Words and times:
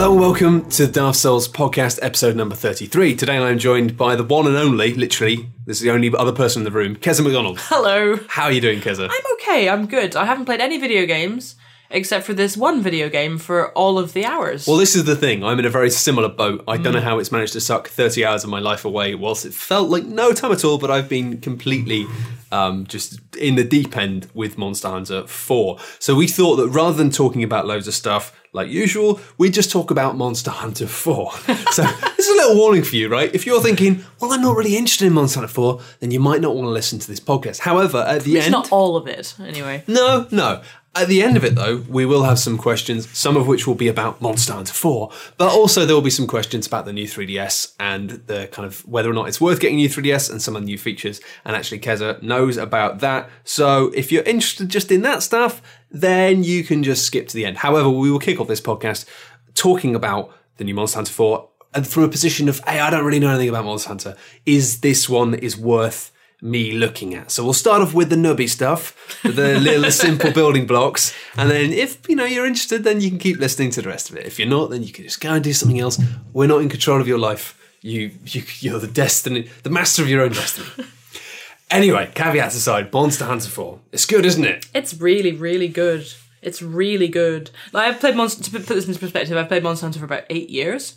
Hello 0.00 0.12
and 0.12 0.20
welcome 0.22 0.70
to 0.70 0.86
Dark 0.86 1.14
Souls 1.14 1.46
podcast 1.46 1.98
episode 2.00 2.34
number 2.34 2.54
33. 2.54 3.16
Today 3.16 3.36
I'm 3.36 3.58
joined 3.58 3.98
by 3.98 4.16
the 4.16 4.24
one 4.24 4.46
and 4.46 4.56
only, 4.56 4.94
literally, 4.94 5.50
this 5.66 5.76
is 5.76 5.82
the 5.82 5.90
only 5.90 6.10
other 6.16 6.32
person 6.32 6.60
in 6.60 6.64
the 6.64 6.70
room, 6.70 6.96
Keza 6.96 7.22
MacDonald. 7.22 7.58
Hello. 7.60 8.18
How 8.26 8.44
are 8.44 8.52
you 8.52 8.62
doing, 8.62 8.80
Keza? 8.80 9.10
I'm 9.10 9.32
okay. 9.34 9.68
I'm 9.68 9.84
good. 9.84 10.16
I 10.16 10.24
haven't 10.24 10.46
played 10.46 10.62
any 10.62 10.78
video 10.78 11.04
games 11.04 11.54
except 11.90 12.24
for 12.24 12.34
this 12.34 12.56
one 12.56 12.82
video 12.82 13.08
game 13.08 13.38
for 13.38 13.72
all 13.72 13.98
of 13.98 14.12
the 14.12 14.24
hours. 14.24 14.66
Well, 14.66 14.76
this 14.76 14.94
is 14.94 15.04
the 15.04 15.16
thing. 15.16 15.44
I'm 15.44 15.58
in 15.58 15.64
a 15.64 15.70
very 15.70 15.90
similar 15.90 16.28
boat. 16.28 16.64
I 16.68 16.76
don't 16.76 16.92
know 16.92 17.00
how 17.00 17.18
it's 17.18 17.32
managed 17.32 17.52
to 17.54 17.60
suck 17.60 17.88
30 17.88 18.24
hours 18.24 18.44
of 18.44 18.50
my 18.50 18.60
life 18.60 18.84
away, 18.84 19.14
whilst 19.14 19.44
it 19.44 19.54
felt 19.54 19.90
like 19.90 20.04
no 20.04 20.32
time 20.32 20.52
at 20.52 20.64
all, 20.64 20.78
but 20.78 20.90
I've 20.90 21.08
been 21.08 21.40
completely 21.40 22.06
um, 22.52 22.86
just 22.86 23.20
in 23.36 23.54
the 23.56 23.64
deep 23.64 23.96
end 23.96 24.28
with 24.34 24.58
Monster 24.58 24.88
Hunter 24.88 25.26
4. 25.26 25.78
So 25.98 26.14
we 26.14 26.26
thought 26.26 26.56
that 26.56 26.68
rather 26.68 26.96
than 26.96 27.10
talking 27.10 27.42
about 27.42 27.66
loads 27.66 27.88
of 27.88 27.94
stuff, 27.94 28.36
like 28.52 28.68
usual, 28.68 29.20
we 29.38 29.48
just 29.48 29.70
talk 29.70 29.90
about 29.92 30.16
Monster 30.16 30.50
Hunter 30.50 30.86
4. 30.86 31.32
so 31.70 31.82
this 31.82 32.28
is 32.28 32.28
a 32.28 32.36
little 32.36 32.56
warning 32.56 32.82
for 32.82 32.96
you, 32.96 33.08
right? 33.08 33.32
If 33.32 33.46
you're 33.46 33.60
thinking, 33.60 34.04
well, 34.20 34.32
I'm 34.32 34.42
not 34.42 34.56
really 34.56 34.76
interested 34.76 35.06
in 35.06 35.12
Monster 35.12 35.40
Hunter 35.40 35.54
4, 35.54 35.80
then 36.00 36.10
you 36.10 36.18
might 36.18 36.40
not 36.40 36.56
want 36.56 36.66
to 36.66 36.70
listen 36.70 36.98
to 36.98 37.06
this 37.06 37.20
podcast. 37.20 37.60
However, 37.60 37.98
at 37.98 38.22
the 38.22 38.36
it's 38.36 38.46
end. 38.46 38.54
It's 38.54 38.70
not 38.70 38.72
all 38.72 38.96
of 38.96 39.06
it, 39.06 39.34
anyway. 39.40 39.84
No, 39.86 40.26
no. 40.32 40.62
At 40.92 41.06
the 41.06 41.22
end 41.22 41.36
of 41.36 41.44
it, 41.44 41.54
though, 41.54 41.84
we 41.88 42.04
will 42.04 42.24
have 42.24 42.40
some 42.40 42.58
questions, 42.58 43.08
some 43.16 43.36
of 43.36 43.46
which 43.46 43.64
will 43.64 43.76
be 43.76 43.86
about 43.86 44.20
Monster 44.20 44.54
Hunter 44.54 44.72
4, 44.72 45.12
but 45.36 45.52
also 45.52 45.86
there 45.86 45.94
will 45.94 46.02
be 46.02 46.10
some 46.10 46.26
questions 46.26 46.66
about 46.66 46.84
the 46.84 46.92
new 46.92 47.06
3DS 47.06 47.74
and 47.78 48.10
the 48.26 48.48
kind 48.50 48.66
of 48.66 48.86
whether 48.88 49.08
or 49.08 49.12
not 49.12 49.28
it's 49.28 49.40
worth 49.40 49.60
getting 49.60 49.76
a 49.76 49.82
new 49.82 49.88
3DS 49.88 50.28
and 50.30 50.42
some 50.42 50.56
of 50.56 50.62
the 50.62 50.66
new 50.66 50.76
features. 50.76 51.20
And 51.44 51.54
actually, 51.54 51.78
Keza 51.78 52.20
knows 52.22 52.56
about 52.56 52.98
that. 53.00 53.30
So 53.44 53.92
if 53.94 54.10
you're 54.10 54.24
interested 54.24 54.68
just 54.68 54.90
in 54.90 55.02
that 55.02 55.22
stuff, 55.22 55.62
then 55.92 56.42
you 56.42 56.64
can 56.64 56.82
just 56.82 57.04
skip 57.04 57.28
to 57.28 57.36
the 57.36 57.46
end. 57.46 57.58
However, 57.58 57.88
we 57.88 58.10
will 58.10 58.18
kick 58.18 58.40
off 58.40 58.48
this 58.48 58.60
podcast 58.60 59.06
talking 59.54 59.94
about 59.94 60.36
the 60.56 60.64
new 60.64 60.74
Monster 60.74 60.98
Hunter 60.98 61.12
4 61.12 61.48
and 61.72 61.86
from 61.86 62.02
a 62.02 62.08
position 62.08 62.48
of, 62.48 62.58
hey, 62.66 62.80
I 62.80 62.90
don't 62.90 63.04
really 63.04 63.20
know 63.20 63.30
anything 63.30 63.48
about 63.48 63.64
Monster 63.64 63.88
Hunter. 63.88 64.16
Is 64.44 64.80
this 64.80 65.08
one 65.08 65.34
is 65.34 65.56
worth 65.56 66.10
me 66.42 66.72
looking 66.72 67.14
at. 67.14 67.30
So 67.30 67.44
we'll 67.44 67.52
start 67.52 67.82
off 67.82 67.94
with 67.94 68.10
the 68.10 68.16
nubby 68.16 68.48
stuff, 68.48 69.18
the 69.22 69.58
little 69.58 69.90
simple 69.90 70.32
building 70.32 70.66
blocks, 70.66 71.14
and 71.36 71.50
then 71.50 71.72
if 71.72 72.08
you 72.08 72.16
know 72.16 72.24
you're 72.24 72.46
interested, 72.46 72.84
then 72.84 73.00
you 73.00 73.10
can 73.10 73.18
keep 73.18 73.38
listening 73.38 73.70
to 73.72 73.82
the 73.82 73.88
rest 73.88 74.10
of 74.10 74.16
it. 74.16 74.26
If 74.26 74.38
you're 74.38 74.48
not, 74.48 74.70
then 74.70 74.82
you 74.82 74.92
can 74.92 75.04
just 75.04 75.20
go 75.20 75.34
and 75.34 75.44
do 75.44 75.52
something 75.52 75.80
else. 75.80 76.00
We're 76.32 76.46
not 76.46 76.62
in 76.62 76.68
control 76.68 77.00
of 77.00 77.08
your 77.08 77.18
life. 77.18 77.56
You, 77.82 78.10
you 78.26 78.42
you're 78.60 78.78
the 78.78 78.86
destiny, 78.86 79.48
the 79.62 79.70
master 79.70 80.02
of 80.02 80.08
your 80.08 80.22
own 80.22 80.32
destiny. 80.32 80.68
anyway, 81.70 82.10
caveats 82.14 82.56
aside, 82.56 82.92
Monster 82.92 83.24
Hunter 83.24 83.48
4. 83.48 83.78
It's 83.92 84.06
good, 84.06 84.26
isn't 84.26 84.44
it? 84.44 84.66
It's 84.74 85.00
really, 85.00 85.32
really 85.32 85.68
good. 85.68 86.06
It's 86.42 86.62
really 86.62 87.08
good. 87.08 87.50
Like 87.72 87.88
I've 87.88 88.00
played 88.00 88.16
Monster. 88.16 88.42
To 88.44 88.50
put 88.50 88.66
this 88.66 88.86
into 88.86 88.98
perspective, 88.98 89.36
I've 89.36 89.48
played 89.48 89.62
Monster 89.62 89.86
Hunter 89.86 89.98
for 89.98 90.06
about 90.06 90.24
eight 90.30 90.50
years. 90.50 90.96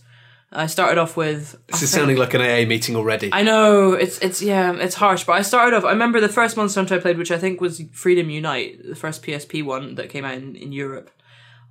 I 0.55 0.67
started 0.67 0.99
off 0.99 1.17
with. 1.17 1.51
This 1.67 1.73
I 1.73 1.75
is 1.75 1.79
think- 1.79 1.89
sounding 1.89 2.17
like 2.17 2.33
an 2.33 2.41
AA 2.41 2.65
meeting 2.67 2.95
already. 2.95 3.29
I 3.33 3.43
know 3.43 3.93
it's 3.93 4.19
it's 4.19 4.41
yeah 4.41 4.73
it's 4.73 4.95
harsh, 4.95 5.23
but 5.23 5.33
I 5.33 5.41
started 5.41 5.75
off. 5.75 5.83
I 5.83 5.89
remember 5.91 6.19
the 6.19 6.29
first 6.29 6.55
Monster 6.55 6.79
Hunter 6.81 6.95
I 6.95 6.99
played, 6.99 7.17
which 7.17 7.31
I 7.31 7.37
think 7.37 7.59
was 7.59 7.81
Freedom 7.91 8.29
Unite, 8.29 8.87
the 8.87 8.95
first 8.95 9.23
PSP 9.23 9.63
one 9.63 9.95
that 9.95 10.09
came 10.09 10.25
out 10.25 10.35
in, 10.35 10.55
in 10.55 10.71
Europe. 10.71 11.09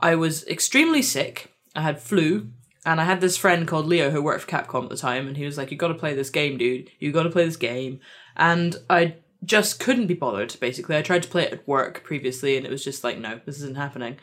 I 0.01 0.17
was 0.17 0.47
extremely 0.49 1.03
sick. 1.03 1.53
I 1.77 1.83
had 1.83 2.01
flu, 2.01 2.49
and 2.85 3.01
I 3.01 3.05
had 3.05 3.21
this 3.21 3.37
friend 3.37 3.67
called 3.69 3.87
Leo 3.87 4.11
who 4.11 4.21
worked 4.21 4.43
for 4.43 4.51
Capcom 4.51 4.85
at 4.85 4.91
the 4.91 4.97
time, 4.97 5.29
and 5.29 5.37
he 5.37 5.45
was 5.45 5.57
like, 5.57 5.71
"You 5.71 5.77
got 5.79 5.89
to 5.89 5.95
play 5.95 6.15
this 6.15 6.31
game, 6.31 6.59
dude. 6.59 6.91
You 6.99 7.13
got 7.13 7.23
to 7.23 7.31
play 7.31 7.45
this 7.45 7.57
game." 7.57 8.01
And 8.37 8.77
I 8.91 9.17
just 9.45 9.81
couldn't 9.81 10.07
be 10.07 10.15
bothered. 10.15 10.57
Basically, 10.61 10.97
I 10.97 11.03
tried 11.03 11.23
to 11.25 11.29
play 11.29 11.43
it 11.45 11.53
at 11.53 11.69
work 11.69 12.03
previously, 12.05 12.57
and 12.57 12.65
it 12.65 12.71
was 12.71 12.85
just 12.85 13.03
like, 13.03 13.19
no, 13.19 13.41
this 13.45 13.57
isn't 13.57 13.77
happening. 13.77 14.17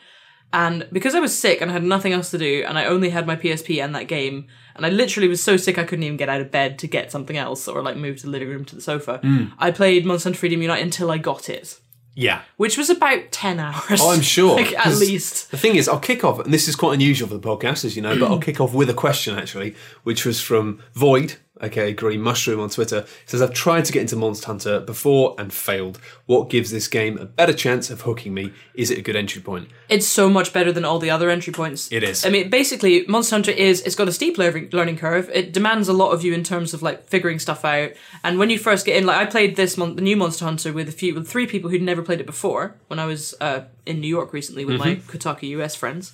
And 0.52 0.88
because 0.92 1.14
I 1.14 1.20
was 1.20 1.38
sick 1.38 1.60
and 1.60 1.70
I 1.70 1.74
had 1.74 1.84
nothing 1.84 2.12
else 2.12 2.30
to 2.32 2.38
do, 2.38 2.64
and 2.66 2.76
I 2.76 2.84
only 2.84 3.10
had 3.10 3.26
my 3.26 3.36
PSP 3.36 3.82
and 3.82 3.94
that 3.94 4.08
game, 4.08 4.48
and 4.74 4.84
I 4.84 4.88
literally 4.88 5.28
was 5.28 5.42
so 5.42 5.56
sick 5.56 5.78
I 5.78 5.84
couldn't 5.84 6.02
even 6.02 6.16
get 6.16 6.28
out 6.28 6.40
of 6.40 6.50
bed 6.50 6.78
to 6.80 6.86
get 6.86 7.12
something 7.12 7.36
else 7.36 7.68
or 7.68 7.82
like 7.82 7.96
move 7.96 8.16
to 8.18 8.22
the 8.24 8.30
living 8.32 8.48
room 8.48 8.64
to 8.66 8.74
the 8.74 8.80
sofa. 8.80 9.20
Mm. 9.22 9.52
I 9.58 9.70
played 9.70 10.04
Monster 10.04 10.28
Hunter 10.28 10.38
Freedom 10.38 10.62
Unite 10.62 10.82
until 10.82 11.10
I 11.10 11.18
got 11.18 11.48
it, 11.48 11.78
yeah. 12.14 12.42
which 12.56 12.76
was 12.76 12.90
about 12.90 13.30
10 13.30 13.60
hours. 13.60 14.00
Oh, 14.00 14.10
I'm 14.10 14.22
sure. 14.22 14.56
like, 14.56 14.72
at 14.74 14.96
least. 14.96 15.50
The 15.52 15.56
thing 15.56 15.76
is, 15.76 15.88
I'll 15.88 16.00
kick 16.00 16.24
off, 16.24 16.40
and 16.40 16.52
this 16.52 16.66
is 16.66 16.74
quite 16.74 16.94
unusual 16.94 17.28
for 17.28 17.36
the 17.36 17.46
podcast, 17.46 17.84
as 17.84 17.94
you 17.94 18.02
know, 18.02 18.18
but 18.18 18.30
I'll 18.30 18.40
kick 18.40 18.60
off 18.60 18.74
with 18.74 18.90
a 18.90 18.94
question 18.94 19.38
actually, 19.38 19.76
which 20.02 20.24
was 20.26 20.40
from 20.40 20.82
Void, 20.94 21.36
okay, 21.62 21.92
Green 21.92 22.20
Mushroom 22.20 22.60
on 22.60 22.70
Twitter. 22.70 23.06
Says, 23.26 23.42
I've 23.42 23.52
tried 23.52 23.84
to 23.86 23.92
get 23.92 24.02
into 24.02 24.16
Monster 24.16 24.46
Hunter 24.46 24.80
before 24.80 25.34
and 25.38 25.52
failed. 25.52 25.98
What 26.26 26.50
gives 26.50 26.70
this 26.70 26.88
game 26.88 27.18
a 27.18 27.24
better 27.24 27.52
chance 27.52 27.90
of 27.90 28.02
hooking 28.02 28.34
me? 28.34 28.52
Is 28.74 28.90
it 28.90 28.98
a 28.98 29.02
good 29.02 29.16
entry 29.16 29.42
point? 29.42 29.68
It's 29.88 30.06
so 30.06 30.30
much 30.30 30.52
better 30.52 30.72
than 30.72 30.84
all 30.84 30.98
the 30.98 31.10
other 31.10 31.30
entry 31.30 31.52
points. 31.52 31.90
It 31.92 32.02
is. 32.02 32.24
I 32.24 32.30
mean, 32.30 32.50
basically, 32.50 33.04
Monster 33.06 33.36
Hunter 33.36 33.50
is 33.50 33.82
it's 33.82 33.94
got 33.94 34.08
a 34.08 34.12
steep 34.12 34.38
learning 34.38 34.96
curve. 34.96 35.30
It 35.32 35.52
demands 35.52 35.88
a 35.88 35.92
lot 35.92 36.12
of 36.12 36.24
you 36.24 36.32
in 36.32 36.44
terms 36.44 36.74
of 36.74 36.82
like 36.82 37.04
figuring 37.04 37.38
stuff 37.38 37.64
out. 37.64 37.92
And 38.24 38.38
when 38.38 38.50
you 38.50 38.58
first 38.58 38.86
get 38.86 38.96
in, 38.96 39.06
like 39.06 39.16
I 39.16 39.26
played 39.26 39.56
this 39.56 39.76
mon- 39.76 39.96
the 39.96 40.02
new 40.02 40.16
Monster 40.16 40.44
Hunter 40.44 40.72
with 40.72 40.88
a 40.88 40.92
few 40.92 41.14
with 41.14 41.28
three 41.28 41.46
people 41.46 41.70
who'd 41.70 41.82
never 41.82 42.02
played 42.02 42.20
it 42.20 42.26
before 42.26 42.76
when 42.88 42.98
I 42.98 43.06
was 43.06 43.34
uh, 43.40 43.62
in 43.86 44.00
New 44.00 44.08
York 44.08 44.32
recently 44.32 44.64
with 44.64 44.78
my 44.78 44.96
Kotaku 44.96 45.48
US 45.60 45.74
friends. 45.74 46.12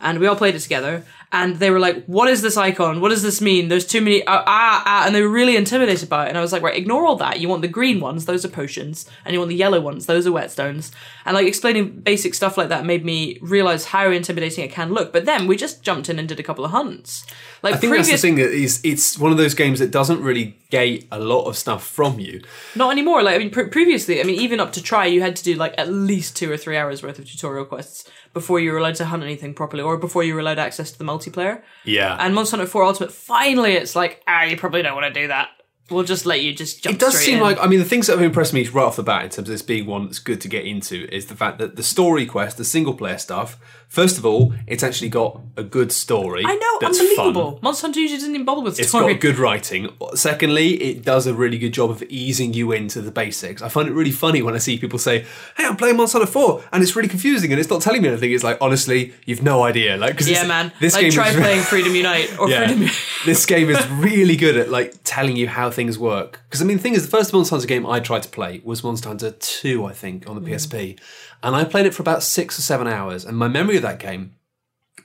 And 0.00 0.20
we 0.20 0.28
all 0.28 0.36
played 0.36 0.54
it 0.54 0.60
together, 0.60 1.04
and 1.30 1.56
they 1.56 1.70
were 1.70 1.78
like, 1.78 2.04
"What 2.06 2.28
is 2.28 2.40
this 2.42 2.56
icon? 2.56 3.00
What 3.00 3.10
does 3.10 3.22
this 3.22 3.40
mean? 3.40 3.68
There's 3.68 3.86
too 3.86 4.00
many 4.00 4.26
ah 4.26 4.42
ah 4.46 4.82
ah," 4.86 5.06
and 5.06 5.14
they 5.14 5.22
were 5.22 5.28
really 5.28 5.56
intimidated 5.56 6.08
by 6.08 6.26
it. 6.26 6.28
And 6.30 6.38
I 6.38 6.40
was 6.40 6.52
like, 6.52 6.62
"Right, 6.62 6.76
ignore 6.76 7.06
all 7.06 7.16
that. 7.16 7.40
You 7.40 7.48
want 7.48 7.62
the 7.62 7.68
green 7.68 8.00
ones; 8.00 8.24
those 8.24 8.44
are 8.44 8.48
potions, 8.48 9.08
and 9.24 9.32
you 9.32 9.38
want 9.38 9.50
the 9.50 9.56
yellow 9.56 9.80
ones; 9.80 10.06
those 10.06 10.26
are 10.26 10.30
whetstones." 10.30 10.90
And 11.26 11.34
like 11.34 11.46
explaining 11.46 12.00
basic 12.00 12.34
stuff 12.34 12.56
like 12.56 12.70
that 12.70 12.86
made 12.86 13.04
me 13.04 13.38
realize 13.42 13.86
how 13.86 14.10
intimidating 14.10 14.64
it 14.64 14.72
can 14.72 14.92
look. 14.92 15.12
But 15.12 15.26
then 15.26 15.46
we 15.46 15.56
just 15.56 15.82
jumped 15.82 16.08
in 16.08 16.18
and 16.18 16.26
did 16.26 16.40
a 16.40 16.42
couple 16.42 16.64
of 16.64 16.70
hunts. 16.70 17.26
Like 17.62 17.74
I 17.74 17.76
think 17.76 17.90
previous, 17.90 18.08
that's 18.08 18.22
the 18.22 18.28
thing 18.28 18.36
that 18.36 18.50
is, 18.50 18.80
it's 18.82 19.18
one 19.18 19.32
of 19.32 19.36
those 19.36 19.52
games 19.54 19.80
that 19.80 19.90
doesn't 19.90 20.22
really 20.22 20.56
gate 20.70 21.06
a 21.10 21.18
lot 21.18 21.44
of 21.44 21.56
stuff 21.56 21.86
from 21.86 22.18
you. 22.18 22.40
not 22.74 22.90
anymore. 22.92 23.22
Like 23.22 23.34
I 23.34 23.38
mean, 23.38 23.50
pre- 23.50 23.68
previously, 23.68 24.20
I 24.20 24.24
mean, 24.24 24.40
even 24.40 24.60
up 24.60 24.72
to 24.72 24.82
Tri, 24.82 25.06
you 25.06 25.20
had 25.20 25.36
to 25.36 25.44
do 25.44 25.54
like 25.54 25.74
at 25.76 25.90
least 25.92 26.36
two 26.36 26.50
or 26.50 26.56
three 26.56 26.76
hours 26.76 27.02
worth 27.02 27.18
of 27.18 27.26
tutorial 27.26 27.66
quests 27.66 28.08
before 28.34 28.60
you 28.60 28.70
were 28.72 28.78
allowed 28.78 28.94
to 28.96 29.06
hunt 29.06 29.22
anything 29.22 29.54
properly, 29.54 29.82
or 29.82 29.96
before 29.96 30.22
you 30.22 30.34
were 30.34 30.40
allowed 30.40 30.58
access 30.58 30.92
to 30.92 30.98
the 30.98 31.04
multiplayer. 31.18 31.62
Yeah. 31.84 32.16
And 32.18 32.34
Monster 32.34 32.56
Hunter 32.56 32.70
4 32.70 32.84
Ultimate, 32.84 33.12
finally, 33.12 33.72
it's 33.74 33.96
like, 33.96 34.22
ah, 34.26 34.44
you 34.44 34.56
probably 34.56 34.82
don't 34.82 34.94
want 34.94 35.12
to 35.12 35.20
do 35.20 35.28
that. 35.28 35.48
We'll 35.90 36.04
just 36.04 36.26
let 36.26 36.42
you 36.42 36.52
just 36.52 36.82
jump 36.82 36.96
It 36.96 37.00
does 37.00 37.16
seem 37.18 37.36
in. 37.36 37.40
like 37.40 37.58
I 37.58 37.66
mean 37.66 37.78
the 37.78 37.84
things 37.86 38.08
that 38.08 38.12
have 38.18 38.22
impressed 38.22 38.52
me 38.52 38.66
right 38.68 38.82
off 38.84 38.96
the 38.96 39.02
bat 39.02 39.24
in 39.24 39.30
terms 39.30 39.48
of 39.48 39.54
this 39.54 39.62
being 39.62 39.86
one 39.86 40.04
that's 40.04 40.18
good 40.18 40.38
to 40.42 40.48
get 40.48 40.66
into 40.66 41.08
is 41.10 41.26
the 41.26 41.34
fact 41.34 41.56
that 41.60 41.76
the 41.76 41.82
story 41.82 42.26
quest, 42.26 42.58
the 42.58 42.64
single 42.64 42.92
player 42.92 43.16
stuff. 43.16 43.58
First 43.88 44.18
of 44.18 44.26
all, 44.26 44.52
it's 44.66 44.82
actually 44.82 45.08
got 45.08 45.40
a 45.56 45.62
good 45.62 45.90
story. 45.92 46.44
I 46.44 46.54
know, 46.54 46.78
that's 46.78 47.00
unbelievable. 47.00 47.52
Fun. 47.52 47.60
Monster 47.62 47.86
Hunter 47.86 48.00
usually 48.00 48.18
doesn't 48.18 48.34
even 48.34 48.44
bother 48.44 48.60
with 48.60 48.78
It's 48.78 48.90
story. 48.90 49.14
got 49.14 49.20
good 49.22 49.38
writing. 49.38 49.88
Secondly, 50.14 50.74
it 50.74 51.02
does 51.02 51.26
a 51.26 51.32
really 51.32 51.56
good 51.56 51.72
job 51.72 51.88
of 51.90 52.02
easing 52.04 52.52
you 52.52 52.70
into 52.70 53.00
the 53.00 53.10
basics. 53.10 53.62
I 53.62 53.70
find 53.70 53.88
it 53.88 53.92
really 53.92 54.10
funny 54.10 54.42
when 54.42 54.54
I 54.54 54.58
see 54.58 54.76
people 54.76 54.98
say, 54.98 55.24
"Hey, 55.56 55.64
I'm 55.64 55.76
playing 55.76 55.96
Monster 55.96 56.18
Hunter 56.18 56.30
4," 56.30 56.64
and 56.70 56.82
it's 56.82 56.94
really 56.94 57.08
confusing 57.08 57.50
and 57.50 57.58
it's 57.58 57.70
not 57.70 57.80
telling 57.80 58.02
me 58.02 58.08
anything. 58.08 58.30
It's 58.30 58.44
like 58.44 58.58
honestly, 58.60 59.14
you've 59.24 59.42
no 59.42 59.62
idea. 59.64 59.96
Like, 59.96 60.18
'cause 60.18 60.28
yeah, 60.28 60.46
man. 60.46 60.70
this 60.80 60.92
like, 60.92 61.04
game 61.04 61.12
try 61.12 61.28
is 61.30 61.36
playing 61.40 61.62
Freedom 61.62 61.94
Unite 61.94 62.38
or 62.38 62.50
yeah. 62.50 62.66
Freedom 62.66 62.90
this 63.24 63.46
game 63.46 63.70
is 63.70 63.88
really 63.90 64.36
good 64.36 64.58
at 64.58 64.68
like 64.68 64.96
telling 65.04 65.36
you 65.36 65.48
how 65.48 65.70
things 65.70 65.98
work. 65.98 66.42
Because 66.48 66.60
I 66.60 66.66
mean, 66.66 66.76
the 66.76 66.82
thing 66.82 66.94
is, 66.94 67.08
the 67.08 67.16
first 67.16 67.32
Monster 67.32 67.54
Hunter 67.54 67.66
game 67.66 67.86
I 67.86 68.00
tried 68.00 68.22
to 68.24 68.28
play 68.28 68.60
was 68.64 68.84
Monster 68.84 69.08
Hunter 69.08 69.30
Two, 69.30 69.86
I 69.86 69.94
think, 69.94 70.28
on 70.28 70.34
the 70.34 70.42
mm. 70.42 70.52
PSP, 70.54 70.98
and 71.42 71.54
I 71.56 71.64
played 71.64 71.86
it 71.86 71.94
for 71.94 72.02
about 72.02 72.22
six 72.22 72.58
or 72.58 72.62
seven 72.62 72.86
hours. 72.86 73.24
And 73.24 73.36
my 73.36 73.48
memory 73.48 73.76
of 73.76 73.82
that 73.82 73.98
game 73.98 74.34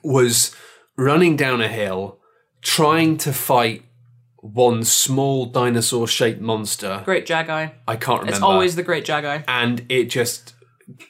was 0.02 0.54
running 0.96 1.36
down 1.36 1.60
a 1.60 1.68
hill, 1.68 2.18
trying 2.62 3.16
to 3.18 3.32
fight 3.32 3.84
one 4.36 4.84
small 4.84 5.46
dinosaur-shaped 5.46 6.40
monster. 6.40 7.02
Great 7.04 7.26
Jaggi. 7.26 7.72
I 7.88 7.96
can't 7.96 8.20
remember. 8.20 8.30
It's 8.36 8.42
always 8.42 8.76
the 8.76 8.82
Great 8.82 9.04
Jaggi. 9.06 9.44
and 9.48 9.86
it 9.88 10.04
just 10.04 10.54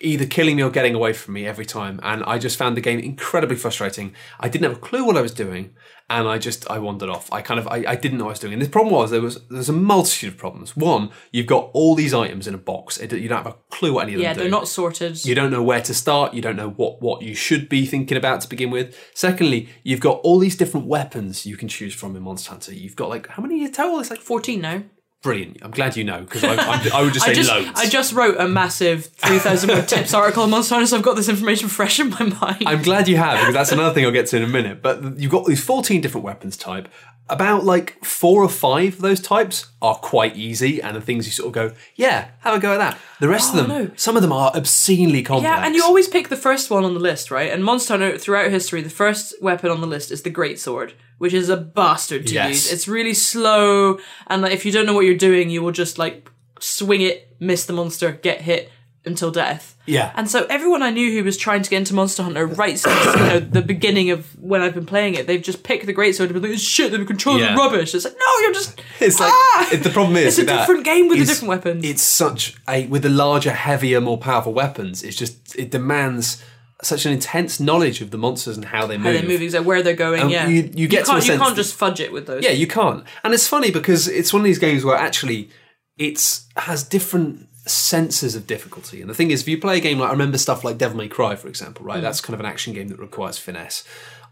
either 0.01 0.25
killing 0.25 0.55
me 0.57 0.63
or 0.63 0.71
getting 0.71 0.95
away 0.95 1.13
from 1.13 1.35
me 1.35 1.45
every 1.45 1.67
time 1.67 1.99
and 2.05 2.23
i 2.27 2.39
just 2.39 2.57
found 2.57 2.77
the 2.77 2.81
game 2.81 3.01
incredibly 3.01 3.57
frustrating 3.57 4.15
i 4.39 4.49
didn't 4.49 4.63
have 4.69 4.77
a 4.79 4.81
clue 4.81 5.05
what 5.05 5.17
i 5.17 5.21
was 5.21 5.35
doing 5.35 5.75
and 6.11 6.29
i 6.29 6.37
just 6.39 6.71
i 6.71 6.79
wandered 6.79 7.09
off 7.09 7.33
i 7.33 7.41
kind 7.41 7.59
of 7.59 7.67
i, 7.69 7.83
I 7.89 7.97
didn't 7.97 8.19
know 8.19 8.25
what 8.25 8.31
i 8.31 8.33
was 8.33 8.39
doing 8.41 8.53
and 8.53 8.61
the 8.63 8.69
problem 8.69 8.93
was 8.95 9.11
there 9.11 9.23
was 9.23 9.43
there's 9.49 9.71
a 9.71 9.73
multitude 9.73 10.33
of 10.35 10.39
problems 10.39 10.77
one 10.77 11.11
you've 11.33 11.47
got 11.47 11.71
all 11.73 11.95
these 11.95 12.13
items 12.13 12.47
in 12.47 12.55
a 12.55 12.59
box 12.59 12.99
It- 12.99 13.13
you 13.13 13.29
don't 13.29 13.43
have 13.45 13.53
a 13.55 13.57
clue 13.71 13.95
what 13.95 14.03
any 14.03 14.13
of 14.15 14.19
them 14.19 14.25
Yeah, 14.25 14.33
they're 14.35 14.49
not 14.51 14.69
sorted. 14.69 15.25
you 15.25 15.35
don't 15.35 15.51
know 15.51 15.63
where 15.63 15.81
to 15.81 15.95
start. 15.95 16.35
You 16.35 16.43
don't 16.43 16.57
know 16.57 16.71
what, 16.71 17.01
what 17.01 17.23
you 17.23 17.35
should 17.35 17.69
be 17.69 17.87
thinking 17.87 18.17
about 18.17 18.41
to 18.43 18.49
begin 18.49 18.71
with. 18.71 18.97
Secondly, 19.15 19.69
you've 19.83 20.01
got 20.01 20.21
all 20.23 20.39
these 20.39 20.57
different 20.57 20.87
weapons 20.87 21.47
you 21.47 21.57
can 21.57 21.69
choose 21.69 21.95
from 21.95 22.15
in 22.17 22.23
Monster 22.23 22.51
Hunter. 22.51 22.75
You've 22.75 22.97
got 22.97 23.09
like 23.09 23.27
how 23.29 23.43
many 23.43 23.65
in 23.65 23.73
total? 23.73 24.01
It's 24.01 24.11
like 24.11 24.21
14 24.21 24.61
now. 24.61 24.83
Brilliant. 25.25 25.57
I'm 25.63 25.73
glad 25.73 25.97
you 25.97 26.05
know 26.05 26.21
because 26.21 26.45
I, 26.45 26.55
I, 26.95 27.03
would 27.03 27.13
just 27.13 27.25
say 27.27 27.33
I 27.33 27.35
just, 27.35 27.51
loads. 27.51 27.71
I 27.75 27.89
just 27.89 28.13
wrote 28.13 28.37
a 28.39 28.47
massive 28.47 29.07
3,000 29.07 29.71
word 29.71 29.89
tips 29.89 30.15
article 30.15 30.45
on 30.45 30.51
Monster 30.51 30.77
Hunter, 30.77 30.87
so 30.87 30.97
I've 30.99 31.03
got 31.03 31.17
this 31.17 31.29
information 31.29 31.69
fresh 31.69 31.99
in 31.99 32.11
my 32.11 32.23
mind. 32.23 32.63
I'm 32.67 32.83
glad 32.83 33.09
you 33.09 33.17
have 33.17 33.41
because 33.41 33.55
that's 33.55 33.73
another 33.73 33.93
thing 33.93 34.05
I'll 34.05 34.13
get 34.13 34.27
to 34.29 34.37
in 34.37 34.45
a 34.45 34.49
minute. 34.49 34.83
But 34.83 35.19
you've 35.19 35.33
got 35.33 35.47
these 35.47 35.65
14 35.65 36.01
different 36.01 36.25
weapons 36.25 36.57
type. 36.57 36.89
About 37.31 37.65
like 37.65 38.05
four 38.05 38.45
or 38.45 38.51
five 38.51 38.97
of 38.97 39.01
those 39.01 39.19
types 39.19 39.69
are 39.81 39.95
quite 39.95 40.37
easy 40.37 40.83
and 40.83 40.95
the 40.95 41.01
things 41.01 41.25
you 41.25 41.33
sort 41.33 41.47
of 41.47 41.53
go, 41.55 41.75
yeah, 41.97 42.29
have 42.41 42.55
a 42.55 42.61
go 42.61 42.75
at 42.75 42.79
that. 42.79 42.99
The 43.25 43.31
rest 43.31 43.55
Oh, 43.55 43.61
of 43.61 43.69
them, 43.69 43.93
some 43.97 44.17
of 44.17 44.23
them 44.23 44.33
are 44.33 44.53
obscenely 44.55 45.23
complex. 45.23 45.51
Yeah, 45.51 45.65
and 45.65 45.75
you 45.75 45.83
always 45.83 46.09
pick 46.09 46.29
the 46.29 46.37
first 46.37 46.71
one 46.71 46.85
on 46.85 46.93
the 46.93 47.01
list, 47.01 47.31
right? 47.31 47.51
And 47.51 47.65
Monster 47.65 47.95
Hunter, 47.95 48.19
throughout 48.19 48.51
history, 48.51 48.83
the 48.83 48.91
first 48.91 49.35
weapon 49.41 49.71
on 49.71 49.81
the 49.81 49.87
list 49.87 50.11
is 50.11 50.21
the 50.23 50.29
Great 50.31 50.59
Sword, 50.61 50.93
which 51.17 51.33
is 51.33 51.49
a 51.49 51.57
bastard 51.57 52.27
to 52.27 52.35
Yes. 52.35 52.49
use. 52.51 52.73
It's 52.73 52.87
really 52.87 53.15
slow, 53.15 53.99
and 54.27 54.43
like, 54.43 54.53
if 54.53 54.67
you 54.67 54.73
don't 54.73 54.85
know 54.85 54.93
what 54.93 55.07
you're 55.07 55.17
doing, 55.17 55.49
you 55.49 55.63
will 55.63 55.73
just 55.73 55.97
like 55.99 56.31
swing 56.61 57.01
it, 57.01 57.35
miss 57.41 57.65
the 57.65 57.73
monster, 57.73 58.13
get 58.13 58.43
hit 58.43 58.71
until 59.07 59.31
death. 59.31 59.77
Yeah. 59.87 60.13
And 60.15 60.31
so 60.31 60.47
everyone 60.49 60.83
I 60.83 60.91
knew 60.91 61.13
who 61.13 61.23
was 61.25 61.37
trying 61.37 61.61
to 61.63 61.69
get 61.71 61.77
into 61.77 61.93
Monster 61.95 62.23
Hunter 62.23 62.47
right 62.47 62.79
since 62.79 63.05
you 63.07 63.13
know 63.27 63.39
the 63.41 63.61
beginning 63.61 64.11
of 64.11 64.27
when 64.43 64.63
I've 64.63 64.73
been 64.75 64.87
playing 64.87 65.15
it, 65.15 65.27
they've 65.27 65.43
just 65.43 65.63
picked 65.63 65.85
the 65.87 65.93
Great 65.93 66.17
Sword 66.17 66.31
and 66.31 66.41
been 66.41 66.51
like, 66.53 66.59
shit, 66.61 66.91
the 66.91 67.05
controls 67.05 67.41
Yeah. 67.41 67.55
are 67.55 67.57
rubbish. 67.59 67.95
It's 67.95 68.05
like, 68.07 68.15
no, 68.19 68.43
you're 68.43 68.55
just 68.55 68.81
It's 69.01 69.21
like 69.21 69.31
Ah! 69.33 69.69
it- 69.73 69.83
the 69.83 69.91
problem 69.91 70.17
is 70.17 70.39
It's 70.39 70.51
a 70.51 70.57
different 70.57 70.85
game 70.85 71.09
with 71.09 71.19
the 71.19 71.23
is 71.23 71.29
different 71.29 71.49
weapons. 71.51 71.85
It's 71.85 72.03
such 72.03 72.57
a 72.69 72.87
with 72.87 73.03
the 73.03 73.11
larger, 73.11 73.53
heavier, 73.53 74.01
more 74.01 74.17
powerful 74.19 74.55
weapons. 74.55 75.03
It's 75.03 75.17
just 75.17 75.55
it 75.57 75.71
demands 75.71 76.43
such 76.83 77.07
an 77.07 77.13
intense 77.13 77.61
knowledge 77.61 78.01
of 78.01 78.11
the 78.11 78.19
monsters 78.19 78.57
and 78.57 78.65
how 78.67 78.87
they 78.87 78.97
how 78.97 79.05
move. 79.05 79.15
they're 79.15 79.29
moving, 79.29 79.51
so 79.51 79.63
where 79.63 79.83
they're 79.83 79.95
going. 79.95 80.23
And 80.23 80.31
yeah, 80.31 80.49
you- 80.49 80.71
you 80.75 80.89
get 80.89 81.05
to 81.05 81.11
a 81.13 81.15
can't, 81.15 81.25
you 81.25 81.33
sense 81.33 81.43
can't 81.43 81.57
just 81.57 81.75
fudge 81.75 82.01
it 82.01 82.11
with 82.11 82.27
those. 82.27 82.43
Yeah, 82.43 82.51
you 82.51 82.67
can't. 82.67 83.05
And 83.23 83.33
it's 83.35 83.47
funny 83.47 83.71
because 83.71 84.09
it's 84.09 84.33
one 84.33 84.41
of 84.41 84.45
these 84.45 84.59
games 84.59 84.83
where 84.85 84.97
actually 84.97 85.51
it's 85.99 86.47
has 86.57 86.83
different 86.83 87.49
senses 87.67 88.35
of 88.35 88.47
difficulty. 88.47 89.01
And 89.01 89.09
the 89.09 89.15
thing 89.15 89.31
is, 89.31 89.43
if 89.43 89.49
you 89.49 89.59
play 89.59 89.79
a 89.79 89.81
game 89.81 89.99
like 89.99 90.09
I 90.09 90.13
remember 90.13 90.39
stuff 90.39 90.65
like 90.65 90.79
Devil 90.79 90.99
May 90.99 91.09
Cry, 91.09 91.37
for 91.37 91.49
example, 91.49 91.85
right? 91.85 92.03
That's 92.03 92.21
kind 92.21 92.35
of 92.35 92.41
an 92.41 92.47
action 92.47 92.75
game 92.75 92.89
that 92.89 92.99
requires 92.99 93.39
finesse. 93.39 93.85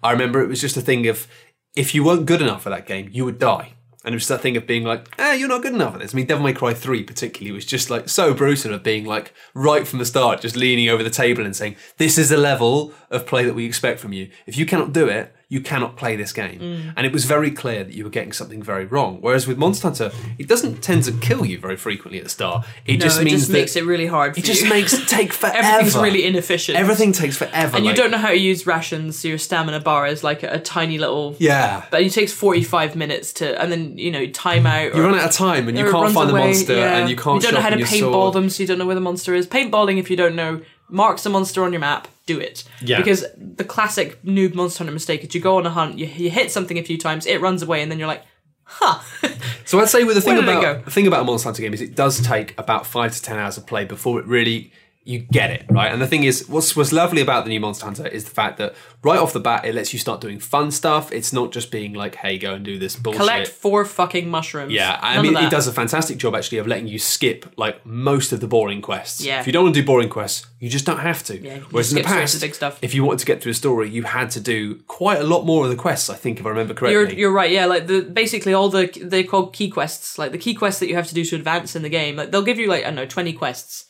I 0.03 0.13
remember 0.13 0.43
it 0.43 0.49
was 0.49 0.61
just 0.61 0.77
a 0.77 0.81
thing 0.83 1.07
of 1.07 1.27
if 1.75 1.95
you 1.95 2.05
weren't 2.05 2.27
good 2.27 2.43
enough 2.43 2.63
for 2.63 2.71
that 2.71 2.87
game, 2.87 3.09
you 3.13 3.25
would 3.25 3.39
die. 3.39 3.75
And 4.05 4.15
it 4.15 4.17
was 4.17 4.29
that 4.29 4.41
thing 4.41 4.57
of 4.57 4.67
being 4.67 4.83
like, 4.83 5.09
ah, 5.19 5.33
you're 5.33 5.49
not 5.49 5.63
good 5.63 5.75
enough 5.75 5.95
at 5.95 6.01
this. 6.01 6.13
I 6.13 6.17
mean, 6.17 6.27
Devil 6.27 6.45
May 6.45 6.53
Cry 6.53 6.75
3 6.75 7.05
particularly 7.05 7.53
was 7.53 7.65
just 7.65 7.89
like 7.89 8.09
so 8.09 8.35
brutal 8.35 8.75
of 8.75 8.83
being 8.83 9.05
like 9.05 9.33
right 9.55 9.87
from 9.87 10.01
the 10.01 10.05
start, 10.05 10.41
just 10.41 10.57
leaning 10.57 10.89
over 10.89 11.05
the 11.05 11.11
table 11.11 11.45
and 11.45 11.55
saying, 11.55 11.77
this 11.99 12.19
is 12.19 12.29
the 12.29 12.37
level 12.37 12.93
of 13.11 13.27
play 13.27 13.45
that 13.45 13.55
we 13.55 13.65
expect 13.65 14.01
from 14.01 14.13
you. 14.13 14.29
If 14.45 14.57
you 14.57 14.67
cannot 14.67 14.93
do 14.93 15.07
it, 15.07 15.33
you 15.53 15.61
cannot 15.61 15.97
play 15.97 16.17
this 16.17 16.33
game. 16.33 16.59
Mm. 16.59 16.95
And 16.97 17.05
it 17.05 17.13
was 17.13 17.27
very 17.27 17.51
clear 17.51 17.85
that 17.85 17.93
you 17.93 18.05
were 18.05 18.11
getting 18.11 18.33
something 18.33 18.63
very 18.63 18.87
wrong. 18.87 19.19
Whereas 19.21 19.47
with 19.47 19.59
Monster 19.59 19.89
Hunter, 19.89 20.11
it 20.39 20.49
doesn't 20.49 20.83
tend 20.83 21.05
to 21.05 21.13
kill 21.13 21.45
you 21.45 21.59
very 21.59 21.77
frequently 21.77 22.17
at 22.17 22.25
the 22.25 22.31
start. 22.31 22.65
It 22.87 23.01
no, 23.01 23.05
just 23.05 23.21
it 23.21 23.25
means 23.25 23.43
just 23.43 23.53
makes 23.53 23.77
it 23.77 23.85
really 23.85 24.07
hard. 24.07 24.33
For 24.33 24.41
it 24.41 24.47
just 24.47 24.63
you. 24.63 24.71
makes 24.71 24.95
it 24.95 25.07
take 25.07 25.31
forever. 25.43 25.59
everything's 25.59 26.03
really 26.03 26.25
inefficient. 26.25 26.79
Everything 26.79 27.13
takes 27.13 27.37
forever. 27.37 27.77
and 27.77 27.85
you 27.85 27.93
don't 27.93 28.11
know 28.11 28.17
how 28.17 28.31
to 28.31 28.39
use 28.39 28.67
rations. 28.67 29.19
So 29.19 29.29
your 29.29 29.37
stamina 29.37 29.81
bar 29.81 30.07
is 30.07 30.25
like 30.25 30.43
a, 30.43 30.53
a 30.53 30.59
tiny 30.59 30.97
little. 30.97 31.37
Yeah. 31.39 31.85
But 31.91 32.01
it 32.01 32.13
takes 32.13 32.33
forty 32.33 32.65
five 32.65 32.97
minutes 32.97 33.35
to, 33.35 33.61
and 33.61 33.71
then 33.71 33.99
you 33.99 34.11
know 34.11 34.25
time 34.29 34.65
out. 34.65 34.95
You 34.95 35.03
run 35.03 35.17
out 35.17 35.27
of 35.27 35.33
time 35.33 35.69
and 35.69 35.77
you 35.77 35.91
can't 35.91 36.15
find 36.15 36.31
the 36.31 36.35
monster 36.35 36.77
yeah. 36.77 36.97
and 36.97 37.11
you 37.11 37.17
can't 37.17 37.43
You 37.43 37.51
don't 37.51 37.57
know 37.57 37.61
how 37.61 37.69
to 37.69 37.77
paintball 37.77 38.33
them, 38.33 38.49
so 38.49 38.63
you 38.63 38.67
don't 38.67 38.79
know 38.79 38.87
where 38.87 38.95
the 38.95 39.03
monster 39.03 39.35
is. 39.35 39.47
Paintballing, 39.47 39.99
if 39.99 40.09
you 40.09 40.17
don't 40.17 40.35
know, 40.35 40.63
marks 40.93 41.23
the 41.23 41.31
monster 41.31 41.65
on 41.65 41.73
your 41.73 41.81
map. 41.81 42.07
Do 42.27 42.39
it. 42.39 42.65
Yeah. 42.81 42.99
Because 42.99 43.25
the 43.37 43.65
classic 43.65 44.23
noob 44.23 44.55
monster 44.55 44.79
hunter 44.79 44.93
mistake 44.93 45.25
is 45.25 45.35
you 45.35 45.41
go 45.41 45.57
on 45.57 45.67
a 45.67 45.71
hunt, 45.71 45.99
you, 45.99 46.07
you 46.07 46.31
hit 46.31 46.53
something 46.53 46.79
a 46.79 46.83
few 46.85 46.97
times, 46.97 47.27
it 47.27 47.41
runs 47.41 47.63
away, 47.63 47.83
and 47.83 47.91
then 47.91 47.99
you're 47.99 48.09
like, 48.09 48.23
huh. 48.65 49.01
So 49.65 49.81
I'd 49.81 49.89
say 49.89 50.05
with 50.05 50.17
the 50.17 50.21
thing 50.21 50.35
Where 50.37 50.43
did 50.43 50.51
it 50.51 50.59
about 50.59 50.85
the 50.85 50.91
thing 50.91 51.07
about 51.07 51.23
a 51.23 51.25
Monster 51.25 51.49
Hunter 51.49 51.63
game 51.63 51.73
is 51.73 51.81
it 51.81 51.95
does 51.95 52.21
take 52.21 52.57
about 52.59 52.87
five 52.87 53.15
to 53.15 53.23
ten 53.23 53.39
hours 53.39 53.57
of 53.57 53.67
play 53.67 53.85
before 53.85 54.21
it 54.21 54.27
really 54.27 54.73
you 55.05 55.19
get 55.19 55.51
it 55.51 55.65
right. 55.69 55.91
And 55.91 56.01
the 56.01 56.07
thing 56.07 56.23
is, 56.23 56.49
what's 56.49 56.77
what's 56.77 56.93
lovely 56.93 57.21
about 57.21 57.45
the 57.45 57.49
new 57.49 57.59
Monster 57.59 57.85
Hunter 57.85 58.07
is 58.07 58.25
the 58.25 58.31
fact 58.31 58.59
that 58.59 58.75
right 59.03 59.19
off 59.19 59.33
the 59.33 59.41
bat 59.41 59.65
it 59.65 59.75
lets 59.75 59.93
you 59.93 59.99
start 59.99 60.21
doing 60.21 60.39
fun 60.39 60.71
stuff. 60.71 61.11
It's 61.11 61.33
not 61.33 61.51
just 61.51 61.71
being 61.73 61.93
like, 61.93 62.15
hey, 62.15 62.39
go 62.39 62.55
and 62.55 62.65
do 62.65 62.79
this 62.79 62.95
bullshit. 62.95 63.21
Collect 63.21 63.49
four 63.49 63.85
fucking 63.85 64.29
mushrooms. 64.29 64.73
Yeah, 64.73 64.99
I 65.03 65.17
None 65.17 65.25
mean, 65.25 65.37
it 65.37 65.51
does 65.51 65.67
a 65.67 65.73
fantastic 65.73 66.19
job 66.19 66.37
actually 66.37 66.59
of 66.59 66.69
letting 66.69 66.87
you 66.87 66.99
skip 67.01 67.53
like 67.57 67.85
most 67.85 68.33
of 68.33 68.41
the 68.41 68.47
boring 68.47 68.81
quests. 68.81 69.25
Yeah. 69.25 69.41
If 69.41 69.47
you 69.47 69.53
don't 69.53 69.65
want 69.65 69.75
to 69.75 69.81
do 69.81 69.87
boring 69.87 70.09
quests, 70.09 70.47
you 70.61 70.69
just 70.69 70.87
don't 70.87 71.01
have 71.01 71.25
to. 71.25 71.37
Yeah, 71.37 71.59
Whereas 71.71 71.93
in 71.93 71.97
the 71.97 72.03
skip 72.03 72.07
straight 72.07 72.15
to 72.15 72.21
past, 72.21 72.41
the 72.41 72.53
stuff. 72.53 72.79
if 72.81 72.95
you 72.95 73.03
wanted 73.03 73.19
to 73.21 73.27
get 73.27 73.43
through 73.43 73.53
a 73.53 73.55
story, 73.55 73.91
you 73.91 74.05
had 74.05 74.31
to 74.31 74.41
do 74.41 74.77
quite 74.87 75.19
a 75.19 75.25
lot 75.25 75.45
more 75.45 75.65
of 75.65 75.71
the 75.71 75.77
quests. 75.77 76.09
I 76.11 76.15
think, 76.15 76.39
if 76.39 76.47
I 76.47 76.51
remember 76.51 76.75
correctly. 76.75 76.93
You're 76.93 77.11
you're 77.11 77.33
right. 77.33 77.51
Yeah, 77.51 77.67
like 77.67 77.89
the 77.89 78.03
basically 78.03 78.55
all 78.55 78.69
the 78.69 78.87
they're 79.03 79.25
called 79.25 79.53
key 79.53 79.69
quests. 79.69 80.17
Like 80.17 80.31
the 80.31 80.39
key 80.39 80.55
quests 80.55 80.79
that 80.79 80.89
you 80.89 80.95
have 80.95 81.09
to 81.09 81.15
do 81.15 81.25
to 81.25 81.35
advance 81.35 81.75
in 81.75 81.83
the 81.83 81.89
game. 81.89 82.15
Like 82.15 82.31
they'll 82.31 82.43
give 82.43 82.61
you 82.61 82.69
like 82.69 82.83
I 82.85 82.87
don't 82.87 82.95
know 82.95 83.07
twenty 83.07 83.33
quests, 83.33 83.87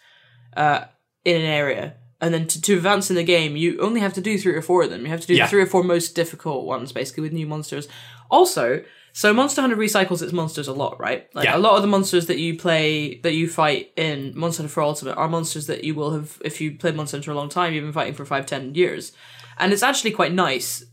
uh, 0.56 0.84
in 1.24 1.36
an 1.36 1.46
area, 1.46 1.94
and 2.20 2.32
then 2.32 2.46
to, 2.48 2.60
to 2.60 2.74
advance 2.76 3.10
in 3.10 3.16
the 3.16 3.24
game, 3.24 3.56
you 3.56 3.78
only 3.80 4.00
have 4.00 4.12
to 4.14 4.20
do 4.20 4.38
three 4.38 4.54
or 4.54 4.62
four 4.62 4.82
of 4.84 4.90
them. 4.90 5.02
You 5.02 5.08
have 5.08 5.20
to 5.20 5.26
do 5.26 5.34
Yeah. 5.34 5.46
the 5.46 5.50
three 5.50 5.62
or 5.62 5.66
four 5.66 5.82
most 5.82 6.14
difficult 6.14 6.64
ones, 6.66 6.92
basically 6.92 7.22
with 7.22 7.32
new 7.32 7.46
monsters. 7.46 7.88
Also, 8.30 8.82
so 9.12 9.32
Monster 9.34 9.60
Hunter 9.60 9.76
recycles 9.76 10.22
its 10.22 10.32
monsters 10.32 10.68
a 10.68 10.72
lot, 10.72 10.98
right? 10.98 11.28
Like 11.34 11.44
Yeah. 11.44 11.56
a 11.56 11.58
lot 11.58 11.76
of 11.76 11.82
the 11.82 11.88
monsters 11.88 12.26
that 12.26 12.38
you 12.38 12.56
play 12.58 13.20
that 13.22 13.34
you 13.34 13.48
fight 13.48 13.90
in 13.96 14.32
Monster 14.34 14.62
Hunter 14.62 14.72
4 14.72 14.82
Ultimate 14.84 15.14
are 15.16 15.28
monsters 15.28 15.66
that 15.66 15.84
you 15.84 15.94
will 15.94 16.12
have 16.12 16.38
if 16.44 16.60
you 16.60 16.72
played 16.72 16.96
Monster 16.96 17.16
Hunter 17.18 17.32
a 17.32 17.34
long 17.34 17.48
time. 17.50 17.74
You've 17.74 17.84
been 17.84 17.92
fighting 17.92 18.14
for 18.14 18.24
five, 18.24 18.46
ten 18.46 18.74
years, 18.74 19.12
and 19.58 19.72
it's 19.72 19.82
actually 19.82 20.12
quite 20.12 20.32
nice. 20.32 20.84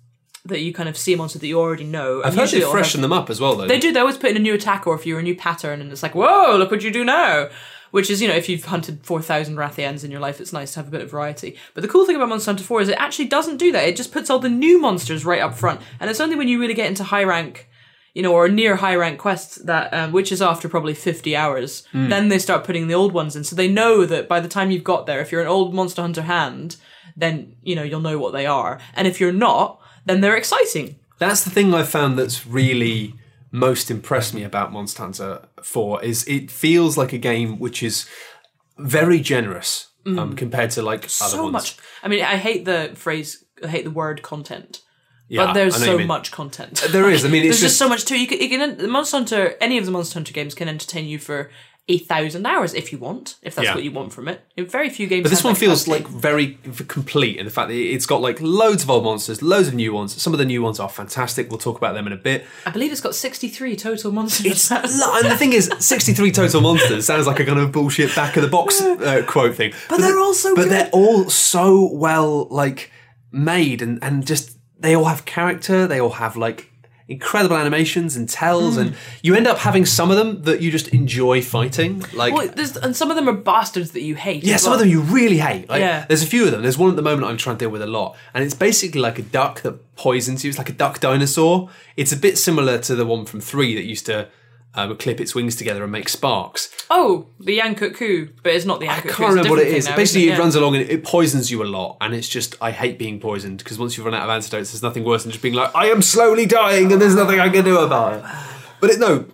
That 0.45 0.61
you 0.61 0.73
kind 0.73 0.87
of 0.87 0.97
see 0.97 1.13
a 1.13 1.17
monster 1.17 1.37
that 1.37 1.45
you 1.47 1.59
already 1.59 1.83
know. 1.83 2.21
I've 2.23 2.33
heard 2.33 2.49
they 2.49 2.61
freshen 2.61 3.01
them 3.01 3.11
up 3.11 3.29
as 3.29 3.41
well, 3.41 3.55
though. 3.55 3.67
They 3.67 3.77
do. 3.77 3.91
They 3.91 3.99
always 3.99 4.17
put 4.17 4.31
in 4.31 4.37
a 4.37 4.39
new 4.39 4.53
attack 4.53 4.87
or 4.87 4.95
if 4.95 5.05
you're 5.05 5.19
a 5.19 5.23
new 5.23 5.35
pattern, 5.35 5.81
and 5.81 5.91
it's 5.91 6.01
like, 6.01 6.15
whoa, 6.15 6.55
look 6.57 6.71
what 6.71 6.81
you 6.81 6.91
do 6.91 7.03
now. 7.03 7.49
Which 7.91 8.09
is, 8.09 8.21
you 8.21 8.27
know, 8.27 8.35
if 8.35 8.47
you've 8.47 8.65
hunted 8.65 9.03
4,000 9.03 9.55
Rathians 9.55 10.03
in 10.03 10.11
your 10.11 10.19
life, 10.19 10.39
it's 10.39 10.53
nice 10.53 10.73
to 10.73 10.79
have 10.79 10.87
a 10.87 10.91
bit 10.91 11.01
of 11.01 11.11
variety. 11.11 11.57
But 11.73 11.81
the 11.81 11.87
cool 11.87 12.05
thing 12.05 12.15
about 12.15 12.29
Monster 12.29 12.51
Hunter 12.51 12.63
4 12.63 12.81
is 12.81 12.89
it 12.89 12.97
actually 12.99 13.27
doesn't 13.27 13.57
do 13.57 13.71
that. 13.71 13.87
It 13.87 13.95
just 13.95 14.11
puts 14.11 14.29
all 14.29 14.39
the 14.39 14.49
new 14.49 14.79
monsters 14.79 15.25
right 15.25 15.41
up 15.41 15.55
front. 15.55 15.81
And 15.99 16.09
it's 16.09 16.19
only 16.19 16.35
when 16.35 16.47
you 16.47 16.59
really 16.59 16.73
get 16.73 16.87
into 16.87 17.03
high 17.03 17.23
rank, 17.23 17.67
you 18.13 18.21
know, 18.21 18.33
or 18.33 18.47
near 18.47 18.75
high 18.75 18.95
rank 18.95 19.19
quests 19.19 19.55
that, 19.57 19.93
um, 19.93 20.11
which 20.11 20.31
is 20.31 20.41
after 20.41 20.69
probably 20.69 20.93
50 20.93 21.35
hours, 21.35 21.87
then 21.93 22.29
they 22.29 22.39
start 22.39 22.63
putting 22.63 22.87
the 22.87 22.93
old 22.95 23.13
ones 23.13 23.35
in. 23.35 23.43
So 23.43 23.55
they 23.55 23.67
know 23.67 24.05
that 24.05 24.27
by 24.27 24.39
the 24.39 24.47
time 24.47 24.71
you've 24.71 24.83
got 24.83 25.05
there, 25.05 25.19
if 25.19 25.31
you're 25.31 25.41
an 25.41 25.47
old 25.47 25.73
Monster 25.73 26.01
Hunter 26.01 26.23
hand, 26.23 26.75
then, 27.15 27.55
you 27.63 27.75
know, 27.75 27.83
you'll 27.83 27.99
know 27.99 28.19
what 28.19 28.33
they 28.33 28.45
are. 28.45 28.79
And 28.93 29.07
if 29.07 29.19
you're 29.19 29.31
not, 29.31 29.81
then 30.05 30.21
they're 30.21 30.37
exciting. 30.37 30.97
That's 31.17 31.43
the 31.43 31.49
thing 31.49 31.73
I've 31.73 31.89
found 31.89 32.17
that's 32.17 32.47
really 32.47 33.13
most 33.51 33.89
impressed 33.89 34.33
me 34.33 34.43
about 34.43 34.71
Monster 34.71 35.03
Hunter 35.03 35.41
4 35.63 36.03
is 36.03 36.27
it 36.27 36.51
feels 36.51 36.97
like 36.97 37.13
a 37.13 37.17
game 37.17 37.57
which 37.59 37.81
is 37.83 38.07
very 38.77 39.19
generous 39.19 39.87
um, 40.05 40.35
compared 40.35 40.71
to 40.71 40.81
like 40.81 41.01
other 41.03 41.07
Mm. 41.07 41.29
so 41.31 41.43
ones. 41.43 41.53
much. 41.53 41.77
I 42.03 42.07
mean, 42.07 42.23
I 42.23 42.37
hate 42.37 42.65
the 42.65 42.91
phrase, 42.95 43.43
I 43.63 43.67
hate 43.67 43.83
the 43.83 43.91
word 43.91 44.21
content, 44.23 44.81
Yeah, 45.27 45.45
but 45.45 45.53
there's 45.53 45.75
I 45.81 45.85
know 45.85 45.91
what 45.93 45.99
you 45.99 46.03
so 46.03 46.07
much 46.07 46.31
content. 46.31 46.87
There 46.89 47.09
is. 47.09 47.25
I 47.25 47.29
mean, 47.29 47.43
it's 47.45 47.59
there's 47.59 47.61
just, 47.61 47.71
just, 47.73 47.79
so 47.79 47.89
much 47.89 48.05
too. 48.05 48.19
You 48.19 48.25
can, 48.27 48.39
you 48.39 48.49
can 48.49 48.77
the 48.77 48.87
Monster 48.87 49.17
Hunter, 49.17 49.55
any 49.61 49.77
of 49.77 49.85
the 49.85 49.91
Monster 49.91 50.15
Hunter 50.15 50.33
games 50.33 50.55
can 50.55 50.67
entertain 50.67 51.05
you 51.05 51.19
for 51.19 51.51
a 51.89 51.97
thousand 51.97 52.45
hours 52.45 52.73
if 52.75 52.91
you 52.91 52.99
want, 52.99 53.35
if 53.41 53.55
that's 53.55 53.65
Yeah. 53.67 53.73
what 53.75 53.83
you 53.83 53.91
want 53.91 54.13
from 54.13 54.27
it. 54.27 54.41
Very 54.57 54.89
few 54.89 55.07
games. 55.07 55.23
But 55.23 55.29
this 55.31 55.43
one 55.43 55.55
feels 55.55 55.87
like 55.87 56.07
very 56.07 56.57
complete 56.87 57.37
in 57.37 57.45
the 57.45 57.51
fact 57.51 57.69
that 57.69 57.75
it's 57.75 58.05
got 58.05 58.21
like 58.21 58.39
loads 58.39 58.83
of 58.83 58.89
old 58.91 59.03
monsters, 59.03 59.41
loads 59.41 59.67
of 59.67 59.73
new 59.73 59.91
ones. 59.91 60.21
Some 60.21 60.31
of 60.31 60.37
the 60.39 60.45
new 60.45 60.61
ones 60.61 60.79
are 60.79 60.87
fantastic. 60.87 61.49
We'll 61.49 61.57
talk 61.57 61.77
about 61.77 61.95
them 61.95 62.05
in 62.05 62.13
a 62.13 62.17
bit. 62.17 62.45
I 62.65 62.69
believe 62.69 62.91
it's 62.91 63.01
got 63.01 63.15
63 63.15 63.75
total 63.75 64.11
monsters. 64.11 64.71
And 65.19 65.25
the 65.31 65.35
thing 65.37 65.53
is, 65.53 65.69
sixty-three 65.79 66.31
total 66.31 66.61
monsters 66.61 67.05
sounds 67.05 67.25
like 67.27 67.39
a 67.39 67.45
kind 67.45 67.59
of 67.59 67.71
bullshit 67.71 68.15
back 68.15 68.37
of 68.37 68.43
the 68.43 68.47
box 68.49 68.79
uh, 68.81 69.23
quote 69.27 69.55
thing. 69.55 69.73
But, 69.89 69.99
they're 69.99 70.19
all 70.19 70.33
so 70.35 70.53
But 70.55 70.63
good. 70.63 70.71
they're 70.71 70.89
all 70.91 71.29
so 71.29 71.91
well 71.91 72.47
like 72.49 72.91
made 73.31 73.81
and 73.81 73.99
and 74.03 74.25
just 74.25 74.57
they 74.79 74.95
all 74.95 75.05
have 75.05 75.25
character. 75.25 75.87
They 75.87 75.99
all 75.99 76.11
have 76.11 76.37
like 76.37 76.71
incredible 77.09 77.57
animations 77.57 78.15
and 78.15 78.29
tells, 78.29 78.75
Hmm. 78.75 78.81
and 78.81 78.95
you 79.23 79.35
end 79.35 79.47
up 79.47 79.57
having 79.57 79.85
some 79.85 80.11
of 80.11 80.17
them 80.17 80.43
that 80.43 80.61
you 80.61 80.71
just 80.71 80.87
enjoy 80.89 81.41
fighting. 81.41 82.05
Like 82.13 82.33
Well, 82.33 82.47
there's, 82.55 82.77
and 82.77 82.95
some 82.95 83.09
of 83.09 83.15
them 83.17 83.27
are 83.27 83.33
bastards 83.33 83.91
that 83.91 84.01
you 84.03 84.15
hate. 84.15 84.43
yeah, 84.43 84.57
some 84.57 84.71
of 84.73 84.79
them 84.79 84.87
you 84.89 85.01
really 85.01 85.39
hate. 85.39 85.67
Like, 85.67 85.79
Yeah. 85.81 86.05
There's 86.07 86.23
a 86.23 86.27
few 86.27 86.45
of 86.45 86.51
them. 86.51 86.61
There's 86.61 86.77
one 86.77 86.89
at 86.89 86.95
the 86.95 87.01
moment 87.01 87.25
I'm 87.25 87.37
trying 87.37 87.57
to 87.57 87.65
deal 87.65 87.71
with 87.71 87.81
a 87.81 87.87
lot, 87.87 88.15
and 88.33 88.43
it's 88.43 88.53
basically 88.53 89.01
like 89.01 89.17
a 89.19 89.23
duck 89.23 89.61
that 89.63 89.95
poisons 89.95 90.43
you. 90.43 90.49
It's 90.49 90.57
like 90.59 90.69
a 90.69 90.73
duck 90.73 90.99
dinosaur. 90.99 91.69
It's 91.97 92.11
a 92.11 92.17
bit 92.17 92.37
similar 92.37 92.77
to 92.79 92.95
the 92.95 93.05
one 93.05 93.25
from 93.25 93.41
three 93.41 93.75
that 93.75 93.83
used 93.85 94.05
to 94.05 94.27
um, 94.75 94.95
clip 94.97 95.19
its 95.19 95.33
wings 95.33 95.55
together 95.55 95.83
and 95.83 95.91
make 95.91 96.09
sparks. 96.09 96.69
Oh, 96.89 97.27
the 97.39 97.59
Yankut 97.59 98.39
but 98.43 98.53
it's 98.53 98.65
not 98.65 98.79
the 98.79 98.87
I 98.87 99.01
can't 99.01 99.19
remember 99.29 99.49
what 99.49 99.59
it 99.59 99.67
is. 99.67 99.87
Now, 99.87 99.95
Basically, 99.95 100.29
it 100.29 100.33
Yeah. 100.33 100.37
runs 100.37 100.55
along 100.55 100.75
and 100.75 100.89
it 100.89 101.03
poisons 101.03 101.49
you 101.49 101.63
a 101.63 101.65
lot, 101.65 101.97
and 102.01 102.13
it's 102.13 102.29
just 102.29 102.55
I 102.61 102.71
hate 102.71 102.99
being 102.99 103.19
poisoned 103.19 103.59
because 103.59 103.79
once 103.79 103.97
you 103.97 104.03
run 104.03 104.13
out 104.13 104.23
of 104.23 104.29
antidotes, 104.29 104.71
there's 104.71 104.83
nothing 104.83 105.03
worse 105.03 105.23
than 105.23 105.31
just 105.31 105.41
being 105.41 105.55
like 105.55 105.75
I 105.75 105.87
am 105.87 106.01
slowly 106.01 106.45
dying 106.45 106.91
and 106.91 107.01
there's 107.01 107.15
nothing 107.15 107.39
I 107.39 107.49
can 107.49 107.65
do 107.65 107.79
about 107.79 108.13
it. 108.13 108.23
But 108.79 108.91
it, 108.91 108.99
no, 108.99 109.25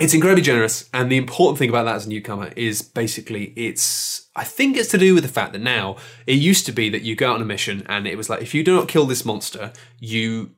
it's 0.00 0.14
incredibly 0.14 0.42
generous, 0.42 0.88
and 0.94 1.12
the 1.12 1.16
important 1.18 1.58
thing 1.58 1.68
about 1.68 1.84
that 1.84 1.96
as 1.96 2.06
a 2.06 2.08
newcomer 2.08 2.50
is 2.56 2.82
basically 2.82 3.52
it's. 3.56 4.28
I 4.34 4.44
think 4.44 4.76
it's 4.76 4.90
to 4.90 4.98
do 4.98 5.14
with 5.14 5.24
the 5.24 5.28
fact 5.28 5.52
that 5.52 5.60
now 5.60 5.96
it 6.26 6.34
used 6.34 6.64
to 6.66 6.72
be 6.72 6.88
that 6.88 7.02
you 7.02 7.14
go 7.16 7.28
out 7.30 7.34
on 7.36 7.42
a 7.42 7.44
mission 7.44 7.84
and 7.88 8.06
it 8.06 8.16
was 8.16 8.30
like 8.30 8.40
if 8.40 8.54
you 8.54 8.62
do 8.64 8.74
not 8.74 8.88
kill 8.88 9.04
this 9.04 9.24
monster, 9.24 9.72
you 9.98 10.52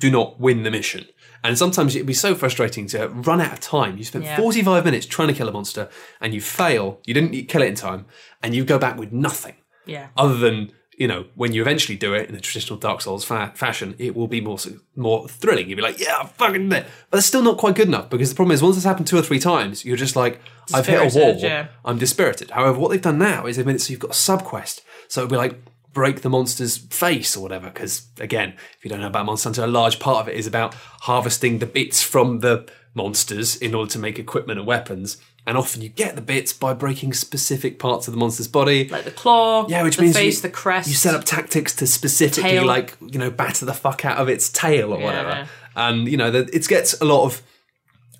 do 0.00 0.10
not 0.10 0.40
win 0.40 0.62
the 0.62 0.70
mission. 0.70 1.06
And 1.46 1.56
sometimes 1.58 1.94
it'd 1.94 2.06
be 2.06 2.14
so 2.14 2.34
frustrating 2.34 2.86
to 2.88 3.08
run 3.08 3.40
out 3.40 3.52
of 3.52 3.60
time. 3.60 3.96
You 3.98 4.04
spent 4.04 4.24
Yeah. 4.24 4.36
45 4.36 4.84
minutes 4.84 5.06
trying 5.06 5.28
to 5.28 5.34
kill 5.34 5.48
a 5.48 5.52
monster 5.52 5.88
and 6.20 6.34
you 6.34 6.40
fail, 6.40 7.00
you 7.06 7.14
didn't 7.14 7.46
kill 7.48 7.62
it 7.62 7.66
in 7.68 7.74
time, 7.74 8.06
and 8.42 8.54
you 8.54 8.64
go 8.64 8.78
back 8.78 8.96
with 8.98 9.12
nothing 9.12 9.54
Yeah. 9.86 10.08
other 10.16 10.36
than 10.36 10.72
you 10.98 11.06
know, 11.06 11.26
when 11.34 11.52
you 11.52 11.60
eventually 11.60 11.94
do 11.94 12.14
it 12.14 12.26
in 12.30 12.34
a 12.34 12.40
traditional 12.40 12.78
Dark 12.78 13.02
Souls 13.02 13.22
fa- 13.22 13.52
fashion, 13.54 13.94
it 13.98 14.16
will 14.16 14.28
be 14.28 14.40
more 14.40 14.56
more 14.96 15.28
thrilling. 15.28 15.68
You'll 15.68 15.76
be 15.76 15.82
like, 15.82 16.00
yeah, 16.00 16.16
I'm 16.20 16.28
fucking 16.28 16.70
there. 16.70 16.86
But 17.10 17.18
it's 17.18 17.26
still 17.26 17.42
not 17.42 17.58
quite 17.58 17.74
good 17.74 17.88
enough 17.88 18.08
because 18.08 18.30
the 18.30 18.34
problem 18.34 18.54
is 18.54 18.62
once 18.62 18.76
it's 18.76 18.86
happened 18.86 19.06
two 19.06 19.18
or 19.18 19.20
three 19.20 19.38
times, 19.38 19.84
you're 19.84 19.98
just 19.98 20.16
like, 20.16 20.40
I've 20.72 20.86
hit 20.86 21.14
a 21.14 21.18
wall. 21.18 21.36
Yeah. 21.38 21.66
I'm 21.84 21.98
dispirited. 21.98 22.50
However, 22.50 22.78
what 22.78 22.92
they've 22.92 23.02
done 23.02 23.18
now 23.18 23.44
is 23.44 23.56
they've 23.58 23.66
made 23.66 23.76
it 23.76 23.82
so 23.82 23.90
you've 23.90 24.00
got 24.00 24.12
a 24.12 24.14
sub 24.14 24.42
quest. 24.42 24.80
So 25.08 25.20
it'll 25.20 25.30
be 25.32 25.36
like 25.36 25.60
break 25.96 26.20
the 26.20 26.28
monster's 26.28 26.76
face 26.76 27.34
or 27.36 27.40
whatever. 27.40 27.68
Because 27.70 28.06
again, 28.20 28.50
if 28.76 28.84
you 28.84 28.90
don't 28.90 29.00
know 29.00 29.06
about 29.06 29.26
Monsanto, 29.26 29.64
a 29.64 29.66
large 29.66 29.98
part 29.98 30.18
of 30.20 30.28
it 30.28 30.36
is 30.36 30.46
about 30.46 30.74
harvesting 31.08 31.58
the 31.58 31.64
bits 31.66 32.02
from 32.02 32.40
the 32.40 32.68
monsters 32.94 33.56
in 33.56 33.74
order 33.74 33.90
to 33.92 33.98
make 33.98 34.18
equipment 34.18 34.58
and 34.58 34.66
weapons. 34.66 35.16
And 35.46 35.56
often 35.56 35.80
you 35.80 35.88
get 35.88 36.14
the 36.14 36.20
bits 36.20 36.52
by 36.52 36.74
breaking 36.74 37.14
specific 37.14 37.78
parts 37.78 38.08
of 38.08 38.12
the 38.12 38.18
monster's 38.20 38.46
body. 38.48 38.88
Like 38.88 39.04
the 39.04 39.10
claw, 39.10 39.66
Yeah, 39.68 39.84
which 39.84 39.96
the 39.96 40.02
means 40.02 40.16
face, 40.16 40.36
you, 40.36 40.42
the 40.42 40.50
crest. 40.50 40.86
You 40.88 40.94
set 40.94 41.14
up 41.14 41.24
tactics 41.24 41.74
to 41.76 41.86
specifically 41.86 42.50
Tail. 42.50 42.66
like 42.66 42.94
you 43.00 43.18
know 43.18 43.30
batter 43.30 43.64
the 43.64 43.72
fuck 43.72 44.04
out 44.04 44.18
of 44.18 44.28
its 44.28 44.50
tail 44.50 44.92
or 44.92 44.98
Yeah. 45.00 45.04
whatever. 45.06 45.48
And 45.76 46.08
you 46.08 46.18
know 46.18 46.30
that 46.30 46.52
it 46.54 46.68
gets 46.68 47.00
a 47.00 47.04
lot 47.06 47.24
of 47.24 47.42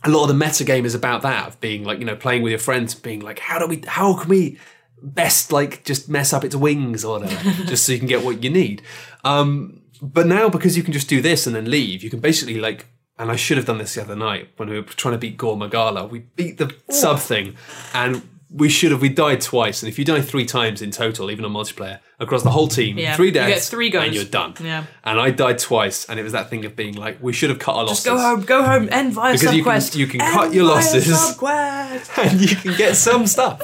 a 0.05 0.09
lot 0.09 0.23
of 0.23 0.29
the 0.29 0.35
meta 0.35 0.65
game 0.65 0.87
is 0.87 0.95
about 0.95 1.21
that 1.23 1.47
of 1.49 1.61
being 1.61 1.85
like 1.85 1.99
you 1.99 2.07
know 2.07 2.17
playing 2.17 2.41
with 2.43 2.51
your 2.53 2.59
friends, 2.69 2.95
being 2.95 3.21
like 3.21 3.39
how 3.41 3.59
do 3.59 3.67
we 3.67 3.83
how 3.87 4.15
can 4.17 4.29
we 4.31 4.59
best 5.03 5.53
like 5.53 5.85
just 5.85 6.09
mess 6.09 6.33
up 6.33 6.45
its 6.45 6.57
wings 6.57 7.05
or 7.05 7.19
whatever, 7.21 7.51
just 7.67 7.85
so 7.87 7.93
you 7.93 7.99
can 7.99 8.09
get 8.09 8.25
what 8.25 8.43
you 8.43 8.51
need. 8.51 8.83
Um, 9.25 9.83
but 10.03 10.27
now 10.27 10.49
because 10.49 10.77
you 10.77 10.83
can 10.83 10.93
just 10.93 11.09
do 11.09 11.21
this 11.21 11.47
and 11.47 11.55
then 11.57 11.71
leave, 11.71 12.03
you 12.03 12.11
can 12.11 12.21
basically 12.21 12.59
like. 12.61 12.87
And 13.19 13.31
I 13.31 13.37
should 13.37 13.57
have 13.57 13.65
done 13.65 13.79
this 13.79 13.95
the 13.95 14.03
other 14.03 14.15
night 14.15 14.51
when 14.59 14.69
we 14.69 14.77
were 14.79 14.83
trying 14.87 15.13
to 15.15 15.19
beat 15.19 15.39
Gore 15.39 15.57
Magala. 15.57 16.07
We 16.07 16.19
beat 16.37 16.59
the 16.59 16.75
sub 16.91 17.19
thing, 17.19 17.57
and 17.95 18.21
we 18.51 18.69
should 18.69 18.91
have. 18.93 19.01
We 19.01 19.09
died 19.09 19.41
twice, 19.41 19.83
and 19.83 19.89
if 19.89 19.99
you 19.99 20.05
die 20.05 20.21
three 20.21 20.45
times 20.45 20.83
in 20.83 20.91
total, 20.91 21.31
even 21.31 21.43
on 21.47 21.51
multiplayer 21.55 22.01
across 22.21 22.43
the 22.43 22.51
whole 22.51 22.69
team, 22.69 22.99
Yeah, 22.99 23.17
three 23.17 23.29
you 23.29 23.33
get 23.33 23.47
deaths, 23.49 23.71
three 23.71 23.89
guns. 23.89 24.09
and 24.09 24.15
you're 24.15 24.25
done. 24.27 24.53
Yeah. 24.63 24.85
And 25.03 25.19
I 25.19 25.31
died 25.31 25.59
twice, 25.59 26.05
and 26.11 26.21
it 26.21 26.25
was 26.25 26.33
that 26.33 26.51
thing 26.51 26.67
of 26.67 26.77
being 26.77 26.95
like, 26.97 27.17
we 27.23 27.33
should 27.33 27.49
have 27.49 27.59
cut 27.59 27.75
our 27.77 27.85
losses. 27.85 28.05
Just 28.05 28.07
go 28.15 28.19
home, 28.21 28.43
go 28.43 28.63
home, 28.63 28.91
end 28.93 29.15
via 29.15 29.33
Because 29.33 29.55
you 29.57 29.65
can- 29.65 29.81
you 29.95 30.07
can 30.07 30.21
End 30.21 30.35
cut 30.35 30.53
your 30.53 30.67
via 30.67 30.75
losses. 30.75 31.07
subquest. 31.07 32.19
and 32.31 32.39
you 32.51 32.55
can 32.55 32.77
get 32.77 32.97
some 32.97 33.27
stuff. 33.27 33.63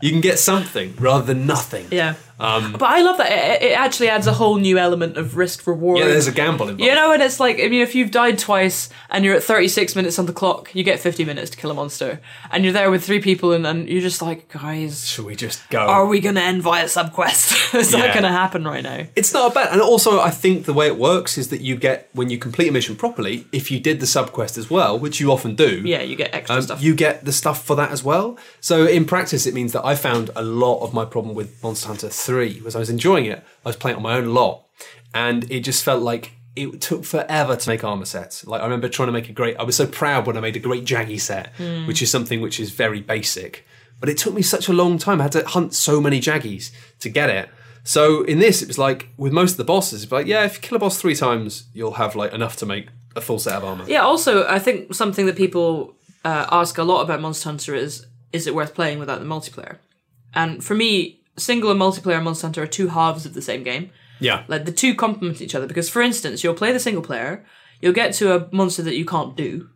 You 0.00 0.10
can 0.10 0.22
get 0.22 0.38
something 0.38 0.94
rather 0.98 1.26
than 1.26 1.46
nothing. 1.46 1.86
Yeah. 1.90 2.14
Um, 2.40 2.72
But 2.72 2.82
I 2.90 3.02
love 3.02 3.18
that. 3.18 3.30
It, 3.30 3.70
it 3.70 3.72
actually 3.78 4.08
adds 4.08 4.26
a 4.26 4.32
whole 4.32 4.56
new 4.56 4.78
element 4.78 5.16
of 5.16 5.36
risk 5.36 5.66
reward. 5.66 5.98
yeah, 5.98 6.06
there's 6.06 6.26
a 6.26 6.32
gamble 6.32 6.68
involved. 6.68 6.80
You 6.82 6.94
know, 6.94 7.12
and 7.12 7.22
it's 7.22 7.38
like, 7.40 7.56
I 7.60 7.68
mean, 7.68 7.82
if 7.82 7.94
you've 7.94 8.10
died 8.10 8.38
twice 8.38 8.88
and 9.10 9.24
you're 9.24 9.34
at 9.36 9.42
36 9.42 9.94
minutes 9.96 10.18
on 10.18 10.26
the 10.26 10.32
clock, 10.32 10.74
you 10.74 10.82
get 10.84 10.98
50 11.00 11.24
minutes 11.24 11.50
to 11.50 11.56
kill 11.56 11.70
a 11.70 11.74
monster. 11.74 12.20
And 12.50 12.64
you're 12.64 12.72
there 12.72 12.90
with 12.90 13.04
three 13.04 13.20
people 13.20 13.52
and, 13.52 13.66
and 13.66 13.88
you're 13.88 14.00
just 14.00 14.22
like, 14.22 14.48
guys, 14.48 15.06
Should 15.06 15.26
we 15.26 15.36
just 15.36 15.68
go? 15.70 15.80
are 15.80 16.06
we 16.06 16.20
going 16.20 16.34
to 16.36 16.42
end 16.42 16.62
via 16.62 16.86
subquest? 16.86 17.74
it's 17.78 17.92
not 17.92 18.00
Yeah. 18.06 18.12
going 18.14 18.22
to 18.24 18.28
happen 18.30 18.64
right 18.64 18.82
now. 18.82 19.06
It's 19.16 19.32
not 19.34 19.54
bad. 19.54 19.72
And 19.72 19.80
also, 19.80 20.20
I 20.20 20.30
think 20.30 20.64
the 20.66 20.72
way 20.74 20.86
it 20.86 20.96
works 20.96 21.36
is 21.38 21.48
that 21.48 21.60
you 21.60 21.76
get, 21.76 22.08
when 22.12 22.30
you 22.30 22.38
complete 22.38 22.68
a 22.68 22.72
mission 22.72 22.96
properly, 22.96 23.46
if 23.52 23.70
you 23.70 23.80
did 23.80 24.00
the 24.00 24.06
subquest 24.06 24.56
as 24.58 24.70
well, 24.70 24.98
which 24.98 25.20
you 25.20 25.30
often 25.30 25.54
do, 25.56 25.82
Yeah, 25.84 26.02
you 26.02 26.16
get 26.16 26.34
extra 26.34 26.56
um, 26.56 26.62
stuff. 26.62 26.82
you 26.82 26.94
get 26.94 27.24
the 27.24 27.32
stuff 27.32 27.64
for 27.64 27.76
that 27.76 27.90
as 27.90 28.02
well. 28.02 28.38
So 28.60 28.86
in 28.86 29.04
practice, 29.04 29.46
it 29.46 29.54
means 29.54 29.72
that 29.72 29.84
I 29.84 29.94
found 29.94 30.30
a 30.36 30.42
lot 30.42 30.80
of 30.82 30.94
my 30.94 31.04
problem 31.04 31.34
with 31.34 31.62
Monster 31.62 31.88
Hunter 31.88 32.10
3 32.30 32.60
was 32.64 32.76
I 32.76 32.78
was 32.78 32.90
enjoying 32.90 33.26
it. 33.26 33.42
I 33.64 33.68
was 33.68 33.76
playing 33.76 33.96
on 33.96 34.02
my 34.02 34.14
own 34.16 34.26
a 34.26 34.30
lot. 34.30 34.66
And 35.14 35.50
it 35.50 35.60
just 35.60 35.82
felt 35.84 36.02
like 36.02 36.32
it 36.56 36.80
took 36.80 37.04
forever 37.04 37.56
to 37.56 37.68
make 37.68 37.82
armor 37.84 38.04
sets. 38.04 38.46
Like 38.46 38.60
I 38.60 38.64
remember 38.64 38.88
trying 38.88 39.08
to 39.08 39.12
make 39.12 39.28
a 39.28 39.32
great, 39.32 39.56
I 39.58 39.64
was 39.64 39.76
so 39.76 39.86
proud 39.86 40.26
when 40.26 40.36
I 40.36 40.40
made 40.40 40.56
a 40.56 40.60
great 40.60 40.84
Jaggi 40.84 41.20
set, 41.20 41.52
Hmm. 41.56 41.86
which 41.86 42.00
is 42.02 42.10
something 42.10 42.40
which 42.40 42.60
is 42.60 42.70
very 42.70 43.00
basic. 43.00 43.66
But 43.98 44.08
it 44.08 44.16
took 44.18 44.34
me 44.34 44.42
such 44.42 44.68
a 44.68 44.72
long 44.72 44.96
time. 44.98 45.20
I 45.20 45.24
had 45.24 45.32
to 45.32 45.44
hunt 45.46 45.74
so 45.74 46.00
many 46.00 46.20
Jaggies 46.20 46.70
to 47.00 47.08
get 47.08 47.30
it. 47.30 47.48
So 47.82 48.22
in 48.24 48.38
this, 48.38 48.62
it 48.62 48.68
was 48.68 48.78
like 48.78 49.08
with 49.16 49.32
most 49.32 49.52
of 49.52 49.56
the 49.56 49.64
bosses, 49.64 50.02
it's 50.04 50.12
like, 50.12 50.26
yeah, 50.26 50.44
if 50.44 50.54
you 50.56 50.60
kill 50.60 50.76
a 50.76 50.78
boss 50.78 51.00
three 51.00 51.14
times, 51.16 51.64
you'll 51.74 51.94
have 51.94 52.14
like 52.14 52.32
enough 52.32 52.56
to 52.58 52.66
make 52.66 52.86
a 53.16 53.20
full 53.20 53.38
set 53.38 53.54
of 53.54 53.64
armor. 53.64 53.84
Yeah, 53.88 54.02
also, 54.02 54.46
I 54.46 54.58
think 54.58 54.94
something 54.94 55.26
that 55.26 55.36
people 55.36 55.94
uh, 56.24 56.46
ask 56.52 56.78
a 56.78 56.84
lot 56.84 57.02
about 57.02 57.20
Monster 57.20 57.48
Hunter 57.48 57.74
is 57.74 58.06
is 58.32 58.46
it 58.46 58.54
worth 58.54 58.74
playing 58.74 58.98
without 59.00 59.18
the 59.18 59.26
multiplayer? 59.26 59.76
And 60.34 60.62
for 60.62 60.74
me, 60.74 61.19
single 61.40 61.70
and 61.70 61.80
multiplayer 61.80 62.22
Monster 62.22 62.46
Hunter 62.46 62.62
are 62.62 62.66
two 62.66 62.88
halves 62.88 63.26
of 63.26 63.34
the 63.34 63.42
same 63.42 63.62
game. 63.62 63.90
Yeah. 64.20 64.44
Like 64.48 64.64
the 64.66 64.72
two 64.72 64.94
complement 64.94 65.40
each 65.40 65.54
other 65.54 65.66
because, 65.66 65.88
for 65.88 66.02
instance, 66.02 66.44
you'll 66.44 66.54
play 66.54 66.72
the 66.72 66.80
single 66.80 67.02
player, 67.02 67.44
you'll 67.80 67.94
get 67.94 68.12
to 68.14 68.34
a 68.34 68.48
monster 68.52 68.82
that 68.82 68.96
you 68.96 69.04
can't 69.04 69.36
do. 69.36 69.68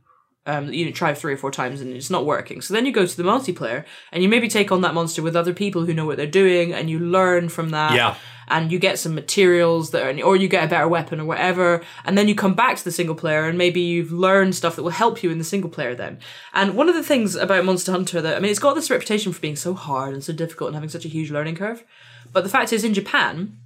Um, 0.47 0.67
that 0.67 0.77
you 0.77 0.93
try 0.93 1.15
three 1.15 1.33
or 1.33 1.39
four 1.39 1.51
times 1.51 1.81
and 1.81 1.95
it's 1.95 2.11
not 2.11 2.27
working. 2.27 2.61
So 2.61 2.75
then 2.75 2.85
you 2.85 2.93
go 2.93 3.07
to 3.07 3.17
the 3.17 3.23
multiplayer 3.23 3.87
and 4.13 4.23
you 4.23 4.29
maybe 4.29 4.47
take 4.47 4.71
on 4.71 4.83
that 4.83 4.93
monster 4.93 5.23
with 5.23 5.35
other 5.35 5.55
people 5.55 5.87
who 5.87 5.95
know 5.95 6.05
what 6.05 6.19
they're 6.19 6.27
doing 6.27 6.75
and 6.75 6.91
you 6.91 6.99
learn 6.99 7.49
from 7.49 7.71
that. 7.71 7.95
Yeah. 7.95 8.15
And 8.49 8.71
you 8.71 8.79
get 8.79 8.99
some 8.99 9.15
materials 9.15 9.91
that 9.91 10.03
are, 10.03 10.25
or 10.25 10.37
you 10.37 10.49
get 10.49 10.65
a 10.65 10.69
better 10.69 10.89
weapon 10.89 11.21
or 11.21 11.25
whatever. 11.25 11.83
And 12.05 12.17
then 12.17 12.29
you 12.29 12.35
come 12.35 12.55
back 12.55 12.77
to 12.77 12.85
the 12.85 12.93
single 12.93 13.15
player 13.15 13.47
and 13.47 13.59
maybe 13.59 13.81
you've 13.81 14.13
learned 14.13 14.55
stuff 14.55 14.77
that 14.77 14.83
will 14.83 14.91
help 14.91 15.23
you 15.23 15.31
in 15.31 15.39
the 15.39 15.45
single 15.45 15.71
player 15.71 15.95
then. 15.95 16.19
And 16.53 16.75
one 16.75 16.89
of 16.89 16.95
the 16.95 17.03
things 17.03 17.35
about 17.35 17.65
Monster 17.65 17.93
Hunter 17.93 18.21
that, 18.21 18.37
I 18.37 18.41
mean, 18.41 18.51
it's 18.51 18.59
got 18.59 18.75
this 18.75 18.91
reputation 18.91 19.33
for 19.33 19.41
being 19.41 19.57
so 19.57 19.75
hard 19.75 20.15
and 20.15 20.23
so 20.23 20.33
difficult 20.33 20.69
and 20.69 20.77
having 20.77 20.91
such 20.91 21.05
a 21.05 21.09
huge 21.09 21.31
learning 21.31 21.57
curve. 21.57 21.85
But 22.33 22.45
the 22.45 22.51
fact 22.51 22.73
is, 22.73 22.85
in 22.85 22.95
Japan, 22.95 23.59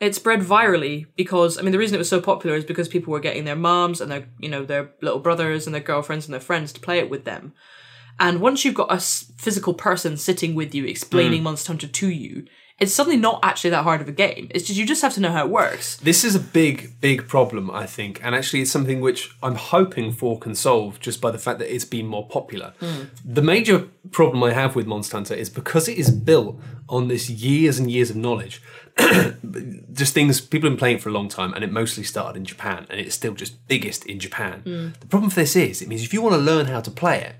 it 0.00 0.14
spread 0.14 0.40
virally 0.40 1.06
because 1.16 1.58
I 1.58 1.62
mean 1.62 1.72
the 1.72 1.78
reason 1.78 1.96
it 1.96 1.98
was 1.98 2.08
so 2.08 2.20
popular 2.20 2.56
is 2.56 2.64
because 2.64 2.88
people 2.88 3.12
were 3.12 3.20
getting 3.20 3.44
their 3.44 3.56
moms 3.56 4.00
and 4.00 4.10
their 4.10 4.28
you 4.38 4.48
know 4.48 4.64
their 4.64 4.92
little 5.02 5.18
brothers 5.18 5.66
and 5.66 5.74
their 5.74 5.82
girlfriends 5.82 6.26
and 6.26 6.32
their 6.32 6.40
friends 6.40 6.72
to 6.72 6.80
play 6.80 6.98
it 6.98 7.10
with 7.10 7.24
them. 7.24 7.52
And 8.20 8.40
once 8.40 8.64
you've 8.64 8.74
got 8.74 8.92
a 8.92 8.98
physical 8.98 9.74
person 9.74 10.16
sitting 10.16 10.54
with 10.54 10.74
you 10.74 10.84
explaining 10.84 11.40
hmm. 11.40 11.44
Monster 11.44 11.72
Hunter 11.72 11.86
to 11.86 12.08
you, 12.08 12.46
it's 12.78 12.94
suddenly 12.94 13.16
not 13.16 13.40
actually 13.42 13.70
that 13.70 13.82
hard 13.82 14.00
of 14.00 14.08
a 14.08 14.12
game. 14.12 14.46
It's 14.50 14.66
just 14.66 14.78
you 14.78 14.86
just 14.86 15.02
have 15.02 15.12
to 15.14 15.20
know 15.20 15.32
how 15.32 15.44
it 15.44 15.50
works. 15.50 15.96
This 15.96 16.24
is 16.24 16.36
a 16.36 16.40
big, 16.40 17.00
big 17.00 17.26
problem, 17.26 17.70
I 17.70 17.86
think, 17.86 18.20
and 18.22 18.34
actually, 18.34 18.62
it's 18.62 18.70
something 18.70 19.00
which 19.00 19.34
I'm 19.42 19.56
hoping 19.56 20.12
for 20.12 20.38
can 20.38 20.54
solve 20.54 21.00
just 21.00 21.20
by 21.20 21.32
the 21.32 21.38
fact 21.38 21.58
that 21.58 21.74
it's 21.74 21.84
been 21.84 22.06
more 22.06 22.26
popular. 22.28 22.74
Hmm. 22.78 23.04
The 23.24 23.42
major 23.42 23.88
problem 24.12 24.42
I 24.44 24.52
have 24.52 24.76
with 24.76 24.86
Monster 24.86 25.16
Hunter 25.16 25.34
is 25.34 25.50
because 25.50 25.88
it 25.88 25.98
is 25.98 26.10
built 26.10 26.60
on 26.88 27.08
this 27.08 27.28
years 27.28 27.78
and 27.78 27.90
years 27.90 28.10
of 28.10 28.16
knowledge. 28.16 28.62
just 29.92 30.14
things 30.14 30.40
people 30.40 30.68
have 30.68 30.76
been 30.76 30.78
playing 30.78 30.98
for 30.98 31.08
a 31.08 31.12
long 31.12 31.28
time, 31.28 31.52
and 31.54 31.64
it 31.64 31.72
mostly 31.72 32.04
started 32.04 32.36
in 32.38 32.44
Japan, 32.44 32.86
and 32.90 33.00
it's 33.00 33.14
still 33.14 33.34
just 33.34 33.66
biggest 33.66 34.06
in 34.06 34.20
Japan. 34.20 34.60
Hmm. 34.60 34.88
The 35.00 35.06
problem 35.06 35.30
for 35.30 35.40
this 35.40 35.56
is, 35.56 35.82
it 35.82 35.88
means 35.88 36.04
if 36.04 36.14
you 36.14 36.22
want 36.22 36.34
to 36.34 36.40
learn 36.40 36.66
how 36.66 36.80
to 36.80 36.90
play 36.92 37.22
it, 37.22 37.34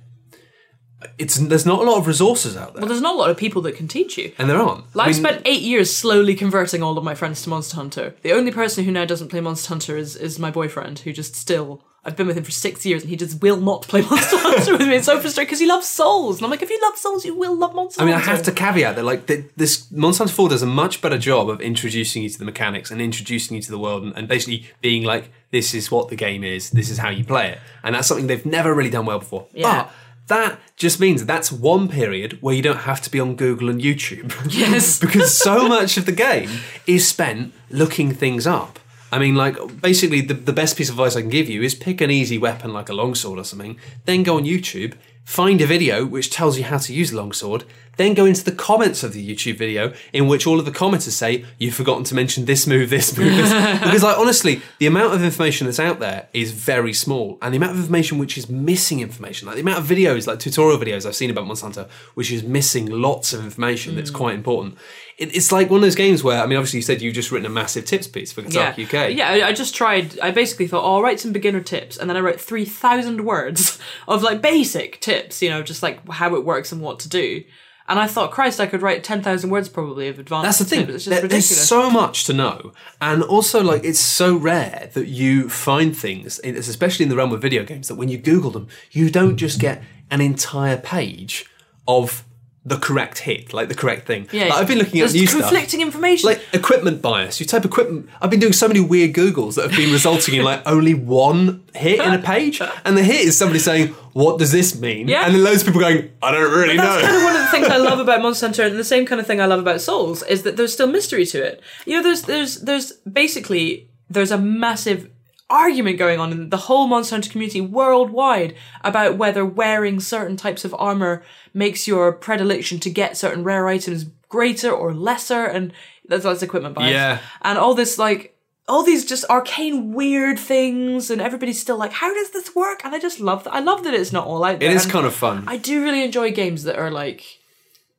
it's 1.18 1.36
there's 1.36 1.66
not 1.66 1.80
a 1.80 1.82
lot 1.88 1.98
of 1.98 2.06
resources 2.06 2.56
out 2.56 2.74
there, 2.74 2.80
Well, 2.80 2.88
there's 2.88 3.00
not 3.00 3.14
a 3.14 3.18
lot 3.18 3.30
of 3.30 3.36
people 3.36 3.62
that 3.62 3.76
can 3.76 3.86
teach 3.88 4.18
you. 4.18 4.32
and 4.38 4.50
there 4.50 4.58
aren't. 4.58 4.84
Like, 4.96 5.06
I 5.08 5.10
mean, 5.12 5.20
spent 5.20 5.42
eight 5.44 5.62
years 5.62 5.94
slowly 5.94 6.34
converting 6.34 6.82
all 6.82 6.98
of 6.98 7.04
my 7.04 7.14
friends 7.14 7.42
to 7.42 7.48
Monster 7.50 7.76
Hunter. 7.76 8.14
The 8.22 8.32
only 8.32 8.50
person 8.50 8.84
who 8.84 8.90
now 8.90 9.04
doesn't 9.04 9.28
play 9.28 9.40
Monster 9.40 9.68
Hunter 9.68 9.96
is, 9.96 10.16
is 10.16 10.38
my 10.38 10.50
boyfriend, 10.50 11.00
who 11.00 11.12
just 11.12 11.36
still. 11.36 11.82
I've 12.04 12.16
been 12.16 12.26
with 12.28 12.38
him 12.38 12.44
for 12.44 12.52
six 12.52 12.86
years 12.86 13.02
and 13.02 13.10
he 13.10 13.16
just 13.16 13.42
will 13.42 13.58
not 13.60 13.82
play 13.82 14.00
Monster 14.10 14.38
Hunter 14.38 14.72
with 14.78 14.88
me. 14.88 14.96
It's 14.96 15.06
so 15.06 15.20
frustrating 15.20 15.46
because 15.48 15.60
he 15.60 15.66
loves 15.66 15.86
Souls. 15.86 16.38
And 16.38 16.44
I'm 16.46 16.50
like, 16.50 16.62
if 16.62 16.70
you 16.70 16.80
love 16.80 16.96
Souls, 16.96 17.24
you 17.24 17.34
will 17.34 17.54
love 17.56 17.74
Monster 17.74 18.00
Hunter. 18.00 18.14
I 18.14 18.18
mean, 18.18 18.26
I 18.28 18.30
have 18.32 18.42
to 18.44 18.52
caveat 18.52 18.96
that, 18.96 19.04
like, 19.04 19.26
th- 19.26 19.44
this 19.56 19.90
Monster 19.92 20.22
Hunter 20.22 20.34
4 20.34 20.48
does 20.48 20.62
a 20.62 20.66
much 20.66 21.02
better 21.02 21.18
job 21.18 21.50
of 21.50 21.60
introducing 21.60 22.22
you 22.22 22.28
to 22.30 22.38
the 22.38 22.44
mechanics 22.46 22.90
and 22.90 23.00
introducing 23.02 23.56
you 23.56 23.62
to 23.62 23.70
the 23.70 23.78
world 23.78 24.04
and, 24.04 24.16
and 24.16 24.26
basically 24.26 24.66
being 24.80 25.02
like, 25.04 25.30
this 25.50 25.74
is 25.74 25.90
what 25.90 26.08
the 26.08 26.16
game 26.16 26.44
is, 26.44 26.70
this 26.70 26.88
is 26.88 26.98
how 26.98 27.10
you 27.10 27.24
play 27.24 27.50
it. 27.50 27.58
And 27.84 27.94
that's 27.94 28.08
something 28.08 28.26
they've 28.26 28.46
never 28.46 28.74
really 28.74 28.90
done 28.90 29.04
well 29.04 29.18
before. 29.18 29.46
Yeah. 29.52 29.82
But 29.84 29.90
that 30.28 30.58
just 30.76 31.00
means 31.00 31.24
that's 31.26 31.50
one 31.50 31.88
period 31.88 32.38
where 32.40 32.54
you 32.54 32.62
don't 32.62 32.78
have 32.78 33.00
to 33.02 33.10
be 33.10 33.18
on 33.20 33.34
Google 33.34 33.68
and 33.68 33.80
YouTube. 33.80 34.32
Yes. 34.58 34.98
because 34.98 35.36
so 35.36 35.68
much 35.68 35.96
of 35.96 36.06
the 36.06 36.12
game 36.12 36.50
is 36.86 37.06
spent 37.08 37.52
looking 37.70 38.12
things 38.12 38.46
up. 38.46 38.78
I 39.10 39.18
mean, 39.18 39.34
like, 39.34 39.56
basically, 39.80 40.20
the, 40.20 40.34
the 40.34 40.52
best 40.52 40.76
piece 40.76 40.90
of 40.90 40.94
advice 40.96 41.16
I 41.16 41.22
can 41.22 41.30
give 41.30 41.48
you 41.48 41.62
is 41.62 41.74
pick 41.74 42.00
an 42.00 42.10
easy 42.10 42.36
weapon 42.36 42.72
like 42.72 42.88
a 42.88 42.94
longsword 42.94 43.38
or 43.38 43.44
something, 43.44 43.78
then 44.04 44.22
go 44.22 44.36
on 44.36 44.44
YouTube, 44.44 44.94
find 45.24 45.60
a 45.60 45.66
video 45.66 46.04
which 46.04 46.30
tells 46.30 46.58
you 46.58 46.64
how 46.64 46.78
to 46.78 46.92
use 46.92 47.12
longsword, 47.12 47.64
then 47.98 48.14
go 48.14 48.24
into 48.24 48.42
the 48.42 48.52
comments 48.52 49.02
of 49.02 49.12
the 49.12 49.34
YouTube 49.34 49.58
video 49.58 49.92
in 50.12 50.26
which 50.28 50.46
all 50.46 50.58
of 50.58 50.64
the 50.64 50.70
commenters 50.70 51.10
say, 51.10 51.44
You've 51.58 51.74
forgotten 51.74 52.04
to 52.04 52.14
mention 52.14 52.46
this 52.46 52.66
move, 52.66 52.88
this 52.88 53.16
move, 53.16 53.36
this. 53.36 53.52
because, 53.82 54.02
like, 54.02 54.16
honestly, 54.16 54.62
the 54.78 54.86
amount 54.86 55.14
of 55.14 55.22
information 55.22 55.66
that's 55.66 55.80
out 55.80 56.00
there 56.00 56.28
is 56.32 56.52
very 56.52 56.92
small, 56.94 57.38
and 57.42 57.52
the 57.52 57.58
amount 57.58 57.72
of 57.72 57.78
information 57.78 58.18
which 58.18 58.38
is 58.38 58.48
missing 58.48 59.00
information, 59.00 59.46
like 59.46 59.56
the 59.56 59.62
amount 59.62 59.78
of 59.78 59.84
videos, 59.84 60.26
like 60.26 60.38
tutorial 60.38 60.78
videos 60.78 61.04
I've 61.04 61.16
seen 61.16 61.30
about 61.30 61.46
Monsanto, 61.46 61.88
which 62.14 62.30
is 62.30 62.42
missing 62.42 62.86
lots 62.86 63.32
of 63.32 63.44
information 63.44 63.96
that's 63.96 64.10
mm. 64.10 64.14
quite 64.14 64.34
important. 64.34 64.78
It, 65.18 65.34
it's 65.34 65.50
like 65.50 65.68
one 65.68 65.78
of 65.78 65.82
those 65.82 65.96
games 65.96 66.22
where, 66.22 66.40
I 66.40 66.46
mean, 66.46 66.56
obviously, 66.56 66.78
you 66.78 66.82
said 66.84 67.02
you've 67.02 67.14
just 67.14 67.32
written 67.32 67.46
a 67.46 67.50
massive 67.50 67.84
tips 67.84 68.06
piece 68.06 68.32
for 68.32 68.42
Kotaku 68.42 68.92
yeah. 68.92 69.02
UK. 69.02 69.16
Yeah, 69.16 69.28
I- 69.28 69.48
I 69.48 69.52
just 69.52 69.74
tried. 69.74 70.18
I 70.20 70.30
basically 70.30 70.68
thought, 70.68 70.84
oh, 70.84 70.96
I'll 70.96 71.02
write 71.02 71.20
some 71.20 71.32
beginner 71.32 71.62
tips, 71.62 71.96
and 71.96 72.08
then 72.08 72.16
I 72.16 72.20
wrote 72.20 72.40
three 72.40 72.64
thousand 72.64 73.24
words 73.24 73.78
of 74.08 74.22
like 74.22 74.40
basic 74.40 75.00
tips, 75.00 75.42
you 75.42 75.48
know, 75.48 75.62
just 75.62 75.82
like 75.82 76.06
how 76.08 76.34
it 76.36 76.44
works 76.44 76.70
and 76.70 76.80
what 76.80 77.00
to 77.00 77.08
do. 77.08 77.44
And 77.88 77.98
I 77.98 78.06
thought, 78.06 78.30
Christ, 78.30 78.60
I 78.60 78.66
could 78.66 78.82
write 78.82 79.02
ten 79.02 79.22
thousand 79.22 79.48
words 79.50 79.68
probably 79.68 80.08
of 80.08 80.18
advanced. 80.18 80.44
That's 80.44 80.58
the 80.58 80.64
thing. 80.66 80.80
It's 80.82 81.04
just 81.04 81.08
There- 81.08 81.22
ridiculous. 81.22 81.48
there's 81.48 81.68
so 81.68 81.90
much 81.90 82.24
to 82.24 82.32
know, 82.34 82.72
and 83.00 83.22
also 83.22 83.62
like 83.62 83.82
it's 83.84 83.98
so 84.00 84.36
rare 84.36 84.90
that 84.92 85.08
you 85.08 85.48
find 85.48 85.96
things, 85.96 86.38
especially 86.44 87.04
in 87.04 87.08
the 87.08 87.16
realm 87.16 87.32
of 87.32 87.40
video 87.40 87.64
games, 87.64 87.88
that 87.88 87.94
when 87.94 88.08
you 88.10 88.18
Google 88.18 88.50
them, 88.50 88.68
you 88.92 89.10
don't 89.10 89.36
just 89.38 89.58
get 89.58 89.82
an 90.10 90.20
entire 90.20 90.76
page 90.76 91.46
of 91.86 92.24
the 92.64 92.76
correct 92.76 93.18
hit, 93.20 93.54
like 93.54 93.68
the 93.68 93.74
correct 93.74 94.06
thing. 94.06 94.28
Yeah, 94.30 94.44
Like, 94.46 94.52
I've 94.54 94.68
been 94.68 94.78
looking 94.78 95.00
at 95.00 95.12
new 95.14 95.26
stuff. 95.26 95.40
conflicting 95.40 95.80
information. 95.80 96.28
Like 96.28 96.42
equipment 96.52 97.00
bias. 97.00 97.40
You 97.40 97.46
type 97.46 97.64
equipment. 97.64 98.10
I've 98.20 98.28
been 98.30 98.40
doing 98.40 98.52
so 98.52 98.68
many 98.68 98.80
weird 98.80 99.14
Googles 99.14 99.54
that 99.54 99.68
have 99.70 99.76
been 99.78 99.90
resulting 99.92 100.34
in 100.34 100.42
like 100.44 100.62
only 100.66 100.92
one 100.92 101.64
hit 101.74 101.98
in 102.00 102.12
a 102.12 102.18
page, 102.18 102.60
and 102.84 102.96
the 102.96 103.02
hit 103.02 103.20
is 103.26 103.38
somebody 103.38 103.58
saying, 103.60 103.88
"What 104.12 104.38
does 104.38 104.52
this 104.52 104.78
mean?" 104.78 105.08
Yeah. 105.08 105.24
And 105.24 105.34
then 105.34 105.44
loads 105.44 105.62
of 105.62 105.66
people 105.68 105.80
going, 105.80 106.10
"I 106.22 106.30
don't 106.32 106.50
really 106.52 106.76
That's 106.76 106.88
know." 106.88 107.00
That's 107.00 107.06
kind 107.06 107.16
of 107.16 107.22
one 107.22 107.36
of 107.36 107.42
the 107.42 107.48
things 107.48 107.66
I 107.68 107.76
love 107.78 108.00
about 108.06 108.20
Monster 108.22 108.46
Hunter, 108.46 108.62
and 108.64 108.78
the 108.78 108.84
same 108.84 109.06
kind 109.06 109.20
of 109.20 109.26
thing 109.26 109.40
I 109.40 109.46
love 109.46 109.60
about 109.60 109.80
Souls 109.80 110.22
is 110.24 110.42
that 110.42 110.56
there's 110.56 110.72
still 110.72 110.88
mystery 110.88 111.24
to 111.26 111.42
it. 111.42 111.62
You 111.86 111.96
know, 111.96 112.02
there's 112.02 112.22
there's 112.22 112.56
there's 112.60 112.92
basically 112.92 113.88
there's 114.10 114.30
a 114.30 114.38
massive 114.38 115.08
argument 115.50 115.98
going 115.98 116.20
on 116.20 116.32
in 116.32 116.50
the 116.50 116.56
whole 116.56 116.86
Monster 116.86 117.16
Hunter 117.16 117.30
community 117.30 117.60
worldwide 117.60 118.54
about 118.82 119.16
whether 119.16 119.44
wearing 119.44 120.00
certain 120.00 120.36
types 120.36 120.64
of 120.64 120.74
armor 120.78 121.22
makes 121.54 121.86
your 121.86 122.12
predilection 122.12 122.78
to 122.80 122.90
get 122.90 123.16
certain 123.16 123.44
rare 123.44 123.66
items 123.68 124.04
greater 124.28 124.70
or 124.70 124.94
lesser, 124.94 125.44
and 125.44 125.72
that's 126.06 126.24
that's 126.24 126.42
equipment 126.42 126.74
bias. 126.74 126.92
Yeah. 126.92 127.18
and 127.42 127.58
all 127.58 127.74
this 127.74 127.98
like. 127.98 128.34
All 128.70 128.82
these 128.82 129.06
just 129.06 129.24
arcane 129.30 129.94
weird 129.94 130.38
things, 130.38 131.10
and 131.10 131.22
everybody's 131.22 131.58
still 131.58 131.78
like, 131.78 131.90
"How 131.90 132.12
does 132.12 132.32
this 132.32 132.54
work?" 132.54 132.82
And 132.84 132.94
I 132.94 132.98
just 132.98 133.18
love 133.18 133.44
that. 133.44 133.54
I 133.54 133.60
love 133.60 133.82
that 133.84 133.94
it's 133.94 134.12
not 134.12 134.26
all 134.26 134.44
out 134.44 134.60
there. 134.60 134.68
It 134.68 134.76
is 134.76 134.84
and 134.84 134.92
kind 134.92 135.06
of 135.06 135.14
fun. 135.14 135.44
I 135.46 135.56
do 135.56 135.82
really 135.82 136.04
enjoy 136.04 136.32
games 136.32 136.64
that 136.64 136.78
are 136.78 136.90
like, 136.90 137.24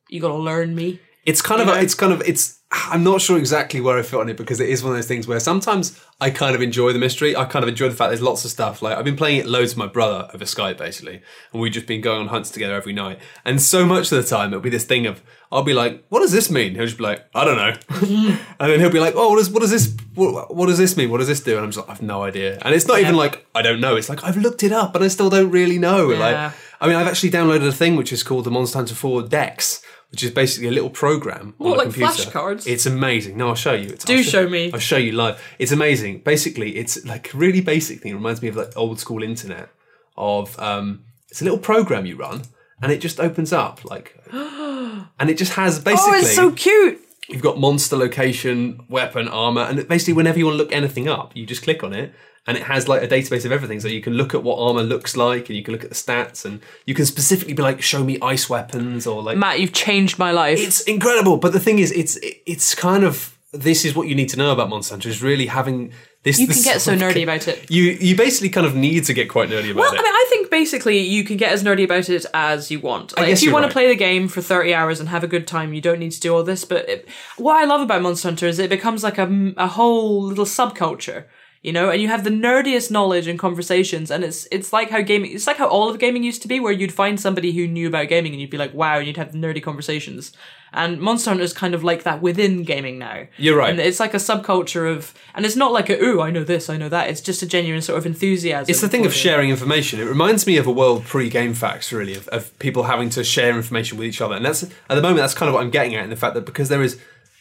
you 0.08 0.20
gotta 0.20 0.36
learn 0.36 0.76
me. 0.76 1.00
It's 1.26 1.42
kind 1.42 1.60
of, 1.60 1.66
know? 1.66 1.74
it's 1.74 1.96
kind 1.96 2.12
of, 2.12 2.22
it's. 2.22 2.59
I'm 2.72 3.02
not 3.02 3.20
sure 3.20 3.36
exactly 3.36 3.80
where 3.80 3.98
I 3.98 4.02
fit 4.02 4.20
on 4.20 4.28
it 4.28 4.36
because 4.36 4.60
it 4.60 4.68
is 4.68 4.82
one 4.82 4.92
of 4.92 4.98
those 4.98 5.08
things 5.08 5.26
where 5.26 5.40
sometimes 5.40 6.00
I 6.20 6.30
kind 6.30 6.54
of 6.54 6.62
enjoy 6.62 6.92
the 6.92 7.00
mystery. 7.00 7.34
I 7.34 7.44
kind 7.44 7.64
of 7.64 7.68
enjoy 7.68 7.88
the 7.88 7.96
fact 7.96 8.10
there's 8.10 8.22
lots 8.22 8.44
of 8.44 8.52
stuff. 8.52 8.80
Like 8.80 8.96
I've 8.96 9.04
been 9.04 9.16
playing 9.16 9.38
it 9.40 9.46
loads 9.46 9.72
with 9.72 9.78
my 9.78 9.88
brother 9.88 10.28
over 10.32 10.44
Skype 10.44 10.78
basically, 10.78 11.20
and 11.52 11.60
we've 11.60 11.72
just 11.72 11.86
been 11.86 12.00
going 12.00 12.20
on 12.20 12.28
hunts 12.28 12.48
together 12.50 12.74
every 12.74 12.92
night. 12.92 13.18
And 13.44 13.60
so 13.60 13.84
much 13.84 14.12
of 14.12 14.22
the 14.22 14.28
time 14.28 14.50
it'll 14.50 14.60
be 14.60 14.70
this 14.70 14.84
thing 14.84 15.06
of 15.06 15.20
I'll 15.50 15.64
be 15.64 15.72
like, 15.72 16.04
"What 16.10 16.20
does 16.20 16.30
this 16.30 16.48
mean?" 16.48 16.76
He'll 16.76 16.86
just 16.86 16.98
be 16.98 17.02
like, 17.02 17.24
"I 17.34 17.44
don't 17.44 17.56
know," 17.56 17.74
and 18.60 18.70
then 18.70 18.78
he'll 18.78 18.90
be 18.90 19.00
like, 19.00 19.14
"Oh, 19.16 19.30
what 19.30 19.38
does 19.38 19.50
what 19.50 19.60
does 19.60 19.70
this 19.72 19.96
what, 20.14 20.54
what 20.54 20.66
does 20.66 20.78
this 20.78 20.96
mean? 20.96 21.10
What 21.10 21.18
does 21.18 21.28
this 21.28 21.40
do?" 21.40 21.56
And 21.56 21.64
I'm 21.64 21.72
just 21.72 21.88
like, 21.88 21.96
"I've 21.96 22.02
no 22.02 22.22
idea." 22.22 22.58
And 22.62 22.72
it's 22.72 22.86
not 22.86 23.00
even 23.00 23.16
like 23.16 23.46
I 23.52 23.62
don't 23.62 23.80
know. 23.80 23.96
It's 23.96 24.08
like 24.08 24.22
I've 24.22 24.36
looked 24.36 24.62
it 24.62 24.70
up, 24.70 24.94
and 24.94 25.04
I 25.04 25.08
still 25.08 25.28
don't 25.28 25.50
really 25.50 25.78
know. 25.78 26.10
Yeah. 26.10 26.18
Like 26.18 26.54
I 26.80 26.86
mean, 26.86 26.96
I've 26.96 27.08
actually 27.08 27.30
downloaded 27.30 27.66
a 27.66 27.72
thing 27.72 27.96
which 27.96 28.12
is 28.12 28.22
called 28.22 28.44
the 28.44 28.50
Monster 28.50 28.78
Hunter 28.78 28.94
4 28.94 29.22
Dex, 29.24 29.82
which 30.10 30.24
is 30.24 30.30
basically 30.30 30.68
a 30.68 30.72
little 30.72 30.90
program 30.90 31.54
on 31.60 31.66
a 31.66 31.74
like 31.74 31.82
computer. 31.84 32.12
flashcards? 32.12 32.66
It's 32.66 32.86
amazing. 32.86 33.36
No, 33.36 33.48
I'll 33.48 33.54
show 33.54 33.72
you. 33.72 33.90
It's, 33.90 34.04
Do 34.04 34.16
I'll 34.16 34.22
show 34.22 34.48
me. 34.48 34.72
I'll 34.72 34.80
show 34.80 34.96
you 34.96 35.12
live. 35.12 35.42
It's 35.58 35.72
amazing. 35.72 36.20
Basically, 36.20 36.76
it's 36.76 37.04
like 37.04 37.32
a 37.32 37.36
really 37.36 37.60
basic 37.60 38.00
thing. 38.00 38.12
It 38.12 38.16
reminds 38.16 38.42
me 38.42 38.48
of 38.48 38.56
like 38.56 38.76
old 38.76 38.98
school 38.98 39.22
internet. 39.22 39.68
Of 40.16 40.58
um, 40.58 41.04
it's 41.28 41.40
a 41.40 41.44
little 41.44 41.58
program 41.58 42.06
you 42.06 42.16
run, 42.16 42.42
and 42.82 42.90
it 42.90 43.00
just 43.00 43.20
opens 43.20 43.52
up 43.52 43.84
like, 43.84 44.20
and 44.32 45.30
it 45.30 45.38
just 45.38 45.52
has 45.52 45.78
basically. 45.78 46.18
Oh, 46.18 46.20
it's 46.20 46.34
so 46.34 46.52
cute. 46.52 47.00
You've 47.28 47.42
got 47.42 47.60
monster 47.60 47.96
location, 47.96 48.84
weapon, 48.88 49.28
armor, 49.28 49.62
and 49.62 49.86
basically 49.86 50.14
whenever 50.14 50.38
you 50.38 50.46
want 50.46 50.54
to 50.54 50.58
look 50.58 50.72
anything 50.72 51.08
up, 51.08 51.36
you 51.36 51.46
just 51.46 51.62
click 51.62 51.84
on 51.84 51.92
it, 51.92 52.12
and 52.46 52.56
it 52.56 52.64
has 52.64 52.88
like 52.88 53.02
a 53.02 53.08
database 53.08 53.44
of 53.44 53.52
everything. 53.52 53.80
So 53.80 53.88
you 53.88 54.00
can 54.00 54.14
look 54.14 54.34
at 54.34 54.42
what 54.42 54.58
armor 54.58 54.82
looks 54.82 55.16
like, 55.16 55.48
and 55.48 55.56
you 55.56 55.62
can 55.62 55.72
look 55.72 55.84
at 55.84 55.90
the 55.90 55.96
stats, 55.96 56.44
and 56.44 56.60
you 56.86 56.94
can 56.94 57.06
specifically 57.06 57.54
be 57.54 57.62
like, 57.62 57.82
show 57.82 58.02
me 58.04 58.18
ice 58.22 58.48
weapons, 58.48 59.06
or 59.06 59.22
like 59.22 59.36
Matt, 59.38 59.60
you've 59.60 59.72
changed 59.72 60.18
my 60.18 60.30
life. 60.30 60.58
it's 60.58 60.80
incredible. 60.82 61.36
But 61.36 61.52
the 61.52 61.60
thing 61.60 61.78
is, 61.78 61.92
it's 61.92 62.18
it's 62.46 62.74
kind 62.74 63.04
of 63.04 63.36
this 63.52 63.84
is 63.84 63.94
what 63.96 64.06
you 64.06 64.14
need 64.14 64.28
to 64.30 64.36
know 64.36 64.52
about 64.52 64.68
Monster 64.68 64.94
Hunter 64.94 65.08
is 65.08 65.22
really 65.22 65.46
having 65.46 65.92
this. 66.22 66.38
you 66.38 66.46
this 66.46 66.62
can 66.62 66.72
get 66.74 66.80
so 66.80 66.92
of- 66.92 66.98
nerdy 67.00 67.22
about 67.24 67.48
it. 67.48 67.68
You 67.70 67.82
you 67.84 68.16
basically 68.16 68.48
kind 68.48 68.66
of 68.66 68.74
need 68.76 69.04
to 69.04 69.12
get 69.12 69.28
quite 69.28 69.48
nerdy 69.48 69.72
about 69.72 69.80
Well, 69.80 69.92
it. 69.92 69.96
Well, 69.96 70.00
I 70.00 70.02
mean, 70.02 70.14
I 70.14 70.26
think 70.28 70.50
basically 70.50 70.98
you 70.98 71.24
can 71.24 71.36
get 71.36 71.52
as 71.52 71.64
nerdy 71.64 71.84
about 71.84 72.08
it 72.08 72.26
as 72.32 72.70
you 72.70 72.78
want. 72.80 73.16
Like, 73.16 73.26
guess 73.26 73.38
if 73.38 73.44
you 73.44 73.52
want 73.52 73.64
right. 73.64 73.68
to 73.68 73.72
play 73.72 73.88
the 73.88 73.96
game 73.96 74.28
for 74.28 74.40
30 74.40 74.72
hours 74.72 75.00
and 75.00 75.08
have 75.08 75.24
a 75.24 75.28
good 75.28 75.46
time, 75.46 75.72
you 75.74 75.80
don't 75.80 75.98
need 75.98 76.12
to 76.12 76.20
do 76.20 76.34
all 76.34 76.44
this. 76.44 76.64
But 76.64 76.88
it, 76.88 77.08
what 77.36 77.56
I 77.56 77.64
love 77.64 77.80
about 77.80 78.02
Monster 78.02 78.28
Hunter 78.28 78.46
is 78.46 78.58
it 78.58 78.70
becomes 78.70 79.02
like 79.02 79.18
a, 79.18 79.52
a 79.56 79.66
whole 79.66 80.22
little 80.22 80.44
subculture. 80.44 81.24
You 81.62 81.72
know, 81.72 81.90
and 81.90 82.00
you 82.00 82.08
have 82.08 82.24
the 82.24 82.30
nerdiest 82.30 82.90
knowledge 82.90 83.26
and 83.26 83.38
conversations, 83.38 84.10
and 84.10 84.24
it's 84.24 84.48
it's 84.50 84.72
like 84.72 84.88
how 84.88 85.02
gaming 85.02 85.32
it's 85.32 85.46
like 85.46 85.58
how 85.58 85.68
all 85.68 85.90
of 85.90 85.98
gaming 85.98 86.22
used 86.22 86.40
to 86.42 86.48
be, 86.48 86.58
where 86.58 86.72
you'd 86.72 86.92
find 86.92 87.20
somebody 87.20 87.52
who 87.52 87.66
knew 87.66 87.88
about 87.88 88.08
gaming 88.08 88.32
and 88.32 88.40
you'd 88.40 88.48
be 88.48 88.56
like, 88.56 88.72
wow, 88.72 88.96
and 88.96 89.06
you'd 89.06 89.18
have 89.18 89.32
nerdy 89.32 89.62
conversations. 89.62 90.32
And 90.72 91.00
Monster 91.00 91.30
Hunter 91.30 91.42
is 91.42 91.52
kind 91.52 91.74
of 91.74 91.82
like 91.82 92.04
that 92.04 92.22
within 92.22 92.62
gaming 92.62 92.98
now. 92.98 93.26
You're 93.36 93.56
right. 93.56 93.70
And 93.70 93.80
it's 93.80 93.98
like 93.98 94.14
a 94.14 94.18
subculture 94.18 94.90
of, 94.90 95.12
and 95.34 95.44
it's 95.44 95.56
not 95.56 95.72
like 95.72 95.90
a, 95.90 96.00
ooh, 96.00 96.20
I 96.20 96.30
know 96.30 96.44
this, 96.44 96.70
I 96.70 96.76
know 96.76 96.88
that. 96.88 97.10
It's 97.10 97.20
just 97.20 97.42
a 97.42 97.46
genuine 97.46 97.82
sort 97.82 97.98
of 97.98 98.06
enthusiasm. 98.06 98.70
It's 98.70 98.80
the 98.80 98.88
thing 98.88 99.04
of 99.04 99.12
it. 99.12 99.16
sharing 99.16 99.50
information. 99.50 100.00
It 100.00 100.04
reminds 100.04 100.46
me 100.46 100.56
of 100.58 100.66
a 100.66 100.72
world 100.72 101.04
pre-game 101.04 101.54
facts, 101.54 101.92
really, 101.92 102.14
of, 102.14 102.28
of 102.28 102.56
people 102.60 102.84
having 102.84 103.10
to 103.10 103.24
share 103.24 103.56
information 103.56 103.98
with 103.98 104.06
each 104.06 104.20
other. 104.20 104.36
And 104.36 104.44
that's 104.44 104.62
at 104.62 104.70
the 104.88 105.02
moment 105.02 105.18
that's 105.18 105.34
kind 105.34 105.48
of 105.48 105.54
what 105.54 105.62
I'm 105.64 105.70
getting 105.70 105.96
at 105.96 106.04
in 106.04 106.10
the 106.10 106.16
fact 106.16 106.34
that 106.34 106.46
because 106.46 106.68
there 106.68 106.82
is 106.82 107.00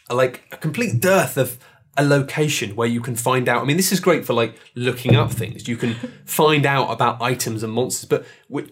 a, 0.10 0.16
like 0.16 0.44
a 0.52 0.58
complete 0.58 1.00
dearth 1.00 1.38
of 1.38 1.60
a 2.00 2.04
location 2.04 2.78
where 2.78 2.88
you 2.88 3.02
can 3.02 3.14
find 3.14 3.50
out. 3.50 3.62
I 3.62 3.66
mean, 3.66 3.76
this 3.76 3.92
is 3.92 4.00
great 4.00 4.26
for 4.26 4.34
like 4.34 4.56
looking 4.74 5.18
up 5.18 5.32
things. 5.32 5.68
You 5.68 5.76
can 5.76 5.94
find 6.26 6.66
out 6.66 6.90
about 6.90 7.22
items 7.22 7.62
and 7.62 7.74
monsters, 7.74 8.08
but 8.08 8.26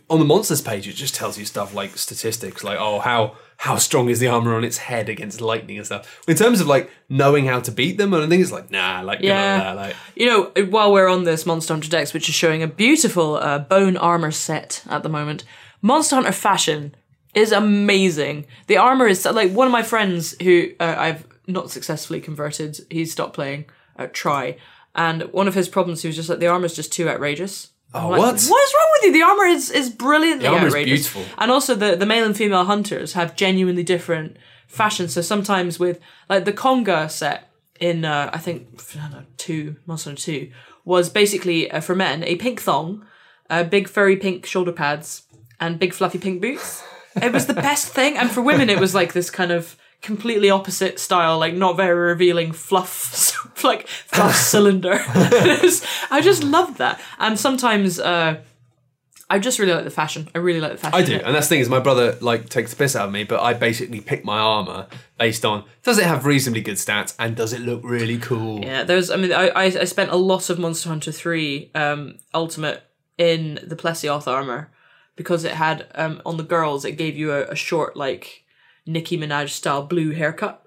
on 0.09 0.19
the 0.19 0.25
monsters 0.25 0.61
page, 0.61 0.87
it 0.87 0.93
just 0.93 1.13
tells 1.13 1.37
you 1.37 1.43
stuff 1.43 1.73
like 1.75 1.97
statistics, 1.97 2.63
like 2.63 2.79
oh 2.79 2.99
how 2.99 3.35
how 3.57 3.75
strong 3.75 4.07
is 4.07 4.19
the 4.19 4.27
armor 4.27 4.55
on 4.55 4.63
its 4.63 4.77
head 4.77 5.09
against 5.09 5.41
lightning 5.41 5.75
and 5.77 5.85
stuff. 5.85 6.21
In 6.25 6.37
terms 6.37 6.61
of 6.61 6.67
like 6.67 6.89
knowing 7.09 7.45
how 7.45 7.59
to 7.59 7.71
beat 7.71 7.97
them, 7.97 8.13
and 8.13 8.23
I 8.23 8.27
think 8.29 8.41
it's 8.41 8.51
like 8.51 8.71
nah, 8.71 9.01
like 9.01 9.19
Yeah. 9.21 9.73
like 9.73 9.95
You 10.15 10.27
know, 10.27 10.65
while 10.65 10.93
we're 10.93 11.09
on 11.09 11.25
this 11.25 11.45
Monster 11.45 11.73
Hunter 11.73 11.89
Dex, 11.89 12.13
which 12.13 12.29
is 12.29 12.35
showing 12.35 12.63
a 12.63 12.67
beautiful 12.67 13.35
uh, 13.35 13.59
bone 13.59 13.97
armor 13.97 14.31
set 14.31 14.83
at 14.89 15.03
the 15.03 15.09
moment, 15.09 15.43
Monster 15.81 16.15
Hunter 16.15 16.31
fashion 16.31 16.95
is 17.35 17.51
amazing. 17.51 18.45
The 18.67 18.77
armor 18.77 19.07
is 19.07 19.25
like 19.25 19.51
one 19.51 19.67
of 19.67 19.73
my 19.73 19.83
friends 19.83 20.33
who 20.41 20.69
uh, 20.79 20.95
I've 20.97 21.25
not 21.47 21.71
successfully 21.71 22.21
converted. 22.21 22.79
He 22.89 23.05
stopped 23.05 23.33
playing. 23.33 23.65
Uh, 23.97 24.07
try. 24.11 24.57
And 24.93 25.23
one 25.33 25.47
of 25.47 25.55
his 25.55 25.69
problems, 25.69 26.01
he 26.01 26.07
was 26.07 26.15
just 26.15 26.29
like 26.29 26.39
the 26.39 26.47
armor's 26.47 26.75
just 26.75 26.91
too 26.91 27.09
outrageous. 27.09 27.69
Oh, 27.93 28.09
like, 28.09 28.19
what? 28.19 28.27
What 28.27 28.35
is 28.35 28.47
wrong 28.49 28.89
with 28.93 29.03
you? 29.03 29.13
The 29.13 29.21
armor 29.21 29.45
is 29.45 29.71
is 29.71 29.89
brilliantly 29.89 30.47
The 30.47 30.53
armor 30.53 30.67
is 30.67 30.73
outrageous. 30.73 31.13
beautiful. 31.13 31.35
And 31.37 31.51
also 31.51 31.73
the 31.73 31.95
the 31.95 32.05
male 32.05 32.25
and 32.25 32.35
female 32.35 32.65
hunters 32.65 33.13
have 33.13 33.35
genuinely 33.35 33.83
different 33.83 34.37
fashions. 34.67 35.13
So 35.13 35.21
sometimes 35.21 35.79
with 35.79 35.99
like 36.29 36.45
the 36.45 36.53
Conga 36.53 37.09
set 37.09 37.49
in 37.79 38.05
uh, 38.05 38.29
I 38.33 38.37
think 38.39 38.81
I 38.99 39.09
know, 39.09 39.23
two 39.37 39.77
Monster 39.85 40.09
Hunter 40.09 40.21
two 40.21 40.51
was 40.83 41.09
basically 41.09 41.71
uh, 41.71 41.79
for 41.79 41.95
men 41.95 42.23
a 42.23 42.35
pink 42.35 42.61
thong, 42.61 43.05
uh, 43.49 43.63
big 43.63 43.87
furry 43.87 44.17
pink 44.17 44.45
shoulder 44.45 44.71
pads, 44.71 45.23
and 45.59 45.79
big 45.79 45.93
fluffy 45.93 46.17
pink 46.17 46.41
boots. 46.41 46.83
It 47.21 47.33
was 47.33 47.47
the 47.47 47.53
best 47.53 47.93
thing, 47.93 48.17
and 48.17 48.29
for 48.29 48.41
women 48.41 48.69
it 48.69 48.79
was 48.79 48.93
like 48.93 49.13
this 49.13 49.29
kind 49.29 49.51
of 49.51 49.75
completely 50.01 50.49
opposite 50.49 50.99
style, 50.99 51.37
like 51.39 51.53
not 51.53 51.75
very 51.77 51.95
revealing 51.97 52.51
fluff, 52.51 53.63
like 53.63 53.87
fluff 53.87 54.35
cylinder. 54.53 54.99
Was- 55.15 55.85
I 56.11 56.21
just 56.21 56.43
loved 56.43 56.77
that, 56.77 56.99
and 57.19 57.39
sometimes. 57.39 57.99
Uh, 57.99 58.41
I 59.29 59.39
just 59.39 59.59
really 59.59 59.73
like 59.73 59.83
the 59.83 59.89
fashion. 59.89 60.29
I 60.33 60.37
really 60.37 60.61
like 60.61 60.71
the 60.71 60.77
fashion. 60.77 60.97
I 60.97 61.03
do, 61.03 61.15
and 61.15 61.35
that's 61.35 61.47
the 61.47 61.55
thing 61.55 61.59
is 61.59 61.67
my 61.67 61.81
brother 61.81 62.17
like 62.21 62.47
takes 62.47 62.71
the 62.71 62.77
piss 62.77 62.95
out 62.95 63.07
of 63.07 63.11
me, 63.11 63.25
but 63.25 63.41
I 63.41 63.53
basically 63.53 63.99
pick 63.99 64.23
my 64.23 64.39
armor 64.39 64.87
based 65.19 65.43
on 65.43 65.65
does 65.83 65.97
it 65.97 66.05
have 66.05 66.25
reasonably 66.25 66.61
good 66.61 66.77
stats 66.77 67.13
and 67.19 67.35
does 67.35 67.51
it 67.51 67.59
look 67.59 67.81
really 67.83 68.19
cool? 68.19 68.63
Yeah, 68.63 68.83
there's. 68.83 69.11
I 69.11 69.17
mean, 69.17 69.33
I 69.33 69.49
I, 69.49 69.63
I 69.65 69.83
spent 69.83 70.11
a 70.11 70.15
lot 70.15 70.49
of 70.49 70.59
Monster 70.59 70.87
Hunter 70.87 71.11
Three 71.11 71.71
um, 71.75 72.19
Ultimate 72.33 72.83
in 73.17 73.59
the 73.67 73.75
Plesioth 73.75 74.27
armor 74.27 74.71
because 75.17 75.43
it 75.43 75.51
had 75.55 75.87
um, 75.95 76.21
on 76.25 76.37
the 76.37 76.43
girls 76.43 76.85
it 76.85 76.93
gave 76.93 77.17
you 77.17 77.33
a, 77.33 77.47
a 77.47 77.55
short 77.55 77.97
like 77.97 78.45
Nicki 78.87 79.17
Minaj 79.17 79.49
style 79.49 79.83
blue 79.83 80.11
haircut. 80.11 80.63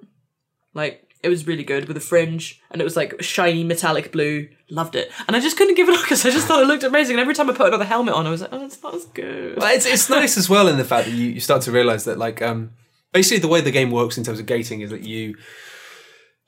Like 0.75 1.07
it 1.23 1.29
was 1.29 1.47
really 1.47 1.65
good 1.65 1.87
with 1.89 1.97
a 1.97 2.01
fringe, 2.01 2.61
and 2.71 2.81
it 2.81 2.85
was 2.85 2.97
like 2.97 3.21
shiny 3.23 3.65
metallic 3.65 4.13
blue. 4.13 4.49
Loved 4.71 4.95
it, 4.95 5.11
and 5.27 5.37
I 5.37 5.41
just 5.41 5.57
couldn't 5.57 5.75
give 5.75 5.89
it 5.89 5.97
up 5.97 6.03
because 6.03 6.25
I 6.25 6.31
just 6.31 6.47
thought 6.47 6.63
it 6.63 6.67
looked 6.67 6.85
amazing. 6.85 7.15
And 7.17 7.21
every 7.21 7.35
time 7.35 7.51
I 7.51 7.55
put 7.55 7.67
another 7.67 7.85
helmet 7.85 8.15
on, 8.15 8.27
I 8.27 8.31
was 8.31 8.41
like, 8.43 8.51
oh, 8.53 8.65
it's 8.65 8.81
not 8.83 8.95
as 8.95 9.05
good. 9.07 9.57
But 9.57 9.75
it's 9.75 9.87
it's 9.87 10.09
nice 10.09 10.37
as 10.37 10.49
well 10.49 10.69
in 10.69 10.77
the 10.79 10.85
fact 10.85 11.07
that 11.07 11.13
you, 11.13 11.27
you 11.31 11.41
start 11.41 11.63
to 11.63 11.73
realize 11.73 12.05
that 12.05 12.19
like 12.19 12.41
um 12.41 12.71
basically 13.13 13.41
the 13.41 13.49
way 13.49 13.61
the 13.61 13.73
game 13.73 13.91
works 13.91 14.17
in 14.17 14.23
terms 14.23 14.39
of 14.39 14.47
gating 14.47 14.81
is 14.83 14.91
that 14.91 15.03
you 15.03 15.35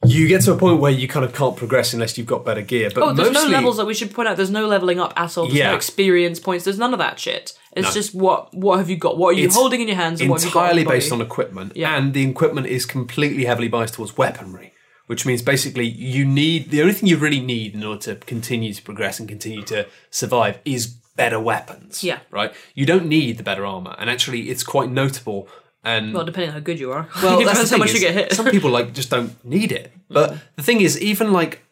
you 0.05 0.27
get 0.27 0.43
to 0.43 0.53
a 0.53 0.57
point 0.57 0.81
where 0.81 0.91
you 0.91 1.07
kind 1.07 1.25
of 1.25 1.33
can't 1.35 1.57
progress 1.57 1.93
unless 1.95 2.19
you've 2.19 2.27
got 2.27 2.45
better 2.45 2.63
gear. 2.63 2.91
But 2.93 3.03
Oh, 3.03 3.13
there's 3.13 3.33
mostly, 3.33 3.51
no 3.53 3.57
levels 3.59 3.77
that 3.77 3.87
we 3.87 3.95
should 3.95 4.13
point 4.13 4.29
out. 4.29 4.37
There's 4.37 4.51
no 4.51 4.67
leveling 4.67 4.99
up 4.99 5.13
at 5.17 5.37
all. 5.39 5.45
There's 5.47 5.59
Yeah. 5.59 5.71
no 5.71 5.77
experience 5.77 6.41
points. 6.41 6.65
There's 6.65 6.79
none 6.79 6.93
of 6.93 6.99
that 6.99 7.21
shit. 7.21 7.57
It's 7.75 7.89
No. 7.89 7.93
just 7.93 8.15
what 8.15 8.53
what 8.55 8.79
have 8.79 8.91
you 8.91 8.97
got? 8.97 9.17
What 9.17 9.29
are 9.29 9.39
you 9.39 9.47
It's 9.47 9.55
holding 9.57 9.81
in 9.81 9.89
your 9.89 9.97
hands? 9.97 10.21
And 10.21 10.29
what 10.31 10.41
have 10.41 10.49
you 10.49 10.55
got 10.55 10.61
entirely 10.65 10.83
your 10.83 10.91
based 10.91 11.13
on 11.13 11.21
equipment, 11.21 11.73
Yeah. 11.75 11.97
and 11.97 12.13
the 12.13 12.29
equipment 12.29 12.67
is 12.67 12.85
completely 12.87 13.45
heavily 13.47 13.69
biased 13.69 13.95
towards 13.95 14.17
weaponry, 14.19 14.73
which 15.07 15.25
means 15.25 15.41
basically 15.43 15.87
you 15.87 16.25
need 16.25 16.71
the 16.71 16.83
only 16.83 16.93
thing 16.95 17.09
you 17.09 17.17
really 17.17 17.41
need 17.41 17.75
in 17.75 17.83
order 17.85 18.01
to 18.03 18.17
continue 18.17 18.73
to 18.75 18.83
progress 18.83 19.19
and 19.19 19.29
continue 19.29 19.63
to 19.65 19.87
survive 20.11 20.59
is 20.65 20.87
better 21.17 21.41
weapons. 21.41 22.03
Yeah. 22.05 22.21
right. 22.31 22.53
You 22.75 22.87
don't 22.87 23.07
need 23.07 23.37
the 23.39 23.43
better 23.43 23.65
armor, 23.67 23.95
and 23.99 24.09
actually, 24.11 24.51
it's 24.51 24.63
quite 24.65 24.91
notable. 24.91 25.49
And 25.85 26.15
Well, 26.15 26.25
depending 26.25 26.51
on 26.51 26.55
how 26.55 26.61
good 26.61 26.79
you 26.79 26.93
are. 26.93 27.09
well, 27.23 27.41
it 27.41 27.45
that's 27.45 27.55
depends 27.59 27.71
how 27.71 27.79
much 27.79 27.89
is, 27.89 27.95
you 27.95 28.01
get 28.01 28.15
hit. 28.15 28.33
Some 28.35 28.47
people 28.51 28.71
like 28.71 28.93
just 28.93 29.11
don't 29.11 29.43
need 29.45 29.73
it. 29.73 29.93
But 30.09 30.31
mm. 30.31 30.41
the 30.57 30.63
thing 30.63 30.81
is, 30.81 31.01
even 31.01 31.33
like 31.33 31.63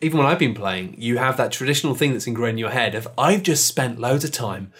even 0.00 0.18
when 0.18 0.26
I've 0.26 0.38
been 0.38 0.54
playing, 0.54 0.96
you 0.98 1.16
have 1.18 1.36
that 1.38 1.50
traditional 1.50 1.94
thing 1.94 2.12
that's 2.12 2.26
ingrained 2.26 2.54
in 2.54 2.58
your 2.58 2.70
head 2.70 2.94
of 2.94 3.08
I've 3.16 3.42
just 3.42 3.66
spent 3.66 3.98
loads 3.98 4.24
of 4.24 4.32
time 4.32 4.72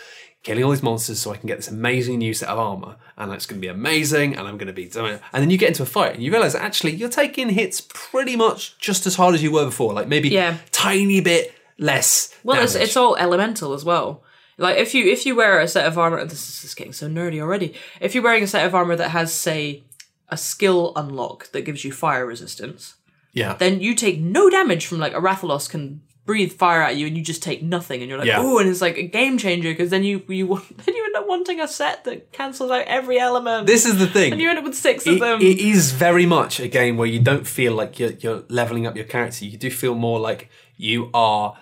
killing 0.44 0.62
all 0.62 0.70
these 0.70 0.82
monsters 0.82 1.18
so 1.18 1.32
I 1.32 1.36
can 1.36 1.48
get 1.48 1.56
this 1.56 1.68
amazing 1.68 2.18
new 2.18 2.32
set 2.34 2.48
of 2.48 2.58
armor, 2.58 2.96
and 3.16 3.32
it's 3.32 3.46
going 3.46 3.60
to 3.60 3.66
be 3.66 3.68
amazing, 3.70 4.36
and 4.36 4.46
I'm 4.46 4.56
going 4.56 4.68
to 4.68 4.72
be 4.72 4.86
doing 4.86 5.14
it. 5.14 5.22
And 5.32 5.42
then 5.42 5.50
you 5.50 5.58
get 5.58 5.68
into 5.68 5.82
a 5.82 5.86
fight, 5.86 6.14
and 6.14 6.22
you 6.22 6.30
realize 6.30 6.54
actually 6.54 6.92
you're 6.94 7.08
taking 7.08 7.48
hits 7.48 7.80
pretty 7.92 8.36
much 8.36 8.78
just 8.78 9.06
as 9.06 9.16
hard 9.16 9.34
as 9.34 9.42
you 9.42 9.50
were 9.50 9.64
before, 9.64 9.92
like 9.92 10.06
maybe 10.06 10.28
Yeah. 10.28 10.58
tiny 10.70 11.20
bit 11.20 11.52
less. 11.78 12.32
Well, 12.44 12.62
it's, 12.62 12.74
damage. 12.74 12.88
it's 12.88 12.96
all 12.96 13.16
elemental 13.16 13.72
as 13.72 13.84
well. 13.84 14.22
Like 14.56 14.76
if 14.76 14.94
you 14.94 15.04
if 15.10 15.26
you 15.26 15.34
wear 15.34 15.58
a 15.58 15.66
set 15.66 15.86
of 15.86 15.98
armor, 15.98 16.18
and 16.18 16.30
this 16.30 16.48
is 16.48 16.62
just 16.62 16.76
getting 16.76 16.92
so 16.92 17.08
nerdy 17.08 17.40
already. 17.40 17.74
If 18.00 18.14
you're 18.14 18.22
wearing 18.22 18.44
a 18.44 18.46
set 18.46 18.64
of 18.64 18.72
armor 18.74 18.94
that 18.94 19.10
has, 19.10 19.32
say, 19.32 19.82
a 20.28 20.36
skill 20.36 20.92
unlock 20.94 21.50
that 21.52 21.62
gives 21.62 21.84
you 21.84 21.90
fire 21.90 22.24
resistance, 22.24 22.94
yeah. 23.32 23.54
then 23.54 23.80
you 23.80 23.94
take 23.96 24.20
no 24.20 24.48
damage 24.48 24.86
from 24.86 24.98
like 25.00 25.12
a 25.12 25.20
Rathalos 25.20 25.68
can 25.68 26.02
breathe 26.26 26.52
fire 26.52 26.80
at 26.80 26.96
you 26.96 27.06
and 27.06 27.16
you 27.18 27.22
just 27.22 27.42
take 27.42 27.62
nothing 27.62 28.00
and 28.00 28.08
you're 28.08 28.18
like 28.18 28.26
Yeah. 28.26 28.38
oh 28.40 28.58
and 28.58 28.68
it's 28.68 28.80
like 28.80 28.96
a 28.96 29.02
game 29.02 29.36
changer 29.36 29.70
because 29.72 29.90
then 29.90 30.04
you 30.04 30.22
you 30.28 30.46
want- 30.46 30.76
then 30.86 30.94
you 30.94 31.04
end 31.04 31.16
up 31.16 31.26
wanting 31.28 31.60
a 31.60 31.68
set 31.68 32.04
that 32.04 32.32
cancels 32.32 32.70
out 32.70 32.84
every 32.86 33.18
element 33.18 33.66
This 33.66 33.84
is 33.84 33.98
the 33.98 34.06
thing. 34.06 34.32
and 34.32 34.40
you 34.40 34.48
end 34.48 34.58
up 34.58 34.64
with 34.64 34.74
six 34.74 35.06
of 35.06 35.16
It- 35.16 35.20
them 35.20 35.40
it 35.42 35.58
is 35.58 35.92
very 35.92 36.24
much 36.24 36.60
a 36.60 36.68
game 36.68 36.96
where 36.96 37.06
you 37.08 37.20
don't 37.20 37.46
feel 37.46 37.74
like 37.74 37.98
you're, 37.98 38.12
you're 38.12 38.42
leveling 38.48 38.86
up 38.86 38.96
your 38.96 39.04
character. 39.04 39.44
You 39.44 39.58
do 39.58 39.70
feel 39.70 39.94
more 39.94 40.18
like 40.18 40.48
you 40.78 41.10
are 41.12 41.56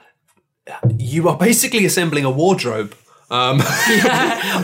you 0.97 1.29
are 1.29 1.37
basically 1.37 1.85
assembling 1.85 2.25
a 2.25 2.31
wardrobe. 2.31 2.95
Um, 3.33 3.61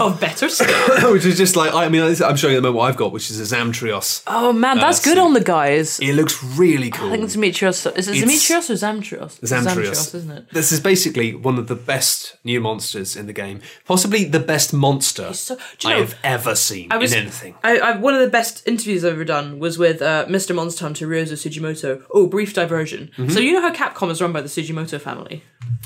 of 0.00 0.20
better 0.20 0.48
stuff 0.56 1.10
which 1.10 1.24
is 1.24 1.38
just 1.38 1.56
like 1.56 1.72
I 1.72 1.88
mean 1.88 2.02
I'm 2.02 2.36
showing 2.36 2.52
you 2.54 2.58
the 2.60 2.62
moment 2.62 2.74
what 2.76 2.88
I've 2.90 2.96
got, 2.96 3.12
which 3.12 3.30
is 3.30 3.40
a 3.40 3.56
Zamtrios. 3.56 4.22
oh 4.26 4.52
man 4.52 4.76
that's 4.76 5.02
good 5.02 5.16
on 5.18 5.32
the 5.32 5.40
guys 5.40 5.98
It 6.00 6.14
looks 6.14 6.42
really 6.44 6.90
cool. 6.90 7.08
I 7.08 7.12
think 7.12 7.24
it's 7.24 7.34
Demetrios 7.36 7.86
is 7.96 8.08
it 8.08 8.16
It's- 8.16 8.20
Demetrios 8.24 8.68
or 8.70 8.74
Zamtrios 8.74 9.40
Zamtrios. 9.40 10.14
isn't 10.14 10.30
it 10.30 10.50
This 10.52 10.70
is 10.72 10.80
basically 10.80 11.34
one 11.34 11.58
of 11.58 11.66
the 11.68 11.74
best 11.74 12.36
new 12.44 12.60
monsters 12.60 13.16
in 13.16 13.26
the 13.26 13.32
game, 13.32 13.60
possibly 13.86 14.24
the 14.24 14.40
best 14.40 14.72
monster 14.72 15.32
so- 15.32 15.56
I 15.84 15.94
know, 15.94 16.00
have 16.00 16.18
ever 16.22 16.54
seen 16.54 16.90
was- 16.98 17.12
in 17.14 17.22
anything. 17.22 17.54
I, 17.64 17.78
I 17.78 17.96
one 17.96 18.14
of 18.14 18.20
the 18.20 18.28
best 18.28 18.66
interviews 18.68 19.04
I've 19.04 19.12
ever 19.14 19.24
done 19.24 19.58
was 19.58 19.78
with 19.78 20.02
uh, 20.02 20.26
Mr. 20.26 20.54
Monster 20.54 20.84
Hunter 20.84 21.06
Ryozo 21.06 21.32
Tsujimoto. 21.32 22.02
Oh, 22.12 22.26
brief 22.26 22.52
diversion. 22.52 23.10
Mm-hmm. 23.16 23.30
So 23.30 23.40
you 23.40 23.52
know 23.52 23.62
how 23.62 23.72
Capcom 23.72 24.10
is 24.10 24.20
run 24.20 24.32
by 24.32 24.40
the 24.42 24.48
Tsujimoto 24.48 25.00
family. 25.00 25.44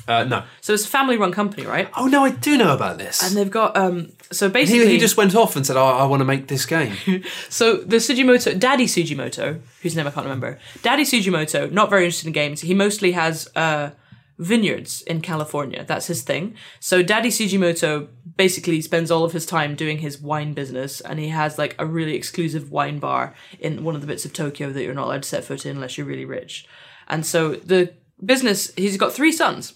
Uh, 0.08 0.24
no. 0.24 0.42
So 0.60 0.72
it's 0.74 0.84
a 0.84 0.88
family-run 0.88 1.32
company, 1.32 1.64
right? 1.66 1.88
Oh 1.96 2.06
no, 2.06 2.24
I 2.24 2.30
do 2.30 2.56
know 2.58 2.71
about 2.72 2.98
this. 2.98 3.22
And 3.22 3.36
they've 3.36 3.50
got 3.50 3.76
um. 3.76 4.12
So 4.30 4.48
basically, 4.48 4.88
he 4.88 4.98
just 4.98 5.16
went 5.16 5.34
off 5.34 5.56
and 5.56 5.66
said, 5.66 5.76
"Oh, 5.76 5.84
I 5.84 6.04
want 6.06 6.20
to 6.20 6.24
make 6.24 6.48
this 6.48 6.66
game." 6.66 6.96
so 7.48 7.76
the 7.76 7.96
Tsujimoto, 7.96 8.58
Daddy 8.58 8.86
Tsujimoto, 8.86 9.60
whose 9.82 9.96
name 9.96 10.06
I 10.06 10.10
can't 10.10 10.24
remember, 10.24 10.58
Daddy 10.82 11.04
Tsujimoto, 11.04 11.70
not 11.70 11.90
very 11.90 12.04
interested 12.04 12.26
in 12.26 12.32
games. 12.32 12.60
He 12.62 12.74
mostly 12.74 13.12
has 13.12 13.48
uh 13.54 13.90
vineyards 14.38 15.02
in 15.02 15.20
California. 15.20 15.84
That's 15.86 16.06
his 16.06 16.22
thing. 16.22 16.54
So 16.80 17.02
Daddy 17.02 17.28
Tsujimoto 17.28 18.08
basically 18.36 18.80
spends 18.80 19.10
all 19.10 19.24
of 19.24 19.32
his 19.32 19.46
time 19.46 19.76
doing 19.76 19.98
his 19.98 20.20
wine 20.20 20.52
business, 20.52 21.00
and 21.00 21.18
he 21.18 21.28
has 21.28 21.58
like 21.58 21.74
a 21.78 21.86
really 21.86 22.14
exclusive 22.14 22.70
wine 22.70 22.98
bar 22.98 23.34
in 23.60 23.84
one 23.84 23.94
of 23.94 24.00
the 24.00 24.06
bits 24.06 24.24
of 24.24 24.32
Tokyo 24.32 24.70
that 24.72 24.82
you're 24.82 24.94
not 24.94 25.06
allowed 25.06 25.22
to 25.22 25.28
set 25.28 25.44
foot 25.44 25.64
in 25.66 25.76
unless 25.76 25.96
you're 25.96 26.06
really 26.06 26.24
rich. 26.24 26.66
And 27.08 27.24
so 27.24 27.54
the 27.56 27.92
business, 28.24 28.72
he's 28.76 28.96
got 28.96 29.12
three 29.12 29.32
sons, 29.32 29.74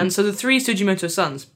and 0.00 0.12
so 0.12 0.22
the 0.22 0.32
three 0.32 0.58
Tsujimoto 0.58 1.10
sons. 1.10 1.46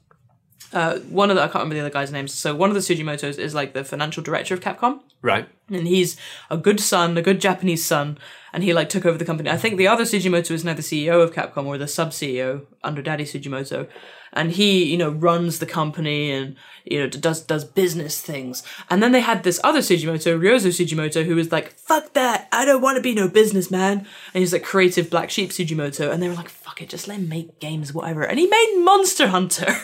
Uh, 0.73 0.97
one 1.01 1.29
of 1.29 1.35
the 1.35 1.41
I 1.41 1.45
can't 1.45 1.55
remember 1.55 1.75
the 1.75 1.81
other 1.81 1.89
guys' 1.89 2.11
names. 2.11 2.33
So 2.33 2.55
one 2.55 2.69
of 2.69 2.73
the 2.73 2.81
Tsujimotos 2.81 3.37
is 3.37 3.53
like 3.53 3.73
the 3.73 3.83
financial 3.83 4.23
director 4.23 4.55
of 4.55 4.59
Capcom 4.59 5.01
right. 5.21 5.47
and 5.69 5.87
he's 5.87 6.17
a 6.49 6.57
good 6.57 6.79
son, 6.79 7.17
a 7.17 7.21
good 7.21 7.39
Japanese 7.39 7.85
son, 7.85 8.17
and 8.51 8.63
he 8.63 8.73
like 8.73 8.89
took 8.89 9.05
over 9.05 9.17
the 9.17 9.25
company. 9.25 9.49
I 9.49 9.57
think 9.57 9.77
the 9.77 9.87
other 9.87 10.03
Tsujimoto 10.03 10.51
is 10.51 10.63
now 10.63 10.73
the 10.73 10.81
CEO 10.81 11.21
of 11.21 11.33
Capcom 11.33 11.65
or 11.65 11.77
the 11.77 11.87
sub 11.87 12.09
CEO 12.09 12.65
under 12.83 13.01
Daddy 13.01 13.23
Tsujimoto, 13.23 13.87
and 14.31 14.51
he 14.51 14.83
you 14.83 14.97
know 14.97 15.09
runs 15.09 15.59
the 15.59 15.65
company 15.65 16.31
and 16.31 16.55
you 16.85 16.99
know 16.99 17.07
does 17.07 17.41
does 17.41 17.65
business 17.65 18.19
things. 18.19 18.63
And 18.89 19.01
then 19.01 19.11
they 19.11 19.21
had 19.21 19.43
this 19.43 19.59
other 19.63 19.79
Tsujimoto, 19.79 20.39
Ryozo 20.39 20.69
Tsujimoto, 20.69 21.25
who 21.25 21.35
was 21.35 21.51
like, 21.51 21.73
"Fuck 21.77 22.13
that! 22.13 22.47
I 22.51 22.65
don't 22.65 22.81
want 22.81 22.97
to 22.97 23.01
be 23.03 23.13
no 23.13 23.27
businessman." 23.27 24.07
And 24.33 24.41
he's 24.41 24.53
like 24.53 24.63
creative 24.63 25.09
black 25.09 25.29
sheep 25.29 25.51
Tsujimoto, 25.51 26.11
and 26.11 26.21
they 26.21 26.29
were 26.29 26.35
like, 26.35 26.49
"Fuck 26.73 26.81
it, 26.81 26.89
just 26.89 27.07
let 27.07 27.19
him 27.19 27.29
make 27.29 27.59
games, 27.59 27.93
whatever." 27.93 28.23
And 28.23 28.39
he 28.39 28.47
made 28.47 28.81
Monster 28.83 29.27
Hunter. 29.27 29.75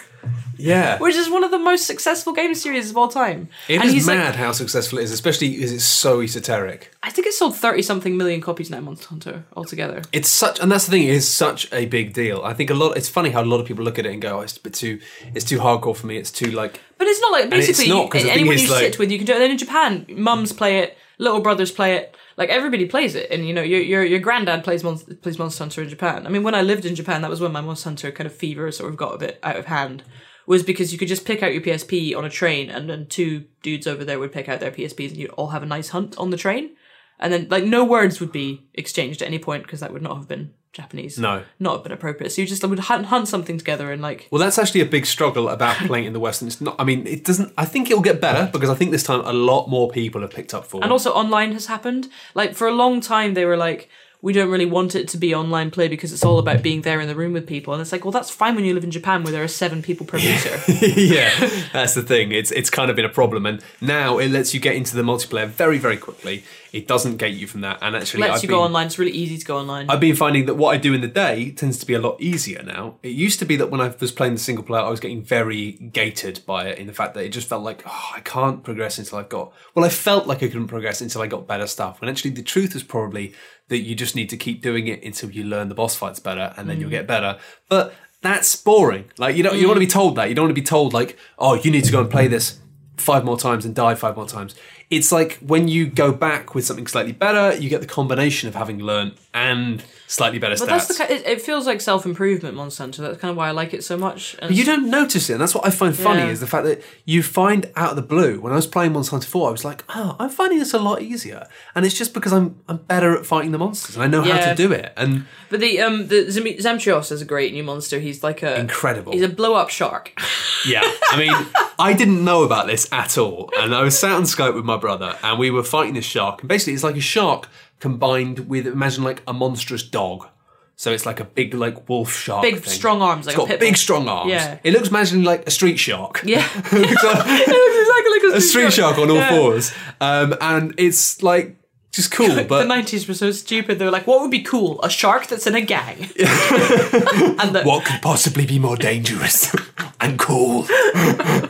Yeah. 0.57 0.97
Which 1.05 1.15
is 1.15 1.29
one 1.29 1.43
of 1.43 1.51
the 1.51 1.59
most 1.59 1.85
successful 1.85 2.33
game 2.33 2.55
series 2.55 2.89
of 2.89 2.97
all 2.97 3.07
time. 3.07 3.47
It 3.67 3.75
and 3.75 3.85
is 3.85 3.93
he's 3.93 4.07
like, 4.07 4.17
mad 4.17 4.35
how 4.35 4.51
successful 4.51 4.97
it 4.99 5.03
is, 5.03 5.11
especially 5.11 5.51
because 5.51 5.71
it's 5.71 5.85
so 5.85 6.21
esoteric. 6.21 6.91
I 7.03 7.11
think 7.11 7.27
it 7.27 7.33
sold 7.33 7.55
thirty 7.55 7.83
something 7.83 8.17
million 8.17 8.41
copies 8.41 8.71
now, 8.71 8.79
Monster 8.79 9.07
Hunter 9.09 9.43
altogether. 9.55 10.01
It's 10.11 10.29
such, 10.29 10.59
and 10.59 10.71
that's 10.71 10.85
the 10.85 10.91
thing. 10.91 11.03
It 11.03 11.11
is 11.11 11.27
such 11.27 11.71
a 11.71 11.85
big 11.85 12.13
deal. 12.13 12.41
I 12.43 12.53
think 12.55 12.71
a 12.71 12.73
lot. 12.73 12.97
It's 12.97 13.07
funny 13.07 13.29
how 13.29 13.43
a 13.43 13.45
lot 13.45 13.59
of 13.59 13.67
people 13.67 13.85
look 13.85 13.99
at 13.99 14.07
it 14.07 14.11
and 14.11 14.21
go, 14.21 14.39
oh, 14.39 14.41
"It's 14.41 14.57
a 14.57 14.59
bit 14.61 14.73
too. 14.73 14.99
It's 15.35 15.45
too 15.45 15.59
hardcore 15.59 15.95
for 15.95 16.07
me. 16.07 16.17
It's 16.17 16.31
too 16.31 16.49
like." 16.51 16.81
But 16.97 17.07
it's 17.07 17.21
not 17.21 17.31
like 17.31 17.49
basically 17.51 17.87
not, 17.87 18.09
'cause 18.09 18.23
the 18.23 18.29
thing 18.29 18.39
anyone 18.39 18.57
you 18.57 18.67
like- 18.67 18.79
sit 18.79 18.99
with, 18.99 19.11
you 19.11 19.17
can 19.19 19.27
do 19.27 19.33
it. 19.33 19.35
And 19.35 19.43
then 19.43 19.51
in 19.51 19.57
Japan, 19.59 20.05
mums 20.09 20.51
play 20.51 20.79
it, 20.79 20.97
little 21.19 21.41
brothers 21.41 21.71
play 21.71 21.95
it, 21.95 22.17
like 22.37 22.49
everybody 22.49 22.85
plays 22.85 23.13
it, 23.13 23.29
and 23.29 23.47
you 23.47 23.53
know 23.53 23.61
your 23.61 23.81
your 23.81 24.03
your 24.03 24.19
granddad 24.19 24.63
plays 24.63 24.83
Mon- 24.83 24.97
plays 25.21 25.37
Monster 25.37 25.63
Hunter 25.63 25.83
in 25.83 25.89
Japan. 25.89 26.25
I 26.25 26.29
mean, 26.29 26.41
when 26.41 26.55
I 26.55 26.63
lived 26.63 26.85
in 26.85 26.95
Japan, 26.95 27.21
that 27.21 27.29
was 27.29 27.41
when 27.41 27.51
my 27.51 27.61
Monster 27.61 27.89
Hunter 27.89 28.11
kind 28.11 28.25
of 28.25 28.33
fever 28.33 28.71
sort 28.71 28.89
of 28.89 28.97
got 28.97 29.13
a 29.13 29.19
bit 29.19 29.39
out 29.43 29.57
of 29.57 29.65
hand. 29.65 30.03
Was 30.47 30.63
because 30.63 30.91
you 30.91 30.97
could 30.97 31.07
just 31.07 31.25
pick 31.25 31.43
out 31.43 31.53
your 31.53 31.61
PSP 31.61 32.17
on 32.17 32.25
a 32.25 32.29
train, 32.29 32.71
and 32.71 32.89
then 32.89 33.05
two 33.05 33.45
dudes 33.61 33.85
over 33.85 34.03
there 34.03 34.17
would 34.17 34.31
pick 34.31 34.49
out 34.49 34.59
their 34.59 34.71
PSPs, 34.71 35.09
and 35.09 35.17
you'd 35.17 35.29
all 35.31 35.49
have 35.49 35.61
a 35.61 35.67
nice 35.67 35.89
hunt 35.89 36.17
on 36.17 36.31
the 36.31 36.37
train. 36.37 36.71
And 37.19 37.31
then, 37.31 37.47
like, 37.49 37.65
no 37.65 37.83
words 37.85 38.19
would 38.19 38.31
be 38.31 38.67
exchanged 38.73 39.21
at 39.21 39.27
any 39.27 39.37
point 39.37 39.63
because 39.63 39.81
that 39.81 39.93
would 39.93 40.01
not 40.01 40.17
have 40.17 40.27
been 40.27 40.53
Japanese. 40.71 41.17
No. 41.17 41.43
not 41.59 41.83
been 41.83 41.91
appropriate. 41.91 42.29
So 42.31 42.41
you 42.41 42.47
just 42.47 42.63
would 42.63 42.79
hunt, 42.79 43.07
hunt 43.07 43.27
something 43.27 43.57
together 43.57 43.91
and 43.91 44.01
like 44.01 44.27
Well, 44.31 44.39
that's 44.39 44.59
actually 44.59 44.81
a 44.81 44.85
big 44.85 45.05
struggle 45.05 45.49
about 45.49 45.75
playing 45.87 46.05
in 46.05 46.13
the 46.13 46.19
West. 46.19 46.41
And 46.41 46.51
it's 46.51 46.61
not. 46.61 46.75
I 46.77 46.83
mean, 46.83 47.07
it 47.07 47.25
doesn't. 47.25 47.53
I 47.57 47.65
think 47.65 47.89
it'll 47.89 48.03
get 48.03 48.21
better 48.21 48.49
because 48.51 48.69
I 48.69 48.75
think 48.75 48.91
this 48.91 49.03
time 49.03 49.21
a 49.25 49.33
lot 49.33 49.67
more 49.67 49.89
people 49.89 50.21
have 50.21 50.31
picked 50.31 50.53
up 50.53 50.65
for. 50.65 50.83
And 50.83 50.91
also 50.91 51.11
online 51.11 51.53
has 51.53 51.65
happened. 51.65 52.07
Like 52.35 52.53
for 52.53 52.67
a 52.67 52.73
long 52.73 53.01
time 53.01 53.33
they 53.33 53.45
were 53.45 53.57
like, 53.57 53.89
we 54.21 54.33
don't 54.33 54.49
really 54.49 54.65
want 54.65 54.95
it 54.95 55.07
to 55.07 55.17
be 55.17 55.33
online 55.33 55.71
play 55.71 55.87
because 55.87 56.11
it's 56.11 56.25
all 56.25 56.39
about 56.39 56.61
being 56.61 56.81
there 56.81 56.99
in 56.99 57.07
the 57.07 57.15
room 57.15 57.31
with 57.31 57.47
people. 57.47 57.73
And 57.73 57.81
it's 57.81 57.91
like, 57.91 58.03
well 58.03 58.11
that's 58.11 58.29
fine 58.29 58.55
when 58.55 58.65
you 58.65 58.73
live 58.73 58.83
in 58.83 58.91
Japan 58.91 59.23
where 59.23 59.31
there 59.31 59.43
are 59.43 59.47
seven 59.47 59.81
people 59.81 60.05
per 60.05 60.17
meter. 60.17 60.59
yeah, 60.81 61.31
that's 61.71 61.93
the 61.93 62.03
thing. 62.03 62.31
It's 62.31 62.51
it's 62.51 62.69
kind 62.69 62.89
of 62.89 62.95
been 62.95 63.05
a 63.05 63.09
problem, 63.09 63.45
and 63.45 63.63
now 63.79 64.17
it 64.17 64.29
lets 64.29 64.53
you 64.53 64.59
get 64.59 64.75
into 64.75 64.95
the 64.95 65.03
multiplayer 65.03 65.47
very 65.47 65.77
very 65.77 65.97
quickly. 65.97 66.43
It 66.71 66.87
doesn't 66.87 67.17
gate 67.17 67.35
you 67.35 67.47
from 67.47 67.61
that, 67.61 67.79
and 67.81 67.95
actually, 67.95 68.21
Lets 68.21 68.35
I've 68.35 68.43
you 68.43 68.49
been, 68.49 68.57
go 68.57 68.63
online. 68.63 68.85
It's 68.87 68.99
really 68.99 69.11
easy 69.11 69.37
to 69.39 69.45
go 69.45 69.57
online. 69.57 69.89
I've 69.89 69.99
been 69.99 70.15
finding 70.15 70.45
that 70.45 70.53
what 70.53 70.75
I 70.75 70.77
do 70.77 70.93
in 70.93 71.01
the 71.01 71.07
day 71.07 71.49
tends 71.51 71.79
to 71.79 71.85
be 71.85 71.95
a 71.95 71.99
lot 71.99 72.21
easier 72.21 72.61
now. 72.61 72.95
It 73.01 73.09
used 73.09 73.39
to 73.39 73.45
be 73.45 73.55
that 73.55 73.71
when 73.71 73.81
I 73.81 73.91
was 73.99 74.11
playing 74.11 74.33
the 74.33 74.39
single 74.39 74.63
player, 74.63 74.83
I 74.83 74.89
was 74.89 74.99
getting 74.99 75.23
very 75.23 75.71
gated 75.71 76.41
by 76.45 76.67
it 76.67 76.77
in 76.77 76.85
the 76.85 76.93
fact 76.93 77.15
that 77.15 77.25
it 77.25 77.29
just 77.29 77.49
felt 77.49 77.63
like, 77.63 77.81
oh, 77.87 78.11
I 78.15 78.19
can't 78.19 78.63
progress 78.63 78.99
until 78.99 79.17
I've 79.17 79.29
got. 79.29 79.51
Well, 79.73 79.83
I 79.83 79.89
felt 79.89 80.27
like 80.27 80.43
I 80.43 80.47
couldn't 80.47 80.67
progress 80.67 81.01
until 81.01 81.23
I 81.23 81.27
got 81.27 81.47
better 81.47 81.65
stuff. 81.65 82.01
When 82.01 82.09
actually 82.09 82.31
the 82.31 82.43
truth 82.43 82.75
is 82.75 82.83
probably 82.83 83.33
that 83.69 83.79
you 83.79 83.95
just 83.95 84.15
need 84.15 84.29
to 84.29 84.37
keep 84.37 84.61
doing 84.61 84.87
it 84.87 85.03
until 85.03 85.31
you 85.31 85.43
learn 85.43 85.69
the 85.69 85.75
boss 85.75 85.95
fights 85.95 86.19
better, 86.19 86.53
and 86.57 86.69
then 86.69 86.77
Mm. 86.77 86.81
you'll 86.81 86.89
get 86.89 87.07
better. 87.07 87.37
But 87.69 87.93
that's 88.21 88.55
boring. 88.55 89.05
Like 89.17 89.35
you 89.37 89.43
don't 89.43 89.55
you 89.55 89.61
don't 89.61 89.69
want 89.69 89.77
to 89.77 89.87
be 89.87 89.87
told 89.87 90.15
that. 90.17 90.27
You 90.29 90.35
don't 90.35 90.45
want 90.45 90.55
to 90.55 90.61
be 90.61 90.65
told 90.65 90.93
like, 90.93 91.17
oh, 91.37 91.53
you 91.55 91.71
need 91.71 91.85
to 91.85 91.91
go 91.91 92.01
and 92.01 92.09
play 92.11 92.27
this 92.27 92.59
five 92.97 93.23
more 93.23 93.37
times 93.37 93.63
and 93.63 93.73
die 93.73 93.95
five 93.95 94.15
more 94.17 94.27
times. 94.27 94.55
It's 94.89 95.09
like 95.11 95.37
when 95.37 95.67
you 95.69 95.85
go 95.87 96.11
back 96.11 96.53
with 96.53 96.65
something 96.65 96.85
slightly 96.87 97.13
better, 97.13 97.55
you 97.57 97.69
get 97.69 97.79
the 97.79 97.87
combination 97.87 98.49
of 98.49 98.55
having 98.55 98.79
learned 98.79 99.13
and 99.33 99.81
slightly 100.11 100.39
better 100.39 100.55
but 100.57 100.67
stats. 100.67 100.87
that's 100.87 100.97
the 100.97 101.13
it, 101.13 101.27
it 101.37 101.41
feels 101.41 101.67
like 101.67 101.79
self 101.79 102.03
improvement 102.03 102.55
Monster 102.55 102.81
Hunter. 102.83 103.01
That's 103.03 103.19
kind 103.19 103.29
of 103.29 103.37
why 103.37 103.47
I 103.47 103.51
like 103.51 103.75
it 103.75 103.83
so 103.83 103.95
much. 103.95 104.35
And 104.39 104.55
you 104.55 104.65
don't 104.65 104.89
notice 104.89 105.29
it, 105.29 105.33
and 105.33 105.41
that's 105.41 105.53
what 105.53 105.65
I 105.65 105.69
find 105.69 105.95
funny 105.95 106.21
Yeah. 106.21 106.29
is 106.29 106.39
the 106.39 106.47
fact 106.47 106.65
that 106.65 106.81
you 107.05 107.21
find 107.21 107.71
out 107.75 107.91
of 107.91 107.95
the 107.95 108.01
blue. 108.01 108.41
When 108.41 108.51
I 108.51 108.55
was 108.55 108.65
playing 108.65 108.93
Monster 108.93 109.11
Hunter 109.11 109.27
4, 109.27 109.47
I 109.47 109.51
was 109.51 109.63
like, 109.63 109.83
oh, 109.89 110.15
I'm 110.19 110.29
finding 110.29 110.57
this 110.59 110.73
a 110.73 110.79
lot 110.79 111.01
easier, 111.03 111.47
and 111.75 111.85
it's 111.85 111.95
just 111.97 112.13
because 112.13 112.33
I'm 112.33 112.59
I'm 112.67 112.77
better 112.77 113.15
at 113.17 113.25
fighting 113.25 113.51
the 113.51 113.59
monsters 113.59 113.95
and 113.95 114.03
I 114.03 114.07
know 114.07 114.23
how 114.23 114.49
to 114.49 114.55
do 114.55 114.71
it. 114.71 114.91
And 114.97 115.25
But 115.49 115.59
the 115.59 115.79
um 115.81 116.07
the 116.07 116.29
Zam- 116.31 116.45
Zamtrios 116.45 117.11
is 117.11 117.21
a 117.21 117.25
great 117.25 117.53
new 117.53 117.63
monster. 117.63 117.99
He's 117.99 118.23
like 118.23 118.41
a 118.43 118.59
Incredible. 118.59 119.13
He's 119.13 119.21
a 119.21 119.29
blow 119.29 119.53
up 119.53 119.69
shark. 119.69 120.19
yeah, 120.67 120.81
I 121.11 121.17
mean, 121.17 121.33
I 121.77 121.93
didn't 121.93 122.25
know 122.25 122.43
about 122.43 122.65
this 122.67 122.87
at 122.91 123.17
all, 123.17 123.51
and 123.59 123.75
I 123.75 123.83
was 123.83 123.97
sat 123.97 124.11
on 124.13 124.23
Skype 124.23 124.55
with 124.55 124.65
my 124.65 124.77
brother, 124.77 125.17
and 125.23 125.37
we 125.39 125.51
were 125.51 125.63
fighting 125.63 125.93
this 125.93 126.05
shark, 126.05 126.41
and 126.41 126.49
basically 126.49 126.73
it's 126.73 126.83
like 126.83 126.97
a 126.97 127.01
shark 127.01 127.47
combined 127.79 128.47
with 128.49 128.67
imagine 128.67 129.03
like 129.03 129.21
a 129.27 129.33
monstrous 129.33 129.83
dog. 129.83 130.27
So 130.75 130.91
it's 130.93 131.05
like 131.05 131.19
a 131.19 131.25
big 131.25 131.53
like 131.53 131.89
wolf 131.89 132.13
shark. 132.13 132.41
Big 132.41 132.55
thing. 132.61 132.71
strong 132.73 133.01
arms 133.01 133.25
like 133.25 133.35
It's 133.35 133.43
a 133.43 133.47
got 133.49 133.59
big 133.59 133.73
bull. 133.73 133.77
strong 133.77 134.07
arms. 134.07 134.31
Yeah. 134.31 134.59
It 134.63 134.71
looks 134.73 134.87
imagine 134.89 135.23
like 135.23 135.45
a 135.45 135.51
street 135.51 135.77
shark. 135.77 136.21
Yeah. 136.23 136.47
It 136.55 136.71
looks 136.71 137.03
like- 137.03 137.27
exactly 137.27 138.29
like 138.29 138.37
a 138.37 138.41
street 138.41 138.71
shark 138.73 138.97
on 138.97 139.09
all 139.09 139.17
Yeah. 139.17 139.29
fours. 139.29 139.73
Um, 139.99 140.35
and 140.39 140.73
it's 140.77 141.21
like 141.21 141.57
just 141.91 142.11
cool. 142.11 142.29
But 142.49 142.63
the 142.63 142.69
90s 142.73 143.07
were 143.07 143.13
so 143.13 143.31
stupid. 143.31 143.79
They 143.79 143.85
were 143.85 143.91
like, 143.91 144.07
what 144.07 144.21
would 144.21 144.31
be 144.31 144.41
cool? 144.41 144.81
A 144.81 144.89
shark 144.89 145.27
that's 145.27 145.47
in 145.47 145.55
a 145.55 145.61
gang. 145.61 145.97
and 146.19 147.55
the, 147.55 147.63
what 147.65 147.85
could 147.85 148.01
possibly 148.01 148.45
be 148.45 148.59
more 148.59 148.77
dangerous 148.77 149.53
and 150.01 150.17
cool? 150.17 150.63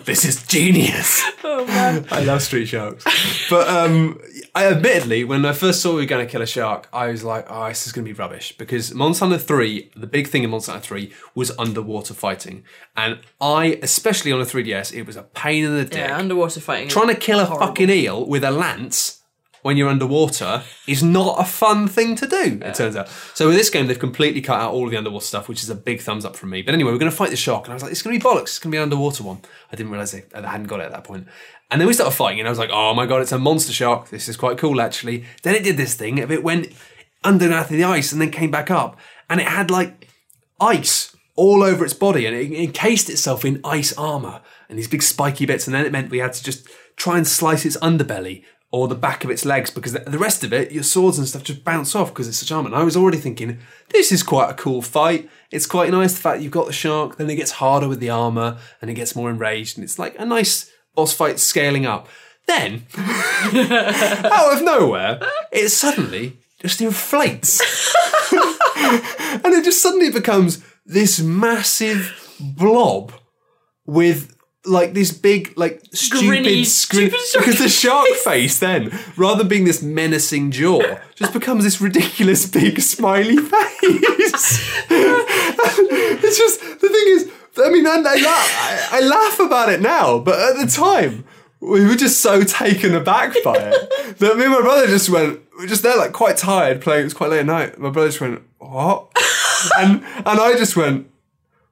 this 0.03 0.25
is 0.25 0.45
genius. 0.47 1.23
oh 1.43 1.65
man. 1.65 2.05
I 2.11 2.23
love 2.23 2.41
Street 2.41 2.67
Sharks. 2.67 3.03
But 3.49 3.67
um, 3.67 4.19
I 4.55 4.67
admittedly, 4.67 5.23
when 5.23 5.45
I 5.45 5.53
first 5.53 5.81
saw 5.81 5.91
we 5.91 6.01
were 6.01 6.05
going 6.05 6.25
to 6.25 6.31
kill 6.31 6.41
a 6.41 6.47
shark, 6.47 6.87
I 6.91 7.07
was 7.07 7.23
like, 7.23 7.45
oh, 7.49 7.67
this 7.67 7.85
is 7.85 7.93
going 7.93 8.05
to 8.05 8.13
be 8.13 8.17
rubbish. 8.17 8.57
Because 8.57 8.93
Monster 8.93 9.25
Hunter 9.25 9.39
3, 9.39 9.91
the 9.95 10.07
big 10.07 10.27
thing 10.27 10.43
in 10.43 10.49
Monster 10.49 10.71
Hunter 10.71 10.87
3 10.87 11.13
was 11.35 11.51
underwater 11.57 12.13
fighting. 12.13 12.63
And 12.95 13.19
I, 13.39 13.79
especially 13.81 14.31
on 14.31 14.41
a 14.41 14.45
3DS, 14.45 14.93
it 14.93 15.03
was 15.05 15.15
a 15.15 15.23
pain 15.23 15.65
in 15.65 15.75
the 15.75 15.85
dick. 15.85 16.07
Yeah, 16.07 16.17
underwater 16.17 16.59
fighting. 16.59 16.89
Trying 16.89 17.07
to 17.09 17.15
kill 17.15 17.39
a 17.39 17.45
horrible. 17.45 17.67
fucking 17.67 17.89
eel 17.89 18.25
with 18.25 18.43
a 18.43 18.51
lance 18.51 19.18
when 19.61 19.77
you're 19.77 19.89
underwater 19.89 20.63
is 20.87 21.03
not 21.03 21.39
a 21.39 21.43
fun 21.43 21.87
thing 21.87 22.15
to 22.15 22.27
do, 22.27 22.59
it 22.63 22.75
turns 22.75 22.95
out. 22.95 23.09
So 23.33 23.47
with 23.47 23.55
this 23.55 23.69
game, 23.69 23.87
they've 23.87 23.99
completely 23.99 24.41
cut 24.41 24.59
out 24.59 24.71
all 24.73 24.85
of 24.85 24.91
the 24.91 24.97
underwater 24.97 25.25
stuff, 25.25 25.49
which 25.49 25.63
is 25.63 25.69
a 25.69 25.75
big 25.75 26.01
thumbs 26.01 26.25
up 26.25 26.35
from 26.35 26.49
me. 26.49 26.61
But 26.61 26.73
anyway, 26.73 26.91
we're 26.91 26.99
going 26.99 27.11
to 27.11 27.17
fight 27.17 27.29
the 27.29 27.35
shark, 27.35 27.65
and 27.65 27.73
I 27.73 27.75
was 27.75 27.83
like, 27.83 27.91
it's 27.91 28.01
going 28.01 28.17
to 28.17 28.23
be 28.23 28.29
bollocks. 28.29 28.43
It's 28.43 28.59
going 28.59 28.71
to 28.71 28.75
be 28.75 28.77
an 28.77 28.83
underwater 28.83 29.23
one. 29.23 29.41
I 29.71 29.75
didn't 29.75 29.91
realize 29.91 30.11
they, 30.11 30.23
I 30.33 30.41
hadn't 30.47 30.67
got 30.67 30.79
it 30.79 30.83
at 30.83 30.91
that 30.91 31.03
point. 31.03 31.27
And 31.71 31.79
then 31.79 31.87
we 31.87 31.93
started 31.93 32.15
fighting, 32.15 32.39
and 32.39 32.47
I 32.47 32.51
was 32.51 32.59
like, 32.59 32.71
oh 32.71 32.93
my 32.93 33.05
god, 33.05 33.21
it's 33.21 33.31
a 33.31 33.39
monster 33.39 33.73
shark. 33.73 34.09
This 34.09 34.29
is 34.29 34.37
quite 34.37 34.57
cool, 34.57 34.81
actually. 34.81 35.25
Then 35.43 35.55
it 35.55 35.63
did 35.63 35.77
this 35.77 35.93
thing. 35.93 36.17
It 36.17 36.43
went 36.43 36.73
underneath 37.23 37.69
the 37.69 37.83
ice 37.83 38.11
and 38.11 38.21
then 38.21 38.31
came 38.31 38.51
back 38.51 38.71
up, 38.71 38.97
and 39.29 39.39
it 39.39 39.47
had 39.47 39.69
like 39.69 40.07
ice 40.59 41.15
all 41.39 41.63
over 41.63 41.85
its 41.85 41.93
body 41.93 42.25
and 42.25 42.35
it 42.35 42.51
encased 42.51 43.09
itself 43.09 43.45
in 43.45 43.61
ice 43.63 43.93
armor 43.93 44.41
and 44.67 44.77
these 44.77 44.89
big 44.89 45.01
spiky 45.01 45.45
bits 45.45 45.67
and 45.67 45.73
then 45.73 45.85
it 45.85 45.91
meant 45.91 46.11
we 46.11 46.17
had 46.17 46.33
to 46.33 46.43
just 46.43 46.67
try 46.97 47.15
and 47.15 47.25
slice 47.25 47.65
its 47.65 47.77
underbelly 47.77 48.43
or 48.71 48.87
the 48.87 48.95
back 48.95 49.23
of 49.23 49.31
its 49.31 49.45
legs 49.45 49.71
because 49.71 49.93
the- 49.93 50.17
rest 50.19 50.43
of 50.43 50.53
it 50.53 50.71
your 50.71 50.83
swords 50.83 51.17
and 51.17 51.27
stuff 51.27 51.43
just 51.43 51.63
bounce 51.63 51.95
off 51.95 52.09
because 52.09 52.27
it's 52.27 52.37
such 52.37 52.51
armor 52.51 52.67
and 52.67 52.75
i 52.75 52.83
was 52.83 52.95
already 52.95 53.17
thinking 53.17 53.57
this 53.89 54.11
is 54.11 54.21
quite 54.21 54.49
a 54.51 54.53
cool 54.53 54.81
fight. 54.83 55.27
It's 55.51 55.65
quite 55.65 55.89
nice 55.89 56.13
the 56.13 56.21
fact 56.21 56.41
you've 56.43 56.51
got 56.51 56.67
the 56.67 56.73
shark 56.73 57.17
then 57.17 57.29
it 57.29 57.35
gets 57.35 57.51
harder 57.53 57.87
with 57.87 57.99
the 57.99 58.11
armor 58.11 58.57
and 58.81 58.91
it 58.91 58.93
gets 58.93 59.15
more 59.15 59.29
enraged 59.31 59.77
and 59.77 59.83
it's 59.83 59.97
like 59.97 60.15
a 60.19 60.25
nice 60.25 60.71
boss 60.95 61.11
fight 61.13 61.39
scaling 61.39 61.85
up. 61.87 62.07
Then 62.45 62.85
out 62.97 64.53
of 64.53 64.63
nowhere 64.63 65.19
it 65.51 65.69
suddenly 65.69 66.37
just 66.61 66.81
inflates. 66.81 67.61
And 68.81 69.53
it 69.53 69.63
just 69.65 69.81
suddenly 69.81 70.09
becomes 70.09 70.63
this 70.85 71.19
massive 71.19 72.35
blob 72.39 73.11
with 73.85 74.35
like 74.65 74.93
this 74.93 75.11
big 75.11 75.53
like 75.57 75.81
stupid 75.93 76.43
Grinny, 76.43 76.65
screen 76.65 77.11
stupid 77.11 77.19
shark 77.31 77.45
because 77.45 77.59
the 77.63 77.69
shark 77.69 78.07
face 78.23 78.59
then 78.59 78.91
rather 79.15 79.39
than 79.39 79.47
being 79.47 79.65
this 79.65 79.81
menacing 79.81 80.51
jaw 80.51 80.81
just 81.15 81.33
becomes 81.33 81.63
this 81.63 81.79
ridiculous 81.79 82.45
big 82.45 82.81
smiley 82.81 83.37
face. 83.37 83.51
It's 84.91 86.37
just 86.37 86.61
the 86.61 86.89
thing 86.89 87.05
is 87.07 87.31
i 87.65 87.69
mean 87.69 87.85
i, 87.87 87.95
I, 87.95 87.95
laugh, 87.95 88.93
I, 88.93 88.97
I 88.97 88.99
laugh 89.01 89.39
about 89.39 89.69
it 89.69 89.81
now 89.81 90.19
but 90.19 90.39
at 90.39 90.65
the 90.65 90.71
time 90.71 91.25
we 91.59 91.85
were 91.85 91.95
just 91.95 92.21
so 92.21 92.43
taken 92.43 92.95
aback 92.95 93.33
by 93.43 93.55
it 93.55 94.17
that 94.19 94.37
me 94.37 94.43
and 94.43 94.53
my 94.53 94.61
brother 94.61 94.87
just 94.87 95.09
went 95.09 95.41
we 95.59 95.65
were 95.65 95.69
just 95.69 95.83
there 95.83 95.97
like 95.97 96.13
quite 96.13 96.37
tired 96.37 96.79
playing 96.79 97.01
it 97.01 97.05
was 97.05 97.13
quite 97.13 97.31
late 97.31 97.41
at 97.41 97.45
night. 97.45 97.77
My 97.77 97.89
brother 97.89 98.07
just 98.07 98.21
went 98.21 98.41
what? 98.59 99.11
And 99.77 100.03
and 100.15 100.39
i 100.39 100.53
just 100.57 100.77
went 100.77 101.11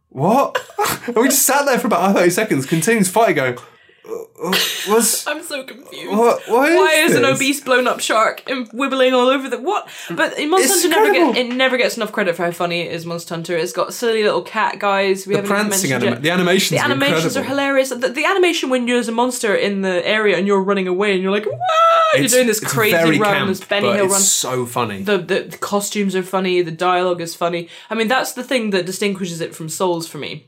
what? 0.10 0.58
And 1.08 1.16
we 1.16 1.30
just 1.30 1.46
sat 1.46 1.66
there 1.66 1.80
for 1.80 1.88
about 1.88 2.14
30 2.16 2.30
seconds, 2.32 2.66
continues 2.66 3.10
fighting, 3.10 3.36
going, 3.36 3.58
"Uh, 3.58 3.62
uh, 3.62 3.64
what's, 4.08 5.28
I'm 5.28 5.44
so 5.44 5.64
confused. 5.64 6.12
what, 6.18 6.42
what 6.48 6.70
is 6.72 6.76
Why 6.78 6.92
is 7.06 7.16
an 7.16 7.26
obese 7.26 7.62
blown 7.62 7.88
up 7.88 8.00
shark 8.00 8.44
and 8.50 8.70
wibbling 8.72 9.14
all 9.14 9.28
over 9.28 9.50
the 9.50 9.60
what? 9.60 9.88
But 10.10 10.38
in 10.40 10.50
Monster 10.50 10.66
It's 10.74 10.82
Hunter 10.84 10.90
never 10.96 11.08
incredible. 11.08 11.34
get, 11.34 11.46
it 11.46 11.56
never 11.56 11.78
gets 11.78 11.98
enough 11.98 12.12
credit 12.12 12.36
for 12.36 12.46
how 12.46 12.52
funny 12.52 12.82
it 12.82 12.92
is. 12.92 13.06
Monster 13.06 13.36
Hunter. 13.36 13.58
It's 13.58 13.74
got 13.74 13.94
silly 13.94 14.24
little 14.24 14.42
cat 14.42 14.80
guys. 14.80 15.26
We 15.28 15.34
The 15.34 15.42
haven't 15.42 15.52
even 15.58 15.68
prancing 15.70 15.90
mentioned 15.92 16.04
anima- 16.04 16.16
yet. 16.18 16.22
the 16.24 16.30
animations 16.32 16.70
The 16.70 16.78
are 16.86 16.92
animations 16.92 17.38
are 17.38 17.44
hilarious. 17.44 17.90
The, 17.90 18.10
the 18.10 18.26
animation 18.26 18.70
when 18.70 18.88
you're 18.88 19.00
as 19.00 19.08
a 19.08 19.12
monster 19.12 19.56
in 19.56 19.82
the 19.82 20.06
area 20.08 20.38
and 20.38 20.48
you're 20.48 20.62
running 20.64 20.88
away 20.88 21.14
and 21.14 21.22
you're 21.22 21.32
like, 21.32 21.46
"Wah!" 21.46 21.52
You're 22.14 22.26
It's- 22.26 22.32
doing 22.32 22.48
this 22.48 22.62
it's 22.62 22.72
crazy 22.74 22.96
very 22.96 23.20
run, 23.20 23.34
camp, 23.34 23.48
this 23.50 23.64
Benny 23.64 23.88
but 23.88 23.96
Hill 23.98 24.06
it's 24.06 24.14
run. 24.14 24.22
so 24.22 24.66
funny. 24.66 25.04
The, 25.04 25.18
the 25.18 25.40
the 25.42 25.58
costumes 25.58 26.16
are 26.16 26.24
funny. 26.24 26.62
The 26.62 26.72
dialogue 26.72 27.22
is 27.22 27.36
funny. 27.36 27.68
I 27.90 27.96
mean, 27.96 28.08
that's 28.08 28.34
the 28.34 28.44
thing 28.44 28.70
that 28.72 28.86
distinguishes 28.86 29.42
it 29.42 29.54
from 29.56 29.68
Souls 29.70 30.08
for 30.08 30.18
me. 30.18 30.48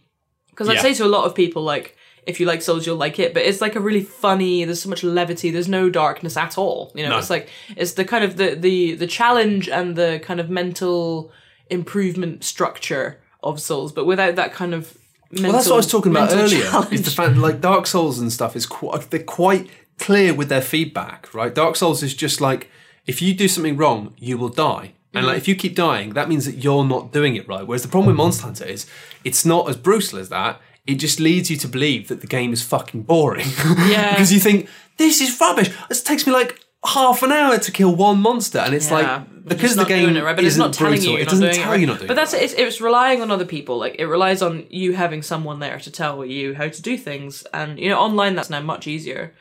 Because 0.49 0.69
I'd 0.69 0.75
Yeah. 0.75 0.81
say 0.81 0.93
to 0.95 1.05
a 1.05 1.07
lot 1.07 1.25
of 1.25 1.33
people, 1.35 1.63
like, 1.63 1.95
if 2.25 2.39
you 2.39 2.45
like 2.45 2.61
Souls, 2.61 2.85
you'll 2.85 2.95
like 2.97 3.19
it. 3.19 3.33
But 3.33 3.43
it's 3.43 3.61
like 3.61 3.75
a 3.75 3.79
really 3.79 4.03
funny. 4.03 4.63
There's 4.65 4.81
so 4.81 4.89
much 4.89 5.03
levity. 5.03 5.51
There's 5.51 5.67
no 5.69 5.89
darkness 5.89 6.37
at 6.37 6.57
all. 6.57 6.91
You 6.95 7.03
know, 7.03 7.09
No. 7.11 7.17
it's 7.17 7.29
like 7.29 7.49
it's 7.75 7.93
the 7.93 8.05
kind 8.05 8.23
of 8.23 8.37
the 8.37 8.55
the 8.55 8.95
the 8.95 9.07
challenge 9.07 9.67
and 9.69 9.95
the 9.95 10.19
kind 10.23 10.39
of 10.39 10.49
mental 10.49 11.31
improvement 11.69 12.43
structure 12.43 13.19
of 13.43 13.59
Souls, 13.61 13.91
but 13.91 14.05
without 14.05 14.35
that 14.35 14.53
kind 14.53 14.73
of. 14.73 14.97
Mental, 15.31 15.43
well, 15.51 15.53
that's 15.53 15.67
what 15.67 15.73
I 15.75 15.77
was 15.77 15.87
talking 15.91 16.11
about 16.11 16.31
earlier. 16.33 16.63
challenge. 16.63 16.91
Is 16.93 17.05
the 17.05 17.11
fact 17.11 17.37
like 17.37 17.61
Dark 17.71 17.85
Souls 17.85 18.17
and 18.19 18.33
stuff 18.33 18.55
is 18.55 18.65
quite 18.65 19.11
they're 19.11 19.21
quite 19.23 19.69
clear 19.99 20.33
with 20.33 20.49
their 20.49 20.61
feedback, 20.61 21.31
right? 21.35 21.53
Dark 21.53 21.75
Souls 21.75 22.01
is 22.01 22.15
just 22.15 22.41
like 22.41 22.69
if 23.05 23.21
you 23.21 23.33
do 23.35 23.47
something 23.47 23.77
wrong, 23.77 24.13
you 24.17 24.37
will 24.37 24.49
die. 24.49 24.93
And 25.13 25.21
Mm-hmm. 25.23 25.27
like 25.27 25.37
if 25.37 25.47
you 25.47 25.55
keep 25.55 25.75
dying, 25.75 26.13
that 26.13 26.29
means 26.29 26.45
that 26.45 26.55
you're 26.63 26.83
not 26.85 27.11
doing 27.11 27.35
it 27.35 27.47
right. 27.47 27.65
Whereas 27.65 27.81
the 27.83 27.87
problem 27.87 28.07
with 28.07 28.15
Monster 28.15 28.43
Hunter 28.45 28.65
is 28.65 28.85
it's 29.23 29.45
not 29.45 29.69
as 29.69 29.77
brutal 29.77 30.17
as 30.19 30.29
that. 30.29 30.59
It 30.89 30.95
just 30.95 31.19
leads 31.19 31.49
you 31.51 31.57
to 31.57 31.67
believe 31.67 32.07
that 32.07 32.21
the 32.21 32.27
game 32.27 32.51
is 32.53 32.61
fucking 32.61 33.03
boring. 33.03 33.47
Yeah. 33.87 34.11
because 34.11 34.31
you 34.33 34.39
think 34.39 34.67
this 34.97 35.21
is 35.21 35.39
rubbish. 35.39 35.69
This 35.87 36.01
takes 36.03 36.25
me 36.27 36.33
like 36.33 36.59
half 36.85 37.23
an 37.23 37.31
hour 37.31 37.57
to 37.57 37.71
kill 37.71 37.93
one 37.95 38.19
monster, 38.21 38.59
and 38.59 38.73
it's 38.73 38.89
Yeah, 38.89 38.97
like 38.97 39.45
because 39.45 39.75
the 39.75 39.83
game 39.85 40.15
it 40.15 40.23
right, 40.23 40.35
but 40.35 40.45
it's 40.45 40.57
not 40.57 40.73
telling 40.73 40.93
brutal, 40.99 41.13
you 41.13 41.19
it 41.19 41.27
doesn't 41.29 41.53
tell 41.53 41.73
it 41.73 41.81
you 41.81 41.87
not 41.87 41.97
doing 41.97 42.07
But 42.07 42.15
that's 42.15 42.33
right. 42.33 42.43
it's, 42.43 42.53
it's 42.53 42.79
relying 42.81 43.21
on 43.21 43.29
other 43.31 43.45
people. 43.45 43.77
Like 43.77 43.95
it 43.99 44.05
relies 44.05 44.41
on 44.41 44.65
you 44.69 44.93
having 44.93 45.21
someone 45.21 45.59
there 45.59 45.79
to 45.79 45.91
tell 45.91 46.25
you 46.25 46.55
how 46.55 46.67
to 46.69 46.81
do 46.81 46.97
things, 46.97 47.45
and 47.53 47.79
you 47.79 47.89
know 47.89 47.99
online 47.99 48.35
that's 48.35 48.49
now 48.49 48.61
much 48.61 48.87
easier. 48.87 49.33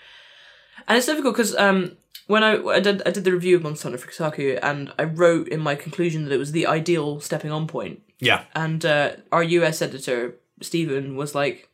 And 0.87 0.97
it's 0.97 1.07
difficult 1.07 1.35
because 1.35 1.55
um, 1.57 1.97
when 2.27 2.43
I, 2.43 2.53
I 2.79 2.81
did 2.81 3.03
I 3.07 3.11
did 3.11 3.25
the 3.25 3.33
review 3.33 3.57
of 3.57 3.63
Monster 3.63 3.89
Hunter 3.89 3.99
for 3.99 4.11
Kotaku, 4.11 4.59
and 4.63 4.93
I 4.99 5.05
wrote 5.05 5.49
in 5.49 5.61
my 5.61 5.75
conclusion 5.75 6.25
that 6.25 6.33
it 6.33 6.39
was 6.39 6.53
the 6.53 6.67
ideal 6.67 7.21
stepping 7.21 7.53
on 7.53 7.67
point. 7.67 8.03
Yeah. 8.21 8.45
And 8.55 8.85
uh, 8.85 9.13
our 9.31 9.43
US 9.43 9.81
editor 9.83 10.37
Stephen 10.61 11.17
was 11.17 11.35
like, 11.35 11.69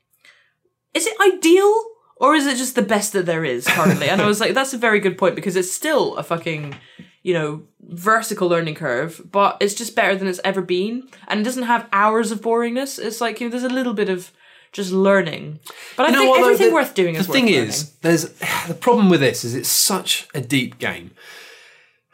"Is 0.92 1.06
it 1.06 1.16
ideal?" 1.20 1.84
Or 2.16 2.36
is 2.36 2.46
it 2.46 2.56
just 2.56 2.76
the 2.76 2.82
best 2.82 3.12
that 3.12 3.26
there 3.26 3.44
is 3.44 3.66
currently? 3.66 4.08
And 4.08 4.22
I 4.22 4.26
was 4.26 4.38
like, 4.38 4.54
that's 4.54 4.72
a 4.72 4.78
very 4.78 5.00
good 5.00 5.18
point 5.18 5.34
because 5.34 5.56
it's 5.56 5.72
still 5.72 6.16
a 6.16 6.22
fucking 6.22 6.76
you 7.24 7.32
know, 7.32 7.62
vertical 7.80 8.48
learning 8.48 8.74
curve, 8.76 9.20
but 9.32 9.56
it's 9.60 9.74
just 9.74 9.96
better 9.96 10.14
than 10.14 10.28
it's 10.28 10.40
ever 10.44 10.60
been. 10.60 11.08
And 11.26 11.40
it 11.40 11.42
doesn't 11.42 11.64
have 11.64 11.88
hours 11.90 12.30
of 12.30 12.42
boringness. 12.42 13.02
It's 13.02 13.20
like, 13.20 13.40
you 13.40 13.46
know, 13.46 13.50
there's 13.50 13.64
a 13.64 13.74
little 13.74 13.94
bit 13.94 14.10
of 14.10 14.30
just 14.72 14.92
learning. 14.92 15.58
But 15.96 16.06
I 16.06 16.10
know 16.10 16.20
think 16.20 16.38
everything 16.38 16.68
The- 16.68 16.74
worth 16.74 16.94
doing 16.94 17.14
is 17.14 17.26
the 17.26 17.32
thing 17.32 17.48
is 17.48 17.94
there's 18.02 18.28
the 18.68 18.74
problem 18.74 19.08
with 19.08 19.20
this 19.20 19.42
is 19.42 19.54
it's 19.54 19.68
such 19.68 20.28
a 20.34 20.40
deep 20.40 20.78
game 20.78 21.12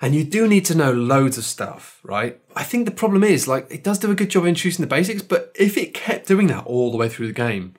and 0.00 0.14
you 0.14 0.24
do 0.24 0.48
need 0.48 0.64
to 0.64 0.74
know 0.74 0.92
loads 0.92 1.36
of 1.38 1.44
stuff 1.44 2.00
right 2.02 2.40
i 2.56 2.62
think 2.62 2.84
the 2.84 2.90
problem 2.90 3.22
is 3.22 3.46
like 3.46 3.66
it 3.70 3.84
does 3.84 3.98
do 3.98 4.10
a 4.10 4.14
good 4.14 4.30
job 4.30 4.46
introducing 4.46 4.82
the 4.82 4.88
basics 4.88 5.22
but 5.22 5.52
if 5.54 5.76
it 5.76 5.94
kept 5.94 6.26
doing 6.26 6.46
that 6.46 6.64
all 6.66 6.90
the 6.90 6.96
way 6.96 7.08
through 7.08 7.26
the 7.26 7.32
game 7.32 7.74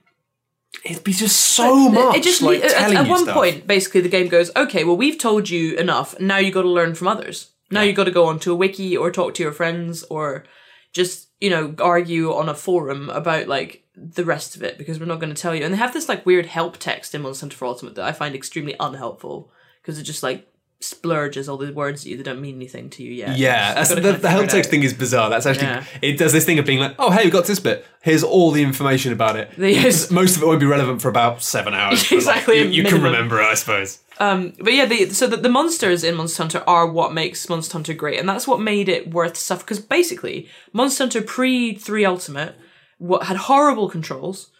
it'd 0.85 1.03
be 1.03 1.13
just 1.13 1.39
so 1.39 1.73
learning. 1.73 1.93
much 1.93 2.17
It 2.17 2.23
just 2.23 2.41
like 2.41 2.63
at, 2.63 2.93
at 2.93 3.05
you 3.05 3.09
one 3.09 3.23
stuff. 3.23 3.35
point, 3.35 3.67
basically, 3.67 4.01
the 4.01 4.09
game 4.09 4.27
goes, 4.27 4.51
okay, 4.55 4.83
well, 4.83 4.97
we've 4.97 5.17
told 5.17 5.49
you 5.49 5.75
enough. 5.75 6.19
Now 6.19 6.37
you 6.37 6.51
got 6.51 6.63
to 6.63 6.69
learn 6.69 6.95
from 6.95 7.07
others. 7.07 7.51
Now 7.69 7.81
you 7.81 7.93
got 7.93 8.05
to 8.05 8.11
go 8.11 8.25
onto 8.25 8.51
a 8.51 8.55
wiki 8.55 8.97
or 8.97 9.11
talk 9.11 9.33
to 9.35 9.43
your 9.43 9.51
friends 9.51 10.03
or 10.03 10.45
just 10.93 11.29
you 11.39 11.49
know 11.49 11.73
argue 11.79 12.33
on 12.33 12.49
a 12.49 12.53
forum 12.53 13.09
about 13.09 13.47
like 13.47 13.83
the 13.95 14.25
rest 14.25 14.55
of 14.55 14.63
it 14.63 14.77
because 14.77 14.99
we're 14.99 15.05
not 15.05 15.19
going 15.19 15.33
to 15.33 15.41
tell 15.41 15.55
you. 15.55 15.63
And 15.63 15.73
they 15.73 15.77
have 15.77 15.93
this 15.93 16.09
like 16.09 16.25
weird 16.25 16.47
help 16.47 16.77
text 16.77 17.13
in 17.15 17.21
Monster 17.21 17.45
Hunter 17.45 17.57
for 17.57 17.65
Ultimate 17.65 17.95
that 17.95 18.05
I 18.05 18.11
find 18.11 18.35
extremely 18.35 18.75
unhelpful 18.79 19.51
because 19.81 19.99
it 19.99 20.03
just 20.03 20.23
like 20.23 20.47
splurges 20.83 21.47
all 21.47 21.57
the 21.57 21.71
words 21.71 22.01
at 22.01 22.07
you 22.11 22.17
that 22.17 22.23
don't 22.23 22.41
mean 22.41 22.55
anything 22.55 22.89
to 22.89 23.03
you 23.03 23.11
yet. 23.11 23.37
yeah, 23.37 23.73
that's, 23.75 23.93
the, 23.93 24.01
the 24.13 24.29
help 24.29 24.47
text 24.49 24.69
thing 24.69 24.83
is 24.83 24.93
bizarre. 24.93 25.29
That's 25.29 25.45
actually 25.45 25.67
Yeah. 25.67 25.83
it 26.01 26.17
does 26.17 26.33
this 26.33 26.43
thing 26.45 26.59
of 26.59 26.65
being 26.65 26.79
like, 26.79 26.95
oh 26.97 27.11
hey, 27.11 27.25
we 27.25 27.29
got 27.31 27.45
this 27.45 27.59
bit. 27.59 27.85
Here's 28.01 28.23
all 28.23 28.51
the 28.51 28.63
information 28.63 29.13
about 29.13 29.35
it. 29.35 29.51
Yes. 29.57 30.09
Most 30.11 30.35
of 30.37 30.43
it 30.43 30.47
won't 30.47 30.59
be 30.59 30.65
relevant 30.65 31.01
for 31.01 31.09
about 31.09 31.43
seven 31.43 31.73
hours. 31.73 32.01
but, 32.09 32.11
like, 32.11 32.17
Exactly, 32.17 32.59
you, 32.59 32.65
you 32.65 32.83
can 32.83 33.01
remember 33.01 33.39
it, 33.39 33.45
I 33.45 33.53
suppose. 33.53 33.99
Um, 34.19 34.53
but 34.59 34.73
yeah, 34.73 34.85
the, 34.85 35.09
so 35.09 35.27
the, 35.27 35.37
the 35.37 35.49
monsters 35.49 36.03
in 36.03 36.15
Monster 36.15 36.43
Hunter 36.43 36.63
are 36.67 36.85
what 36.87 37.13
makes 37.13 37.47
Monster 37.49 37.73
Hunter 37.73 37.93
great, 37.93 38.19
and 38.19 38.27
that's 38.29 38.47
what 38.47 38.59
made 38.59 38.87
it 38.89 39.11
worth 39.11 39.37
stuff. 39.37 39.59
Because 39.59 39.79
basically, 39.79 40.47
Monster 40.73 41.03
Hunter 41.03 41.21
pre 41.21 41.73
three 41.75 42.05
Ultimate 42.05 42.55
what 42.97 43.23
had 43.23 43.37
horrible 43.37 43.89
controls, 43.89 44.51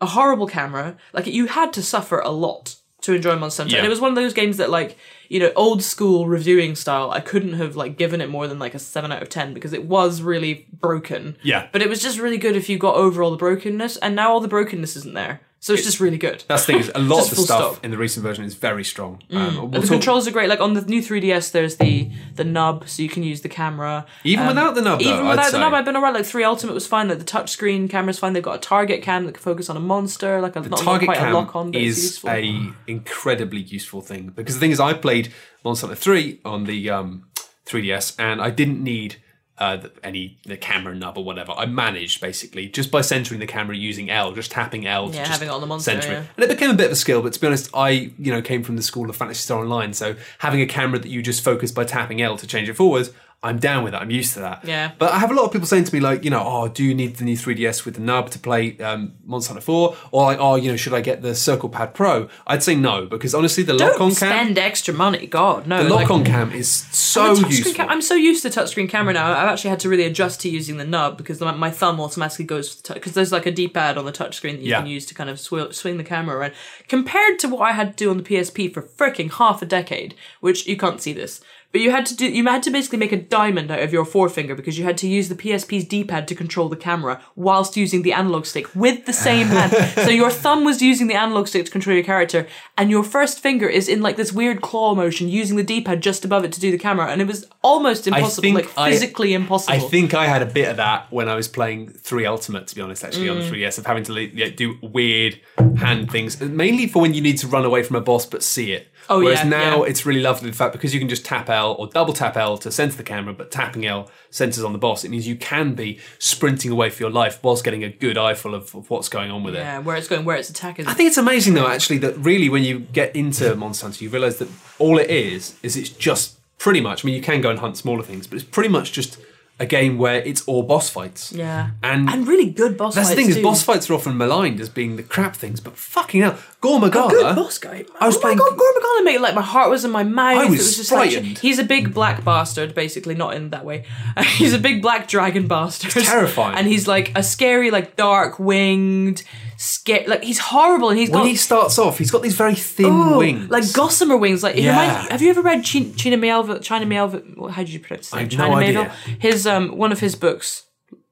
a 0.00 0.06
horrible 0.06 0.46
camera. 0.46 0.96
Like 1.12 1.26
you 1.26 1.46
had 1.46 1.72
to 1.72 1.82
suffer 1.82 2.20
a 2.20 2.30
lot 2.30 2.76
to 3.02 3.14
enjoy 3.14 3.36
Monster 3.36 3.62
Hunter, 3.62 3.74
Yeah. 3.76 3.78
and 3.82 3.86
it 3.86 3.90
was 3.90 4.00
one 4.00 4.10
of 4.10 4.16
those 4.16 4.34
games 4.34 4.56
that 4.56 4.70
like 4.70 4.96
you 5.28 5.38
know 5.40 5.52
old 5.54 5.82
school 5.82 6.26
reviewing 6.26 6.74
style. 6.74 7.10
I 7.10 7.20
couldn't 7.20 7.54
have 7.54 7.76
like 7.76 7.96
given 7.96 8.20
it 8.20 8.28
more 8.28 8.46
than 8.48 8.58
like 8.58 8.74
a 8.74 8.78
seven 8.78 9.12
out 9.12 9.22
of 9.22 9.28
ten 9.28 9.54
because 9.54 9.72
it 9.72 9.84
was 9.84 10.20
really 10.22 10.66
broken. 10.72 11.36
Yeah. 11.42 11.68
But 11.72 11.82
it 11.82 11.88
was 11.88 12.02
just 12.02 12.18
really 12.18 12.38
good 12.38 12.56
if 12.56 12.68
you 12.68 12.76
got 12.78 12.96
over 12.96 13.22
all 13.22 13.30
the 13.30 13.36
brokenness, 13.36 13.96
and 13.98 14.16
now 14.16 14.30
all 14.32 14.40
the 14.40 14.48
brokenness 14.48 14.96
isn't 14.96 15.14
there. 15.14 15.40
So 15.60 15.72
it's 15.72 15.82
just 15.82 15.98
really 15.98 16.18
good. 16.18 16.44
That's 16.46 16.66
the 16.66 16.74
thing. 16.74 16.80
Is 16.82 16.92
a 16.94 17.00
lot 17.00 17.24
of 17.24 17.30
the 17.30 17.36
stuff 17.42 17.72
stop. 17.74 17.84
in 17.84 17.90
the 17.90 17.98
recent 17.98 18.24
version 18.24 18.44
is 18.44 18.54
very 18.54 18.84
strong. 18.84 19.20
Um, 19.30 19.56
we'll 19.56 19.68
the 19.68 19.80
talk- 19.80 19.88
controls 19.88 20.28
are 20.28 20.30
great. 20.30 20.48
Like 20.48 20.60
on 20.60 20.74
the 20.74 20.82
new 20.82 21.02
3DS, 21.02 21.50
there's 21.50 21.76
the 21.76 22.10
the 22.36 22.44
nub, 22.44 22.88
so 22.88 23.02
you 23.02 23.08
can 23.08 23.24
use 23.24 23.40
the 23.40 23.48
camera. 23.48 24.06
even 24.22 24.42
Um, 24.44 24.48
without 24.48 24.74
the 24.76 24.82
nub, 24.82 25.00
though, 25.00 25.06
Even 25.06 25.26
I'd 25.26 25.30
without 25.30 25.44
the 25.46 25.50
say. 25.50 25.58
nub, 25.58 25.74
I've 25.74 25.84
been 25.84 25.96
alright. 25.96 26.14
Like 26.14 26.24
three 26.26 26.44
Ultimate 26.44 26.74
was 26.74 26.86
fine. 26.86 27.08
Like 27.08 27.18
the 27.18 27.24
touchscreen 27.24 27.90
camera's 27.90 28.20
fine. 28.20 28.34
They've 28.34 28.42
got 28.42 28.54
a 28.56 28.60
target 28.60 29.02
cam 29.02 29.26
that 29.26 29.32
can 29.32 29.42
focus 29.42 29.68
on 29.68 29.76
a 29.76 29.80
monster. 29.80 30.40
Like 30.40 30.54
a, 30.54 30.60
not, 30.60 30.70
not 30.70 30.80
target 30.80 31.06
quite 31.08 31.18
a 31.20 31.32
lock 31.32 31.56
on, 31.56 31.72
but 31.72 31.80
it's 31.82 31.96
is 31.98 32.04
useful. 32.04 32.30
a 32.30 32.72
incredibly 32.86 33.60
useful 33.60 34.00
thing 34.00 34.28
because 34.34 34.54
the 34.54 34.60
thing 34.60 34.70
is, 34.70 34.78
I 34.80 34.94
played 34.94 35.32
Monster 35.64 35.86
Hunter 35.88 36.00
Three 36.00 36.40
on 36.44 36.64
the 36.64 36.88
um, 36.90 37.24
3DS, 37.66 38.14
and 38.18 38.40
I 38.40 38.50
didn't 38.50 38.82
need 38.82 39.16
uh, 39.58 39.76
the, 39.76 39.92
any 40.02 40.38
the 40.44 40.56
camera 40.56 40.94
nub 40.94 41.18
or 41.18 41.24
whatever. 41.24 41.52
I 41.52 41.66
managed 41.66 42.20
basically 42.20 42.68
just 42.68 42.90
by 42.90 43.00
centering 43.00 43.40
the 43.40 43.46
camera 43.46 43.76
using 43.76 44.10
L, 44.10 44.32
just 44.32 44.50
tapping 44.50 44.86
L. 44.86 45.08
to 45.08 45.16
Yeah, 45.16 45.24
just 45.24 45.32
having 45.32 45.48
it 45.48 45.52
on 45.52 45.60
the 45.60 45.66
monster, 45.66 45.90
center 45.92 46.12
it. 46.20 46.26
and 46.36 46.44
it 46.44 46.48
became 46.48 46.70
a 46.70 46.74
bit 46.74 46.86
of 46.86 46.92
a 46.92 46.96
skill. 46.96 47.22
But 47.22 47.32
to 47.32 47.40
be 47.40 47.46
honest, 47.46 47.70
I 47.74 47.90
you 47.90 48.32
know 48.32 48.42
came 48.42 48.62
from 48.62 48.76
the 48.76 48.82
school 48.82 49.10
of 49.10 49.16
Phantasy 49.16 49.40
Star 49.40 49.60
Online, 49.60 49.92
so 49.92 50.16
having 50.38 50.60
a 50.60 50.66
camera 50.66 50.98
that 50.98 51.08
you 51.08 51.22
just 51.22 51.42
focus 51.42 51.72
by 51.72 51.84
tapping 51.84 52.22
L 52.22 52.36
to 52.36 52.46
change 52.46 52.68
it 52.68 52.74
forward. 52.74 53.08
I'm 53.40 53.60
down 53.60 53.84
with 53.84 53.92
that. 53.92 54.02
I'm 54.02 54.10
used 54.10 54.34
to 54.34 54.40
that. 54.40 54.64
Yeah. 54.64 54.90
But 54.98 55.12
I 55.12 55.20
have 55.20 55.30
a 55.30 55.34
lot 55.34 55.44
of 55.44 55.52
people 55.52 55.68
saying 55.68 55.84
to 55.84 55.94
me, 55.94 56.00
like, 56.00 56.24
you 56.24 56.30
know, 56.30 56.42
oh, 56.44 56.66
do 56.66 56.82
you 56.82 56.92
need 56.92 57.18
the 57.18 57.24
new 57.24 57.36
3DS 57.36 57.84
with 57.84 57.94
the 57.94 58.00
nub 58.00 58.30
to 58.30 58.38
play 58.40 58.76
um, 58.80 59.12
Monster 59.24 59.50
Hunter 59.52 59.64
4? 59.64 59.96
Or 60.10 60.24
like, 60.24 60.38
oh, 60.40 60.56
you 60.56 60.68
know, 60.72 60.76
should 60.76 60.92
I 60.92 61.00
get 61.00 61.22
the 61.22 61.36
Circle 61.36 61.68
Pad 61.68 61.94
Pro? 61.94 62.28
I'd 62.48 62.64
say 62.64 62.74
no, 62.74 63.06
because 63.06 63.36
honestly, 63.36 63.62
the 63.62 63.76
Don't 63.76 63.92
lock-on 63.92 64.08
cam, 64.08 64.16
spend 64.16 64.58
extra 64.58 64.92
money. 64.92 65.28
God, 65.28 65.68
no. 65.68 65.84
the 65.84 65.88
like- 65.88 66.08
lock-on 66.08 66.24
cam 66.24 66.50
is 66.50 66.68
so 66.68 67.36
touchscreen 67.36 67.50
useful. 67.50 67.74
Ca- 67.74 67.86
I'm 67.88 68.02
so 68.02 68.14
used 68.16 68.42
to 68.42 68.48
touchscreen 68.50 68.88
camera 68.88 69.14
now. 69.14 69.30
I've 69.30 69.48
actually 69.50 69.70
had 69.70 69.80
to 69.80 69.88
really 69.88 70.02
adjust 70.04 70.40
to 70.40 70.48
using 70.48 70.76
the 70.78 70.84
nub 70.84 71.16
because 71.16 71.40
my, 71.40 71.52
my 71.52 71.70
thumb 71.70 72.00
automatically 72.00 72.44
goes 72.44 72.74
because 72.82 73.12
there's 73.14 73.30
like 73.30 73.46
a 73.46 73.52
D-pad 73.52 73.96
on 73.96 74.04
the 74.04 74.10
touchscreen 74.12 74.54
that 74.56 74.62
you 74.62 74.70
Yeah. 74.70 74.78
can 74.80 74.88
use 74.88 75.06
to 75.06 75.14
kind 75.14 75.30
of 75.30 75.36
swi- 75.36 75.72
swing 75.72 75.96
the 75.96 76.02
camera 76.04 76.36
around. 76.38 76.54
Compared 76.88 77.38
to 77.38 77.48
what 77.48 77.60
I 77.60 77.70
had 77.70 77.96
to 77.96 78.04
do 78.04 78.10
on 78.10 78.16
the 78.16 78.24
PSP 78.24 78.74
for 78.74 78.82
freaking 78.82 79.32
half 79.34 79.62
a 79.62 79.66
decade, 79.66 80.16
which 80.40 80.66
you 80.66 80.76
can't 80.76 81.00
see 81.00 81.12
this, 81.12 81.40
but 81.72 81.80
you 81.80 81.90
had 81.90 82.06
to 82.06 82.16
do 82.16 82.26
you 82.26 82.44
had 82.46 82.62
to 82.62 82.70
basically 82.70 82.98
make 82.98 83.12
a 83.12 83.16
diamond 83.20 83.70
out 83.70 83.80
of 83.80 83.92
your 83.92 84.04
forefinger 84.04 84.54
because 84.54 84.78
you 84.78 84.84
had 84.84 84.96
to 84.98 85.06
use 85.08 85.28
the 85.28 85.34
PSP's 85.34 85.84
D-pad 85.84 86.26
to 86.28 86.34
control 86.34 86.68
the 86.68 86.76
camera 86.76 87.20
whilst 87.36 87.76
using 87.76 88.02
the 88.02 88.12
analog 88.12 88.46
stick 88.46 88.74
with 88.74 89.04
the 89.06 89.12
same 89.12 89.46
hand. 89.48 89.72
so 89.94 90.08
your 90.10 90.30
thumb 90.30 90.64
was 90.64 90.80
using 90.80 91.06
the 91.08 91.14
analog 91.14 91.46
stick 91.46 91.64
to 91.66 91.70
control 91.70 91.94
your 91.94 92.04
character, 92.04 92.46
and 92.76 92.90
your 92.90 93.02
first 93.04 93.40
finger 93.40 93.68
is 93.68 93.88
in 93.88 94.00
like 94.02 94.16
this 94.16 94.32
weird 94.32 94.60
claw 94.62 94.94
motion 94.94 95.28
using 95.28 95.56
the 95.56 95.62
D-pad 95.62 96.00
just 96.02 96.24
above 96.24 96.44
it 96.44 96.52
to 96.52 96.60
do 96.60 96.70
the 96.70 96.78
camera, 96.78 97.06
and 97.10 97.20
it 97.20 97.26
was 97.26 97.46
almost 97.62 98.06
impossible, 98.06 98.52
like 98.54 98.70
I- 98.78 98.90
physically 98.90 99.34
impossible. 99.34 99.74
I 99.74 99.78
think 99.80 100.14
I 100.14 100.26
had 100.26 100.42
a 100.42 100.46
bit 100.46 100.68
of 100.68 100.76
that 100.78 101.12
when 101.12 101.28
I 101.28 101.34
was 101.34 101.48
playing 101.48 101.88
3 101.90 102.24
Ultimate, 102.26 102.66
to 102.68 102.74
be 102.74 102.80
honest, 102.80 103.04
actually, 103.04 103.28
on 103.28 103.36
Mm. 103.38 103.40
the 103.42 103.50
3DS, 103.56 103.78
of 103.78 103.86
having 103.86 104.04
to 104.04 104.12
like, 104.12 104.32
yeah, 104.34 104.48
do 104.48 104.78
weird 104.82 105.40
hand 105.78 106.10
things, 106.10 106.40
mainly 106.40 106.86
for 106.86 107.02
when 107.02 107.14
you 107.14 107.20
need 107.20 107.38
to 107.38 107.46
run 107.46 107.64
away 107.64 107.82
from 107.82 107.96
a 107.96 108.00
boss 108.00 108.24
but 108.26 108.42
see 108.42 108.72
it. 108.72 108.88
Oh, 109.10 109.22
Whereas 109.22 109.38
yeah, 109.38 109.48
now 109.48 109.84
yeah. 109.84 109.90
it's 109.90 110.04
really 110.04 110.20
lovely, 110.20 110.50
the 110.50 110.56
fact, 110.56 110.72
because 110.72 110.92
you 110.92 111.00
can 111.00 111.08
just 111.08 111.24
tap 111.24 111.48
L 111.48 111.74
or 111.78 111.86
double 111.86 112.12
tap 112.12 112.36
L 112.36 112.58
to 112.58 112.70
center 112.70 112.96
the 112.96 113.02
camera, 113.02 113.32
but 113.32 113.50
tapping 113.50 113.86
L 113.86 114.10
centers 114.30 114.62
on 114.62 114.72
the 114.72 114.78
boss, 114.78 115.04
it 115.04 115.10
means 115.10 115.26
you 115.26 115.36
can 115.36 115.74
be 115.74 115.98
sprinting 116.18 116.70
away 116.70 116.90
for 116.90 117.02
your 117.02 117.10
life 117.10 117.38
whilst 117.42 117.64
getting 117.64 117.82
a 117.84 117.88
good 117.88 118.18
eyeful 118.18 118.54
of, 118.54 118.74
of 118.74 118.90
what's 118.90 119.08
going 119.08 119.30
on 119.30 119.42
with 119.42 119.54
it. 119.54 119.60
yeah, 119.60 119.78
where 119.78 119.96
it's 119.96 120.08
going, 120.08 120.24
where 120.24 120.36
its 120.36 120.50
attack 120.50 120.78
is. 120.78 120.86
I 120.86 120.92
think 120.94 121.08
it's 121.08 121.16
amazing 121.18 121.54
though, 121.54 121.68
actually, 121.68 121.98
that 121.98 122.18
really 122.18 122.48
when 122.48 122.64
you 122.64 122.80
get 122.80 123.16
into 123.16 123.54
Monster 123.56 123.86
Hunter, 123.86 124.04
you 124.04 124.10
realise 124.10 124.36
that 124.38 124.48
all 124.78 124.98
it 124.98 125.08
is 125.10 125.56
is 125.62 125.76
it's 125.76 125.88
just 125.90 126.36
pretty 126.58 126.80
much. 126.80 127.04
I 127.04 127.06
mean, 127.06 127.14
you 127.14 127.22
can 127.22 127.40
go 127.40 127.50
and 127.50 127.58
hunt 127.60 127.76
smaller 127.78 128.02
things, 128.02 128.26
but 128.26 128.36
it's 128.36 128.44
pretty 128.48 128.68
much 128.68 128.92
just 128.92 129.18
a 129.60 129.66
game 129.66 129.98
where 129.98 130.20
it's 130.22 130.46
all 130.46 130.62
boss 130.62 130.88
fights. 130.88 131.32
yeah, 131.32 131.70
And, 131.82 132.08
and 132.08 132.28
really 132.28 132.48
good 132.48 132.76
boss 132.76 132.94
fights. 132.94 133.08
that's 133.08 133.16
the 133.16 133.22
thing 133.26 133.36
is, 133.36 133.42
boss 133.42 133.60
fights 133.64 133.90
are 133.90 133.94
often 133.94 134.16
maligned 134.16 134.60
as 134.60 134.68
being 134.68 134.94
the 134.94 135.02
crap 135.02 135.34
things, 135.34 135.58
but 135.58 135.76
fucking 135.76 136.20
hell, 136.22 136.38
Gore 136.60 136.80
Magala. 136.80 137.10
Good 137.10 137.36
boss 137.36 137.58
guy. 137.58 137.84
I 138.00 138.06
was 138.06 138.16
oh 138.16 138.20
playing- 138.20 138.38
my 138.38 138.44
god, 138.48 138.58
Gore 138.58 138.72
Magala 138.74 139.04
made 139.04 139.18
like 139.20 139.34
my 139.34 139.42
heart 139.42 139.70
was 139.70 139.84
in 139.84 139.92
my 139.92 140.02
mouth. 140.02 140.38
I 140.38 140.44
was 140.46 140.54
it 140.54 140.62
was 140.62 140.76
just 140.76 140.90
like 140.92 141.12
frightened. 141.12 141.38
he's 141.38 141.58
a 141.60 141.64
big 141.64 141.94
black 141.94 142.24
bastard, 142.24 142.74
basically 142.74 143.14
not 143.14 143.34
in 143.34 143.50
that 143.50 143.64
way. 143.64 143.84
he's 144.36 144.52
a 144.54 144.58
big 144.58 144.82
black 144.82 145.06
dragon 145.06 145.46
bastard. 145.46 145.92
terrifying. 146.04 146.56
And 146.58 146.66
he's 146.66 146.88
like 146.88 147.16
a 147.16 147.22
scary, 147.22 147.70
like 147.70 147.94
dark 147.94 148.40
winged, 148.40 149.22
scare. 149.56 150.02
Like 150.08 150.24
he's 150.24 150.40
horrible, 150.40 150.90
and 150.90 150.98
he's 150.98 151.10
When 151.10 151.20
got 151.20 151.28
he 151.28 151.36
starts 151.36 151.78
off, 151.78 151.98
he's 151.98 152.10
got 152.10 152.22
these 152.22 152.34
very 152.34 152.56
thin 152.56 152.86
oh, 152.86 153.18
wings. 153.18 153.48
like 153.50 153.72
gossamer 153.72 154.16
wings. 154.16 154.42
Like 154.42 154.56
Yeah. 154.56 154.70
reminds- 154.92 155.10
have 155.12 155.22
you 155.22 155.30
ever 155.30 155.42
read 155.42 155.64
China, 155.64 155.92
China 155.94 156.16
Miéville? 156.16 156.60
China 156.60 156.86
Miéville? 156.86 157.50
How 157.52 157.62
did 157.62 157.72
you 157.72 157.78
pronounce 157.78 158.12
it? 158.12 158.30
China 158.30 158.48
no 158.48 158.56
idea. 158.56 158.92
His 159.20 159.46
um 159.46 159.76
one 159.76 159.92
of 159.92 160.00
his 160.00 160.16
books, 160.16 160.64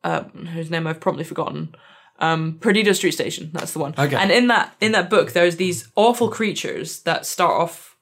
uh, 0.03 0.23
whose 0.55 0.71
name 0.73 0.89
I've 0.89 0.99
promptly 0.99 1.25
forgotten. 1.25 1.73
Um, 2.19 2.59
Perdido 2.61 2.93
Street 2.93 3.13
Station. 3.13 3.51
That's 3.53 3.73
the 3.73 3.79
one. 3.79 3.95
Okay. 3.99 4.17
And 4.17 4.31
in 4.31 4.47
that 4.49 4.75
in 4.81 4.93
that 4.93 5.11
book, 5.11 5.33
there's 5.33 5.57
these 5.57 5.89
awful 5.97 6.29
creatures 6.31 7.01
that 7.03 7.27
start 7.27 7.53
off 7.61 7.95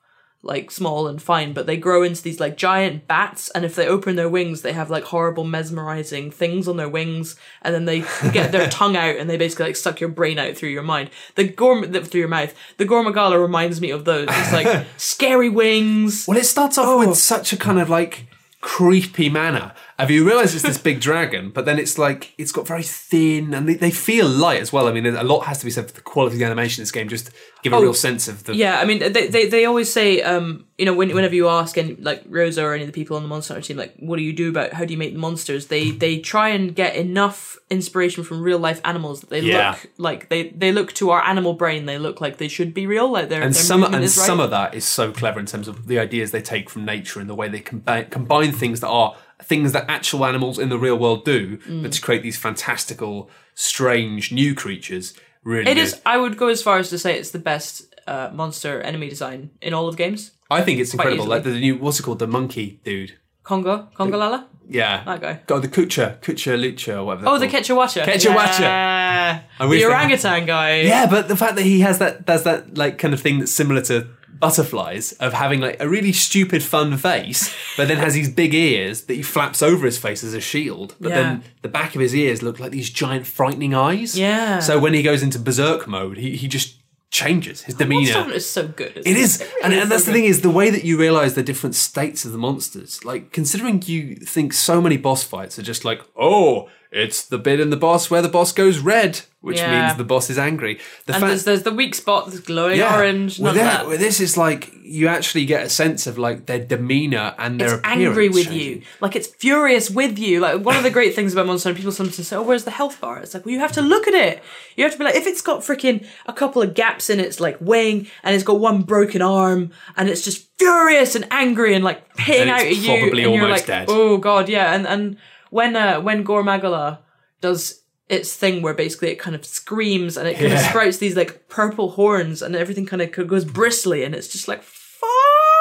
like 0.47 0.71
small 0.71 1.07
and 1.09 1.23
fine, 1.23 1.55
but 1.55 1.65
they 1.67 1.77
grow 1.79 2.03
into 2.03 2.23
these 2.23 2.39
like 2.39 2.55
giant 2.59 3.07
bats. 3.09 3.49
And 3.55 3.65
if 3.65 3.75
they 3.75 3.87
open 3.89 4.15
their 4.17 4.29
wings, 4.29 4.61
they 4.61 4.75
have 4.75 4.91
like 4.91 5.05
horrible 5.05 5.45
mesmerizing 5.45 6.31
things 6.31 6.69
on 6.69 6.77
their 6.77 6.89
wings, 6.89 7.35
and 7.63 7.75
then 7.75 7.87
they 7.87 8.01
get 8.31 8.53
their 8.53 8.69
tongue 8.81 8.95
out 8.95 9.17
and 9.17 9.29
they 9.31 9.39
basically 9.39 9.65
like 9.67 9.77
suck 9.77 10.01
your 10.01 10.11
brain 10.11 10.39
out 10.39 10.55
through 10.55 10.69
your 10.69 10.83
mind. 10.83 11.09
The 11.35 11.49
gorm 11.49 11.91
through 11.91 12.21
your 12.21 12.29
mouth. 12.29 12.55
The 12.77 12.85
Gore 12.85 13.03
Magala 13.03 13.39
reminds 13.41 13.81
me 13.81 13.91
of 13.91 14.05
those. 14.05 14.29
It's 14.31 14.53
like 14.53 14.87
scary 14.99 15.49
wings. 15.49 16.27
Well, 16.29 16.37
it 16.37 16.45
starts 16.45 16.77
off 16.77 16.89
Oh. 16.89 16.99
with 17.09 17.17
such 17.17 17.55
a 17.55 17.57
kind 17.57 17.79
of 17.81 17.89
like 17.89 18.27
creepy 18.61 19.31
manner. 19.31 19.73
Have 19.99 20.11
you 20.11 20.27
realised 20.27 20.55
it's 20.55 20.65
this 20.65 20.77
big 20.79 21.01
dragon, 21.01 21.51
but 21.51 21.67
then 21.67 21.79
it's 21.79 21.99
like 21.99 22.35
it's 22.37 22.51
got 22.51 22.67
very 22.67 22.83
thin 22.83 23.55
and 23.55 23.69
they, 23.69 23.75
they 23.75 23.93
feel 23.93 24.27
light 24.29 24.61
as 24.61 24.73
well. 24.73 24.89
I 24.89 24.93
mean, 24.93 25.07
a 25.07 25.23
lot 25.23 25.43
has 25.47 25.59
to 25.61 25.65
be 25.65 25.71
said 25.71 25.87
for 25.87 25.95
the 25.95 26.01
quality 26.01 26.35
of 26.35 26.41
the 26.41 26.45
animation 26.47 26.81
in 26.81 26.83
this 26.83 26.91
game, 26.91 27.09
just 27.09 27.27
to 27.27 27.33
give 27.63 27.73
a 27.73 27.81
real 27.81 27.95
sense 27.95 28.27
of 28.27 28.43
the. 28.43 28.53
Oh, 28.53 28.55
Yeah, 28.57 28.81
I 28.81 28.87
mean, 28.87 28.99
they, 28.99 29.29
they, 29.29 29.47
they 29.49 29.65
always 29.67 29.93
say, 29.93 30.21
um, 30.23 30.67
you 30.79 30.85
know, 30.85 30.95
when, 30.95 31.15
whenever 31.15 31.35
you 31.37 31.49
ask 31.49 31.79
any, 31.79 31.95
like 31.95 32.29
Ryozo 32.29 32.65
or 32.65 32.75
any 32.75 32.83
of 32.83 32.89
the 32.89 32.93
people 32.93 33.17
on 33.17 33.23
the 33.23 33.29
Monster 33.29 33.55
Hunter 33.55 33.69
team, 33.69 33.77
like, 33.77 33.95
what 34.01 34.17
do 34.17 34.23
you 34.25 34.33
do 34.33 34.49
about 34.49 34.73
how 34.73 34.85
do 34.85 34.93
you 34.93 34.99
make 34.99 35.13
the 35.13 35.21
monsters? 35.21 35.69
They 35.69 35.93
they 35.93 36.19
try 36.19 36.49
and 36.49 36.75
get 36.75 36.97
enough 36.97 37.57
inspiration 37.71 38.25
from 38.25 38.43
real 38.43 38.59
life 38.59 38.81
animals 38.85 39.21
that 39.21 39.31
they 39.31 39.41
Yeah. 39.41 39.71
look 39.71 39.87
like 39.99 40.29
they 40.29 40.49
they 40.49 40.73
look 40.73 40.93
to 40.95 41.11
our 41.11 41.23
animal 41.23 41.55
brain. 41.55 41.87
They 41.87 41.99
look 41.99 42.21
like 42.21 42.39
they 42.39 42.49
should 42.49 42.75
be 42.75 42.89
real. 42.89 43.13
Like 43.13 43.29
their 43.29 43.43
And 43.43 43.55
their 43.55 43.63
some 43.63 43.85
and 43.85 44.03
is 44.03 44.17
right. 44.17 44.27
some 44.27 44.41
of 44.41 44.51
that 44.51 44.75
is 44.75 44.85
so 44.85 45.13
clever 45.13 45.39
in 45.39 45.47
terms 45.47 45.69
of 45.69 45.87
the 45.87 46.01
ideas 46.01 46.33
they 46.33 46.43
take 46.43 46.69
from 46.69 46.85
nature 46.85 47.21
and 47.21 47.31
the 47.31 47.35
way 47.37 47.49
they 47.49 47.61
combine 47.61 48.07
combine 48.11 48.51
things 48.51 48.81
that 48.81 48.89
are 48.89 49.15
things 49.49 49.73
that 49.73 49.85
actual 49.89 50.25
animals 50.25 50.59
in 50.59 50.69
the 50.69 50.79
real 50.79 50.97
world 50.99 51.25
do, 51.25 51.59
Mm. 51.69 51.83
but 51.83 51.93
to 51.93 52.01
create 52.01 52.23
these 52.23 52.37
fantastical, 52.39 53.31
strange 53.55 54.33
new 54.33 54.55
creatures. 54.55 55.15
Really, 55.45 55.71
It 55.71 55.77
is. 55.79 56.01
I 56.07 56.17
would 56.17 56.37
go 56.37 56.49
as 56.49 56.63
far 56.63 56.79
as 56.79 56.89
to 56.91 56.99
say 56.99 57.19
it's 57.19 57.31
the 57.31 57.39
best 57.53 57.95
uh, 58.07 58.31
monster 58.33 58.81
enemy 58.83 59.09
design 59.09 59.51
in 59.61 59.73
all 59.75 59.89
of 59.89 59.97
games. 59.97 60.33
I 60.51 60.63
think 60.63 60.79
it's 60.81 60.93
incredible. 60.95 61.25
easily. 61.25 61.35
Like 61.37 61.45
the 61.45 61.59
new 61.61 61.77
what's 61.79 61.99
it 62.01 62.03
called, 62.03 62.19
the 62.19 62.27
monkey 62.27 62.81
dude. 62.85 63.13
Congo, 63.43 63.89
Congalala. 63.99 64.45
Yeah, 64.69 65.05
That 65.05 65.21
guy. 65.21 65.41
God, 65.47 65.63
the 65.63 65.69
Kucha, 65.69 66.19
Kucha 66.21 66.59
Lucha, 66.59 66.97
or 66.99 67.05
whatever. 67.05 67.29
Oh, 67.29 67.39
the. 67.39 67.47
Kecha 67.49 67.77
Wacha. 67.77 68.03
Quechuacha. 68.05 68.61
Yeah. 68.61 69.41
I 69.61 69.67
wish 69.67 69.81
The 69.83 69.87
they- 69.89 69.93
orangutan 69.93 70.47
guy. 70.47 70.81
Yeah, 70.81 71.07
but 71.07 71.29
the 71.29 71.37
fact 71.37 71.57
that 71.57 71.63
he 71.65 71.81
has 71.81 71.99
that 71.99 72.25
does 72.27 72.45
that 72.45 72.77
like 72.79 72.99
kind 72.99 73.13
of 73.15 73.21
thing 73.21 73.39
that's 73.39 73.53
similar 73.53 73.83
to 73.83 74.07
butterflies 74.49 75.13
of 75.15 75.33
having 75.33 75.61
like 75.61 75.77
a 75.81 75.89
really 75.89 76.13
stupid 76.13 76.63
fun 76.63 76.97
face, 76.97 77.55
but 77.77 77.89
then 77.89 77.97
has 77.99 78.15
these 78.15 78.29
big 78.29 78.53
ears 78.55 79.03
that 79.03 79.15
he 79.15 79.23
flaps 79.23 79.63
over 79.63 79.87
his 79.87 79.97
face 79.99 80.23
as 80.25 80.35
a 80.35 80.41
shield. 80.41 80.95
But 81.01 81.11
Yeah. 81.11 81.15
then 81.23 81.45
the 81.63 81.69
back 81.69 81.95
of 81.95 82.01
his 82.01 82.15
ears 82.15 82.43
look 82.43 82.59
like 82.61 82.71
these 82.73 82.91
giant 82.91 83.27
frightening 83.27 83.75
eyes. 83.75 84.19
Yeah. 84.19 84.59
So 84.59 84.79
when 84.79 84.93
he 84.95 85.03
goes 85.03 85.23
into 85.23 85.39
berserk 85.39 85.87
mode, 85.87 86.19
he, 86.19 86.37
he 86.37 86.47
just 86.49 86.77
changes 87.15 87.63
his 87.63 87.77
demeanor. 87.77 88.29
Is 88.33 88.51
so 88.51 88.67
good. 88.67 88.97
It 88.97 89.17
is, 89.17 89.41
and, 89.41 89.71
really 89.71 89.83
and 89.83 89.91
that's 89.91 90.05
so 90.05 90.11
the 90.11 90.19
thing 90.19 90.25
is 90.25 90.41
the 90.41 90.51
way 90.51 90.69
that 90.69 90.83
you 90.83 90.99
realize 90.99 91.35
the 91.35 91.45
different 91.45 91.77
states 91.77 92.25
of 92.25 92.33
the 92.33 92.39
monsters. 92.39 93.05
Like 93.05 93.31
considering 93.31 93.81
you 93.87 94.17
think 94.17 94.53
so 94.53 94.81
many 94.81 94.97
boss 94.97 95.23
fights 95.23 95.57
are 95.57 95.63
just 95.63 95.85
like, 95.85 96.03
oh, 96.17 96.69
it's 96.97 97.25
the 97.27 97.39
bit 97.39 97.59
in 97.61 97.71
the 97.71 97.77
boss 97.77 98.09
where 98.11 98.23
the 98.23 98.29
boss 98.29 98.53
goes 98.53 98.79
red, 98.79 99.21
which 99.41 99.59
Yeah. 99.59 99.87
means 99.87 99.99
the 99.99 100.05
boss 100.05 100.31
is 100.31 100.39
angry. 100.39 100.79
The 101.07 101.15
And 101.15 101.21
fact- 101.21 101.29
there's, 101.31 101.45
there's 101.45 101.63
the 101.65 101.73
weak 101.73 101.95
spot 101.97 102.27
that's 102.27 102.39
glowing 102.39 102.81
orange. 102.81 103.39
With, 103.39 103.47
None 103.57 103.59
of 103.59 103.73
that, 103.73 103.87
with 103.89 103.99
this 104.01 104.21
is 104.21 104.37
like 104.37 104.71
you 104.85 105.09
actually 105.09 105.45
get 105.45 105.65
a 105.65 105.69
sense 105.69 106.07
of 106.07 106.19
like 106.19 106.47
their 106.47 106.61
demeanor 106.61 107.35
and 107.37 107.61
their 107.61 107.75
It's 107.75 107.81
angry 107.85 108.29
with 108.29 108.53
you. 108.53 108.83
Like 109.01 109.17
it's 109.17 109.27
furious 109.27 109.91
with 109.91 110.19
you. 110.21 110.39
Like 110.41 110.61
one 110.65 110.77
of 110.77 110.83
the 110.85 110.91
great 110.91 111.15
things 111.17 111.33
about 111.33 111.47
Monster 111.47 111.75
people 111.75 111.91
sometimes 111.91 112.29
say, 112.29 112.37
"Oh, 112.37 112.43
where's 112.43 112.65
the 112.65 112.71
health 112.71 113.01
bar?" 113.01 113.19
It's 113.19 113.35
like, 113.35 113.45
well, 113.45 113.55
you 113.55 113.61
have 113.61 113.73
to 113.73 113.83
look 113.83 114.07
at 114.07 114.15
it. 114.15 114.43
You 114.77 114.85
have 114.85 114.93
to 114.93 114.99
be 114.99 115.05
like, 115.05 115.17
if 115.17 115.27
it's 115.27 115.41
got 115.41 115.61
freaking 115.63 116.07
a 116.27 116.33
couple 116.33 116.63
of 116.63 116.75
gaps 116.75 117.11
in 117.11 117.19
its 117.19 117.41
like 117.41 117.57
wing, 117.61 118.07
and 118.23 118.35
it's 118.37 118.45
got 118.45 118.61
one 118.61 118.83
broken 118.83 119.21
arm, 119.23 119.71
and 119.97 120.09
it's 120.09 120.23
just 120.23 120.47
furious 120.59 121.15
and 121.17 121.27
angry 121.33 121.75
and 121.75 121.83
like 121.83 122.03
Then 122.27 122.49
out 122.51 122.61
at 122.61 122.77
you, 122.77 122.87
probably 122.99 123.25
and 123.25 123.35
you're 123.35 123.49
like, 123.49 123.67
dead. 123.67 123.87
"Oh 123.89 124.19
God, 124.19 124.49
yeah." 124.49 124.75
And 124.75 124.87
and 124.87 125.17
when 125.55 125.77
uh, 125.77 126.01
when 126.01 126.25
Gore 126.25 126.43
Magala 126.43 126.99
does 127.41 127.83
its 128.09 128.35
thing 128.35 128.61
where 128.61 128.75
basically 128.75 129.11
it 129.11 129.21
kind 129.21 129.37
of 129.37 129.45
screams 129.47 130.17
and 130.17 130.27
it 130.27 130.37
kind 130.37 130.53
of 130.53 130.59
sprouts 130.59 130.99
these 130.99 131.17
like 131.17 131.49
purple 131.49 131.91
horns 131.91 132.43
and 132.43 132.57
everything 132.57 132.87
kind 132.87 133.01
of 133.01 133.13
goes 133.29 133.45
bristly 133.45 134.03
and 134.05 134.15
it's 134.17 134.27
just 134.29 134.49
like 134.49 134.63
fuck. 134.63 135.09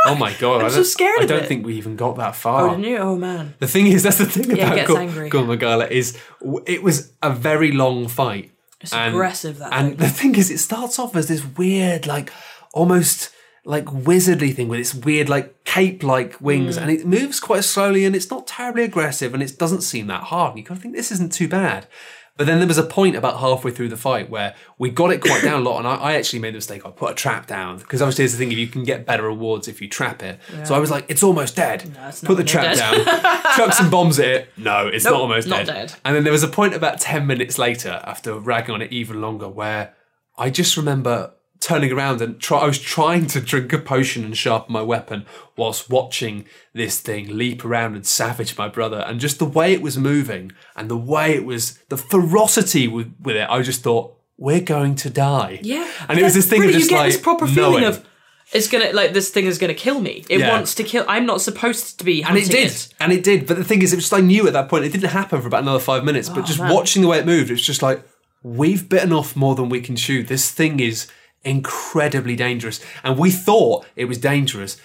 Oh 0.06 0.16
my 0.18 0.34
god! 0.40 0.64
I'm 0.64 0.72
so 0.72 0.82
scared 0.82 1.22
I 1.22 1.26
don't 1.26 1.44
it. 1.44 1.48
think 1.48 1.64
we 1.66 1.76
even 1.76 1.96
got 1.96 2.18
that 2.18 2.36
far. 2.36 2.70
Oh, 2.70 2.78
you? 2.78 2.98
Oh 2.98 3.16
man. 3.16 3.54
The 3.60 3.68
thing 3.68 3.86
is, 3.88 4.02
that's 4.02 4.18
the 4.18 4.26
thing 4.26 4.50
Yeah, 4.58 4.66
about 4.74 4.76
gets 4.76 5.14
Gor- 5.14 5.30
Gore 5.30 5.46
Magala 5.46 5.88
is 5.88 6.18
it 6.66 6.82
was 6.82 7.14
a 7.22 7.30
very 7.30 7.72
long 7.72 8.08
fight. 8.08 8.52
It's 8.82 8.94
aggressive, 8.94 9.60
that 9.60 9.72
And 9.72 9.98
the 9.98 10.10
thing 10.10 10.36
is, 10.36 10.50
it 10.52 10.58
starts 10.58 10.98
off 11.00 11.16
as 11.16 11.28
this 11.28 11.46
weird, 11.46 12.06
like 12.08 12.34
almost 12.74 13.30
like 13.64 13.86
wizardly 13.86 14.54
thing 14.54 14.68
with 14.68 14.80
its 14.80 14.94
weird, 14.94 15.30
like 15.30 15.63
cape-like 15.74 16.40
wings, 16.40 16.78
mm. 16.78 16.82
and 16.82 16.92
it 16.92 17.06
moves 17.06 17.40
quite 17.40 17.64
slowly, 17.64 18.06
and 18.06 18.16
it's 18.16 18.30
not 18.30 18.46
terribly 18.46 18.84
aggressive, 18.84 19.34
and 19.34 19.42
it 19.42 19.58
doesn't 19.58 19.82
seem 19.82 20.08
that 20.08 20.24
hard. 20.26 20.52
And 20.52 20.60
you 20.60 20.64
kind 20.64 20.78
of 20.78 20.82
think 20.84 20.96
this 20.96 21.12
isn't 21.12 21.34
too 21.34 21.48
bad. 21.48 21.88
But 22.36 22.48
then 22.48 22.58
there 22.58 22.68
was 22.68 22.80
a 22.80 22.84
point 22.84 23.16
about 23.16 23.40
halfway 23.40 23.72
through 23.72 23.90
the 23.90 23.98
fight 23.98 24.28
where 24.28 24.56
we 24.80 24.90
got 24.90 25.12
it 25.12 25.22
quite 25.22 25.44
down 25.44 25.62
a 25.62 25.64
lot, 25.64 25.78
and 25.78 25.88
I, 25.88 25.96
I 25.96 26.14
actually 26.16 26.40
made 26.40 26.54
the 26.54 26.58
mistake. 26.58 26.84
I 26.84 26.90
put 26.90 27.12
a 27.12 27.16
trap 27.16 27.46
down 27.46 27.78
because 27.78 28.02
obviously, 28.02 28.24
there's 28.24 28.32
the 28.34 28.38
thing: 28.40 28.52
if 28.52 28.58
you 28.58 28.68
can 28.68 28.84
get 28.84 29.06
better 29.06 29.24
rewards 29.24 29.68
if 29.68 29.82
you 29.82 29.88
trap 29.88 30.24
it. 30.24 30.40
So 30.64 30.74
I 30.74 30.80
was 30.80 30.90
like, 30.90 31.06
"It's 31.10 31.22
almost 31.22 31.56
dead." 31.56 31.96
it's 32.08 32.22
put 32.22 32.38
the 32.38 32.44
trap 32.44 32.76
dead. 32.76 33.06
down, 33.06 33.56
chuck 33.56 33.74
some 33.74 33.92
bombs 33.92 34.18
at 34.20 34.28
it. 34.28 34.50
No, 34.58 34.88
it's 34.88 35.06
Nope, 35.06 35.14
not 35.14 35.22
almost 35.22 35.48
not 35.48 35.66
dead. 35.66 35.90
dead. 35.90 35.94
And 36.04 36.16
then 36.16 36.24
there 36.24 36.34
was 36.34 36.44
a 36.44 36.48
point 36.48 36.74
about 36.74 37.00
ten 37.00 37.28
minutes 37.28 37.60
later, 37.60 38.02
after 38.04 38.40
ragging 38.40 38.74
on 38.74 38.82
it 38.82 38.92
even 38.92 39.22
longer, 39.22 39.48
where 39.48 39.94
I 40.36 40.50
just 40.50 40.76
remember 40.76 41.34
turning 41.64 41.92
around 41.92 42.22
and 42.22 42.40
try, 42.40 42.60
I 42.60 42.66
was 42.68 42.80
trying 42.80 43.28
to 43.28 43.40
drink 43.40 43.72
a 43.74 43.78
potion 43.78 44.24
and 44.26 44.36
sharpen 44.38 44.74
my 44.74 44.82
weapon 44.82 45.26
whilst 45.56 45.90
watching 45.90 46.46
this 46.74 47.00
thing 47.00 47.38
leap 47.38 47.64
around 47.64 47.96
and 47.96 48.06
savage 48.06 48.58
my 48.58 48.68
brother. 48.68 49.00
And 49.08 49.20
just 49.20 49.40
the 49.40 49.46
way 49.46 49.72
it 49.74 49.82
was 49.82 49.98
moving 49.98 50.52
and 50.76 50.90
the 50.90 50.98
way 50.98 51.34
it 51.36 51.46
was, 51.46 51.80
the 51.90 51.98
ferocity 51.98 52.88
with, 52.88 53.14
with 53.22 53.36
it, 53.38 53.48
I 53.50 53.62
just 53.62 53.82
thought, 53.82 54.16
we're 54.38 54.62
going 54.62 54.96
to 54.96 55.10
die. 55.10 55.60
Yeah, 55.62 55.88
And 56.10 56.20
it 56.20 56.24
was 56.24 56.34
this 56.34 56.50
thing 56.50 56.60
of 56.62 56.68
really, 56.68 56.74
just 56.80 56.90
you 56.92 56.98
get 56.98 57.04
like 57.04 57.12
this 57.14 57.22
proper 57.22 57.48
feeling 57.48 57.82
knowing. 57.84 57.84
of 57.86 58.06
it's 58.52 58.68
gonna 58.68 58.92
like 58.92 59.14
this 59.14 59.30
thing 59.30 59.46
is 59.46 59.58
gonna 59.58 59.74
kill 59.74 60.02
me. 60.02 60.26
It 60.30 60.40
Yeah. 60.40 60.50
wants 60.52 60.76
to 60.76 60.84
kill. 60.84 61.06
I'm 61.08 61.26
not 61.26 61.40
supposed 61.42 61.98
to 62.00 62.04
be 62.04 62.24
And 62.24 62.38
it 62.38 62.50
did, 62.52 62.76
and 63.00 63.12
it 63.14 63.24
did. 63.24 63.48
But 63.48 63.58
the 63.58 63.64
thing 63.64 63.82
is, 63.84 63.94
it 63.94 63.96
was 63.96 64.06
just 64.06 64.14
I 64.14 64.20
knew 64.20 64.46
at 64.48 64.54
that 64.54 64.68
point 64.70 64.84
it 64.86 64.92
didn't 64.92 65.12
happen 65.12 65.40
for 65.40 65.48
about 65.48 65.62
another 65.62 65.80
five 65.80 66.04
minutes. 66.04 66.28
but 66.30 66.40
oh, 66.40 66.44
just 66.44 66.60
Oh, 66.60 66.64
man. 66.64 66.74
watching 66.74 67.02
the 67.04 67.08
way 67.08 67.20
it 67.20 67.26
moved, 67.26 67.52
it's 67.52 67.62
just 67.62 67.82
like 67.82 68.04
we've 68.44 68.90
bitten 68.90 69.14
off 69.14 69.36
more 69.36 69.56
than 69.56 69.70
we 69.70 69.80
can 69.82 69.96
chew. 69.96 70.24
This 70.24 70.52
thing 70.52 70.80
is 70.80 71.08
incredibly 71.44 72.36
dangerous, 72.36 72.80
and 73.04 73.18
we 73.18 73.32
thought 73.32 73.86
it 73.96 74.06
was 74.06 74.18
dangerous, 74.18 74.78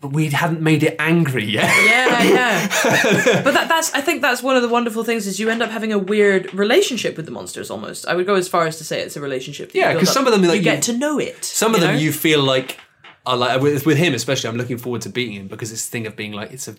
but 0.00 0.12
we 0.12 0.30
hadn't 0.30 0.60
made 0.60 0.82
it 0.82 0.96
angry 0.98 1.44
yet. 1.44 1.64
Yeah, 1.84 2.22
yeah. 2.22 2.66
but 3.44 3.54
that, 3.54 3.68
that's 3.68 3.94
I 3.94 4.00
think 4.00 4.20
that's 4.22 4.42
one 4.42 4.56
of 4.56 4.62
the 4.62 4.68
wonderful 4.68 5.04
things 5.04 5.26
is 5.26 5.38
you 5.40 5.48
end 5.48 5.62
up 5.62 5.70
having 5.70 5.92
a 5.92 5.98
weird 5.98 6.52
relationship 6.54 7.16
with 7.16 7.26
the 7.26 7.32
monsters. 7.32 7.70
Almost, 7.70 8.06
I 8.06 8.14
would 8.14 8.26
go 8.26 8.34
as 8.34 8.48
far 8.48 8.66
as 8.66 8.78
to 8.78 8.84
say 8.84 9.00
it's 9.00 9.16
a 9.16 9.20
relationship. 9.20 9.70
Yeah, 9.74 9.88
you 9.88 9.94
build 9.94 10.00
'cause 10.00 10.08
up. 10.08 10.14
some 10.14 10.26
of 10.26 10.32
them, 10.32 10.42
like, 10.42 10.56
you 10.56 10.62
get 10.62 10.82
to 10.84 10.96
know 10.96 11.18
it. 11.18 11.44
Some 11.44 11.74
of 11.74 11.80
them 11.80 11.94
know? 11.94 12.00
you 12.00 12.12
feel 12.12 12.42
like 12.42 12.78
are 13.24 13.36
like 13.36 13.60
with, 13.60 13.86
with 13.86 13.96
him 13.98 14.14
especially. 14.14 14.48
I'm 14.50 14.56
looking 14.56 14.78
forward 14.78 15.02
to 15.02 15.08
beating 15.08 15.34
him 15.34 15.46
because 15.46 15.70
this 15.70 15.88
thing 15.88 16.06
of 16.06 16.16
being 16.16 16.32
like 16.32 16.50
it's 16.52 16.66
a 16.68 16.74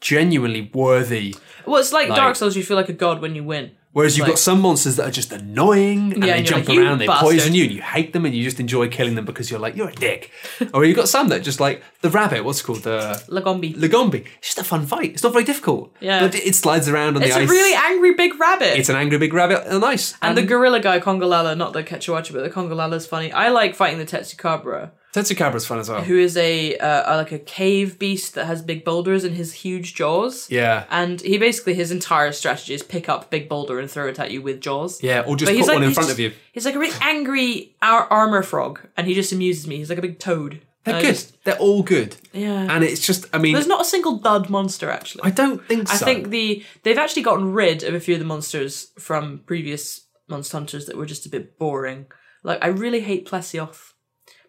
genuinely 0.00 0.70
worthy. 0.74 1.34
Well, 1.66 1.80
it's 1.80 1.92
like, 1.92 2.08
like- 2.08 2.16
Dark 2.16 2.36
Souls. 2.36 2.56
You 2.56 2.62
feel 2.62 2.76
like 2.76 2.88
a 2.88 2.94
god 2.94 3.20
when 3.20 3.34
you 3.34 3.44
win. 3.44 3.72
Whereas 3.94 4.18
you've 4.18 4.26
Like- 4.26 4.32
got 4.32 4.38
some 4.40 4.60
monsters 4.60 4.96
that 4.96 5.06
are 5.08 5.10
just 5.10 5.32
annoying 5.32 6.12
and 6.14 6.24
Yeah, 6.24 6.32
they 6.32 6.38
and 6.38 6.46
jump 6.46 6.68
like, 6.68 6.76
"You 6.76 6.82
around, 6.84 6.98
they 6.98 7.06
bastard." 7.06 7.28
poison 7.30 7.54
you, 7.54 7.62
and 7.64 7.72
you 7.72 7.80
hate 7.80 8.12
them, 8.12 8.26
and 8.26 8.34
you 8.34 8.42
just 8.42 8.58
enjoy 8.60 8.88
killing 8.88 9.14
them 9.14 9.24
because 9.24 9.50
you're 9.50 9.60
like 9.60 9.76
you're 9.76 9.88
a 9.88 9.94
dick. 9.94 10.30
or 10.74 10.84
you've 10.84 10.96
got 10.96 11.08
some 11.08 11.28
that 11.28 11.42
just 11.42 11.60
like 11.60 11.80
the 12.02 12.10
rabbit. 12.10 12.44
What's 12.44 12.60
it 12.60 12.64
called 12.64 12.82
the 12.82 13.22
Lagombi. 13.28 13.74
Lagombi. 13.76 14.26
It's 14.38 14.48
just 14.48 14.58
a 14.58 14.64
fun 14.64 14.84
fight. 14.84 15.12
It's 15.14 15.22
not 15.22 15.32
very 15.32 15.44
difficult. 15.44 15.94
Yeah. 16.00 16.20
but 16.20 16.34
it 16.34 16.54
slides 16.54 16.88
around 16.88 17.16
on 17.16 17.22
It's 17.22 17.32
the 17.34 17.40
ice. 17.40 17.44
It's 17.44 17.52
a 17.52 17.54
really 17.54 17.74
angry 17.74 18.14
big 18.14 18.38
rabbit. 18.38 18.76
it's 18.78 18.88
an 18.88 18.96
angry 18.96 19.18
big 19.18 19.32
rabbit. 19.32 19.62
Oh, 19.70 19.78
nice. 19.78 20.14
and 20.20 20.36
the 20.36 20.42
gorilla 20.42 20.80
guy, 20.80 20.98
Congalala, 21.00 21.56
not 21.56 21.72
the 21.72 21.82
Kecha 21.84 22.12
Wacha, 22.12 22.32
but 22.32 22.42
the 22.42 22.50
Congalala's 22.50 23.06
funny. 23.06 23.30
I 23.32 23.48
like 23.50 23.74
fighting 23.76 23.98
the 23.98 24.06
Tetsucabra, 24.06 24.90
Tetsucabra's 25.14 25.64
fun 25.66 25.78
as 25.78 25.88
well. 25.88 26.02
who 26.02 26.18
is 26.18 26.36
a 26.36 26.76
uh, 26.78 27.16
like 27.18 27.30
a 27.32 27.38
cave 27.38 27.98
beast 27.98 28.34
that 28.34 28.46
has 28.46 28.62
big 28.62 28.84
boulders 28.84 29.24
in 29.24 29.34
his 29.34 29.52
huge 29.52 29.94
jaws. 29.94 30.50
Yeah. 30.50 30.84
And 30.90 31.20
he 31.20 31.38
basically 31.38 31.74
his 31.74 31.90
entire 31.92 32.32
strategy 32.32 32.74
is 32.74 32.82
pick 32.82 33.08
up 33.08 33.30
big 33.30 33.48
boulder 33.48 33.78
and 33.78 33.88
throw 33.90 34.08
it 34.08 34.18
at 34.18 34.30
you 34.32 34.42
with 34.42 34.60
jaws. 34.60 35.02
Yeah, 35.02 35.20
or 35.26 35.36
just 35.36 35.50
But 35.52 35.58
put 35.58 35.68
like 35.68 35.74
one 35.76 35.84
in 35.84 35.94
front 35.94 36.08
just- 36.08 36.18
of 36.18 36.20
you. 36.20 36.32
He's 36.52 36.64
like 36.64 36.74
a 36.74 36.78
really 36.78 36.96
angry 37.00 37.76
ar- 37.80 38.08
armor 38.10 38.42
frog, 38.42 38.80
and 38.96 39.06
he 39.06 39.14
just 39.14 39.32
amuses 39.32 39.66
me. 39.66 39.76
He's 39.78 39.88
like 39.88 39.98
a 39.98 40.02
big 40.02 40.18
toad. 40.18 40.60
They're 40.84 41.00
good. 41.00 41.14
just- 41.14 41.44
They're 41.44 41.56
all 41.58 41.82
good. 41.82 42.16
yeah. 42.32 42.66
And 42.68 42.84
it's 42.84 43.06
just, 43.06 43.24
I 43.32 43.38
mean, 43.38 43.54
There's 43.54 43.66
not 43.66 43.80
a 43.80 43.84
single 43.86 44.18
dud 44.18 44.50
monster 44.50 44.90
actually. 44.90 45.22
I 45.24 45.30
don't 45.30 45.64
think 45.66 45.88
so. 45.88 45.94
I 45.94 45.98
think 45.98 46.28
the 46.28 46.62
they've 46.82 46.98
actually 46.98 47.22
gotten 47.22 47.52
rid 47.52 47.82
of 47.84 47.94
a 47.94 48.00
few 48.00 48.14
of 48.14 48.20
the 48.20 48.26
monsters 48.26 48.88
from 48.98 49.40
previous 49.46 50.02
Monster 50.28 50.56
Hunters 50.58 50.86
that 50.86 50.96
were 50.96 51.06
just 51.06 51.24
a 51.24 51.28
bit 51.30 51.58
boring. 51.58 52.06
Like 52.42 52.58
I 52.62 52.66
really 52.68 53.00
hate 53.00 53.26
Plesioth, 53.26 53.92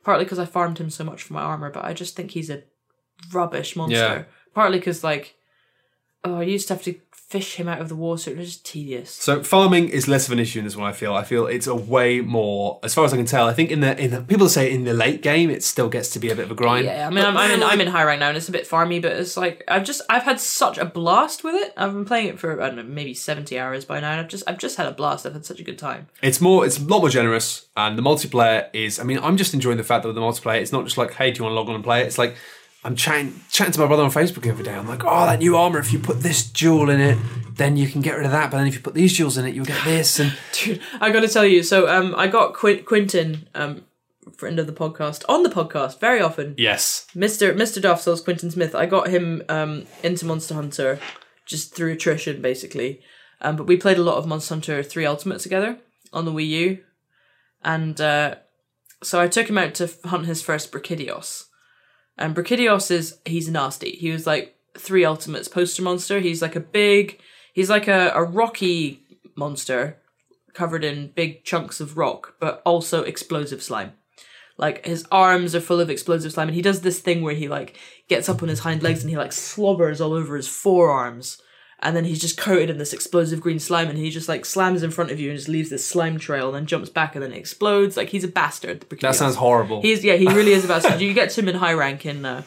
partly 0.06 0.24
because 0.24 0.40
I 0.40 0.46
farmed 0.46 0.78
him 0.78 0.90
so 0.90 1.04
much 1.04 1.24
for 1.24 1.34
my 1.34 1.42
armor, 1.42 1.72
but 1.72 1.84
I 1.84 1.94
just 1.94 2.16
think 2.16 2.32
he's 2.32 2.50
a 2.50 2.64
rubbish 3.34 3.76
monster. 3.76 3.98
Yeah. 3.98 4.24
Partly 4.54 4.80
because 4.80 5.04
like, 5.04 5.36
oh, 6.24 6.36
I 6.36 6.44
used 6.44 6.68
to 6.70 6.76
have 6.76 6.84
to 6.84 6.94
fish 7.28 7.56
him 7.56 7.68
out 7.68 7.82
of 7.82 7.90
the 7.90 7.96
water. 7.96 8.30
It 8.30 8.38
was 8.38 8.48
just 8.48 8.66
tedious. 8.66 9.10
So 9.10 9.42
farming 9.42 9.90
is 9.90 10.08
less 10.08 10.28
of 10.28 10.32
an 10.32 10.40
issue 10.40 10.60
in 10.60 10.66
this 10.66 10.76
one. 10.76 10.88
I 10.88 10.94
feel. 10.94 11.14
I 11.14 11.24
feel 11.24 11.48
it's 11.48 11.68
a 11.68 11.76
way 11.76 12.22
more, 12.22 12.80
as 12.84 12.94
far 12.94 13.04
as 13.04 13.14
I 13.14 13.18
can 13.18 13.26
tell. 13.26 13.48
I 13.48 13.54
think 13.54 13.72
in 13.72 13.80
the 13.80 14.00
in 14.00 14.12
the 14.12 14.22
people 14.22 14.48
say 14.48 14.72
in 14.72 14.84
the 14.84 14.94
late 14.94 15.22
game 15.22 15.50
it 15.50 15.64
still 15.64 15.90
gets 15.90 16.10
to 16.12 16.20
be 16.20 16.30
a 16.30 16.36
bit 16.36 16.46
of 16.46 16.52
a 16.52 16.56
grind. 16.56 16.86
Yeah, 16.86 17.08
I 17.08 17.10
mean, 17.10 17.26
I'm, 17.26 17.36
I'm 17.36 17.52
in 17.52 17.64
I'm 17.64 17.82
in 17.82 17.88
high 17.88 18.04
rank 18.04 18.20
now, 18.20 18.30
and 18.30 18.38
it's 18.38 18.50
a 18.50 18.52
bit 18.52 18.70
farmy, 18.70 19.02
but 19.02 19.14
it's 19.14 19.36
like 19.38 19.64
I've 19.68 19.84
just 19.84 20.02
I've 20.10 20.24
had 20.24 20.40
such 20.40 20.78
a 20.78 20.86
blast 20.86 21.44
with 21.44 21.56
it. 21.56 21.74
I've 21.76 21.94
been 21.94 22.06
playing 22.06 22.28
it 22.28 22.40
for 22.40 22.62
I 22.62 22.68
don't 22.68 22.78
know 22.78 22.84
maybe 22.84 23.14
seventy 23.14 23.58
hours 23.58 23.86
by 23.86 24.00
now, 24.00 24.12
and 24.12 24.22
I've 24.22 24.28
just 24.28 24.44
I've 24.48 24.60
just 24.60 24.78
had 24.78 24.88
a 24.88 24.92
blast. 24.92 25.26
I've 25.26 25.34
had 25.34 25.46
such 25.46 25.60
a 25.60 25.64
good 25.64 25.80
time. 25.80 26.08
It's 26.22 26.40
more. 26.40 26.66
It's 26.66 26.80
a 26.80 26.84
lot 26.84 27.00
more 27.00 27.10
generous, 27.10 27.68
and 27.76 27.98
the 27.98 28.04
multiplayer 28.04 28.70
is. 28.74 29.00
I 29.00 29.04
mean, 29.04 29.20
I'm 29.20 29.38
just 29.38 29.54
enjoying 29.54 29.78
the 29.78 29.84
fact 29.84 30.04
that 30.04 30.10
with 30.10 30.16
the 30.16 30.22
multiplayer, 30.22 30.62
it's 30.62 30.72
not 30.72 30.84
just 30.86 30.98
like, 30.98 31.14
hey, 31.14 31.32
do 31.32 31.40
you 31.40 31.44
want 31.44 31.54
to 31.54 31.56
log 31.56 31.70
on 31.70 31.76
and 31.76 31.84
play 31.84 32.02
it? 32.02 32.08
It's 32.08 32.20
like. 32.20 32.36
I'm 32.86 32.96
chatting, 32.96 33.42
chatting 33.52 33.74
to 33.74 33.80
my 33.80 33.88
brother 33.88 34.04
on 34.04 34.12
Facebook 34.12 34.44
the 34.44 34.52
other 34.52 34.64
day. 34.64 34.74
I'm 34.76 34.88
like, 34.88 35.04
oh, 35.04 35.26
that 35.26 35.40
new 35.40 35.58
armor. 35.58 35.80
If 35.80 35.92
you 35.92 35.98
put 36.00 36.22
this 36.22 36.50
jewel 36.52 36.90
in 36.90 37.02
it, 37.02 37.18
then 37.52 37.78
you 37.78 37.88
can 37.88 38.02
get 38.02 38.16
rid 38.16 38.26
of 38.26 38.32
that. 38.32 38.52
But 38.52 38.58
then 38.58 38.68
if 38.68 38.76
you 38.76 38.80
put 38.80 38.94
these 38.94 39.14
jewels 39.14 39.38
in 39.38 39.46
it, 39.46 39.56
you'll 39.56 39.66
get 39.66 39.84
this. 39.84 40.20
And 40.20 40.34
Dude, 40.54 40.80
I 41.02 41.10
got 41.12 41.22
to 41.22 41.28
tell 41.28 41.46
you. 41.46 41.64
So, 41.64 41.90
um, 41.90 42.14
I 42.16 42.28
got 42.28 42.54
Quin- 42.54 42.84
Quintin, 42.86 43.48
um, 43.56 43.86
friend 44.38 44.60
of 44.60 44.68
the 44.68 44.74
podcast, 44.74 45.24
on 45.28 45.42
the 45.44 45.50
podcast 45.50 46.00
very 46.00 46.22
often. 46.22 46.54
yes, 46.58 47.08
Mister 47.16 47.54
Mister 47.56 47.82
Darth 47.82 48.02
Souls, 48.02 48.22
Quintin 48.22 48.52
Smith. 48.52 48.76
I 48.76 48.86
got 48.86 49.08
him 49.08 49.42
um 49.50 49.88
into 50.04 50.26
Monster 50.26 50.54
Hunter 50.54 51.00
just 51.46 51.74
through 51.76 51.94
attrition, 51.94 52.42
basically. 52.42 53.02
Um, 53.42 53.56
but 53.56 53.66
we 53.68 53.78
played 53.78 53.98
a 53.98 54.04
lot 54.04 54.18
of 54.18 54.28
Monster 54.28 54.54
Hunter 54.56 54.84
Three 54.84 55.06
Ultimate 55.06 55.40
together 55.40 55.80
on 56.14 56.26
the 56.26 56.32
Wii 56.32 56.48
U, 56.48 56.78
and 57.64 58.00
uh, 58.00 58.36
so 59.04 59.20
I 59.20 59.28
took 59.28 59.50
him 59.50 59.58
out 59.58 59.74
to 59.76 59.90
hunt 60.06 60.26
his 60.28 60.42
first 60.42 60.72
Brachydios. 60.72 61.46
And 62.18 62.36
Brachydios 62.36 62.92
is 62.92 63.20
he's 63.26 63.50
nasty. 63.50 63.92
He 63.92 64.12
was 64.12 64.26
like 64.26 64.56
Three 64.78 65.06
Ultimates 65.06 65.48
poster 65.48 65.82
monster. 65.82 66.20
He's 66.20 66.42
like 66.42 66.56
a 66.56 66.62
big, 66.62 67.20
he's 67.54 67.70
like 67.70 67.88
a, 67.88 68.12
a 68.16 68.24
rocky 68.24 69.02
monster 69.36 69.98
covered 70.54 70.84
in 70.84 71.12
big 71.16 71.44
chunks 71.44 71.80
of 71.80 71.98
rock, 71.98 72.36
but 72.40 72.62
also 72.66 73.04
explosive 73.04 73.62
slime. 73.62 73.94
Like 74.58 74.86
his 74.86 75.06
arms 75.12 75.54
are 75.54 75.62
full 75.62 75.82
of 75.82 75.90
explosive 75.90 76.32
slime, 76.32 76.48
and 76.48 76.56
he 76.56 76.62
does 76.62 76.82
this 76.82 77.00
thing 77.00 77.22
where 77.22 77.36
he 77.36 77.50
like 77.50 77.78
gets 78.08 78.30
up 78.30 78.42
on 78.42 78.50
his 78.50 78.60
hind 78.60 78.82
legs 78.82 79.02
and 79.02 79.10
he 79.10 79.18
like 79.18 79.34
slobbers 79.34 80.00
all 80.00 80.14
over 80.14 80.38
his 80.38 80.48
forearms, 80.48 81.42
and 81.86 81.96
then 81.96 82.04
he's 82.04 82.20
just 82.20 82.36
coated 82.36 82.72
in 82.72 82.80
this 82.80 82.94
explosive 82.94 83.40
green 83.40 83.60
slime, 83.60 83.90
and 83.90 83.98
he 83.98 84.10
just 84.10 84.28
like 84.28 84.44
slams 84.44 84.82
in 84.82 84.90
front 84.90 85.12
of 85.12 85.20
you 85.20 85.30
and 85.30 85.38
just 85.38 85.48
leaves 85.48 85.70
this 85.70 85.88
slime 85.88 86.18
trail, 86.18 86.48
and 86.48 86.56
then 86.56 86.66
jumps 86.66 86.90
back 86.90 87.16
and 87.16 87.24
then 87.24 87.32
it 87.32 87.38
explodes. 87.38 87.96
Like 87.96 88.10
he's 88.10 88.24
a 88.24 88.28
bastard. 88.28 88.82
the 88.82 88.96
that 88.96 89.16
sounds 89.16 89.36
horrible. 89.36 89.82
He's 89.84 90.04
yeah, 90.04 90.16
he 90.16 90.28
really 90.28 90.52
is 90.52 90.66
a 90.66 90.68
bastard. 90.68 91.00
you 91.02 91.14
get 91.14 91.30
to 91.30 91.42
him 91.42 91.48
in 91.48 91.56
high 91.56 91.74
rank 91.74 92.04
in, 92.04 92.26
uh, 92.26 92.42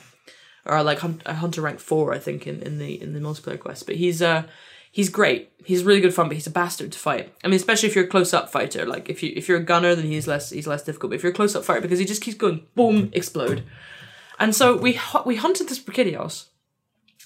or 0.66 0.82
like 0.82 0.99
hun- 0.99 1.22
uh, 1.24 1.34
hunter 1.34 1.62
rank 1.62 1.78
four, 1.78 2.12
I 2.12 2.18
think, 2.18 2.47
in, 2.49 2.61
in 2.62 2.78
the 2.78 3.01
in 3.01 3.12
the 3.12 3.20
multiplayer 3.20 3.61
quest. 3.61 3.86
But 3.86 3.95
he's 3.95 4.20
uh 4.20 4.43
he's 4.91 5.09
great. 5.09 5.53
He's 5.64 5.84
really 5.84 6.01
good 6.01 6.14
fun, 6.14 6.26
but 6.26 6.34
he's 6.34 6.49
a 6.49 6.51
bastard 6.51 6.91
to 6.91 6.99
fight. 6.99 7.32
I 7.45 7.47
mean, 7.47 7.55
especially 7.55 7.89
if 7.89 7.95
you're 7.95 8.07
a 8.07 8.09
close 8.09 8.34
up 8.34 8.51
fighter. 8.51 8.86
Like 8.86 9.09
if 9.09 9.22
you 9.22 9.32
if 9.36 9.49
you're 9.49 9.59
a 9.59 9.64
gunner, 9.64 9.95
then 9.95 10.07
he's 10.07 10.26
less 10.26 10.51
he's 10.51 10.66
less 10.66 10.82
difficult. 10.82 11.11
But 11.11 11.16
if 11.16 11.22
you're 11.22 11.32
a 11.32 11.36
close 11.36 11.55
up 11.55 11.64
fighter, 11.64 11.80
because 11.80 12.01
he 12.01 12.05
just 12.05 12.22
keeps 12.22 12.36
going 12.36 12.66
boom, 12.74 13.11
explode. 13.12 13.62
And 14.41 14.53
so 14.53 14.76
we 14.76 14.99
we 15.24 15.36
hunted 15.36 15.68
this 15.68 15.78
Brachydios, 15.78 16.47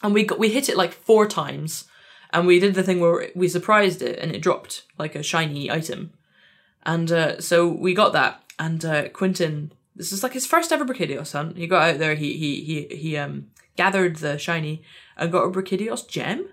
and 0.03 0.13
we 0.13 0.25
got 0.25 0.39
we 0.39 0.51
hit 0.51 0.69
it 0.69 0.77
like 0.77 0.93
four 0.93 1.27
times, 1.27 1.85
and 2.33 2.47
we 2.47 2.59
did 2.59 2.75
the 2.75 2.83
thing 2.83 3.01
where 3.01 3.31
we 3.35 3.49
surprised 3.49 4.03
it 4.03 4.19
and 4.19 4.35
it 4.35 4.43
dropped 4.43 4.85
like 4.99 5.15
a 5.15 5.23
shiny 5.23 5.71
item. 5.71 6.13
And 6.85 7.13
uh, 7.13 7.41
so 7.41 7.69
we 7.69 7.95
got 7.95 8.13
that, 8.13 8.43
and 8.59 8.85
uh, 8.85 9.09
Quintin, 9.11 9.73
this 9.95 10.13
is 10.13 10.23
like 10.23 10.33
his 10.33 10.47
first 10.47 10.73
ever 10.73 10.85
Brachydios 10.85 11.33
hunt. 11.33 11.57
He 11.57 11.67
got 11.67 11.91
out 11.91 11.99
there, 11.99 12.15
he 12.15 12.37
he 12.37 12.65
he 12.65 12.97
he 12.97 13.17
um 13.17 13.49
gathered 13.77 14.17
the 14.17 14.39
shiny 14.39 14.83
and 15.17 15.31
got 15.31 15.45
a 15.45 15.51
Brachydios 15.51 16.09
gem. 16.09 16.49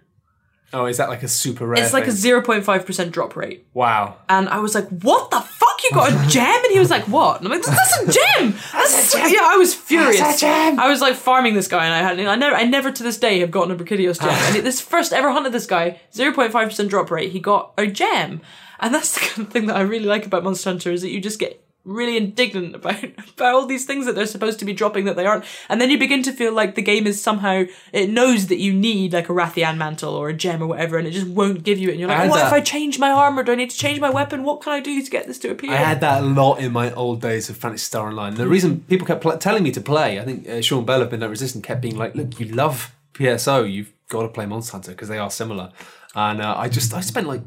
Oh, 0.73 0.85
is 0.85 0.97
that 0.97 1.09
like 1.09 1.23
a 1.23 1.27
super 1.27 1.65
rare? 1.67 1.83
It's 1.83 1.93
like 1.93 2.07
a 2.07 2.11
zero 2.11 2.41
point 2.41 2.63
five 2.63 2.85
percent 2.85 3.11
drop 3.11 3.35
rate, 3.35 3.65
wow. 3.73 4.17
and 4.27 4.49
I 4.49 4.59
was 4.59 4.75
like, 4.75 4.87
"What 4.89 5.31
the 5.31 5.39
fuck? 5.39 5.83
You 5.83 5.91
got 5.91 6.11
a 6.11 6.27
gem?" 6.29 6.63
And 6.63 6.71
he 6.71 6.79
was 6.79 6.89
like, 6.89 7.07
"What?" 7.07 7.41
And 7.41 7.47
I'm 7.47 7.53
like, 7.53 7.63
"That's 7.63 7.97
a 7.97 8.05
gem." 8.39 8.55
That's 8.73 9.15
a 9.15 9.17
Yeah, 9.19 9.41
I 9.43 9.55
was 9.57 9.73
furious. 9.73 10.19
That's 10.19 10.37
a 10.37 10.41
gem. 10.41 10.79
I 10.79 10.87
was 10.89 11.01
like 11.01 11.15
farming 11.15 11.53
this 11.53 11.67
guy, 11.67 11.85
and 11.85 11.93
I 11.93 11.99
had 11.99 12.19
I 12.19 12.35
never 12.35 12.55
I 12.55 12.63
never 12.63 12.91
to 12.91 13.03
this 13.03 13.17
day 13.17 13.39
have 13.39 13.51
gotten 13.51 13.71
a 13.71 13.75
Brachydios 13.75 14.19
gem. 14.19 14.29
and 14.55 14.65
this 14.65 14.81
first 14.81 15.13
ever 15.13 15.31
hunted 15.31 15.51
this 15.51 15.65
guy, 15.65 15.99
zero 16.13 16.33
point 16.33 16.51
five 16.51 16.67
percent 16.69 16.89
drop 16.89 17.11
rate. 17.11 17.31
He 17.31 17.39
got 17.39 17.73
a 17.77 17.87
gem, 17.87 18.41
and 18.79 18.93
that's 18.93 19.13
the 19.13 19.19
kind 19.27 19.47
of 19.47 19.53
thing 19.53 19.67
that 19.67 19.75
I 19.75 19.81
really 19.81 20.05
like 20.05 20.25
about 20.25 20.43
Monster 20.43 20.69
Hunter 20.69 20.91
is 20.91 21.01
that 21.01 21.09
you 21.09 21.21
just 21.21 21.39
get 21.39 21.63
really 21.85 22.17
indignant 22.17 22.75
about, 22.75 23.03
about 23.03 23.53
all 23.53 23.65
these 23.65 23.85
things 23.85 24.05
that 24.05 24.15
they're 24.15 24.25
supposed 24.25 24.59
to 24.59 24.65
be 24.65 24.73
dropping 24.73 25.05
that 25.05 25.15
they 25.15 25.25
aren't. 25.25 25.45
And 25.67 25.79
then 25.79 25.89
you 25.89 25.97
begin 25.97 26.23
to 26.23 26.31
feel 26.31 26.53
like 26.53 26.75
the 26.75 26.81
game 26.81 27.07
is 27.07 27.21
somehow, 27.21 27.63
it 27.91 28.09
knows 28.09 28.47
that 28.47 28.57
you 28.57 28.73
need 28.73 29.13
like 29.13 29.29
a 29.29 29.33
Rathian 29.33 29.77
mantle 29.77 30.13
or 30.13 30.29
a 30.29 30.33
gem 30.33 30.61
or 30.61 30.67
whatever, 30.67 30.97
and 30.97 31.07
it 31.07 31.11
just 31.11 31.27
won't 31.27 31.63
give 31.63 31.77
you 31.77 31.89
it. 31.89 31.91
And 31.91 31.99
you're 31.99 32.09
like, 32.09 32.19
had 32.19 32.29
what 32.29 32.45
if 32.45 32.53
I 32.53 32.61
change 32.61 32.99
my 32.99 33.11
armor? 33.11 33.43
Do 33.43 33.51
I 33.51 33.55
need 33.55 33.69
to 33.69 33.77
change 33.77 33.99
my 33.99 34.09
weapon? 34.09 34.43
What 34.43 34.61
can 34.61 34.73
I 34.73 34.79
do 34.79 35.01
to 35.01 35.11
get 35.11 35.27
this 35.27 35.39
to 35.39 35.51
appear? 35.51 35.71
I 35.71 35.77
had 35.77 36.01
that 36.01 36.21
a 36.21 36.25
lot 36.25 36.59
in 36.59 36.71
my 36.71 36.91
old 36.93 37.21
days 37.21 37.49
of 37.49 37.57
Phantasy 37.57 37.83
Star 37.83 38.07
Online. 38.07 38.35
The 38.35 38.47
reason 38.47 38.81
people 38.87 39.07
kept 39.07 39.21
pl- 39.21 39.37
telling 39.37 39.63
me 39.63 39.71
to 39.71 39.81
play, 39.81 40.19
I 40.19 40.25
think 40.25 40.47
uh, 40.47 40.61
Sean 40.61 40.85
Bell 40.85 41.01
of 41.01 41.11
Midnight 41.11 41.29
Resistant 41.29 41.63
kept 41.63 41.81
being 41.81 41.97
like, 41.97 42.15
"Look, 42.15 42.39
you 42.39 42.47
love 42.47 42.95
PSO, 43.13 43.71
you've 43.71 43.93
got 44.09 44.23
to 44.23 44.27
play 44.29 44.45
Monster 44.45 44.73
Hunter 44.73 44.91
because 44.91 45.09
they 45.09 45.17
are 45.17 45.31
similar." 45.31 45.71
And 46.15 46.41
uh, 46.41 46.55
I 46.57 46.69
just 46.69 46.93
I 46.93 47.01
spent 47.01 47.27
like 47.27 47.41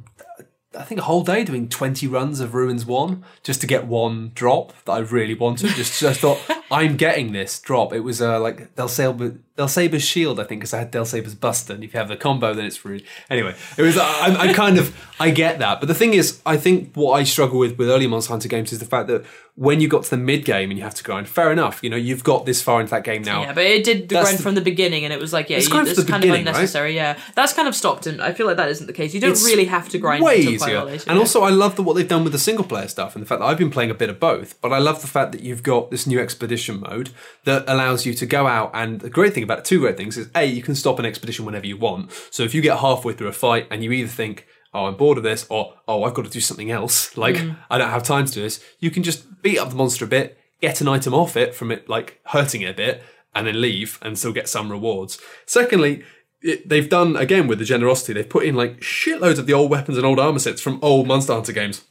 I 0.78 0.84
think 0.84 1.00
a 1.00 1.04
whole 1.04 1.22
day 1.22 1.44
doing 1.44 1.68
twenty 1.68 2.06
runs 2.06 2.40
of 2.40 2.54
Ruins 2.54 2.86
One 2.86 3.24
just 3.42 3.60
to 3.60 3.66
get 3.66 3.86
one 3.86 4.32
drop 4.34 4.72
that 4.84 4.92
I 4.92 4.98
really 4.98 5.34
wanted. 5.34 5.70
Just 5.70 6.00
just 6.00 6.20
thought 6.20 6.40
I'm 6.70 6.96
getting 6.96 7.32
this 7.32 7.58
drop. 7.58 7.92
It 7.92 8.00
was 8.00 8.22
uh, 8.22 8.40
like 8.40 8.74
Del 8.74 8.88
Saber 8.88 9.36
Del 9.56 9.68
Saber's 9.68 10.02
shield, 10.02 10.40
I 10.40 10.44
think, 10.44 10.62
because 10.62 10.72
I 10.72 10.78
had 10.78 10.90
Del 10.90 11.04
Saber's 11.04 11.34
Buster, 11.34 11.74
and 11.74 11.84
if 11.84 11.92
you 11.92 11.98
have 11.98 12.08
the 12.08 12.16
combo, 12.16 12.54
then 12.54 12.64
it's 12.64 12.84
rude. 12.84 13.04
Anyway, 13.28 13.54
it 13.76 13.82
was 13.82 13.98
I, 13.98 14.34
I 14.38 14.52
kind 14.54 14.78
of 14.78 14.96
I 15.20 15.30
get 15.30 15.58
that, 15.58 15.80
but 15.80 15.86
the 15.86 15.94
thing 15.94 16.14
is, 16.14 16.40
I 16.46 16.56
think 16.56 16.94
what 16.94 17.12
I 17.12 17.24
struggle 17.24 17.58
with 17.58 17.76
with 17.76 17.88
early 17.88 18.06
Monster 18.06 18.32
Hunter 18.32 18.48
games 18.48 18.72
is 18.72 18.78
the 18.78 18.86
fact 18.86 19.08
that 19.08 19.24
when 19.62 19.80
you 19.80 19.86
got 19.86 20.02
to 20.02 20.10
the 20.10 20.16
mid 20.16 20.44
game 20.44 20.70
and 20.70 20.76
you 20.78 20.82
have 20.82 20.94
to 20.96 21.04
grind, 21.04 21.28
fair 21.28 21.52
enough, 21.52 21.78
you 21.84 21.88
know, 21.88 21.96
you've 21.96 22.24
got 22.24 22.46
this 22.46 22.60
far 22.60 22.80
into 22.80 22.90
that 22.90 23.04
game 23.04 23.22
now. 23.22 23.42
Yeah, 23.42 23.52
but 23.52 23.64
it 23.64 23.84
did 23.84 24.08
the 24.08 24.16
grind 24.16 24.38
the- 24.38 24.42
from 24.42 24.56
the 24.56 24.60
beginning, 24.60 25.04
and 25.04 25.12
it 25.12 25.20
was 25.20 25.32
like, 25.32 25.48
yeah, 25.50 25.58
It's 25.58 25.68
you, 25.68 25.80
it's 25.82 25.94
from 25.94 26.06
kind 26.08 26.24
of 26.24 26.30
right? 26.30 26.38
unnecessary. 26.40 26.96
Yeah, 26.96 27.16
that's 27.36 27.52
kind 27.52 27.68
of 27.68 27.76
stopped, 27.76 28.08
and 28.08 28.20
I 28.20 28.32
feel 28.32 28.48
like 28.48 28.56
that 28.56 28.68
isn't 28.70 28.88
the 28.88 28.92
case. 28.92 29.14
You 29.14 29.20
don't 29.20 29.30
It's 29.30 29.44
really 29.44 29.66
have 29.66 29.88
to 29.90 29.98
grind 29.98 30.24
way 30.24 30.38
easier. 30.38 30.84
later. 30.84 31.04
and 31.08 31.14
yeah. 31.16 31.20
also, 31.20 31.42
I 31.42 31.50
love 31.50 31.76
the, 31.76 31.84
what 31.84 31.94
they've 31.94 32.08
done 32.08 32.24
with 32.24 32.32
the 32.32 32.40
single 32.40 32.64
player 32.64 32.88
stuff 32.88 33.14
and 33.14 33.22
the 33.22 33.28
fact 33.28 33.40
that 33.40 33.46
I've 33.46 33.58
been 33.58 33.70
playing 33.70 33.92
a 33.92 33.94
bit 33.94 34.10
of 34.10 34.18
both. 34.18 34.60
But 34.60 34.72
I 34.72 34.78
love 34.78 35.00
the 35.00 35.06
fact 35.06 35.30
that 35.30 35.42
you've 35.42 35.62
got 35.62 35.92
this 35.92 36.08
new 36.08 36.18
expedition 36.18 36.80
mode 36.80 37.10
that 37.44 37.62
allows 37.68 38.04
you 38.04 38.14
to 38.14 38.26
go 38.26 38.48
out. 38.48 38.72
And 38.74 39.00
the 39.00 39.10
great 39.10 39.32
thing 39.32 39.44
about 39.44 39.60
it, 39.60 39.64
two 39.64 39.78
great 39.78 39.96
things 39.96 40.16
is 40.18 40.28
a 40.34 40.44
you 40.44 40.62
can 40.62 40.74
stop 40.74 40.98
an 40.98 41.06
expedition 41.06 41.44
whenever 41.44 41.66
you 41.68 41.76
want. 41.76 42.10
So 42.32 42.42
if 42.42 42.52
you 42.52 42.62
get 42.62 42.78
halfway 42.78 43.12
through 43.12 43.28
a 43.28 43.32
fight 43.32 43.68
and 43.70 43.84
you 43.84 43.92
either 43.92 44.08
think. 44.10 44.46
Oh, 44.74 44.86
I'm 44.86 44.96
bored 44.96 45.18
of 45.18 45.24
this, 45.24 45.46
or 45.50 45.74
oh, 45.86 46.04
I've 46.04 46.14
got 46.14 46.24
to 46.24 46.30
do 46.30 46.40
something 46.40 46.70
else. 46.70 47.16
Like 47.22 47.36
Mm. 47.36 47.56
I 47.70 47.78
don't 47.78 47.90
have 47.90 48.02
time 48.02 48.26
to 48.26 48.32
do 48.32 48.42
this. 48.42 48.62
You 48.80 48.90
can 48.90 49.02
just 49.02 49.42
beat 49.42 49.58
up 49.58 49.70
the 49.70 49.76
monster 49.76 50.04
a 50.04 50.08
bit, 50.08 50.38
get 50.60 50.80
an 50.80 50.88
item 50.88 51.14
off 51.14 51.36
it 51.36 51.54
from 51.54 51.70
it, 51.70 51.88
like 51.88 52.20
hurting 52.26 52.62
it 52.62 52.70
a 52.70 52.74
bit, 52.74 53.02
and 53.34 53.46
then 53.46 53.60
leave 53.60 53.98
and 54.02 54.18
still 54.18 54.32
get 54.32 54.48
some 54.48 54.70
rewards. 54.70 55.18
Secondly, 55.46 56.04
it, 56.42 56.68
they've 56.68 56.88
done 56.88 57.16
again 57.16 57.46
with 57.46 57.58
the 57.58 57.64
generosity. 57.64 58.12
They've 58.12 58.28
put 58.28 58.44
in 58.44 58.54
like 58.54 58.80
shitloads 58.80 59.38
of 59.38 59.46
the 59.46 59.52
old 59.52 59.70
weapons 59.70 59.96
and 59.96 60.06
old 60.06 60.18
armor 60.18 60.38
sets 60.38 60.60
from 60.60 60.78
old 60.82 61.06
Monster 61.06 61.34
Hunter 61.34 61.52
games 61.52 61.84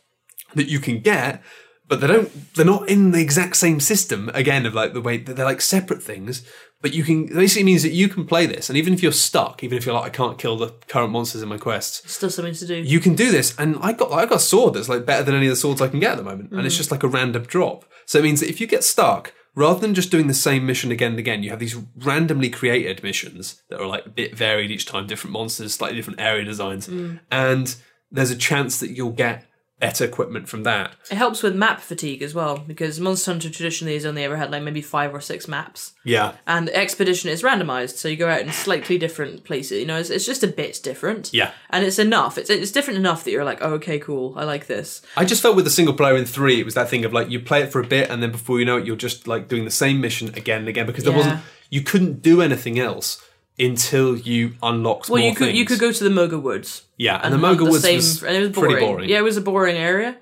that 0.56 0.68
you 0.68 0.80
can 0.80 1.00
get, 1.00 1.42
but 1.88 2.02
they 2.02 2.08
don't. 2.08 2.54
They're 2.56 2.66
not 2.66 2.90
in 2.90 3.12
the 3.12 3.22
exact 3.22 3.56
same 3.58 3.80
system. 3.80 4.30
Again, 4.34 4.66
of 4.66 4.74
like 4.74 4.94
the 4.94 5.02
way 5.02 5.18
that 5.18 5.36
they're 5.36 5.46
like 5.46 5.62
separate 5.62 6.04
things. 6.04 6.44
But 6.82 6.94
you 6.94 7.04
can 7.04 7.28
basically 7.28 7.64
means 7.64 7.84
that 7.84 7.92
you 7.92 8.10
can 8.10 8.26
play 8.26 8.48
this, 8.48 8.70
and 8.70 8.78
even 8.78 8.94
if 8.94 9.04
you're 9.04 9.12
stuck, 9.12 9.64
even 9.64 9.78
if 9.78 9.86
you're 9.86 9.94
like 9.94 10.06
I 10.06 10.10
can't 10.10 10.38
kill 10.38 10.58
the 10.58 10.70
current 10.88 11.12
monsters 11.12 11.44
in 11.44 11.50
my 11.50 11.58
quests, 11.58 12.12
still 12.12 12.30
something 12.30 12.56
to 12.56 12.66
do. 12.66 12.76
you 12.76 13.00
can 13.00 13.16
do 13.16 13.32
this. 13.32 13.56
And 13.60 13.78
I 13.82 13.94
got 13.94 14.12
I 14.12 14.26
got 14.26 14.38
a 14.38 14.40
sword 14.40 14.74
that's 14.74 14.90
like 14.90 15.06
better 15.06 15.24
than 15.24 15.36
any 15.36 15.46
of 15.46 15.52
the 15.52 15.58
swords 15.58 15.82
I 15.82 15.88
can 15.88 16.00
get 16.00 16.14
at 16.14 16.18
the 16.18 16.24
moment, 16.24 16.52
and 16.52 16.66
it's 16.66 16.76
mm. 16.76 16.80
just 16.80 16.92
like 16.92 17.04
a 17.04 17.08
random 17.08 17.44
drop. 17.44 17.86
So 18.06 18.20
it 18.20 18.24
means 18.24 18.40
that 18.40 18.50
if 18.50 18.60
you 18.60 18.66
get 18.66 18.84
stuck, 18.84 19.34
rather 19.54 19.80
than 19.80 19.94
just 19.94 20.10
doing 20.10 20.28
the 20.28 20.34
same 20.34 20.66
mission 20.66 20.92
again 20.92 21.12
and 21.12 21.20
again, 21.20 21.44
you 21.44 21.52
have 21.52 21.60
these 21.60 21.78
randomly 21.98 22.50
created 22.50 23.04
missions 23.04 23.62
that 23.70 23.80
are 23.80 23.88
like 23.88 24.08
a 24.08 24.10
bit 24.10 24.36
varied 24.36 24.72
each 24.72 24.88
time, 24.88 25.06
different 25.06 25.34
monsters, 25.34 25.76
slightly 25.76 25.98
different 25.98 26.20
area 26.20 26.44
designs, 26.44 26.88
mm. 26.88 27.20
and 27.30 27.76
there's 28.10 28.32
a 28.32 28.36
chance 28.36 28.80
that 28.80 28.92
you'll 28.92 29.12
get 29.12 29.46
better 29.82 30.06
equipment 30.06 30.48
from 30.48 30.64
that. 30.64 30.94
It 31.12 31.16
helps 31.18 31.44
with 31.44 31.56
map 31.56 31.82
fatigue 31.82 32.22
as 32.22 32.34
well 32.34 32.58
because 32.60 33.00
Monster 33.02 33.32
Hunter 33.32 33.50
traditionally 33.50 33.96
has 33.96 34.06
only 34.06 34.24
ever 34.24 34.38
had 34.38 34.50
like 34.52 34.64
maybe 34.64 34.82
five 34.82 35.14
or 35.14 35.20
six 35.20 35.48
maps, 35.50 35.92
Yeah. 36.06 36.34
and 36.48 36.70
Expedition 36.70 37.30
is 37.30 37.44
randomized, 37.44 37.98
so 37.98 38.08
you 38.08 38.16
go 38.16 38.30
out 38.30 38.40
in 38.42 38.52
slightly 38.54 38.98
different 38.98 39.44
places. 39.44 39.80
You 39.80 39.86
know, 39.88 39.98
it's, 39.98 40.10
it's 40.10 40.26
just 40.26 40.44
a 40.44 40.48
bit 40.48 40.80
different. 40.84 41.34
Yeah. 41.34 41.52
and 41.72 41.84
it's 41.86 42.00
enough. 42.00 42.38
It's 42.38 42.50
it's 42.50 42.72
different 42.72 43.00
enough 43.00 43.26
that 43.26 43.32
you're 43.32 43.44
like, 43.44 43.60
oh, 43.62 43.74
okay, 43.74 44.00
cool, 44.00 44.34
I 44.38 44.44
like 44.46 44.68
this. 44.68 45.02
I 45.18 45.26
just 45.26 45.42
felt 45.42 45.56
with 45.58 45.66
the 45.66 45.72
single 45.72 45.96
player 45.96 46.16
in 46.16 46.26
three, 46.26 46.60
it 46.62 46.66
was 46.66 46.76
that 46.76 46.88
thing 46.90 47.04
of 47.04 47.12
like 47.12 47.30
you 47.30 47.40
play 47.42 47.62
it 47.64 47.72
for 47.72 47.82
a 47.82 47.88
bit, 47.88 48.10
and 48.10 48.22
then 48.24 48.32
before 48.32 48.60
you 48.60 48.66
know 48.66 48.78
it, 48.78 48.86
you're 48.86 48.96
just 48.96 49.28
like 49.28 49.48
doing 49.50 49.66
the 49.66 49.72
same 49.72 50.00
mission 50.00 50.30
again 50.36 50.60
and 50.60 50.68
again 50.70 50.86
because 50.86 51.04
there 51.04 51.12
Yeah. 51.14 51.18
wasn't 51.18 51.40
you 51.72 51.82
couldn't 51.82 52.22
do 52.22 52.42
anything 52.42 52.78
else 52.80 53.22
until 53.62 54.18
you 54.18 54.56
unlocked 54.64 55.10
Well, 55.10 55.22
you 55.22 55.36
could 55.36 55.56
you 55.56 55.66
could 55.66 55.80
go 55.80 55.92
to 55.92 56.04
the 56.04 56.10
Moga 56.10 56.40
Woods. 56.40 56.84
Yeah, 56.98 57.20
and, 57.24 57.34
the 57.34 57.38
hunt 57.38 57.60
Moga 57.60 57.72
Woods 57.72 57.84
same- 57.84 57.98
was, 57.98 58.24
and 58.24 58.36
it 58.36 58.40
was 58.42 58.50
boring. 58.50 58.72
pretty 58.72 58.86
boring. 58.86 59.10
Yeah, 59.10 59.20
it 59.20 59.24
was 59.24 59.38
a 59.38 59.42
boring 59.42 59.78
area. 59.78 60.18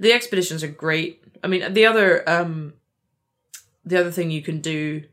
The 0.00 0.12
expeditions 0.12 0.62
are 0.62 0.68
great. 0.68 1.22
I 1.42 1.46
mean, 1.46 1.72
the 1.72 1.86
other 1.86 2.28
um, 2.28 2.74
the 3.84 3.98
other 3.98 4.10
thing 4.10 4.30
you 4.30 4.42
can 4.42 4.60
do 4.60 5.04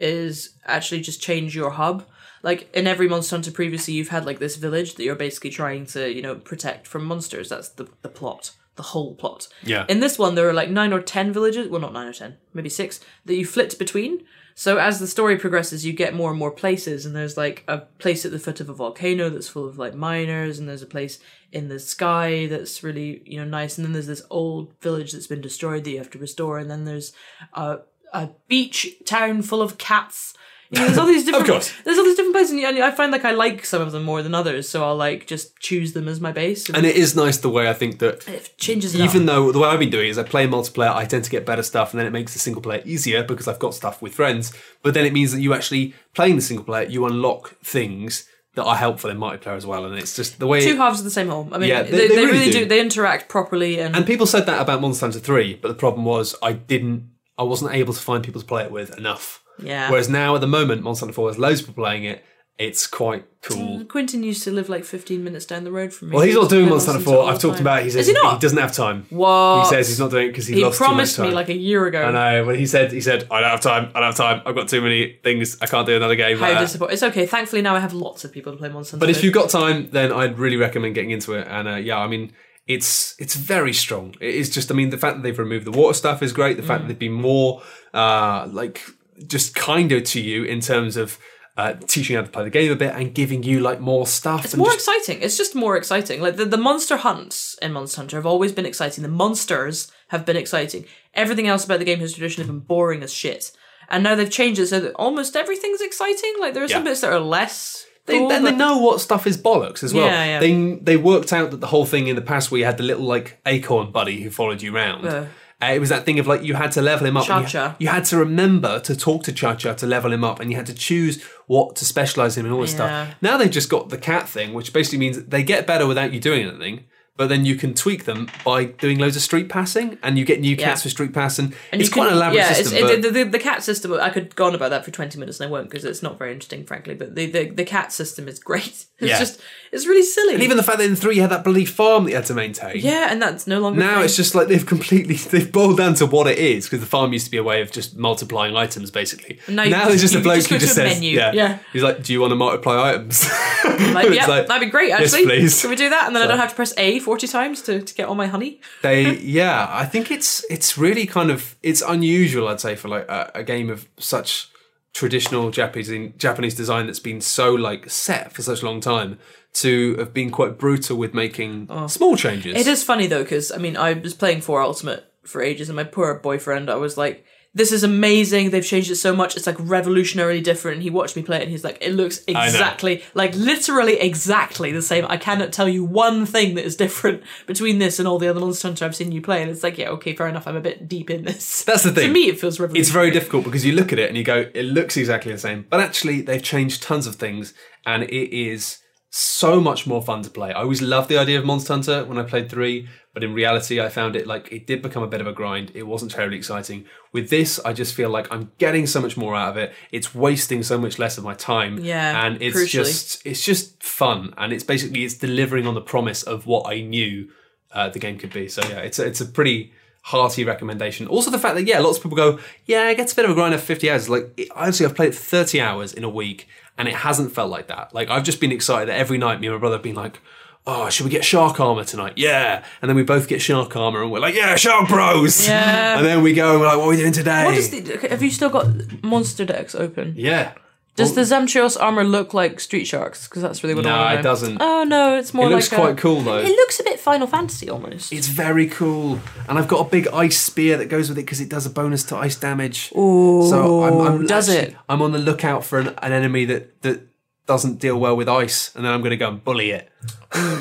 is 0.00 0.56
actually 0.66 1.00
just 1.00 1.20
change 1.20 1.54
your 1.54 1.70
hub. 1.70 2.06
Like 2.42 2.68
in 2.74 2.86
every 2.86 3.08
Monster 3.08 3.36
Hunter 3.36 3.52
previously, 3.52 3.94
you've 3.94 4.08
had 4.08 4.26
like 4.26 4.38
this 4.40 4.56
village 4.56 4.94
that 4.94 5.04
you're 5.04 5.14
basically 5.14 5.50
trying 5.50 5.86
to 5.86 6.12
you 6.12 6.22
know 6.22 6.34
protect 6.36 6.86
from 6.86 7.04
monsters. 7.04 7.48
That's 7.48 7.68
the 7.68 7.88
the 8.02 8.08
plot, 8.08 8.52
the 8.76 8.82
whole 8.82 9.14
plot. 9.14 9.48
Yeah. 9.62 9.84
In 9.88 10.00
this 10.00 10.18
one, 10.18 10.34
there 10.34 10.48
are 10.48 10.54
like 10.54 10.70
nine 10.70 10.92
or 10.92 11.00
ten 11.00 11.32
villages. 11.32 11.68
Well, 11.68 11.80
not 11.80 11.92
nine 11.92 12.08
or 12.08 12.12
ten, 12.12 12.38
maybe 12.54 12.68
six 12.68 13.00
that 13.24 13.34
you 13.34 13.44
flit 13.44 13.78
between. 13.78 14.24
So 14.54 14.78
as 14.78 14.98
the 14.98 15.06
story 15.06 15.38
progresses, 15.38 15.84
you 15.86 15.92
get 15.92 16.14
more 16.14 16.30
and 16.30 16.38
more 16.38 16.50
places, 16.50 17.06
and 17.06 17.16
there's 17.16 17.36
like 17.36 17.64
a 17.68 17.78
place 17.78 18.24
at 18.24 18.32
the 18.32 18.38
foot 18.38 18.60
of 18.60 18.68
a 18.68 18.74
volcano 18.74 19.30
that's 19.30 19.48
full 19.48 19.66
of 19.66 19.78
like 19.78 19.94
miners, 19.94 20.58
and 20.58 20.68
there's 20.68 20.82
a 20.82 20.86
place 20.86 21.18
in 21.52 21.68
the 21.68 21.78
sky 21.78 22.46
that's 22.46 22.82
really 22.82 23.22
you 23.24 23.38
know 23.38 23.46
nice, 23.46 23.78
and 23.78 23.84
then 23.84 23.92
there's 23.92 24.06
this 24.06 24.22
old 24.30 24.72
village 24.80 25.12
that's 25.12 25.26
been 25.26 25.40
destroyed 25.40 25.84
that 25.84 25.90
you 25.90 25.98
have 25.98 26.10
to 26.10 26.18
restore, 26.18 26.58
and 26.58 26.70
then 26.70 26.84
there's 26.84 27.12
a 27.54 27.78
a 28.12 28.30
beach 28.48 28.94
town 29.04 29.42
full 29.42 29.62
of 29.62 29.78
cats. 29.78 30.34
You 30.72 30.78
know, 30.80 30.86
there's 30.86 30.98
all 30.98 31.06
these 31.06 31.24
different. 31.24 31.46
of 31.46 31.52
course. 31.52 31.72
There's 31.84 31.98
all 31.98 32.04
these 32.04 32.16
different 32.16 32.34
places, 32.34 32.52
and 32.52 32.78
I 32.82 32.90
find 32.90 33.12
like 33.12 33.24
I 33.26 33.32
like 33.32 33.64
some 33.66 33.82
of 33.82 33.92
them 33.92 34.04
more 34.04 34.22
than 34.22 34.34
others, 34.34 34.68
so 34.68 34.82
I'll 34.84 34.96
like 34.96 35.26
just 35.26 35.58
choose 35.60 35.92
them 35.92 36.08
as 36.08 36.18
my 36.20 36.32
base. 36.32 36.66
And, 36.68 36.78
And 36.78 36.86
it 36.86 36.96
is 36.96 37.14
nice 37.14 37.36
the 37.36 37.50
way 37.50 37.68
I 37.68 37.74
think 37.74 37.98
that 37.98 38.26
it 38.26 38.54
changes 38.58 38.94
it 38.94 39.00
even 39.02 39.22
up. 39.22 39.26
though 39.26 39.52
the 39.52 39.58
way 39.58 39.68
I've 39.68 39.78
been 39.78 39.90
doing 39.90 40.06
it 40.06 40.10
is 40.10 40.18
I 40.18 40.22
play 40.22 40.46
multiplayer, 40.46 40.94
I 40.94 41.04
tend 41.04 41.24
to 41.24 41.30
get 41.30 41.44
better 41.44 41.62
stuff, 41.62 41.92
and 41.92 42.00
then 42.00 42.06
it 42.06 42.10
makes 42.12 42.32
the 42.32 42.38
single 42.38 42.62
player 42.62 42.82
easier 42.86 43.22
because 43.22 43.46
I've 43.46 43.58
got 43.58 43.74
stuff 43.74 44.00
with 44.00 44.14
friends. 44.14 44.52
But 44.82 44.94
then 44.94 45.04
it 45.04 45.12
means 45.12 45.32
that 45.32 45.40
you 45.42 45.52
actually 45.54 45.94
playing 46.14 46.36
the 46.36 46.42
single 46.42 46.64
player, 46.64 46.88
you 46.88 47.04
unlock 47.06 47.58
things 47.62 48.26
that 48.54 48.64
are 48.64 48.76
helpful 48.76 49.10
in 49.10 49.18
multiplayer 49.18 49.56
as 49.56 49.66
well. 49.66 49.84
And 49.84 49.98
it's 49.98 50.14
just 50.16 50.38
the 50.38 50.46
way. 50.46 50.62
two 50.64 50.76
halves 50.76 50.98
of 51.00 51.04
the 51.04 51.10
same 51.10 51.28
whole. 51.28 51.48
I 51.52 51.58
mean, 51.58 51.68
Yeah, 51.68 51.82
they, 51.82 51.90
they- 51.90 52.08
they, 52.08 52.08
they 52.08 52.16
really, 52.26 52.38
really 52.38 52.50
do. 52.52 52.58
do. 52.60 52.64
They 52.66 52.80
interact 52.80 53.28
properly, 53.28 53.78
and, 53.78 53.94
and 53.94 54.06
people 54.06 54.26
said 54.26 54.46
that 54.46 54.60
about 54.60 54.80
Monster 54.80 55.04
Hunter 55.06 55.18
Three, 55.20 55.54
but 55.54 55.68
the 55.68 55.74
problem 55.74 56.04
was 56.06 56.34
I 56.42 56.52
didn't, 56.54 57.10
I 57.36 57.42
wasn't 57.42 57.72
able 57.74 57.92
to 57.92 58.00
find 58.00 58.24
people 58.24 58.40
to 58.40 58.46
play 58.46 58.62
it 58.64 58.70
with 58.70 58.96
enough. 58.96 59.41
Yeah. 59.58 59.90
Whereas 59.90 60.08
now 60.08 60.34
at 60.34 60.40
the 60.40 60.46
moment, 60.46 60.82
Monster 60.82 61.06
Hunter 61.06 61.14
Four 61.14 61.28
has 61.28 61.38
loads 61.38 61.60
of 61.60 61.66
people 61.68 61.84
playing 61.84 62.04
it. 62.04 62.24
It's 62.58 62.86
quite 62.86 63.24
cool. 63.40 63.84
Quintin 63.86 64.22
used 64.22 64.44
to 64.44 64.52
live 64.52 64.68
like 64.68 64.84
15 64.84 65.24
minutes 65.24 65.46
down 65.46 65.64
the 65.64 65.72
road 65.72 65.92
from 65.92 66.10
me. 66.10 66.14
Well, 66.16 66.24
he's 66.24 66.34
not 66.34 66.50
doing 66.50 66.68
Monster 66.68 66.92
Hunter 66.92 67.04
Four. 67.04 67.24
I've 67.28 67.40
talked 67.40 67.58
about. 67.60 67.80
it. 67.80 67.84
He 67.84 67.90
says 67.90 68.06
Is 68.08 68.14
he 68.16 68.38
doesn't 68.38 68.58
have 68.58 68.72
time. 68.72 69.06
What? 69.10 69.64
He 69.64 69.68
says 69.70 69.88
he's 69.88 69.98
not 69.98 70.10
doing 70.10 70.26
it 70.26 70.28
because 70.28 70.46
he, 70.46 70.56
He 70.56 70.62
lost 70.64 70.78
promised 70.78 71.16
too 71.16 71.22
much 71.22 71.30
time. 71.30 71.30
He 71.30 71.34
promised 71.34 71.48
me 71.48 71.54
like 71.54 71.58
a 71.58 71.60
year 71.60 71.86
ago. 71.86 72.02
I 72.04 72.12
know. 72.12 72.44
When 72.44 72.56
he 72.58 72.66
said, 72.66 72.92
he 72.92 73.00
said, 73.00 73.26
I 73.30 73.40
don't 73.40 73.50
have 73.50 73.62
time. 73.62 73.86
I 73.94 74.00
don't 74.00 74.08
have 74.08 74.16
time. 74.16 74.42
I've 74.46 74.54
got 74.54 74.68
too 74.68 74.82
many 74.82 75.18
things. 75.24 75.56
I 75.62 75.66
can't 75.66 75.86
do 75.86 75.96
another 75.96 76.14
game. 76.14 76.38
How 76.38 76.50
like 76.50 76.58
disappointing. 76.60 76.92
It's 76.92 77.02
okay. 77.02 77.26
Thankfully, 77.26 77.62
now 77.62 77.74
I 77.74 77.80
have 77.80 77.94
lots 77.94 78.22
of 78.24 78.30
people 78.32 78.52
to 78.52 78.58
play 78.58 78.68
Monster 78.68 78.96
Hunter. 78.96 79.06
But 79.06 79.10
if 79.16 79.24
you've 79.24 79.34
got 79.34 79.48
time, 79.48 79.88
then 79.90 80.12
I'd 80.12 80.38
really 80.38 80.56
recommend 80.56 80.94
getting 80.94 81.10
into 81.10 81.32
it. 81.32 81.48
And 81.48 81.66
uh, 81.66 81.74
yeah, 81.76 81.98
I 81.98 82.06
mean, 82.06 82.32
it's 82.68 83.16
it's 83.18 83.34
very 83.34 83.72
strong. 83.72 84.14
It 84.20 84.34
is 84.34 84.50
just, 84.50 84.70
I 84.70 84.74
mean, 84.74 84.90
the 84.90 84.98
fact 84.98 85.16
that 85.16 85.22
they've 85.22 85.38
removed 85.38 85.64
the 85.66 85.72
water 85.72 85.94
stuff 85.94 86.22
is 86.22 86.32
great. 86.32 86.58
The 86.58 86.62
Mm. 86.62 86.66
fact 86.66 86.82
that 86.82 86.88
they've 86.88 86.98
been 86.98 87.12
more 87.12 87.62
uh, 87.94 88.46
like 88.52 88.82
just 89.26 89.54
kinder 89.54 90.00
to 90.00 90.20
you 90.20 90.44
in 90.44 90.60
terms 90.60 90.96
of 90.96 91.18
uh, 91.56 91.74
teaching 91.86 92.14
you 92.14 92.18
how 92.20 92.24
to 92.24 92.30
play 92.30 92.44
the 92.44 92.50
game 92.50 92.72
a 92.72 92.76
bit 92.76 92.94
and 92.94 93.14
giving 93.14 93.42
you 93.42 93.60
like 93.60 93.78
more 93.80 94.06
stuff. 94.06 94.44
It's 94.44 94.56
more 94.56 94.68
just- 94.68 94.88
exciting. 94.88 95.22
It's 95.22 95.36
just 95.36 95.54
more 95.54 95.76
exciting. 95.76 96.20
Like 96.20 96.36
the, 96.36 96.46
the 96.46 96.56
monster 96.56 96.96
hunts 96.96 97.58
in 97.60 97.72
Monster 97.72 97.98
Hunter 98.00 98.16
have 98.16 98.26
always 98.26 98.52
been 98.52 98.64
exciting. 98.66 99.02
The 99.02 99.08
monsters 99.10 99.92
have 100.08 100.24
been 100.24 100.36
exciting. 100.36 100.86
Everything 101.14 101.46
else 101.48 101.64
about 101.64 101.78
the 101.78 101.84
game 101.84 102.00
has 102.00 102.14
traditionally 102.14 102.48
been 102.50 102.60
boring 102.60 103.02
as 103.02 103.12
shit. 103.12 103.52
And 103.90 104.02
now 104.02 104.14
they've 104.14 104.30
changed 104.30 104.60
it 104.60 104.68
so 104.68 104.80
that 104.80 104.94
almost 104.94 105.36
everything's 105.36 105.82
exciting. 105.82 106.32
Like 106.40 106.54
there 106.54 106.64
are 106.64 106.68
some 106.68 106.84
Yeah. 106.84 106.90
bits 106.90 107.02
that 107.02 107.12
are 107.12 107.20
less. 107.20 107.84
They, 108.06 108.18
cool, 108.18 108.32
and 108.32 108.44
they 108.46 108.50
know 108.52 108.78
what 108.78 109.00
stuff 109.00 109.26
is 109.28 109.36
bollocks 109.38 109.84
as 109.84 109.92
well. 109.94 110.06
Yeah, 110.06 110.24
yeah. 110.24 110.40
They 110.40 110.74
they 110.82 110.96
worked 110.96 111.32
out 111.32 111.50
that 111.52 111.60
the 111.60 111.68
whole 111.68 111.84
thing 111.86 112.08
in 112.08 112.16
the 112.16 112.22
past 112.22 112.50
where 112.50 112.58
you 112.58 112.64
had 112.64 112.76
the 112.78 112.82
little 112.82 113.04
like 113.04 113.38
acorn 113.46 113.92
buddy 113.92 114.22
who 114.22 114.30
followed 114.30 114.60
you 114.62 114.74
around. 114.74 115.06
Uh. 115.06 115.26
Uh, 115.62 115.72
it 115.74 115.78
was 115.78 115.88
that 115.90 116.04
thing 116.04 116.18
of 116.18 116.26
like 116.26 116.42
you 116.42 116.54
had 116.54 116.72
to 116.72 116.82
level 116.82 117.06
him 117.06 117.16
up. 117.16 117.28
and 117.30 117.42
you- 117.44 117.48
Cha-Cha. 117.48 117.76
You, 117.78 117.88
had 117.88 118.04
to 118.06 118.16
remember 118.16 118.80
to 118.80 118.96
talk 118.96 119.22
to 119.24 119.32
Cha 119.32 119.54
Cha 119.54 119.74
to 119.74 119.86
level 119.86 120.12
him 120.12 120.24
up, 120.24 120.40
and 120.40 120.50
you 120.50 120.56
had 120.56 120.66
to 120.66 120.74
choose 120.74 121.22
what 121.46 121.76
to 121.76 121.84
specialize 121.84 122.36
him 122.36 122.46
in 122.46 122.52
all 122.52 122.60
this 122.62 122.70
Yeah. 122.72 123.06
stuff. 123.06 123.14
Now 123.22 123.36
they've 123.36 123.50
just 123.50 123.68
got 123.68 123.88
the 123.90 123.98
cat 123.98 124.28
thing, 124.28 124.52
which 124.54 124.72
basically 124.72 124.98
means 124.98 125.22
they 125.24 125.42
get 125.42 125.66
better 125.66 125.86
without 125.86 126.12
you 126.12 126.20
doing 126.20 126.46
anything. 126.48 126.84
But 127.16 127.28
then 127.28 127.44
you 127.44 127.56
can 127.56 127.74
tweak 127.74 128.04
them 128.04 128.28
by 128.44 128.64
doing 128.64 128.98
loads 128.98 129.16
of 129.16 129.22
street 129.22 129.48
passing, 129.48 129.98
and 130.02 130.18
you 130.18 130.24
get 130.24 130.40
new 130.40 130.56
cats 130.56 130.80
Yeah. 130.80 130.82
for 130.84 130.88
street 130.88 131.12
passing. 131.12 131.52
And 131.70 131.80
it's 131.80 131.90
quite 131.90 132.04
can- 132.04 132.12
an 132.12 132.18
elaborate 132.18 132.38
yeah, 132.38 132.52
system. 132.54 132.88
It, 132.88 133.02
the, 133.02 133.10
the, 133.10 133.24
the 133.24 133.38
cat 133.38 133.62
system. 133.62 133.92
I 133.94 134.10
could 134.10 134.34
go 134.34 134.46
on 134.46 134.54
about 134.54 134.70
that 134.70 134.84
for 134.84 134.90
twenty 134.90 135.18
minutes, 135.18 135.38
and 135.40 135.48
I 135.48 135.50
won't 135.50 135.68
because 135.70 135.84
it's 135.84 136.02
not 136.02 136.18
very 136.18 136.32
interesting, 136.32 136.64
frankly. 136.64 136.94
But 136.94 137.14
the, 137.14 137.26
the, 137.26 137.50
the 137.50 137.64
cat 137.64 137.92
system 137.92 138.28
is 138.28 138.38
great. 138.38 138.86
It's 139.02 139.10
Yeah. 139.10 139.18
just 139.18 139.40
it's 139.72 139.84
really 139.84 140.04
silly. 140.04 140.34
and 140.34 140.44
even 140.44 140.56
the 140.56 140.62
fact 140.62 140.78
that 140.78 140.84
in 140.88 140.94
three 140.94 141.16
you 141.16 141.22
had 141.22 141.30
that 141.32 141.42
bloody 141.42 141.64
farm 141.64 142.04
that 142.04 142.10
you 142.10 142.14
had 142.16 142.26
to 142.26 142.34
maintain. 142.34 142.76
yeah, 142.76 143.08
and 143.10 143.20
that's 143.20 143.48
no 143.48 143.58
longer 143.58 143.80
Now 143.80 143.96
free. 143.96 144.04
it's 144.04 144.14
just 144.14 144.32
like 144.36 144.46
they've 144.46 144.64
completely 144.64 145.16
they've 145.32 145.50
boiled 145.50 145.76
down 145.76 145.94
to 145.94 146.06
what 146.06 146.28
it 146.28 146.38
is 146.38 146.66
because 146.66 146.78
the 146.78 146.86
farm 146.86 147.12
used 147.12 147.24
to 147.24 147.30
be 147.32 147.36
a 147.36 147.42
way 147.42 147.62
of 147.62 147.72
just 147.72 147.96
multiplying 147.96 148.54
items 148.56 148.92
basically. 148.92 149.40
now 149.48 149.64
you 149.64 149.70
now 149.70 149.78
just- 149.78 149.88
there's 149.88 150.00
just 150.02 150.14
you 150.14 150.20
a 150.20 150.22
bloke 150.22 150.36
just 150.36 150.50
who 150.50 150.58
just 150.58 150.74
says, 150.76 150.94
menu. 150.94 151.16
yeah. 151.18 151.32
Yeah. 151.32 151.58
he's 151.72 151.82
like, 151.82 152.04
"Do 152.04 152.12
you 152.12 152.20
want 152.20 152.30
to 152.30 152.36
multiply 152.36 152.90
items?" 152.90 153.28
like, 153.94 154.10
yeah, 154.10 154.26
like, 154.26 154.46
that'd 154.46 154.66
be 154.66 154.70
great. 154.70 154.88
"Yes, 154.88 155.14
Actually, 155.14 155.24
please." 155.24 155.60
can 155.60 155.70
we 155.70 155.76
do 155.76 155.90
that? 155.90 156.06
And 156.06 156.14
then 156.14 156.22
I 156.22 156.26
don't 156.26 156.38
have 156.38 156.50
to 156.50 156.56
press 156.56 156.72
A 156.76 156.98
forty 157.00 157.26
times 157.26 157.62
to, 157.62 157.82
to 157.82 157.94
get 157.94 158.08
all 158.08 158.14
my 158.14 158.26
honey. 158.26 158.60
they 158.82 159.16
yeah 159.18 159.66
i 159.70 159.84
think 159.84 160.10
it's 160.10 160.44
it's 160.50 160.76
really 160.76 161.06
kind 161.06 161.30
of 161.30 161.56
it's 161.62 161.82
unusual 161.82 162.48
i'd 162.48 162.60
say 162.60 162.74
for 162.74 162.88
like 162.88 163.08
a, 163.08 163.30
a 163.36 163.42
game 163.42 163.70
of 163.70 163.88
such 163.98 164.48
traditional 164.92 165.50
japanese 165.50 166.12
japanese 166.16 166.54
design 166.54 166.86
that's 166.86 166.98
been 166.98 167.20
so 167.20 167.54
like 167.54 167.88
set 167.88 168.32
for 168.32 168.42
such 168.42 168.62
a 168.62 168.66
long 168.66 168.80
time 168.80 169.18
to 169.52 169.96
have 169.96 170.12
been 170.14 170.30
quite 170.30 170.58
brutal 170.58 170.96
with 170.96 171.14
making 171.14 171.66
oh. 171.70 171.86
small 171.86 172.16
changes 172.16 172.54
Oh. 172.56 172.58
It 172.58 172.66
is 172.66 172.82
funny 172.82 173.06
though, 173.06 173.22
because 173.22 173.52
I 173.52 173.58
mean, 173.58 173.76
I 173.76 173.92
was 173.94 174.14
playing 174.14 174.40
for 174.40 174.62
Ultimate 174.62 175.04
for 175.24 175.42
ages, 175.42 175.68
and 175.68 175.76
my 175.76 175.84
poor 175.84 176.14
boyfriend, 176.14 176.70
I 176.70 176.76
was 176.76 176.96
like, 176.96 177.24
"This 177.54 177.72
is 177.72 177.82
amazing! 177.84 178.50
They've 178.50 178.64
changed 178.64 178.90
it 178.90 178.96
so 178.96 179.14
much. 179.14 179.36
It's 179.36 179.46
like 179.46 179.56
revolutionarily 179.58 180.42
different." 180.42 180.76
And 180.76 180.82
he 180.82 180.90
watched 180.90 181.16
me 181.16 181.22
play 181.22 181.38
it, 181.38 181.42
and 181.42 181.50
he's 181.50 181.64
like, 181.64 181.78
"It 181.80 181.92
looks 181.92 182.22
exactly, 182.26 183.02
like 183.14 183.34
literally 183.34 183.98
exactly 184.00 184.72
the 184.72 184.82
same. 184.82 185.04
I 185.08 185.16
cannot 185.16 185.52
tell 185.52 185.68
you 185.68 185.84
one 185.84 186.26
thing 186.26 186.54
that 186.54 186.64
is 186.64 186.76
different 186.76 187.22
between 187.46 187.78
this 187.78 187.98
and 187.98 188.08
all 188.08 188.18
the 188.18 188.28
other 188.28 188.40
Monster 188.40 188.68
Hunter 188.68 188.84
I've 188.84 188.96
seen 188.96 189.12
you 189.12 189.20
play." 189.22 189.42
And 189.42 189.50
it's 189.50 189.62
like, 189.62 189.78
yeah, 189.78 189.88
okay, 189.90 190.14
fair 190.14 190.28
enough. 190.28 190.46
I'm 190.46 190.56
a 190.56 190.60
bit 190.60 190.88
deep 190.88 191.10
in 191.10 191.24
this. 191.24 191.64
That's 191.64 191.82
the 191.82 191.92
thing. 191.96 192.08
To 192.08 192.12
me, 192.12 192.28
it 192.28 192.38
feels 192.40 192.58
revolutionary. 192.58 192.80
it's 192.80 192.90
very 192.90 193.10
difficult 193.10 193.44
because 193.44 193.64
you 193.64 193.72
look 193.72 193.92
at 193.92 193.98
it 193.98 194.08
and 194.08 194.16
you 194.16 194.24
go 194.24 194.46
it 194.54 194.64
looks 194.64 194.96
exactly 194.96 195.32
the 195.32 195.38
same 195.38 195.66
but 195.70 195.80
actually 195.80 196.20
they've 196.22 196.42
changed 196.42 196.82
tons 196.82 197.06
of 197.06 197.16
things 197.16 197.54
and 197.86 198.02
it 198.04 198.36
is 198.36 198.78
so 199.10 199.60
much 199.60 199.86
more 199.86 200.02
fun 200.02 200.22
to 200.22 200.30
play 200.30 200.50
i 200.52 200.60
always 200.62 200.80
loved 200.80 201.08
the 201.08 201.18
idea 201.18 201.38
of 201.38 201.44
monster 201.44 201.72
hunter 201.72 202.04
when 202.04 202.18
i 202.18 202.22
played 202.22 202.48
3 202.50 202.88
but 203.14 203.22
in 203.24 203.32
reality 203.34 203.80
i 203.80 203.88
found 203.88 204.16
it 204.16 204.26
like 204.26 204.50
it 204.52 204.66
did 204.66 204.80
become 204.82 205.02
a 205.02 205.06
bit 205.06 205.20
of 205.20 205.26
a 205.26 205.32
grind 205.32 205.70
it 205.74 205.82
wasn't 205.84 206.10
terribly 206.10 206.36
exciting 206.36 206.84
with 207.12 207.28
this 207.30 207.60
i 207.64 207.72
just 207.72 207.94
feel 207.94 208.08
like 208.10 208.26
i'm 208.32 208.50
getting 208.58 208.86
so 208.86 209.00
much 209.00 209.16
more 209.16 209.34
out 209.34 209.50
of 209.50 209.56
it 209.56 209.72
it's 209.90 210.14
wasting 210.14 210.62
so 210.62 210.78
much 210.78 210.98
less 210.98 211.18
of 211.18 211.24
my 211.24 211.34
time 211.34 211.78
Yeah, 211.78 212.24
and 212.26 212.40
it's 212.42 212.56
crucially. 212.56 212.70
just 212.70 213.26
it's 213.26 213.44
just 213.44 213.82
fun 213.82 214.32
and 214.38 214.52
it's 214.52 214.64
basically 214.64 215.04
it's 215.04 215.14
delivering 215.14 215.66
on 215.66 215.74
the 215.74 215.80
promise 215.82 216.22
of 216.22 216.46
what 216.46 216.66
i 216.72 216.80
knew 216.80 217.28
uh, 217.74 217.88
the 217.88 217.98
game 217.98 218.18
could 218.18 218.32
be. 218.34 218.48
So 218.48 218.60
yeah, 218.68 218.80
it's 218.80 218.98
a, 218.98 219.06
it's 219.06 219.22
a 219.22 219.24
pretty 219.24 219.72
hearty 220.02 220.44
recommendation. 220.44 221.06
Also, 221.06 221.30
the 221.30 221.38
fact 221.38 221.54
that 221.54 221.64
yeah, 221.66 221.78
lots 221.78 221.96
of 221.96 222.02
people 222.02 222.16
go, 222.16 222.38
yeah, 222.66 222.90
it 222.90 222.96
gets 222.96 223.14
a 223.14 223.16
bit 223.16 223.24
of 223.24 223.30
a 223.30 223.34
grind 223.34 223.54
after 223.54 223.64
fifty 223.64 223.90
hours. 223.90 224.10
Like 224.10 224.30
it, 224.36 224.48
honestly, 224.54 224.84
I've 224.84 224.94
played 224.94 225.14
thirty 225.14 225.58
hours 225.58 225.94
in 225.94 226.04
a 226.04 226.08
week, 226.10 226.46
and 226.76 226.86
it 226.86 226.92
hasn't 226.96 227.32
felt 227.32 227.50
like 227.50 227.68
that. 227.68 227.94
Like 227.94 228.10
I've 228.10 228.24
just 228.24 228.40
been 228.40 228.52
excited 228.52 228.90
that 228.90 228.98
every 228.98 229.16
night 229.16 229.40
me 229.40 229.46
and 229.46 229.56
my 229.56 229.58
brother 229.60 229.76
have 229.76 229.82
been 229.82 229.94
like. 229.96 230.20
Oh, 230.66 230.88
should 230.90 231.04
we 231.04 231.10
get 231.10 231.24
shark 231.24 231.58
armor 231.58 231.82
tonight? 231.84 232.12
Yeah, 232.16 232.64
and 232.80 232.88
then 232.88 232.94
we 232.96 233.02
both 233.02 233.26
get 233.26 233.42
shark 233.42 233.74
armor, 233.74 234.00
and 234.02 234.12
we're 234.12 234.20
like, 234.20 234.34
"Yeah, 234.36 234.54
shark 234.54 234.88
bros!" 234.88 235.46
Yeah. 235.48 235.96
and 235.98 236.06
then 236.06 236.22
we 236.22 236.34
go 236.34 236.52
and 236.52 236.60
we're 236.60 236.66
like, 236.68 236.76
"What 236.78 236.84
are 236.86 236.90
we 236.90 236.96
doing 236.96 237.12
today?" 237.12 237.44
What 237.46 237.54
does 237.56 237.70
the, 237.70 238.08
have 238.08 238.22
you 238.22 238.30
still 238.30 238.48
got 238.50 238.66
monster 239.02 239.44
decks 239.44 239.74
open? 239.74 240.14
yeah, 240.16 240.52
Does 240.94 241.14
the 241.16 241.22
Zamtrios 241.22 241.76
armor 241.80 242.04
look 242.04 242.32
like 242.32 242.60
Street 242.60 242.84
Sharks? 242.84 243.26
Because 243.26 243.42
that's 243.42 243.64
really 243.64 243.74
what 243.74 243.86
I 243.86 243.90
no, 243.90 243.96
want 243.96 244.08
to 244.08 244.14
it 244.14 244.16
know. 244.18 244.22
doesn't. 244.22 244.58
Oh 244.60 244.84
no, 244.84 245.16
it's 245.18 245.34
more 245.34 245.46
it 245.46 245.50
looks 245.50 245.72
like 245.72 245.80
a- 245.80 245.82
quite 245.84 245.98
cool 245.98 246.20
though. 246.20 246.38
It 246.38 246.46
looks 246.46 246.78
a 246.78 246.84
bit 246.84 247.00
Final 247.00 247.26
Fantasy 247.26 247.68
almost. 247.68 248.12
It's 248.12 248.28
very 248.28 248.68
cool, 248.68 249.18
and 249.48 249.58
I've 249.58 249.66
got 249.68 249.84
a 249.84 249.90
big 249.90 250.06
ice 250.08 250.38
spear 250.40 250.76
that 250.76 250.86
goes 250.86 251.08
with 251.08 251.18
it 251.18 251.22
because 251.22 251.40
it 251.40 251.48
does 251.48 251.66
a 251.66 251.70
bonus 251.70 252.04
to 252.04 252.16
ice 252.16 252.36
damage. 252.36 252.92
Ooh, 252.96 253.48
so 253.50 253.82
I'm, 253.82 254.00
I'm 254.20 254.26
does 254.26 254.48
actually- 254.48 254.74
it? 254.74 254.76
I'm 254.88 255.02
on 255.02 255.10
the 255.10 255.18
lookout 255.18 255.64
for 255.64 255.80
an, 255.80 255.88
an 256.00 256.12
enemy 256.12 256.44
that 256.44 256.80
that 256.82 257.00
doesn't 257.46 257.78
deal 257.78 257.98
well 257.98 258.16
with 258.16 258.28
ice, 258.28 258.74
and 258.74 258.84
then 258.84 258.92
I'm 258.92 259.00
going 259.00 259.10
to 259.10 259.16
go 259.16 259.28
and 259.28 259.42
bully 259.44 259.70
it. 259.70 259.88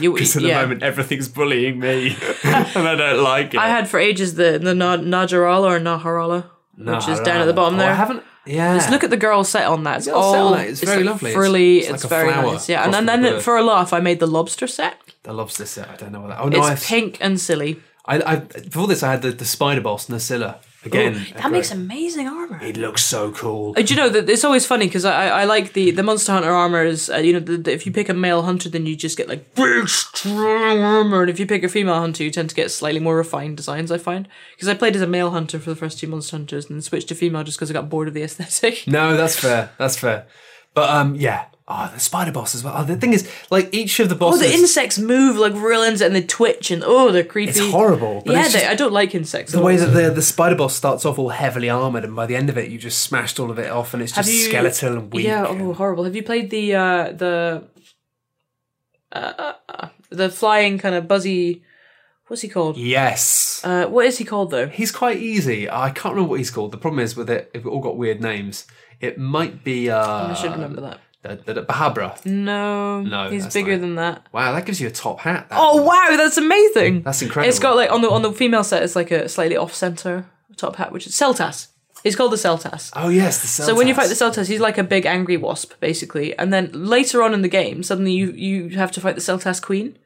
Because 0.01 0.35
at 0.35 0.41
yeah. 0.43 0.59
the 0.59 0.67
moment 0.67 0.83
everything's 0.83 1.27
bullying 1.29 1.79
me, 1.79 2.15
and 2.43 2.87
I 2.87 2.95
don't 2.95 3.23
like 3.23 3.53
it. 3.53 3.59
I 3.59 3.67
had 3.69 3.87
for 3.87 3.99
ages 3.99 4.35
the 4.35 4.59
the 4.59 4.73
Na- 4.75 4.97
Najarala 4.97 5.63
or 5.69 5.79
Naharala, 5.79 6.45
which 6.77 7.07
is 7.07 7.19
down 7.21 7.41
at 7.41 7.45
the 7.45 7.53
bottom 7.53 7.75
Oh, 7.75 7.77
there. 7.77 7.91
I 7.91 7.95
haven't. 7.95 8.23
Yeah, 8.45 8.73
Just 8.75 8.89
look 8.89 9.03
at 9.03 9.11
the 9.11 9.17
girl 9.17 9.43
set 9.43 9.67
on 9.67 9.83
that. 9.83 9.99
It's 9.99 10.07
all 10.07 10.53
that, 10.53 10.67
it's 10.67 10.83
very 10.83 11.03
lovely. 11.03 11.29
It's- 11.29 11.35
Frilly. 11.39 11.77
it's 11.77 11.89
It's, 11.91 12.03
like 12.05 12.09
very 12.09 12.31
nice. 12.31 12.67
Yeah, 12.67 12.83
and, 12.83 12.91
the 12.93 13.01
then 13.01 13.21
bird. 13.21 13.43
for 13.43 13.55
a 13.55 13.61
laugh, 13.63 13.93
I 13.93 13.99
made 13.99 14.19
the 14.19 14.25
lobster 14.25 14.65
set. 14.65 14.97
the 15.21 15.31
lobster 15.31 15.67
set. 15.67 15.87
I 15.89 15.95
don't 15.95 16.11
know 16.11 16.21
what 16.21 16.29
that. 16.29 16.39
Oh 16.41 16.49
no, 16.49 16.57
It's 16.57 16.67
I've, 16.67 16.83
pink 16.83 17.19
and 17.21 17.39
silly. 17.39 17.79
I, 18.07 18.19
I 18.33 18.35
before 18.37 18.87
this 18.87 19.03
I 19.03 19.11
had 19.11 19.21
the, 19.21 19.31
the 19.31 19.45
spider 19.45 19.81
boss 19.81 20.07
Nerscylla 20.07 20.57
again. 20.83 21.15
Ooh, 21.15 21.33
that 21.41 21.51
makes 21.51 21.71
amazing 21.71 22.27
armor. 22.27 22.59
It 22.61 22.77
looks 22.77 23.03
so 23.03 23.31
cool. 23.31 23.73
Uh, 23.77 23.81
Do 23.81 23.93
you 23.93 23.99
know 23.99 24.09
that 24.09 24.29
it's 24.29 24.43
always 24.43 24.65
funny 24.65 24.87
because 24.87 25.05
I, 25.05 25.27
I 25.27 25.41
I 25.41 25.43
like 25.45 25.73
the 25.73 25.91
the 25.91 26.03
Monster 26.03 26.31
Hunter 26.33 26.51
armor 26.51 26.83
is 26.83 27.09
uh, 27.09 27.17
you 27.17 27.33
know 27.33 27.39
the, 27.39 27.57
the, 27.57 27.71
if 27.73 27.85
you 27.85 27.91
pick 27.91 28.09
a 28.09 28.13
male 28.13 28.43
hunter 28.43 28.69
then 28.69 28.85
you 28.85 28.95
just 28.95 29.17
get 29.17 29.27
like 29.27 29.55
big 29.55 29.87
strong 29.87 30.79
armor 30.79 31.21
and 31.21 31.29
if 31.29 31.39
you 31.39 31.45
pick 31.45 31.63
a 31.63 31.69
female 31.69 31.99
hunter 31.99 32.23
you 32.23 32.31
tend 32.31 32.49
to 32.49 32.55
get 32.55 32.71
slightly 32.71 32.99
more 32.99 33.15
refined 33.15 33.57
designs 33.57 33.91
I 33.91 33.97
find 33.97 34.27
because 34.55 34.67
I 34.67 34.73
played 34.73 34.95
as 34.95 35.01
a 35.01 35.07
male 35.07 35.31
hunter 35.31 35.59
for 35.59 35.69
the 35.69 35.75
first 35.75 35.99
two 35.99 36.07
Monster 36.07 36.37
Hunters 36.37 36.65
and 36.65 36.75
then 36.75 36.81
switched 36.81 37.09
to 37.09 37.15
female 37.15 37.43
just 37.43 37.57
because 37.57 37.69
I 37.69 37.73
got 37.73 37.89
bored 37.89 38.07
of 38.07 38.13
the 38.13 38.23
aesthetic. 38.23 38.87
No, 38.87 39.15
that's 39.17 39.39
fair. 39.39 39.71
That's 39.77 39.97
fair. 39.97 40.25
But 40.73 40.89
um, 40.89 41.15
yeah. 41.15 41.45
Oh, 41.73 41.89
the 41.93 41.99
spider 41.99 42.31
boss 42.31 42.53
as 42.53 42.63
well. 42.63 42.73
Oh, 42.75 42.83
the 42.83 42.97
thing 42.97 43.13
is, 43.13 43.29
like 43.49 43.73
each 43.73 43.99
of 43.99 44.09
the 44.09 44.15
bosses. 44.15 44.41
Oh, 44.41 44.45
the 44.45 44.53
insects 44.53 44.99
move 44.99 45.37
like 45.37 45.53
real 45.53 45.81
insects 45.81 46.01
and 46.01 46.15
they 46.15 46.21
twitch 46.21 46.69
and 46.69 46.83
oh 46.85 47.11
they're 47.11 47.23
creepy. 47.23 47.51
it's 47.51 47.59
horrible. 47.59 48.23
Yeah, 48.25 48.43
it's 48.45 48.53
they, 48.53 48.65
I 48.67 48.75
don't 48.75 48.91
like 48.91 49.15
insects. 49.15 49.51
the 49.53 49.61
way 49.61 49.77
that 49.77 49.87
the 49.87 50.09
the 50.11 50.21
spider 50.21 50.55
boss 50.55 50.75
starts 50.75 51.05
off 51.05 51.17
all 51.17 51.29
heavily 51.29 51.69
armored, 51.69 52.03
and 52.03 52.15
by 52.15 52.25
the 52.25 52.35
end 52.35 52.49
of 52.49 52.57
it, 52.57 52.69
you 52.69 52.77
just 52.77 52.99
smashed 52.99 53.39
all 53.39 53.49
of 53.49 53.57
it 53.57 53.71
off, 53.71 53.93
and 53.93 54.03
it's 54.03 54.11
just 54.11 54.29
you- 54.29 54.39
skeletal 54.41 54.97
and 54.97 55.13
weak. 55.13 55.25
Yeah, 55.25 55.45
oh, 55.47 55.73
horrible. 55.73 56.03
Have 56.03 56.15
you 56.15 56.23
played 56.23 56.49
the 56.49 56.75
uh, 56.75 57.11
the 57.13 57.63
uh, 59.11 59.53
uh, 59.69 59.87
the 60.09 60.29
flying 60.29 60.77
kind 60.77 60.95
of 60.95 61.07
buzzy? 61.07 61.63
What's 62.27 62.41
he 62.41 62.47
called? 62.47 62.77
Yes. 62.77 63.61
Uh, 63.63 63.87
what 63.87 64.05
is 64.05 64.17
he 64.17 64.23
called 64.23 64.51
though? 64.51 64.67
He's 64.67 64.91
quite 64.91 65.17
easy. 65.17 65.69
I 65.69 65.89
can't 65.89 66.15
remember 66.15 66.29
what 66.29 66.39
he's 66.39 66.51
called. 66.51 66.71
The 66.71 66.77
problem 66.77 66.99
is 66.99 67.15
with 67.15 67.29
it, 67.29 67.51
if 67.53 67.65
it 67.65 67.67
all 67.67 67.81
got 67.81 67.97
weird 67.97 68.21
names. 68.21 68.67
It 69.01 69.17
might 69.17 69.63
be 69.63 69.89
uh, 69.89 70.29
I 70.29 70.33
should 70.33 70.51
remember 70.51 70.81
that. 70.81 70.99
The, 71.23 71.35
the, 71.45 71.53
the 71.53 71.63
Bahabra. 71.63 72.25
No, 72.25 73.01
No, 73.01 73.29
he's 73.29 73.43
that's 73.43 73.53
bigger 73.53 73.71
not 73.71 73.77
it. 73.77 73.81
than 73.81 73.95
that. 73.95 74.25
Wow, 74.31 74.53
that 74.53 74.65
gives 74.65 74.81
you 74.81 74.87
a 74.87 74.91
top 74.91 75.19
hat. 75.19 75.49
that 75.49 75.57
Oh 75.59 75.77
one. 75.77 75.85
wow, 75.85 76.17
that's 76.17 76.37
amazing! 76.37 77.03
That's 77.03 77.21
incredible. 77.21 77.47
It's 77.49 77.59
got 77.59 77.75
like 77.75 77.91
on 77.91 78.01
the 78.01 78.09
on 78.09 78.21
the 78.23 78.31
female 78.31 78.63
set, 78.63 78.81
it's 78.83 78.95
like 78.95 79.11
a 79.11 79.29
slightly 79.29 79.55
off 79.57 79.73
center 79.73 80.25
top 80.57 80.77
hat, 80.77 80.91
which 80.91 81.05
is 81.05 81.13
Seltas. 81.13 81.67
He's 82.03 82.15
called 82.15 82.31
the 82.31 82.37
Seltas. 82.37 82.91
Oh 82.95 83.09
yes, 83.09 83.41
the 83.41 83.47
Seltas. 83.47 83.65
So 83.67 83.75
when 83.75 83.87
you 83.87 83.93
fight 83.93 84.07
the 84.09 84.15
Seltas. 84.15 84.45
Seltas, 84.45 84.47
he's 84.47 84.59
like 84.59 84.79
a 84.79 84.83
big 84.83 85.05
angry 85.05 85.37
wasp, 85.37 85.73
basically. 85.79 86.35
And 86.39 86.51
then 86.51 86.71
later 86.73 87.21
on 87.21 87.33
in 87.35 87.43
the 87.43 87.47
game, 87.47 87.83
suddenly 87.83 88.13
you 88.13 88.31
you 88.31 88.69
have 88.69 88.91
to 88.93 89.01
fight 89.01 89.13
the 89.15 89.21
Seltas 89.21 89.61
Queen. 89.61 89.97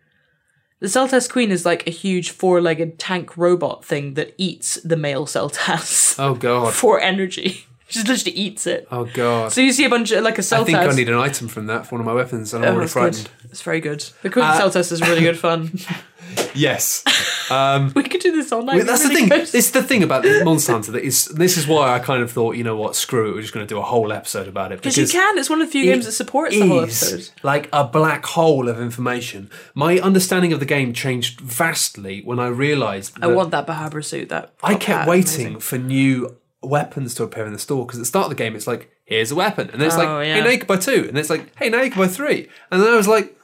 The 0.82 0.88
Seltas 0.88 1.30
Queen 1.32 1.52
is 1.52 1.66
like 1.66 1.88
a 1.88 1.92
huge 1.92 2.32
four-legged 2.32 3.00
tank 3.00 3.38
robot 3.38 3.86
thing 3.86 4.16
that 4.16 4.34
eats 4.38 4.76
the 4.84 4.98
male 4.98 5.26
Seltas 5.26 6.18
Oh 6.20 6.36
god. 6.36 6.74
for 6.82 7.00
energy. 7.00 7.66
She 7.88 8.00
just 8.00 8.08
literally 8.08 8.36
eats 8.38 8.66
it. 8.68 8.88
Oh 8.92 9.06
god. 9.06 9.52
So 9.52 9.62
you 9.62 9.72
see 9.72 9.86
a 9.86 9.90
bunch 9.90 10.12
of 10.12 10.24
like 10.24 10.38
a 10.38 10.42
Seltas. 10.42 10.62
I 10.62 10.64
think 10.64 10.78
I 10.80 10.92
need 10.96 11.10
an 11.10 11.16
item 11.16 11.48
from 11.48 11.68
that 11.68 11.86
for 11.86 11.96
one 11.96 12.02
of 12.02 12.06
my 12.08 12.14
weapons, 12.14 12.54
and 12.54 12.66
I'm 12.66 12.72
Oh, 12.72 12.76
already 12.76 12.90
frightened. 12.90 13.30
good. 13.42 13.52
It's 13.52 13.62
very 13.62 13.80
good. 13.80 14.04
The 14.24 14.30
Queen 14.30 14.44
Uh, 14.46 14.70
test 14.70 14.92
is 14.92 15.02
really 15.02 15.22
good 15.22 15.38
fun. 15.38 15.80
Yes. 16.54 17.04
we 17.96 18.04
could 18.04 18.20
do 18.22 18.32
this 18.32 18.52
all 18.52 18.64
night. 18.64 18.78
Well, 18.78 18.86
that's 18.86 19.04
the 19.04 19.10
thing. 19.14 19.30
good. 19.30 19.54
Is 19.54 19.72
the 19.72 19.84
thing 19.84 20.04
about 20.04 20.26
Monster 20.44 20.72
Hunter. 20.74 20.92
That 20.94 21.04
is, 21.04 21.26
this 21.26 21.56
is 21.58 21.68
why 21.68 21.94
I 21.94 22.00
kind 22.00 22.24
of 22.24 22.32
thought, 22.32 22.56
you 22.56 22.64
know 22.64 22.76
what, 22.76 22.96
screw 22.96 23.30
it. 23.30 23.36
We're 23.36 23.42
just 23.42 23.54
going 23.54 23.66
to 23.66 23.74
do 23.74 23.78
a 23.80 23.84
whole 23.84 24.12
episode 24.12 24.48
about 24.48 24.72
it 24.72 24.78
Because 24.78 24.98
you 24.98 25.08
can. 25.08 25.38
It's 25.38 25.50
one 25.50 25.62
of 25.62 25.68
the 25.68 25.72
few 25.72 25.86
games 25.86 26.06
that 26.06 26.14
supports 26.14 26.58
the 26.58 26.68
whole 26.68 26.82
episode. 26.82 27.30
like 27.44 27.70
a 27.72 27.84
black 27.86 28.26
hole 28.26 28.68
of 28.68 28.80
information. 28.82 29.50
My 29.76 30.00
understanding 30.00 30.52
of 30.52 30.60
the 30.60 30.66
game 30.66 30.94
changed 30.94 31.40
vastly 31.42 32.22
when 32.24 32.40
I 32.40 32.48
realised 32.48 33.16
that 33.16 33.24
I 33.24 33.28
want 33.28 33.52
that 33.52 33.68
Bahabra 33.68 34.04
suit. 34.04 34.30
That 34.30 34.54
I 34.64 34.76
kept 34.76 35.08
waiting 35.08 35.46
amazing. 35.48 35.60
for 35.60 35.78
new 35.78 36.36
weapons 36.70 37.14
to 37.16 37.24
appear 37.24 37.46
in 37.46 37.54
the 37.54 37.60
store 37.60 37.86
because 37.86 38.00
at 38.00 38.02
the 38.02 38.06
start 38.06 38.26
of 38.26 38.30
the 38.30 38.36
game 38.44 38.56
it's 38.56 38.68
like 38.68 38.92
here's 39.06 39.32
a 39.32 39.36
weapon. 39.36 39.70
And 39.72 39.80
then 39.82 39.88
it's 39.88 39.96
Oh, 39.96 40.00
like 40.00 40.28
yeah. 40.28 40.36
hey 40.36 40.42
now 40.42 40.50
you 40.50 40.58
can 40.58 40.68
buy 40.68 40.78
two. 40.78 40.92
And 41.08 41.10
then 41.10 41.18
it's 41.18 41.30
like 41.30 41.56
hey 41.58 41.70
now 41.70 41.82
you 41.82 41.92
can 41.92 42.02
buy 42.02 42.08
three. 42.08 42.48
And 42.72 42.82
then 42.82 42.90
I 42.94 42.98
was 42.98 43.08
like 43.08 43.36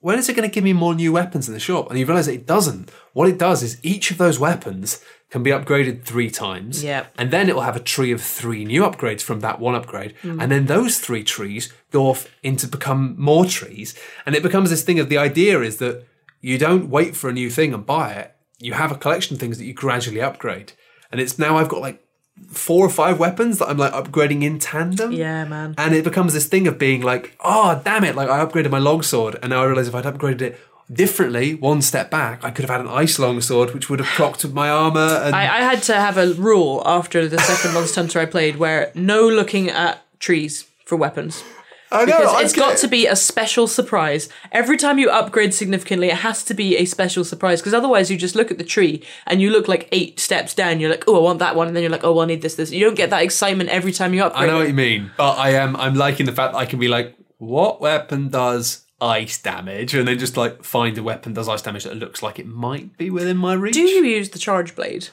when 0.00 0.16
is 0.16 0.28
it 0.28 0.36
going 0.36 0.48
to 0.48 0.54
give 0.54 0.62
me 0.62 0.72
more 0.72 0.94
new 0.94 1.12
weapons 1.12 1.48
in 1.48 1.54
the 1.54 1.58
shop? 1.60 1.90
And 1.90 1.98
you 1.98 2.06
realise 2.06 2.26
that 2.26 2.32
it 2.34 2.46
doesn't. 2.46 2.88
What 3.14 3.28
it 3.28 3.36
does 3.36 3.64
is 3.64 3.80
each 3.82 4.12
of 4.12 4.18
those 4.18 4.38
weapons 4.38 5.02
can 5.28 5.42
be 5.42 5.50
upgraded 5.50 6.04
three 6.04 6.30
times 6.30 6.84
Yep. 6.84 7.12
and 7.18 7.32
then 7.32 7.48
it 7.48 7.54
will 7.56 7.62
have 7.62 7.74
a 7.74 7.80
tree 7.80 8.12
of 8.12 8.22
three 8.22 8.64
new 8.64 8.82
upgrades 8.82 9.22
from 9.22 9.40
that 9.40 9.58
one 9.58 9.74
upgrade. 9.74 10.14
Hmm. 10.22 10.40
and 10.40 10.52
then 10.52 10.66
those 10.66 10.98
three 11.00 11.24
trees 11.24 11.72
go 11.90 12.06
off 12.06 12.28
into 12.44 12.66
become 12.68 13.16
more 13.18 13.44
trees. 13.44 13.94
And 14.24 14.34
it 14.36 14.42
becomes 14.44 14.70
this 14.70 14.82
thing 14.84 15.00
of 15.00 15.08
the 15.08 15.18
idea 15.18 15.60
is 15.62 15.78
that 15.78 16.06
you 16.40 16.58
don't 16.58 16.88
wait 16.88 17.16
for 17.16 17.28
a 17.28 17.32
new 17.32 17.50
thing 17.50 17.74
and 17.74 17.84
buy 17.84 18.12
it. 18.12 18.34
You 18.60 18.74
have 18.74 18.92
a 18.92 18.96
collection 18.96 19.34
of 19.34 19.40
things 19.40 19.58
that 19.58 19.64
you 19.64 19.74
gradually 19.74 20.20
upgrade. 20.22 20.72
And 21.10 21.20
it's 21.20 21.38
now 21.40 21.56
i've 21.58 21.68
got 21.68 21.80
like 21.80 22.02
four 22.50 22.84
or 22.86 22.90
five 22.90 23.18
weapons 23.18 23.58
that 23.58 23.68
i'm 23.68 23.76
like 23.76 23.92
upgrading 23.92 24.42
in 24.42 24.58
tandem 24.58 25.12
Yeah, 25.12 25.44
man. 25.44 25.74
and 25.78 25.94
it 25.94 26.04
becomes 26.04 26.32
this 26.32 26.46
thing 26.46 26.66
of 26.66 26.78
being 26.78 27.02
like 27.02 27.36
oh 27.40 27.80
damn 27.84 28.04
it 28.04 28.14
like 28.16 28.28
i 28.28 28.44
upgraded 28.44 28.70
my 28.70 28.78
longsword 28.78 29.36
and 29.42 29.50
now 29.50 29.62
i 29.62 29.64
realize 29.66 29.88
if 29.88 29.94
i'd 29.94 30.04
upgraded 30.04 30.40
it 30.42 30.60
differently, 30.90 31.54
one 31.54 31.82
step 31.82 32.10
back, 32.10 32.42
I 32.42 32.50
could 32.50 32.64
have 32.64 32.70
had 32.70 32.80
an 32.80 32.88
ice 32.88 33.18
longsword, 33.18 33.74
which 33.74 33.90
would 33.90 34.00
have 34.00 34.08
with 34.42 34.54
my 34.54 34.70
armor. 34.70 35.20
And 35.22 35.36
I, 35.36 35.58
I 35.58 35.60
had 35.60 35.82
to 35.82 35.94
have 35.94 36.16
a 36.16 36.32
rule 36.32 36.82
after 36.86 37.28
the 37.28 37.38
second 37.38 37.74
Monster 37.74 38.00
Hunter 38.00 38.20
I 38.20 38.24
played 38.24 38.56
where 38.56 38.90
no 38.94 39.28
looking 39.28 39.68
at 39.68 40.02
trees 40.18 40.64
for 40.86 40.96
weapons. 40.96 41.44
I 41.90 42.04
know 42.04 42.18
Because 42.18 42.42
it's 42.42 42.52
got 42.54 42.74
it. 42.74 42.78
to 42.78 42.88
be 42.88 43.06
a 43.06 43.16
special 43.16 43.66
surprise. 43.66 44.28
Every 44.52 44.76
time 44.76 44.98
you 44.98 45.08
upgrade 45.10 45.54
significantly, 45.54 46.08
it 46.08 46.18
has 46.18 46.42
to 46.44 46.54
be 46.54 46.76
a 46.76 46.84
special 46.84 47.24
surprise. 47.24 47.60
Because 47.60 47.72
otherwise, 47.74 48.10
you 48.10 48.16
just 48.18 48.34
look 48.34 48.50
at 48.50 48.58
the 48.58 48.64
tree 48.64 49.02
and 49.26 49.40
you 49.40 49.50
look 49.50 49.68
like 49.68 49.88
eight 49.92 50.20
steps 50.20 50.54
down. 50.54 50.80
You're 50.80 50.90
like, 50.90 51.04
oh, 51.06 51.16
I 51.16 51.20
want 51.20 51.38
that 51.38 51.56
one, 51.56 51.66
and 51.66 51.74
then 51.74 51.82
you're 51.82 51.92
like, 51.92 52.04
oh, 52.04 52.20
I 52.20 52.26
need 52.26 52.42
this, 52.42 52.56
this. 52.56 52.70
You 52.70 52.84
don't 52.84 52.94
get 52.96 53.10
that 53.10 53.22
excitement 53.22 53.70
every 53.70 53.92
time 53.92 54.12
you 54.12 54.22
upgrade. 54.22 54.44
I 54.44 54.46
know 54.52 54.56
it. 54.56 54.60
what 54.60 54.68
you 54.68 54.74
mean, 54.74 55.10
but 55.16 55.38
I 55.38 55.50
am. 55.50 55.76
I'm 55.76 55.94
liking 55.94 56.26
the 56.26 56.32
fact 56.32 56.52
that 56.52 56.58
I 56.58 56.66
can 56.66 56.78
be 56.78 56.88
like, 56.88 57.14
what 57.38 57.80
weapon 57.80 58.28
does 58.28 58.84
ice 59.00 59.40
damage, 59.40 59.94
and 59.94 60.08
then 60.08 60.18
just 60.18 60.36
like 60.36 60.64
find 60.64 60.98
a 60.98 61.02
weapon 61.02 61.32
does 61.32 61.48
ice 61.48 61.62
damage 61.62 61.84
that 61.84 61.96
looks 61.96 62.22
like 62.22 62.38
it 62.38 62.46
might 62.46 62.96
be 62.98 63.10
within 63.10 63.36
my 63.36 63.52
reach. 63.54 63.74
Do 63.74 63.80
you 63.82 64.04
use 64.04 64.30
the 64.30 64.38
charge 64.40 64.74
blade? 64.74 65.08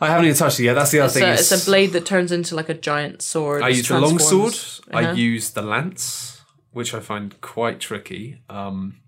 I 0.00 0.08
haven't 0.08 0.26
even 0.26 0.36
touched 0.36 0.60
it 0.60 0.64
yet. 0.64 0.74
That's 0.74 0.90
the 0.90 0.98
other 1.00 1.06
It's 1.06 1.14
thing. 1.14 1.22
a, 1.24 1.32
is 1.32 1.52
it's 1.52 1.62
a 1.62 1.70
blade 1.70 1.92
that 1.92 2.04
turns 2.04 2.30
into 2.32 2.54
like 2.54 2.68
a 2.68 2.74
giant 2.74 3.22
sword. 3.22 3.62
I 3.62 3.68
use 3.68 3.88
the 3.88 3.98
long 3.98 4.18
sword. 4.18 4.54
I 4.92 5.04
Uh-huh. 5.04 5.12
use 5.14 5.50
the 5.50 5.62
lance, 5.62 6.42
which 6.72 6.92
I 6.92 7.00
find 7.00 7.40
quite 7.40 7.80
tricky. 7.80 8.40
Um, 8.50 8.98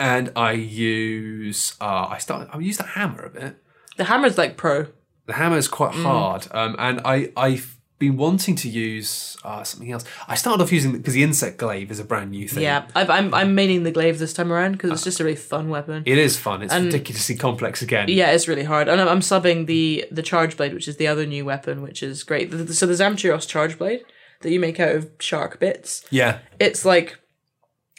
and 0.00 0.32
I 0.34 0.52
use. 0.52 1.74
Uh, 1.80 2.08
I 2.10 2.18
start. 2.18 2.48
I 2.52 2.58
use 2.58 2.76
the 2.78 2.84
hammer 2.84 3.22
a 3.26 3.30
bit. 3.30 3.56
The 3.96 4.04
hammer's 4.04 4.36
like 4.36 4.56
pro. 4.56 4.86
The 5.26 5.34
hammer 5.34 5.56
is 5.58 5.68
quite 5.68 5.92
Mm. 5.94 6.02
hard, 6.02 6.48
um, 6.52 6.76
and 6.78 7.00
I 7.04 7.30
I've 7.36 7.75
been 7.98 8.16
wanting 8.18 8.54
to 8.56 8.68
use 8.68 9.38
uh, 9.42 9.64
something 9.64 9.90
else. 9.90 10.04
I 10.28 10.34
started 10.34 10.62
off 10.62 10.70
using 10.70 10.92
because 10.92 11.14
the 11.14 11.22
insect 11.22 11.56
glaive 11.56 11.90
is 11.90 11.98
a 11.98 12.04
brand 12.04 12.30
new 12.30 12.46
thing. 12.46 12.62
Yeah, 12.62 12.86
I've, 12.94 13.08
I'm 13.08 13.32
I'm 13.32 13.56
maining 13.56 13.84
the 13.84 13.90
glaive 13.90 14.18
this 14.18 14.34
time 14.34 14.52
around 14.52 14.72
because 14.72 14.90
it's 14.90 15.04
just 15.04 15.18
a 15.20 15.24
really 15.24 15.36
fun 15.36 15.70
weapon. 15.70 16.02
It 16.04 16.18
is 16.18 16.36
fun. 16.38 16.62
It's 16.62 16.74
ridiculously 16.74 17.36
complex 17.36 17.80
again. 17.80 18.08
Yeah, 18.08 18.32
it's 18.32 18.48
really 18.48 18.64
hard, 18.64 18.88
and 18.88 19.00
I'm, 19.00 19.08
I'm 19.08 19.20
subbing 19.20 19.66
the 19.66 20.04
the 20.10 20.22
charge 20.22 20.56
blade, 20.56 20.74
which 20.74 20.88
is 20.88 20.96
the 20.98 21.06
other 21.06 21.24
new 21.24 21.44
weapon, 21.46 21.80
which 21.80 22.02
is 22.02 22.22
great. 22.22 22.50
So 22.50 22.86
the 22.86 22.92
Zamtrios 22.94 23.48
charge 23.48 23.78
blade 23.78 24.02
that 24.42 24.50
you 24.50 24.60
make 24.60 24.78
out 24.78 24.94
of 24.94 25.10
shark 25.18 25.58
bits, 25.58 26.04
Yeah. 26.10 26.40
it's 26.60 26.84
like 26.84 27.18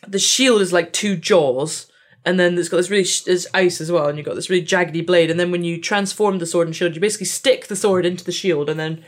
the 0.07 0.19
shield 0.19 0.61
is 0.61 0.71
like 0.71 0.93
two 0.93 1.15
jaws, 1.17 1.91
and 2.23 2.39
then 2.39 2.55
it's 2.55 2.69
got 2.69 2.77
this 2.77 2.91
really 2.91 3.07
there's 3.25 3.47
ice 3.55 3.81
as 3.81 3.91
well, 3.91 4.07
and 4.07 4.19
you've 4.19 4.27
got 4.27 4.35
this 4.35 4.49
really 4.51 4.63
jaggedy 4.63 5.03
blade, 5.03 5.31
and 5.31 5.39
then 5.39 5.49
when 5.49 5.63
you 5.63 5.81
transform 5.81 6.37
the 6.37 6.45
sword 6.45 6.67
and 6.67 6.75
shield, 6.75 6.93
you 6.93 7.01
basically 7.01 7.25
stick 7.25 7.65
the 7.65 7.75
sword 7.75 8.05
into 8.05 8.23
the 8.23 8.31
shield, 8.31 8.69
and 8.69 8.79
then. 8.79 9.03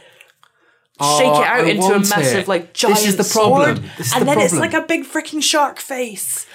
Shake 1.02 1.28
Oh, 1.28 1.42
it 1.42 1.48
out 1.48 1.66
I 1.66 1.70
into 1.70 1.86
a 1.96 2.00
massive, 2.00 2.40
it. 2.40 2.48
like 2.50 2.74
giant 2.74 2.98
This 3.00 3.08
is 3.08 3.16
the 3.16 3.24
problem. 3.24 3.78
sword, 3.78 3.92
and 4.14 4.22
the 4.22 4.26
then 4.26 4.40
it's 4.42 4.54
like 4.54 4.74
a 4.74 4.82
big 4.82 5.06
freaking 5.06 5.42
shark 5.42 5.80
face. 5.80 6.46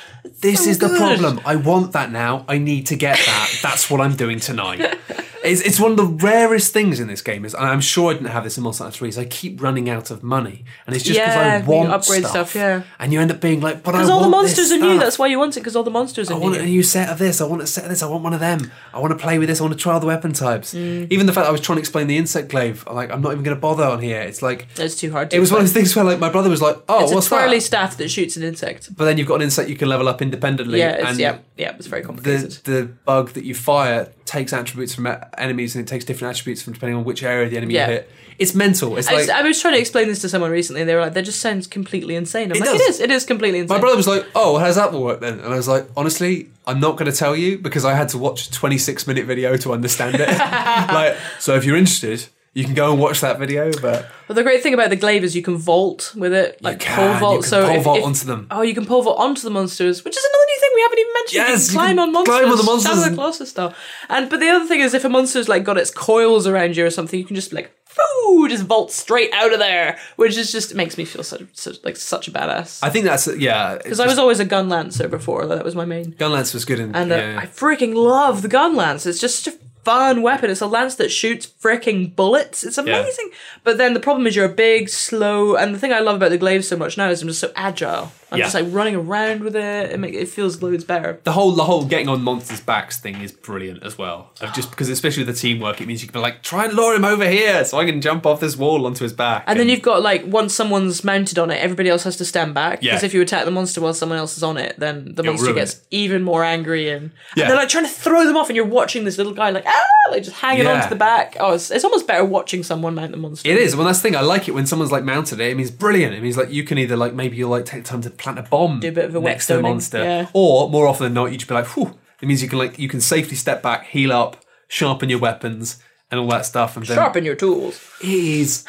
This 0.40 0.64
so 0.64 0.70
is 0.70 0.78
the 0.78 0.88
problem. 0.88 1.40
I 1.44 1.56
want 1.56 1.92
that 1.92 2.10
now. 2.10 2.44
I 2.48 2.58
need 2.58 2.86
to 2.86 2.96
get 2.96 3.18
that. 3.26 3.58
That's 3.62 3.90
what 3.90 4.00
I'm 4.00 4.16
doing 4.16 4.40
tonight. 4.40 4.98
It's, 5.44 5.60
it's 5.60 5.78
one 5.78 5.90
of 5.90 5.98
the 5.98 6.06
rarest 6.06 6.72
things 6.72 6.98
in 7.00 7.06
this 7.06 7.20
game. 7.20 7.44
Is 7.44 7.52
and 7.52 7.66
I'm 7.66 7.82
sure 7.82 8.10
I 8.10 8.14
didn't 8.14 8.28
have 8.28 8.44
this 8.44 8.56
in 8.56 8.64
Monster 8.64 8.84
Hunter 8.84 8.96
3. 8.96 9.08
Is 9.10 9.18
I 9.18 9.26
keep 9.26 9.60
running 9.60 9.90
out 9.90 10.10
of 10.10 10.22
money, 10.22 10.64
and 10.86 10.96
it's 10.96 11.04
just 11.04 11.20
because 11.20 11.34
Yeah, 11.36 11.60
I 11.62 11.66
want 11.66 11.90
upgrade 11.90 12.20
stuff. 12.20 12.30
stuff, 12.50 12.54
yeah. 12.54 12.82
And 12.98 13.12
you 13.12 13.20
end 13.20 13.30
up 13.30 13.42
being 13.42 13.60
like, 13.60 13.82
but 13.82 13.94
I 13.94 13.98
Because 13.98 14.08
all 14.08 14.22
the 14.22 14.30
monsters 14.30 14.72
are 14.72 14.78
new. 14.78 14.98
That's 14.98 15.18
why 15.18 15.26
you 15.26 15.38
want 15.38 15.54
it. 15.58 15.60
Because 15.60 15.76
all 15.76 15.82
the 15.82 15.90
monsters 15.90 16.30
are 16.30 16.38
new. 16.38 16.40
I 16.40 16.42
want 16.44 16.56
a 16.56 16.64
new 16.64 16.82
set 16.82 17.10
of 17.10 17.18
this. 17.18 17.42
I 17.42 17.44
want 17.44 17.60
a 17.60 17.66
set 17.66 17.84
of 17.84 17.90
this. 17.90 18.02
I 18.02 18.06
want 18.06 18.24
one 18.24 18.32
of 18.32 18.40
them. 18.40 18.72
I 18.94 18.98
want 19.00 19.10
to 19.10 19.18
play 19.22 19.38
with 19.38 19.48
this. 19.50 19.60
I 19.60 19.64
want 19.64 19.74
to 19.74 19.78
try 19.78 19.92
all 19.92 20.00
the 20.00 20.06
weapon 20.06 20.32
types. 20.32 20.72
Mm. 20.72 21.12
Even 21.12 21.26
the 21.26 21.34
fact 21.34 21.46
I 21.46 21.50
was 21.50 21.60
trying 21.60 21.76
to 21.76 21.80
explain 21.80 22.06
the 22.06 22.16
insect 22.16 22.48
glaive, 22.48 22.82
I'm 22.86 22.94
like, 22.94 23.10
I'm 23.10 23.20
not 23.20 23.32
even 23.32 23.44
going 23.44 23.54
to 23.54 23.60
bother 23.60 23.84
on 23.84 24.00
here. 24.00 24.22
It's 24.22 24.40
like 24.40 24.66
It's 24.78 24.96
too 24.96 25.12
hard. 25.12 25.28
To 25.28 25.36
it 25.36 25.40
was 25.40 25.52
one 25.52 25.60
of 25.60 25.66
explain. 25.66 25.82
those 25.84 25.92
things 25.92 25.96
where 25.96 26.06
like 26.06 26.20
my 26.20 26.30
brother 26.30 26.48
was 26.48 26.62
like, 26.62 26.78
oh, 26.88 27.04
It's 27.04 27.12
what's 27.12 27.26
a 27.26 27.28
twirly 27.28 27.58
that? 27.58 27.64
staff 27.64 27.98
that 27.98 28.08
shoots 28.08 28.38
an 28.38 28.44
insect. 28.44 28.96
But 28.96 29.04
then 29.04 29.18
you've 29.18 29.28
got 29.28 29.36
an 29.36 29.42
insect 29.42 29.68
you 29.68 29.76
can 29.76 29.90
level 29.90 30.08
up 30.08 30.13
independently. 30.22 30.78
Yeah, 30.78 30.92
it's, 30.92 31.10
and 31.10 31.18
yeah, 31.18 31.38
yeah. 31.56 31.74
It's 31.76 31.86
very 31.86 32.02
complicated. 32.02 32.52
the 32.64 32.84
bug 33.04 33.30
that 33.30 33.44
you 33.44 33.54
fire 33.54 34.10
takes 34.24 34.52
attributes 34.52 34.94
from 34.94 35.06
enemies 35.38 35.74
and 35.76 35.84
it 35.86 35.88
takes 35.88 36.04
different 36.04 36.34
attributes 36.34 36.62
from 36.62 36.72
depending 36.72 36.96
on 36.96 37.04
which 37.04 37.22
area 37.22 37.48
the 37.48 37.56
enemy 37.56 37.74
Yeah. 37.74 37.86
hit. 37.86 38.10
It's 38.36 38.52
mental. 38.54 38.96
It's 38.96 39.06
I, 39.06 39.12
like 39.12 39.20
was, 39.20 39.30
I 39.30 39.42
was 39.42 39.60
trying 39.60 39.74
to 39.74 39.80
explain 39.80 40.08
this 40.08 40.20
to 40.22 40.28
someone 40.28 40.50
recently, 40.50 40.80
and 40.80 40.90
they 40.90 40.94
were 40.96 41.02
like, 41.02 41.14
"That 41.14 41.22
just 41.24 41.40
sounds 41.40 41.68
completely 41.68 42.16
insane." 42.16 42.50
I'm 42.50 42.56
It 42.56 42.60
like, 42.60 42.70
does. 42.70 42.80
"It 42.80 42.88
is. 42.90 43.00
It 43.00 43.10
is 43.12 43.24
completely 43.24 43.60
insane." 43.60 43.76
my 43.76 43.80
brother 43.80 43.96
was 43.96 44.08
like, 44.08 44.26
"Oh, 44.34 44.58
how 44.58 44.66
does 44.66 44.74
that 44.74 44.92
work 44.92 45.20
then?" 45.20 45.38
And 45.38 45.52
I 45.52 45.56
was 45.56 45.68
like, 45.68 45.86
"Honestly, 45.96 46.48
I'm 46.66 46.80
not 46.80 46.96
going 46.96 47.08
to 47.08 47.16
tell 47.16 47.36
you 47.36 47.58
because 47.58 47.84
I 47.84 47.94
had 47.94 48.08
to 48.08 48.18
watch 48.18 48.48
a 48.48 48.50
26 48.50 49.06
minute 49.06 49.26
video 49.26 49.56
to 49.58 49.72
understand 49.72 50.16
it." 50.18 50.26
like, 50.92 51.16
so 51.38 51.54
if 51.54 51.64
you're 51.64 51.76
interested, 51.76 52.26
you 52.54 52.64
can 52.64 52.74
go 52.74 52.90
and 52.92 53.00
watch 53.00 53.20
that 53.20 53.38
video. 53.38 53.70
But 53.82 54.08
But 54.28 54.34
the 54.34 54.42
great 54.42 54.62
thing 54.62 54.72
about 54.74 54.90
the 54.90 54.96
glaive 54.96 55.22
is 55.24 55.34
you 55.36 55.42
can 55.42 55.56
vault 55.56 56.14
with 56.16 56.32
it, 56.32 56.62
like 56.62 56.80
can, 56.80 56.96
pole 56.96 57.12
you 57.14 57.20
vault. 57.20 57.40
can 57.42 57.50
so 57.50 57.66
pole 57.66 57.76
if, 57.76 57.82
vault 57.84 57.98
if- 57.98 58.04
onto 58.04 58.26
them. 58.26 58.46
Oh, 58.50 58.62
you 58.62 58.74
can 58.74 58.86
pole 58.86 59.02
vault 59.02 59.18
onto 59.18 59.42
the 59.42 59.50
monsters, 59.50 60.04
which 60.04 60.16
is 60.16 60.24
another 60.24 60.44
new 60.46 60.60
thing 60.60 60.70
we 60.74 60.82
haven't 60.82 60.98
even 60.98 61.12
mentioned. 61.14 61.36
Yes, 61.36 61.48
you 61.48 61.54
you 61.54 61.66
can 61.66 61.74
climb 61.74 61.96
can 61.96 61.98
on 62.00 62.12
monsters. 62.12 62.34
climb 62.38 62.50
on 62.52 62.56
the 62.58 62.64
monsters 62.64 62.98
of 62.98 63.10
the 63.10 63.16
Colossus 63.16 63.50
style. 63.50 63.74
And 64.08 64.30
but 64.30 64.40
the 64.40 64.48
other 64.48 64.66
thing 64.66 64.80
is, 64.80 64.94
if 64.94 65.04
a 65.04 65.08
monster's 65.08 65.48
like 65.48 65.64
got 65.64 65.76
its 65.78 65.90
coils 65.90 66.46
around 66.46 66.76
you 66.76 66.86
or 66.86 66.90
something, 66.90 67.18
you 67.18 67.24
can 67.26 67.36
just 67.36 67.52
like, 67.52 67.72
"Foo!" 67.84 68.48
just 68.48 68.64
vault 68.64 68.90
straight 68.92 69.32
out 69.32 69.52
of 69.52 69.58
there, 69.58 69.98
which 70.16 70.36
is 70.36 70.50
just 70.52 70.74
makes 70.74 70.96
me 70.98 71.04
feel 71.04 71.22
such, 71.22 71.42
such 71.52 71.82
like 71.84 71.96
such 71.96 72.28
a 72.28 72.30
badass. 72.30 72.80
I 72.82 72.90
think 72.90 73.04
that's 73.04 73.26
yeah. 73.36 73.76
Because 73.78 74.00
I 74.00 74.06
was 74.06 74.18
always 74.18 74.40
a 74.40 74.44
gun 74.44 74.68
lancer 74.68 75.08
before. 75.08 75.46
That 75.46 75.64
was 75.64 75.74
my 75.74 75.84
main. 75.84 76.10
Gun 76.18 76.32
Lance 76.32 76.52
was 76.54 76.64
good 76.64 76.78
in 76.80 76.94
And 76.94 77.10
uh, 77.12 77.16
yeah. 77.16 77.40
I 77.42 77.46
freaking 77.46 77.94
love 77.94 78.42
the 78.42 78.48
gun 78.48 78.74
lance. 78.76 79.06
It's 79.06 79.20
just 79.20 79.44
such 79.44 79.54
a 79.54 79.58
fun 79.84 80.22
weapon. 80.22 80.50
It's 80.50 80.60
a 80.60 80.66
lance 80.66 80.94
that 80.96 81.10
shoots 81.10 81.46
freaking 81.46 82.14
bullets. 82.14 82.64
It's 82.64 82.78
amazing. 82.78 83.30
But 83.62 83.78
then 83.78 83.94
the 83.94 84.00
problem 84.00 84.26
is 84.26 84.34
you're 84.36 84.46
a 84.46 84.48
big, 84.48 84.88
slow, 84.88 85.56
and 85.56 85.74
the 85.74 85.78
thing 85.78 85.92
I 85.92 86.00
love 86.00 86.16
about 86.16 86.30
the 86.30 86.38
glaive 86.38 86.64
so 86.64 86.76
much 86.76 86.96
now 86.96 87.10
is 87.10 87.22
I'm 87.22 87.28
just 87.28 87.40
so 87.40 87.52
agile. 87.54 88.12
I'm 88.34 88.38
Yeah. 88.38 88.44
just 88.44 88.54
like 88.54 88.66
running 88.68 88.94
around 88.96 89.42
with 89.42 89.56
it. 89.56 89.90
It, 89.92 89.98
make, 90.00 90.14
it 90.14 90.28
feels 90.28 90.62
loads 90.62 90.84
better. 90.84 91.20
the 91.24 91.32
whole 91.32 91.52
the 91.52 91.64
whole 91.64 91.84
getting 91.84 92.08
on 92.08 92.22
monsters' 92.22 92.60
backs 92.60 92.98
thing 93.00 93.20
is 93.20 93.32
brilliant 93.32 93.82
as 93.82 93.96
well. 93.96 94.30
Of 94.40 94.52
just 94.54 94.70
because 94.70 94.88
especially 94.88 95.24
with 95.24 95.34
the 95.34 95.40
teamwork, 95.40 95.80
it 95.80 95.86
means 95.86 96.02
you 96.02 96.08
can 96.08 96.14
be 96.14 96.22
like, 96.22 96.42
try 96.42 96.64
and 96.66 96.74
lure 96.74 96.94
him 96.94 97.04
over 97.04 97.28
here 97.28 97.64
so 97.64 97.78
I 97.78 97.84
can 97.86 98.00
jump 98.00 98.26
off 98.26 98.40
this 98.40 98.56
wall 98.56 98.86
onto 98.86 99.02
his 99.04 99.12
back. 99.12 99.44
And 99.46 99.58
then 99.58 99.68
you've 99.68 99.82
got 99.82 100.02
like 100.02 100.24
once 100.26 100.54
someone's 100.54 101.04
mounted 101.04 101.38
on 101.38 101.50
it, 101.50 101.56
everybody 101.56 101.88
else 101.88 102.04
has 102.04 102.16
to 102.18 102.24
stand 102.24 102.54
back. 102.54 102.82
Yeah. 102.82 102.92
Because 102.92 103.04
if 103.04 103.14
you 103.14 103.22
attack 103.22 103.44
the 103.44 103.50
monster 103.50 103.80
while 103.80 103.94
someone 103.94 104.18
else 104.18 104.36
is 104.36 104.42
on 104.42 104.56
it, 104.56 104.74
then 104.78 105.14
the 105.14 105.22
monster 105.22 105.52
gets 105.52 105.74
it. 105.74 105.80
even 105.90 106.22
more 106.22 106.42
angry 106.44 106.88
and, 106.90 107.10
Yeah. 107.36 107.44
and 107.44 107.50
they're 107.50 107.58
like 107.58 107.68
trying 107.68 107.84
to 107.84 107.90
throw 107.90 108.24
them 108.26 108.36
off, 108.36 108.48
and 108.48 108.56
you're 108.56 108.64
watching 108.66 109.04
this 109.04 109.16
little 109.18 109.32
guy 109.34 109.50
like 109.50 109.64
ah, 109.66 110.10
like 110.10 110.22
just 110.24 110.36
hanging 110.36 110.64
Yeah. 110.64 110.74
onto 110.76 110.88
the 110.88 110.96
back. 110.96 111.36
Oh, 111.40 111.52
it's, 111.54 111.70
it's 111.70 111.84
almost 111.84 112.06
better 112.06 112.24
watching 112.24 112.62
someone 112.62 112.94
mount 112.94 113.10
the 113.12 113.16
monster. 113.16 113.48
It 113.48 113.56
is. 113.58 113.76
Well, 113.76 113.86
that's 113.86 113.98
the 113.98 114.02
thing. 114.08 114.16
I 114.16 114.20
like 114.22 114.48
it 114.48 114.52
when 114.52 114.66
someone's 114.66 114.92
like 114.92 115.04
mounted 115.04 115.40
it. 115.40 115.50
It 115.50 115.56
means 115.56 115.70
brilliant. 115.70 116.14
It 116.14 116.22
means 116.22 116.36
like 116.36 116.50
you 116.50 116.64
can 116.64 116.78
either 116.78 116.96
like 116.96 117.14
maybe 117.14 117.36
you'll 117.36 117.50
like 117.50 117.64
take 117.64 117.84
time 117.84 118.00
to 118.02 118.10
plant 118.24 118.38
a 118.38 118.42
bomb 118.42 118.80
Do 118.80 118.88
a 118.88 118.92
bit 118.92 119.04
of 119.04 119.14
a 119.14 119.20
next 119.20 119.46
to 119.46 119.54
stoning, 119.54 119.70
monster, 119.70 119.98
yeah. 120.02 120.28
or 120.32 120.68
more 120.68 120.86
often 120.86 121.04
than 121.04 121.14
not, 121.14 121.26
you 121.26 121.38
just 121.38 121.48
be 121.48 121.54
like, 121.54 121.66
whew. 121.68 121.96
It 122.20 122.26
means 122.26 122.42
you 122.42 122.48
can 122.48 122.58
like 122.58 122.78
you 122.78 122.88
can 122.88 123.00
safely 123.00 123.36
step 123.36 123.62
back, 123.62 123.86
heal 123.86 124.12
up, 124.12 124.42
sharpen 124.68 125.10
your 125.10 125.18
weapons, 125.18 125.82
and 126.10 126.20
all 126.20 126.28
that 126.28 126.46
stuff. 126.46 126.76
And 126.76 126.86
then 126.86 126.96
Sharpen 126.96 127.24
your 127.24 127.34
tools. 127.34 127.80
it 128.00 128.08
is 128.08 128.64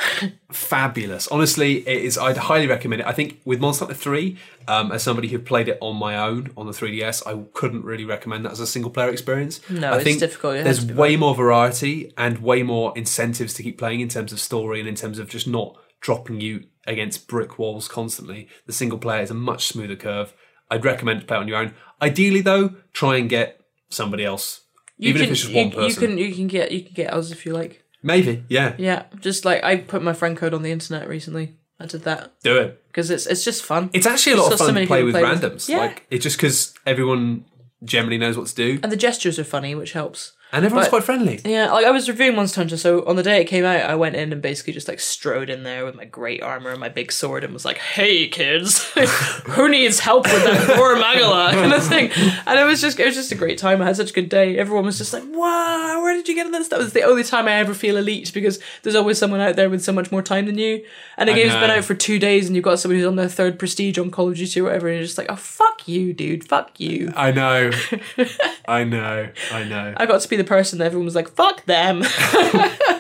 fabulous. 0.51 1.27
Honestly, 1.27 1.87
it 1.87 2.03
is. 2.03 2.17
I'd 2.17 2.37
highly 2.37 2.67
recommend 2.67 3.01
it. 3.01 3.07
I 3.07 3.13
think 3.13 3.39
with 3.45 3.59
Monster 3.59 3.85
Hunter 3.85 3.97
Three, 3.97 4.37
um, 4.67 4.91
as 4.91 5.03
somebody 5.03 5.27
who 5.27 5.39
played 5.39 5.67
it 5.67 5.77
on 5.79 5.95
my 5.95 6.17
own 6.17 6.51
on 6.57 6.65
the 6.65 6.71
3DS, 6.71 7.25
I 7.27 7.45
couldn't 7.53 7.85
really 7.85 8.05
recommend 8.05 8.45
that 8.45 8.51
as 8.51 8.59
a 8.59 8.67
single 8.67 8.91
player 8.91 9.09
experience. 9.09 9.61
No, 9.69 9.93
I 9.93 10.01
it's 10.01 10.17
difficult. 10.17 10.55
It 10.55 10.63
There's 10.63 10.85
way 10.85 11.15
more 11.17 11.35
variety 11.35 12.13
and 12.17 12.39
way 12.39 12.63
more 12.63 12.93
incentives 12.95 13.53
to 13.55 13.63
keep 13.63 13.77
playing 13.77 13.99
in 13.99 14.09
terms 14.09 14.33
of 14.33 14.39
story 14.39 14.79
and 14.79 14.89
in 14.89 14.95
terms 14.95 15.19
of 15.19 15.29
just 15.29 15.47
not 15.47 15.77
dropping 16.01 16.41
you 16.41 16.65
against 16.87 17.27
brick 17.27 17.57
walls 17.59 17.87
constantly. 17.87 18.47
The 18.65 18.73
single 18.73 18.97
player 18.99 19.21
is 19.21 19.31
a 19.31 19.35
much 19.35 19.67
smoother 19.67 19.95
curve. 19.95 20.33
I'd 20.69 20.85
recommend 20.85 21.21
to 21.21 21.25
play 21.27 21.37
on 21.37 21.47
your 21.47 21.57
own. 21.57 21.73
Ideally, 22.01 22.41
though, 22.41 22.75
try 22.93 23.17
and 23.17 23.29
get 23.29 23.61
somebody 23.89 24.25
else, 24.25 24.61
You 24.97 25.09
even 25.09 25.21
can, 25.21 25.25
if 25.25 25.31
it's 25.31 25.41
just 25.41 25.53
you, 25.53 25.61
one 25.61 25.71
person. 25.71 26.01
You 26.01 26.07
can 26.07 26.17
you 26.17 26.35
can 26.35 26.47
get 26.47 26.71
you 26.71 26.83
can 26.83 26.93
get 26.93 27.13
us 27.13 27.31
if 27.31 27.45
you 27.45 27.53
like. 27.53 27.83
Maybe, 28.03 28.43
yeah, 28.49 28.75
Yeah, 28.77 29.05
just 29.19 29.45
like 29.45 29.63
I 29.63 29.77
put 29.77 30.03
my 30.03 30.13
friend 30.13 30.37
code 30.37 30.53
on 30.53 30.61
the 30.61 30.71
internet 30.71 31.07
recently. 31.07 31.57
I 31.79 31.87
did 31.87 32.03
that 32.03 32.31
do 32.41 32.57
it. 32.57 32.81
because 32.87 33.09
it's 33.09 33.25
it's 33.25 33.43
just 33.43 33.63
fun. 33.63 33.89
It's 33.93 34.05
actually 34.05 34.33
a 34.33 34.37
lot 34.37 34.47
So- 34.49 34.53
of 34.53 34.59
fun 34.59 34.73
many 34.75 34.85
to 34.85 34.87
play 34.87 35.03
with 35.03 35.13
play 35.13 35.23
with- 35.23 35.41
randoms. 35.41 35.67
Yeah. 35.67 35.79
Like 35.79 36.05
it's 36.11 36.23
just 36.23 36.37
because 36.37 36.73
everyone 36.85 37.45
generally 37.83 38.17
knows 38.17 38.37
what 38.37 38.47
to 38.47 38.55
do, 38.55 38.79
and 38.81 38.91
the 38.91 38.95
gestures 38.97 39.37
are 39.39 39.43
funny, 39.43 39.75
which 39.75 39.91
helps. 39.93 40.31
And 40.55 40.65
everyone's 40.65 40.87
But- 40.87 40.91
quite 40.91 41.03
friendly. 41.03 41.39
Yeah, 41.45 41.71
like 41.71 41.85
I 41.85 41.91
was 41.91 42.07
reviewing 42.07 42.35
Monster 42.35 42.61
Hunter, 42.61 42.77
so 42.77 43.03
on 43.05 43.15
the 43.15 43.23
day 43.23 43.41
it 43.41 43.45
came 43.45 43.65
out, 43.65 43.81
I 43.81 43.95
went 43.95 44.15
in 44.15 44.31
and 44.31 44.41
basically 44.41 44.73
just 44.73 44.87
like 44.87 44.99
strode 44.99 45.49
in 45.49 45.63
there 45.63 45.85
with 45.85 45.95
my 45.95 46.05
great 46.05 46.41
armor 46.41 46.71
and 46.71 46.79
my 46.79 46.89
big 46.89 47.11
sword 47.11 47.43
and 47.43 47.53
was 47.53 47.65
like, 47.65 47.77
"Hey 47.77 48.27
kids, 48.27 48.83
who 49.49 49.69
needs 49.69 49.99
help 49.99 50.25
with 50.25 50.43
that 50.43 50.67
Gore 50.75 50.95
Magala?" 50.95 51.51
kind 51.53 51.73
of 51.73 51.85
thing. 51.85 52.09
And 52.47 52.59
it 52.59 52.63
was 52.65 52.81
just 52.81 52.99
it 52.99 53.05
was 53.05 53.15
just 53.15 53.31
a 53.31 53.35
great 53.35 53.57
time. 53.57 53.81
I 53.81 53.85
had 53.85 53.97
such 53.97 54.11
a 54.11 54.13
good 54.13 54.29
day. 54.29 54.57
Everyone 54.57 54.85
was 54.85 54.97
just 54.97 55.13
like, 55.13 55.23
"Wow, 55.31 56.01
where 56.01 56.13
did 56.13 56.27
you 56.27 56.35
get 56.35 56.45
in 56.45 56.51
this?" 56.51 56.69
That 56.69 56.79
was 56.79 56.93
the 56.93 57.03
only 57.03 57.23
time 57.23 57.47
I 57.47 57.53
ever 57.53 57.73
feel 57.73 57.97
elite 57.97 58.31
because 58.33 58.59
there's 58.83 58.95
always 58.95 59.17
someone 59.17 59.41
out 59.41 59.55
there 59.57 59.69
with 59.69 59.83
so 59.83 59.91
much 59.91 60.11
more 60.11 60.21
time 60.21 60.45
than 60.45 60.57
you. 60.57 60.83
And 61.17 61.27
the 61.29 61.33
I 61.33 61.35
game's 61.35 61.53
been 61.53 61.69
out 61.71 61.83
for 61.83 61.95
two 61.95 62.17
days, 62.19 62.47
and 62.47 62.55
you've 62.55 62.63
got 62.65 62.79
somebody 62.79 62.99
who's 62.99 63.07
on 63.07 63.15
their 63.17 63.27
third 63.29 63.59
prestige 63.59 63.97
on 63.97 64.09
Call 64.11 64.29
of 64.29 64.35
Duty 64.35 64.59
or 64.59 64.63
whatever, 64.63 64.87
and 64.87 64.95
you're 64.97 65.05
just 65.05 65.17
like, 65.17 65.27
"Oh 65.29 65.35
fuck 65.35 65.87
you, 65.87 66.13
dude, 66.13 66.47
fuck 66.47 66.79
you." 66.79 67.11
I 67.15 67.31
know, 67.31 67.71
I 68.67 68.83
know, 68.83 69.29
I 69.51 69.63
know. 69.65 69.93
I 69.97 70.05
got 70.05 70.21
to 70.21 70.29
be 70.29 70.37
the 70.37 70.43
person 70.45 70.79
that 70.79 70.85
everyone 70.85 71.05
was 71.05 71.15
like, 71.15 71.29
"Fuck 71.29 71.65
them." 71.65 72.03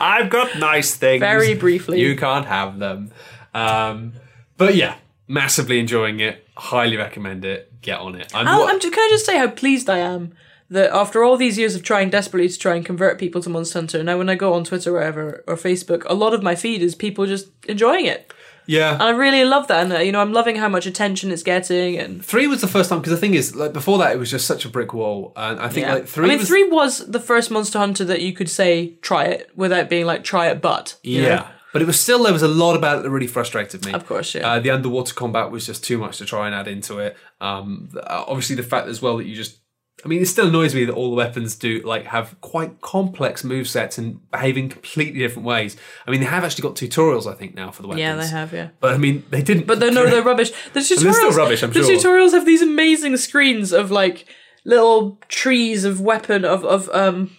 I've 0.01 0.29
got 0.29 0.57
nice 0.57 0.95
things. 0.95 1.19
Very 1.21 1.55
briefly. 1.55 2.01
you 2.01 2.15
can't 2.15 2.45
have 2.45 2.79
them. 2.79 3.11
Um, 3.53 4.13
but 4.57 4.75
yeah, 4.75 4.95
massively 5.27 5.79
enjoying 5.79 6.19
it. 6.19 6.47
Highly 6.57 6.97
recommend 6.97 7.45
it. 7.45 7.81
Get 7.81 7.99
on 7.99 8.15
it. 8.15 8.33
I'm, 8.35 8.45
wa- 8.45 8.67
I'm, 8.67 8.79
can 8.79 8.93
I 8.93 9.07
just 9.11 9.25
say 9.25 9.37
how 9.37 9.47
pleased 9.49 9.89
I 9.89 9.99
am 9.99 10.33
that 10.69 10.91
after 10.91 11.23
all 11.23 11.37
these 11.37 11.57
years 11.57 11.75
of 11.75 11.83
trying 11.83 12.09
desperately 12.09 12.49
to 12.49 12.57
try 12.57 12.75
and 12.75 12.85
convert 12.85 13.19
people 13.19 13.41
to 13.41 13.49
Monster 13.49 13.79
Hunter, 13.79 14.03
now 14.03 14.17
when 14.17 14.29
I 14.29 14.35
go 14.35 14.53
on 14.53 14.63
Twitter 14.63 14.91
or 14.91 14.93
whatever 14.99 15.43
or 15.47 15.55
Facebook, 15.55 16.03
a 16.07 16.13
lot 16.15 16.33
of 16.33 16.41
my 16.41 16.55
feed 16.55 16.81
is 16.81 16.95
people 16.95 17.25
just 17.25 17.49
enjoying 17.67 18.05
it, 18.05 18.33
yeah. 18.65 18.93
and 18.93 19.03
I 19.03 19.09
really 19.11 19.43
love 19.45 19.67
that. 19.67 19.83
And 19.83 19.93
uh, 19.93 19.99
you 19.99 20.11
know, 20.11 20.21
I'm 20.21 20.33
loving 20.33 20.55
how 20.55 20.69
much 20.69 20.85
attention 20.85 21.31
it's 21.31 21.43
getting. 21.43 21.97
And 21.97 22.23
Three 22.23 22.47
was 22.47 22.61
the 22.61 22.67
first 22.67 22.89
time 22.89 22.99
because 22.99 23.11
the 23.11 23.17
thing 23.17 23.33
is, 23.33 23.55
like 23.55 23.73
before 23.73 23.97
that, 23.99 24.13
it 24.13 24.19
was 24.19 24.31
just 24.31 24.47
such 24.47 24.65
a 24.65 24.69
brick 24.69 24.93
wall, 24.93 25.33
and 25.35 25.59
I 25.59 25.69
think 25.69 25.87
yeah, 25.87 25.93
like 25.93 26.07
three 26.07 26.25
I 26.25 26.29
mean, 26.29 26.39
was 26.39 26.47
three 26.47 26.69
was 26.69 27.05
the 27.05 27.19
first 27.19 27.51
Monster 27.51 27.79
Hunter 27.79 28.05
that 28.05 28.21
you 28.21 28.33
could 28.33 28.49
say 28.49 28.95
try 29.01 29.25
it 29.25 29.51
without 29.55 29.89
being 29.89 30.05
like 30.05 30.23
try 30.23 30.47
it, 30.47 30.61
but 30.61 30.97
you 31.03 31.21
yeah. 31.21 31.35
know? 31.35 31.47
But 31.75 31.81
it 31.81 31.87
was 31.87 31.99
still 31.99 32.23
there 32.23 32.31
was 32.31 32.41
a 32.41 32.47
lot 32.47 32.77
about 32.77 32.99
it 32.99 33.03
that 33.03 33.09
really 33.09 33.27
frustrated 33.27 33.85
me. 33.85 33.91
Of 33.91 34.07
course, 34.07 34.33
yeah. 34.33 34.49
Uh, 34.49 34.59
the 34.61 34.69
underwater 34.69 35.13
combat 35.13 35.51
was 35.51 35.65
just 35.65 35.83
too 35.83 35.97
much 35.97 36.19
to 36.19 36.25
try 36.25 36.45
and 36.45 36.55
add 36.55 36.69
into 36.69 36.99
it. 36.99 37.17
Um, 37.41 37.89
uh, 37.97 38.23
obviously, 38.25 38.55
the 38.55 38.63
fact 38.63 38.87
as 38.87 39.01
well 39.01 39.17
that 39.17 39.25
you 39.25 39.35
just. 39.35 39.59
I 40.03 40.07
mean, 40.07 40.21
it 40.21 40.27
still 40.27 40.49
annoys 40.49 40.75
me 40.75 40.85
that 40.85 40.93
all 40.93 41.09
the 41.09 41.15
weapons 41.15 41.55
do 41.55 41.79
like 41.79 42.05
have 42.05 42.39
quite 42.41 42.81
complex 42.81 43.43
move 43.43 43.67
sets 43.67 43.97
and 43.97 44.29
behave 44.29 44.57
in 44.57 44.69
completely 44.69 45.19
different 45.19 45.47
ways. 45.47 45.77
I 46.05 46.11
mean, 46.11 46.19
they 46.19 46.27
have 46.27 46.43
actually 46.43 46.63
got 46.63 46.75
tutorials, 46.75 47.31
I 47.31 47.33
think, 47.33 47.55
now 47.55 47.71
for 47.71 47.81
the 47.81 47.87
weapons. 47.87 48.01
yeah, 48.01 48.15
they 48.15 48.27
have, 48.27 48.53
yeah. 48.53 48.69
But 48.79 48.93
I 48.93 48.97
mean, 48.97 49.23
they 49.29 49.41
didn't. 49.41 49.65
But 49.65 49.79
they're 49.79 49.91
no, 49.91 50.05
they're 50.05 50.21
rubbish. 50.21 50.51
The 50.73 50.79
tutorials, 50.81 51.03
they're 51.03 51.13
still 51.13 51.31
rubbish, 51.31 51.63
I'm 51.63 51.71
the 51.71 51.83
sure. 51.83 51.97
tutorials 51.97 52.31
have 52.31 52.45
these 52.45 52.61
amazing 52.61 53.17
screens 53.17 53.71
of 53.71 53.89
like 53.89 54.25
little 54.65 55.19
trees 55.27 55.85
of 55.85 56.01
weapon 56.01 56.43
of 56.43 56.65
of 56.65 56.89
um 56.89 57.31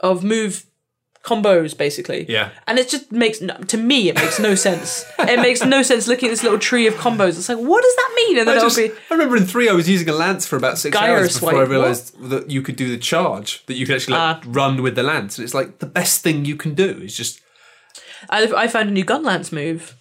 of 0.00 0.24
move 0.24 0.64
combos 1.28 1.76
basically. 1.76 2.24
Yeah. 2.28 2.50
And 2.66 2.78
it 2.78 2.88
just 2.88 3.12
makes 3.12 3.38
to 3.72 3.76
me 3.76 4.08
it 4.08 4.14
makes 4.16 4.38
no 4.38 4.54
sense. 4.54 5.04
it 5.18 5.40
makes 5.48 5.64
no 5.64 5.82
sense 5.82 6.08
looking 6.08 6.28
at 6.28 6.32
this 6.32 6.42
little 6.42 6.58
tree 6.58 6.86
of 6.86 6.94
combos. 6.94 7.30
It's 7.38 7.48
like 7.48 7.58
what 7.58 7.82
does 7.82 7.96
that 7.96 8.12
mean? 8.16 8.38
And 8.38 8.48
then 8.48 8.58
I, 8.58 8.60
just, 8.60 8.76
be 8.76 8.90
I 8.90 9.14
remember 9.14 9.36
in 9.36 9.44
three, 9.44 9.68
I 9.68 9.72
was 9.72 9.88
using 9.88 10.08
a 10.08 10.12
lance 10.24 10.46
for 10.46 10.56
about 10.56 10.78
six 10.78 10.96
Gyro 10.96 11.16
hours 11.20 11.34
before 11.34 11.50
I 11.50 11.52
swipe, 11.52 11.68
realised 11.68 12.30
that 12.30 12.50
you 12.50 12.62
could 12.62 12.76
do 12.76 12.88
the 12.88 12.98
charge, 12.98 13.64
that 13.66 13.74
you 13.74 13.84
could 13.86 13.96
actually 13.96 14.14
like, 14.18 14.36
Ah. 14.38 14.42
run 14.46 14.82
with 14.82 14.94
the 14.96 15.02
lance. 15.02 15.38
And 15.38 15.44
it's 15.44 15.54
like 15.54 15.78
the 15.78 15.86
best 16.00 16.22
thing 16.22 16.44
you 16.44 16.56
can 16.56 16.74
do 16.74 16.88
is 17.02 17.16
just. 17.16 17.40
I, 18.30 18.44
I 18.64 18.66
found 18.68 18.88
a 18.88 18.92
new 18.92 19.04
gun 19.04 19.22
lance 19.22 19.52
move. 19.52 19.94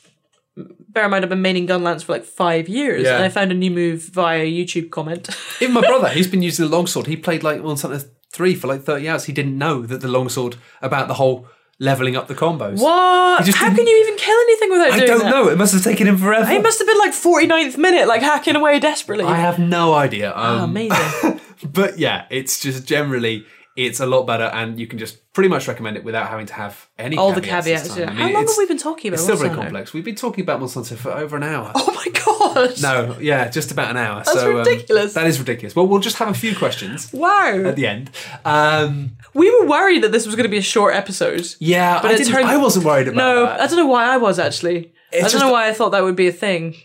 Bear 0.90 1.06
in 1.06 1.12
mind, 1.12 1.24
I've 1.24 1.30
been 1.30 1.44
maining 1.44 1.68
gun 1.68 1.84
lance 1.84 2.02
for 2.04 2.14
like 2.14 2.24
five 2.26 2.68
years, 2.68 3.04
Yeah. 3.04 3.16
and 3.18 3.24
I 3.24 3.30
found 3.30 3.52
a 3.52 3.54
new 3.54 3.70
move 3.70 4.02
via 4.06 4.42
a 4.42 4.52
YouTube 4.52 4.90
comment. 4.90 5.30
Even 5.62 5.74
my 5.76 5.82
brother, 5.92 6.10
he's 6.10 6.28
been 6.28 6.42
using 6.42 6.66
the 6.68 6.76
longsword. 6.76 7.06
He 7.06 7.16
played 7.16 7.44
like 7.44 7.62
Monster 7.62 7.90
Hunter 7.90 8.06
3 8.32 8.56
for 8.56 8.68
like 8.68 8.84
30 8.84 9.08
hours. 9.10 9.26
He 9.26 9.34
didn't 9.34 9.58
know 9.58 9.82
that 9.84 10.02
the 10.02 10.08
longsword, 10.08 10.58
about 10.82 11.08
the 11.08 11.16
whole 11.16 11.48
leveling 11.80 12.16
up 12.16 12.28
the 12.28 12.34
combos. 12.36 12.80
what? 12.82 13.48
How 13.50 13.74
can 13.76 13.86
you 13.86 13.98
even 14.04 14.16
kill 14.18 14.36
anything 14.40 14.70
without 14.72 14.92
I 14.94 14.98
doing 14.98 15.04
I 15.04 15.06
don't 15.14 15.20
that? 15.24 15.30
know. 15.30 15.48
It 15.50 15.58
must 15.58 15.74
have 15.74 15.84
taken 15.84 16.08
him 16.08 16.18
forever. 16.18 16.50
It 16.52 16.62
must 16.64 16.80
have 16.80 16.88
been 16.88 16.98
like 16.98 17.14
49th 17.14 17.78
minute, 17.78 18.08
like 18.08 18.22
hacking 18.22 18.56
away 18.56 18.80
desperately. 18.80 19.26
I 19.26 19.36
have 19.36 19.60
no 19.60 19.94
idea. 19.94 20.34
Oh, 20.36 20.58
Um, 20.64 20.70
amazing. 20.72 21.40
but 21.64 22.00
yeah, 22.00 22.26
it's 22.32 22.60
just 22.60 22.86
generally 22.88 23.46
it's 23.78 24.00
a 24.02 24.06
lot 24.06 24.24
better, 24.24 24.46
and 24.46 24.78
you 24.80 24.88
can 24.88 25.00
just 25.00 25.32
pretty 25.34 25.48
much 25.48 25.68
recommend 25.68 25.96
it 25.96 26.04
without 26.04 26.28
having 26.28 26.48
to 26.48 26.54
have 26.54 26.88
any 26.98 27.16
All 27.16 27.32
the 27.32 27.42
caveats. 27.42 27.96
Yeah. 27.96 28.06
I 28.06 28.08
mean, 28.10 28.16
How 28.18 28.30
long 28.32 28.48
have 28.48 28.58
we 28.58 28.66
been 28.66 28.78
talking 28.78 29.10
about? 29.10 29.14
It's 29.16 29.24
still 29.24 29.38
very 29.38 29.54
complex. 29.56 29.94
We've 29.94 30.04
been 30.04 30.16
talking 30.16 30.44
about 30.44 30.60
Monsanto 30.60 30.98
for 30.98 31.12
over 31.12 31.38
an 31.38 31.44
hour. 31.44 31.72
Oh 31.76 31.94
my 31.94 32.12
god! 32.26 32.82
No, 32.82 33.18
yeah, 33.22 33.48
just 33.50 33.72
about 33.72 33.92
an 33.92 33.98
hour. 33.98 34.18
That's 34.26 34.34
so, 34.34 34.52
um, 34.52 34.58
ridiculous. 34.66 35.14
that 35.14 35.28
is 35.28 35.40
ridiculous. 35.40 35.76
Well, 35.76 35.88
we'll 35.88 36.00
just 36.00 36.18
have 36.18 36.28
a 36.28 36.34
few 36.34 36.56
questions 36.56 37.12
Wow. 37.14 37.64
at 37.66 37.76
the 37.76 37.86
end. 37.88 38.10
Um, 38.46 39.12
We 39.34 39.50
were 39.60 39.68
worried 39.68 40.04
that 40.04 40.12
this 40.12 40.26
was 40.26 40.36
going 40.36 40.46
to 40.46 40.50
be 40.50 40.58
a 40.58 40.62
short 40.62 40.96
episode. 40.96 41.46
yeah, 41.60 42.02
But 42.02 42.12
I, 42.12 42.14
it 42.16 42.18
didn't, 42.18 42.34
turned- 42.34 42.48
I 42.48 42.58
wasn't 42.58 42.86
worried 42.86 43.08
about 43.08 43.16
it. 43.16 43.36
No, 43.36 43.46
that. 43.46 43.62
I 43.62 43.68
don't 43.68 43.78
know 43.78 43.86
why 43.88 44.06
I 44.06 44.18
was 44.18 44.40
actually. 44.40 44.92
I 45.14 45.28
don't 45.28 45.40
know 45.40 45.52
why 45.52 45.70
I 45.70 45.74
thought 45.74 45.92
that 45.92 46.04
would 46.04 46.16
be 46.18 46.28
a 46.28 46.34
thing. 46.34 46.76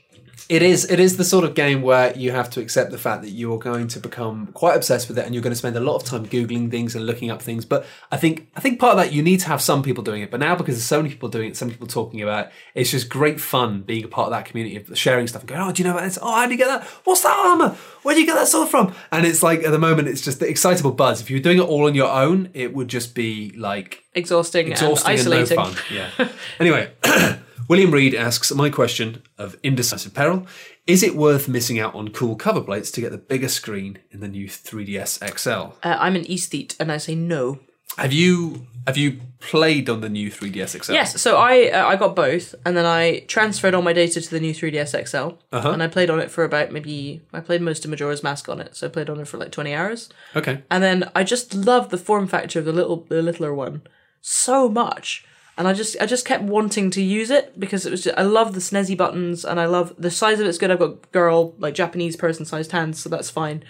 It 0.49 0.63
is. 0.63 0.91
It 0.91 1.01
is 1.01 1.17
the 1.17 1.25
sort 1.25 1.45
of 1.45 1.55
game 1.55 1.83
where 1.83 2.17
you 2.17 2.31
have 2.33 2.51
to 2.51 2.61
accept 2.61 2.91
the 2.91 2.99
fact 2.99 3.23
that 3.23 3.31
you 3.31 3.53
are 3.55 3.59
going 3.59 3.89
to 3.89 4.01
become 4.01 4.49
quite 4.49 4.77
obsessed 4.77 5.09
with 5.09 5.19
it, 5.19 5.25
and 5.27 5.35
you're 5.35 5.43
going 5.43 5.53
to 5.53 5.57
spend 5.59 5.77
a 5.77 5.81
lot 5.81 5.97
of 5.97 6.05
time 6.05 6.27
googling 6.27 6.71
things 6.71 6.95
and 6.95 7.07
looking 7.07 7.31
up 7.31 7.41
things. 7.41 7.65
But 7.65 7.87
I 8.11 8.17
think 8.17 8.49
I 8.57 8.61
think 8.61 8.79
part 8.79 8.93
of 8.93 8.99
that 8.99 9.13
you 9.13 9.23
need 9.23 9.41
to 9.41 9.47
have 9.49 9.61
some 9.61 9.83
people 9.83 10.05
doing 10.05 10.23
it. 10.23 10.31
But 10.31 10.41
now 10.41 10.55
because 10.55 10.75
there's 10.77 10.85
so 10.85 10.99
many 11.03 11.11
people 11.11 11.29
doing 11.29 11.51
it, 11.51 11.57
so 11.57 11.65
many 11.65 11.75
people 11.75 11.89
talking 11.89 12.23
about 12.23 12.47
it, 12.47 12.53
it's 12.75 12.91
just 12.91 13.09
great 13.09 13.41
fun 13.41 13.83
being 13.83 14.05
a 14.05 14.09
part 14.09 14.27
of 14.27 14.33
that 14.33 14.45
community 14.45 14.77
of 14.77 14.97
sharing 14.99 15.27
stuff 15.27 15.43
and 15.43 15.49
going, 15.49 15.61
"Oh, 15.61 15.73
do 15.73 15.83
you 15.83 15.89
know 15.89 15.95
about 15.95 16.05
this? 16.05 16.19
Oh, 16.21 16.31
how 16.33 16.47
do 16.47 16.53
you 16.53 16.59
get 16.59 16.69
that? 16.69 16.85
What's 17.05 17.23
that 17.23 17.37
armor? 17.37 17.77
Where 18.03 18.15
do 18.15 18.21
you 18.21 18.27
get 18.27 18.35
that 18.35 18.49
sword 18.49 18.69
from?" 18.69 18.95
And 19.11 19.27
it's 19.27 19.43
like 19.43 19.63
at 19.65 19.71
the 19.71 19.79
moment, 19.79 20.09
it's 20.09 20.21
just 20.23 20.41
the 20.41 20.49
excitable 20.49 20.93
buzz. 20.93 21.21
If 21.21 21.31
you 21.31 21.37
were 21.37 21.43
doing 21.43 21.59
it 21.59 21.63
all 21.63 21.87
on 21.87 21.95
your 21.95 22.11
own, 22.11 22.51
it 22.55 22.75
would 22.75 22.89
just 22.89 23.15
be 23.15 23.53
like 23.57 24.05
Exhausting, 24.15 24.71
exhausting 24.71 25.11
and 25.13 25.21
and, 25.21 25.31
no 25.31 25.37
isolating. 25.41 25.57
fun. 25.57 25.75
Yeah. 25.91 26.29
anyway, 26.61 26.91
William 27.69 27.91
Reed 27.91 28.15
asks 28.15 28.53
my 28.53 28.71
question 28.71 29.23
of 29.39 29.57
indecisive 29.63 30.15
peril: 30.15 30.47
Is 30.87 31.03
it 31.03 31.15
worth 31.17 31.49
missing 31.49 31.79
out 31.79 31.95
on 31.95 32.09
cool 32.11 32.37
cover 32.37 32.61
plates 32.61 32.91
to 32.93 33.01
get 33.01 33.13
the 33.13 33.19
bigger 33.19 33.49
screen 33.49 33.99
in 34.11 34.21
the 34.21 34.29
new 34.29 34.47
3ds 34.49 35.39
XL? 35.39 35.75
Uh, 35.87 35.97
I'm 35.99 36.17
an 36.17 36.25
aesthete, 36.25 36.77
and 36.81 36.91
I 36.93 36.97
say 36.99 37.15
no. 37.15 37.61
Have 37.99 38.13
you 38.13 38.67
have 38.87 38.97
you 38.97 39.21
played 39.39 39.89
on 39.89 40.01
the 40.01 40.09
new 40.09 40.31
3ds 40.31 40.83
XL? 40.83 40.93
Yes, 40.93 41.21
so 41.21 41.37
I 41.37 41.69
uh, 41.71 41.87
I 41.87 41.97
got 41.97 42.17
both, 42.17 42.55
and 42.65 42.77
then 42.77 42.87
I 42.87 43.21
transferred 43.29 43.75
all 43.75 43.83
my 43.83 43.93
data 43.93 44.21
to 44.21 44.31
the 44.31 44.41
new 44.41 44.55
3ds 44.55 45.07
XL, 45.09 45.37
Uh-huh. 45.53 45.71
and 45.71 45.83
I 45.83 45.89
played 45.89 46.11
on 46.11 46.19
it 46.19 46.31
for 46.31 46.43
about 46.45 46.73
maybe 46.73 47.21
I 47.33 47.41
played 47.41 47.61
most 47.63 47.85
of 47.85 47.91
Majora's 47.91 48.23
Mask 48.23 48.49
on 48.49 48.61
it, 48.61 48.75
so 48.77 48.87
I 48.87 48.91
played 48.91 49.11
on 49.11 49.21
it 49.21 49.29
for 49.29 49.37
like 49.39 49.53
20 49.53 49.75
hours, 49.75 50.09
Okay. 50.35 50.63
and 50.71 50.83
then 50.83 51.11
I 51.15 51.23
just 51.23 51.55
loved 51.55 51.91
the 51.91 51.99
form 51.99 52.27
factor 52.27 52.59
of 52.59 52.65
the 52.65 52.73
little 52.73 53.05
the 53.09 53.23
littler 53.23 53.53
one 53.55 53.83
so 54.23 54.69
much, 54.71 55.25
and 55.63 55.69
I 55.69 55.73
just 55.73 55.97
I 56.01 56.07
just 56.07 56.25
kept 56.27 56.43
wanting 56.43 56.91
to 56.91 57.01
use 57.03 57.31
it 57.31 57.45
because 57.59 57.87
it 57.87 57.91
was 57.91 58.03
just, 58.03 58.19
I 58.19 58.23
love 58.23 58.53
the 58.55 58.61
snazzy 58.61 58.97
buttons, 58.97 59.45
and 59.45 59.61
I 59.61 59.67
love 59.67 59.95
the 59.97 60.11
size 60.11 60.41
of 60.41 60.47
it's 60.49 60.59
good. 60.59 60.71
I've 60.73 60.81
got 60.81 61.13
girl 61.13 61.55
like 61.59 61.75
Japanese 61.75 62.17
person 62.17 62.45
sized 62.45 62.73
hands, 62.73 63.01
so 63.01 63.09
that's 63.09 63.31
fine. 63.31 63.63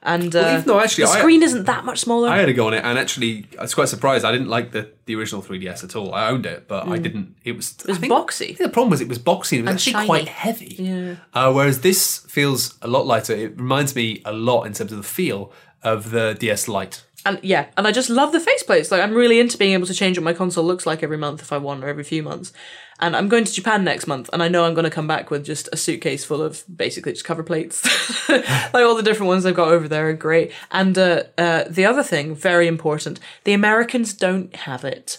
And 0.00 0.36
uh, 0.36 0.50
even 0.52 0.62
though 0.66 0.78
actually 0.80 1.04
the 1.06 1.10
I- 1.10 1.18
screen 1.18 1.42
isn't 1.42 1.64
that 1.64 1.84
much 1.84 1.98
smaller. 2.00 2.28
I 2.28 2.38
had 2.38 2.48
a 2.48 2.52
go 2.52 2.66
on 2.68 2.74
it, 2.74 2.84
and 2.84 2.98
actually, 2.98 3.46
I 3.58 3.62
was 3.62 3.74
quite 3.74 3.88
surprised. 3.88 4.24
I 4.24 4.30
didn't 4.30 4.48
like 4.48 4.70
the, 4.72 4.90
the 5.06 5.16
original 5.16 5.42
3DS 5.42 5.82
at 5.84 5.96
all. 5.96 6.14
I 6.14 6.28
owned 6.28 6.46
it, 6.46 6.68
but 6.68 6.86
I 6.86 6.98
didn't. 6.98 7.34
It 7.44 7.56
was 7.56 7.72
Mm. 7.72 7.88
it 7.88 7.88
was 7.88 7.98
boxy. 8.16 8.56
the 8.56 8.68
problem 8.68 8.90
was 8.90 9.00
it 9.00 9.08
was 9.08 9.18
boxy 9.18 9.58
and 9.58 9.68
it 9.68 9.72
was 9.72 9.72
And 9.72 9.78
actually 9.78 9.92
shiny. 9.94 10.06
quite 10.06 10.28
heavy. 10.28 10.76
Yeah. 10.78 11.14
Uh, 11.34 11.50
whereas 11.52 11.80
this 11.80 12.18
feels 12.28 12.78
a 12.82 12.86
lot 12.88 13.06
lighter. 13.06 13.32
It 13.34 13.56
reminds 13.58 13.96
me 13.96 14.22
a 14.24 14.32
lot 14.32 14.64
in 14.68 14.72
terms 14.72 14.92
of 14.92 14.98
the 14.98 15.10
feel 15.18 15.52
of 15.82 16.10
the 16.12 16.36
DS 16.38 16.68
Lite. 16.68 17.02
And 17.26 17.38
yeah, 17.42 17.66
and 17.76 17.86
I 17.86 17.92
just 17.92 18.10
love 18.10 18.32
the 18.32 18.38
faceplates. 18.38 18.90
Like 18.90 19.02
I'm 19.02 19.14
really 19.14 19.40
into 19.40 19.58
being 19.58 19.72
able 19.72 19.86
to 19.86 19.94
change 19.94 20.16
what 20.16 20.24
my 20.24 20.32
console 20.32 20.64
looks 20.64 20.86
like 20.86 21.02
every 21.02 21.16
month 21.16 21.42
if 21.42 21.52
I 21.52 21.58
want, 21.58 21.84
or 21.84 21.88
every 21.88 22.04
few 22.04 22.22
months. 22.22 22.52
And 23.00 23.14
I'm 23.14 23.28
going 23.28 23.44
to 23.44 23.52
Japan 23.52 23.84
next 23.84 24.06
month, 24.06 24.28
and 24.32 24.42
I 24.42 24.48
know 24.48 24.64
I'm 24.64 24.74
going 24.74 24.84
to 24.84 24.90
come 24.90 25.06
back 25.06 25.30
with 25.30 25.44
just 25.44 25.68
a 25.72 25.76
suitcase 25.76 26.24
full 26.24 26.42
of 26.42 26.64
basically 26.74 27.12
just 27.12 27.24
cover 27.24 27.44
plates. 27.44 27.84
like 28.28 28.74
all 28.74 28.96
the 28.96 29.04
different 29.04 29.28
ones 29.28 29.46
I've 29.46 29.54
got 29.54 29.68
over 29.68 29.86
there 29.86 30.08
are 30.08 30.14
great. 30.14 30.52
And 30.72 30.98
uh, 30.98 31.24
uh, 31.36 31.64
the 31.68 31.84
other 31.84 32.02
thing, 32.02 32.34
very 32.34 32.66
important, 32.66 33.20
the 33.44 33.52
Americans 33.52 34.14
don't 34.14 34.54
have 34.56 34.84
it. 34.84 35.18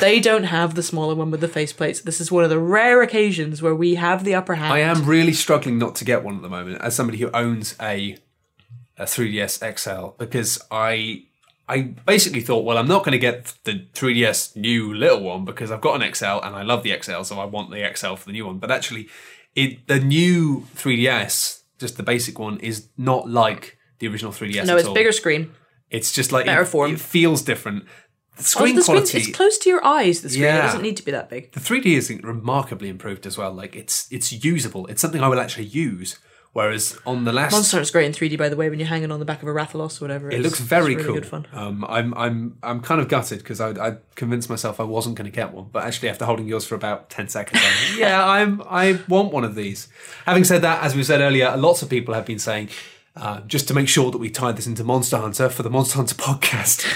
they 0.00 0.20
don't 0.30 0.44
have 0.44 0.74
the 0.74 0.82
smaller 0.82 1.14
one 1.14 1.30
with 1.30 1.42
the 1.42 1.48
faceplates. 1.48 2.02
This 2.02 2.20
is 2.20 2.32
one 2.32 2.44
of 2.44 2.50
the 2.50 2.58
rare 2.58 3.02
occasions 3.02 3.60
where 3.60 3.74
we 3.74 3.96
have 3.96 4.24
the 4.24 4.34
upper 4.34 4.54
hand. 4.54 4.72
I 4.72 4.78
am 4.78 5.04
really 5.04 5.34
struggling 5.34 5.76
not 5.76 5.96
to 5.96 6.06
get 6.06 6.24
one 6.24 6.36
at 6.36 6.42
the 6.42 6.48
moment 6.48 6.80
as 6.80 6.94
somebody 6.96 7.18
who 7.18 7.30
owns 7.34 7.74
a 7.78 8.16
a 9.02 9.06
3DS 9.06 9.78
XL 9.78 10.16
because 10.18 10.60
I 10.70 11.24
I 11.68 11.82
basically 12.06 12.40
thought, 12.40 12.64
well, 12.64 12.76
I'm 12.76 12.88
not 12.88 13.04
going 13.04 13.12
to 13.12 13.18
get 13.18 13.54
the 13.64 13.86
3DS 13.94 14.56
new 14.56 14.92
little 14.92 15.22
one 15.22 15.44
because 15.44 15.70
I've 15.70 15.80
got 15.80 16.02
an 16.02 16.14
XL 16.14 16.38
and 16.42 16.54
I 16.56 16.62
love 16.62 16.82
the 16.82 16.98
XL, 17.00 17.22
so 17.22 17.38
I 17.38 17.44
want 17.44 17.70
the 17.70 17.88
XL 17.94 18.14
for 18.16 18.26
the 18.26 18.32
new 18.32 18.46
one. 18.46 18.58
But 18.58 18.70
actually, 18.70 19.08
it 19.54 19.86
the 19.86 20.00
new 20.00 20.66
3DS, 20.74 21.62
just 21.78 21.96
the 21.96 22.02
basic 22.02 22.38
one, 22.38 22.58
is 22.58 22.88
not 22.96 23.28
like 23.28 23.78
the 23.98 24.08
original 24.08 24.32
3DS. 24.32 24.66
no, 24.66 24.74
at 24.74 24.80
it's 24.80 24.88
all. 24.88 24.94
bigger 24.94 25.12
screen. 25.12 25.52
It's 25.90 26.10
just 26.12 26.32
like 26.32 26.46
better 26.46 26.62
it, 26.62 26.66
form. 26.66 26.94
It 26.94 27.00
feels 27.00 27.42
different. 27.42 27.84
The 28.36 28.42
Also, 28.42 28.58
screen 28.60 28.76
the 28.76 28.82
quality. 28.82 29.18
it's 29.18 29.36
close 29.36 29.58
to 29.58 29.68
your 29.68 29.84
eyes. 29.84 30.22
The 30.22 30.30
screen 30.30 30.44
it 30.44 30.62
doesn't 30.62 30.82
need 30.82 30.96
to 30.96 31.04
be 31.04 31.12
that 31.12 31.28
big. 31.28 31.52
the 31.52 31.60
3D 31.60 31.86
is 31.86 32.10
remarkably 32.22 32.88
improved 32.88 33.26
as 33.26 33.36
well. 33.38 33.52
Like 33.52 33.76
it's 33.76 34.08
it's 34.10 34.32
usable. 34.44 34.86
It's 34.86 35.00
something 35.02 35.22
I 35.22 35.28
will 35.28 35.40
actually 35.40 35.66
use. 35.66 36.18
Whereas 36.54 36.98
on 37.06 37.24
the 37.24 37.32
last 37.32 37.52
Monster 37.52 37.78
Hunter's 37.78 37.90
great 37.90 38.04
in 38.04 38.12
3D, 38.12 38.36
by 38.36 38.50
the 38.50 38.56
way, 38.56 38.68
when 38.68 38.78
you're 38.78 38.88
hanging 38.88 39.10
on 39.10 39.18
the 39.18 39.24
back 39.24 39.42
of 39.42 39.48
a 39.48 39.52
Rathalos 39.52 40.00
or 40.00 40.04
whatever. 40.04 40.30
It 40.30 40.40
looks 40.40 40.60
very 40.60 40.94
really 40.94 41.04
cool. 41.04 41.14
good 41.14 41.26
fun. 41.26 41.46
Um, 41.50 41.82
I'm 41.88 42.12
I'm 42.12 42.58
I'm 42.62 42.80
kind 42.82 43.00
of 43.00 43.08
gutted 43.08 43.38
because 43.38 43.58
I, 43.58 43.70
I 43.70 43.96
convinced 44.16 44.50
myself 44.50 44.78
I 44.78 44.84
wasn't 44.84 45.16
going 45.16 45.24
to 45.24 45.34
get 45.34 45.52
one, 45.52 45.70
but 45.72 45.84
actually 45.84 46.10
after 46.10 46.26
holding 46.26 46.46
yours 46.46 46.66
for 46.66 46.74
about 46.74 47.08
ten 47.08 47.26
seconds, 47.28 47.62
I'm 47.64 47.98
yeah, 47.98 48.26
I'm 48.28 48.62
I 48.68 49.00
want 49.08 49.32
one 49.32 49.44
of 49.44 49.54
these. 49.54 49.88
Having 50.26 50.44
said 50.44 50.60
that, 50.60 50.82
as 50.82 50.94
we 50.94 51.02
said 51.04 51.22
earlier, 51.22 51.56
lots 51.56 51.80
of 51.80 51.88
people 51.88 52.14
have 52.14 52.26
been 52.26 52.38
saying. 52.38 52.68
Uh, 53.14 53.42
just 53.42 53.68
to 53.68 53.74
make 53.74 53.88
sure 53.88 54.10
that 54.10 54.16
we 54.16 54.30
tie 54.30 54.52
this 54.52 54.66
into 54.66 54.82
Monster 54.82 55.18
Hunter 55.18 55.50
for 55.50 55.62
the 55.62 55.68
Monster 55.68 55.96
Hunter 55.96 56.14
podcast, 56.28 56.86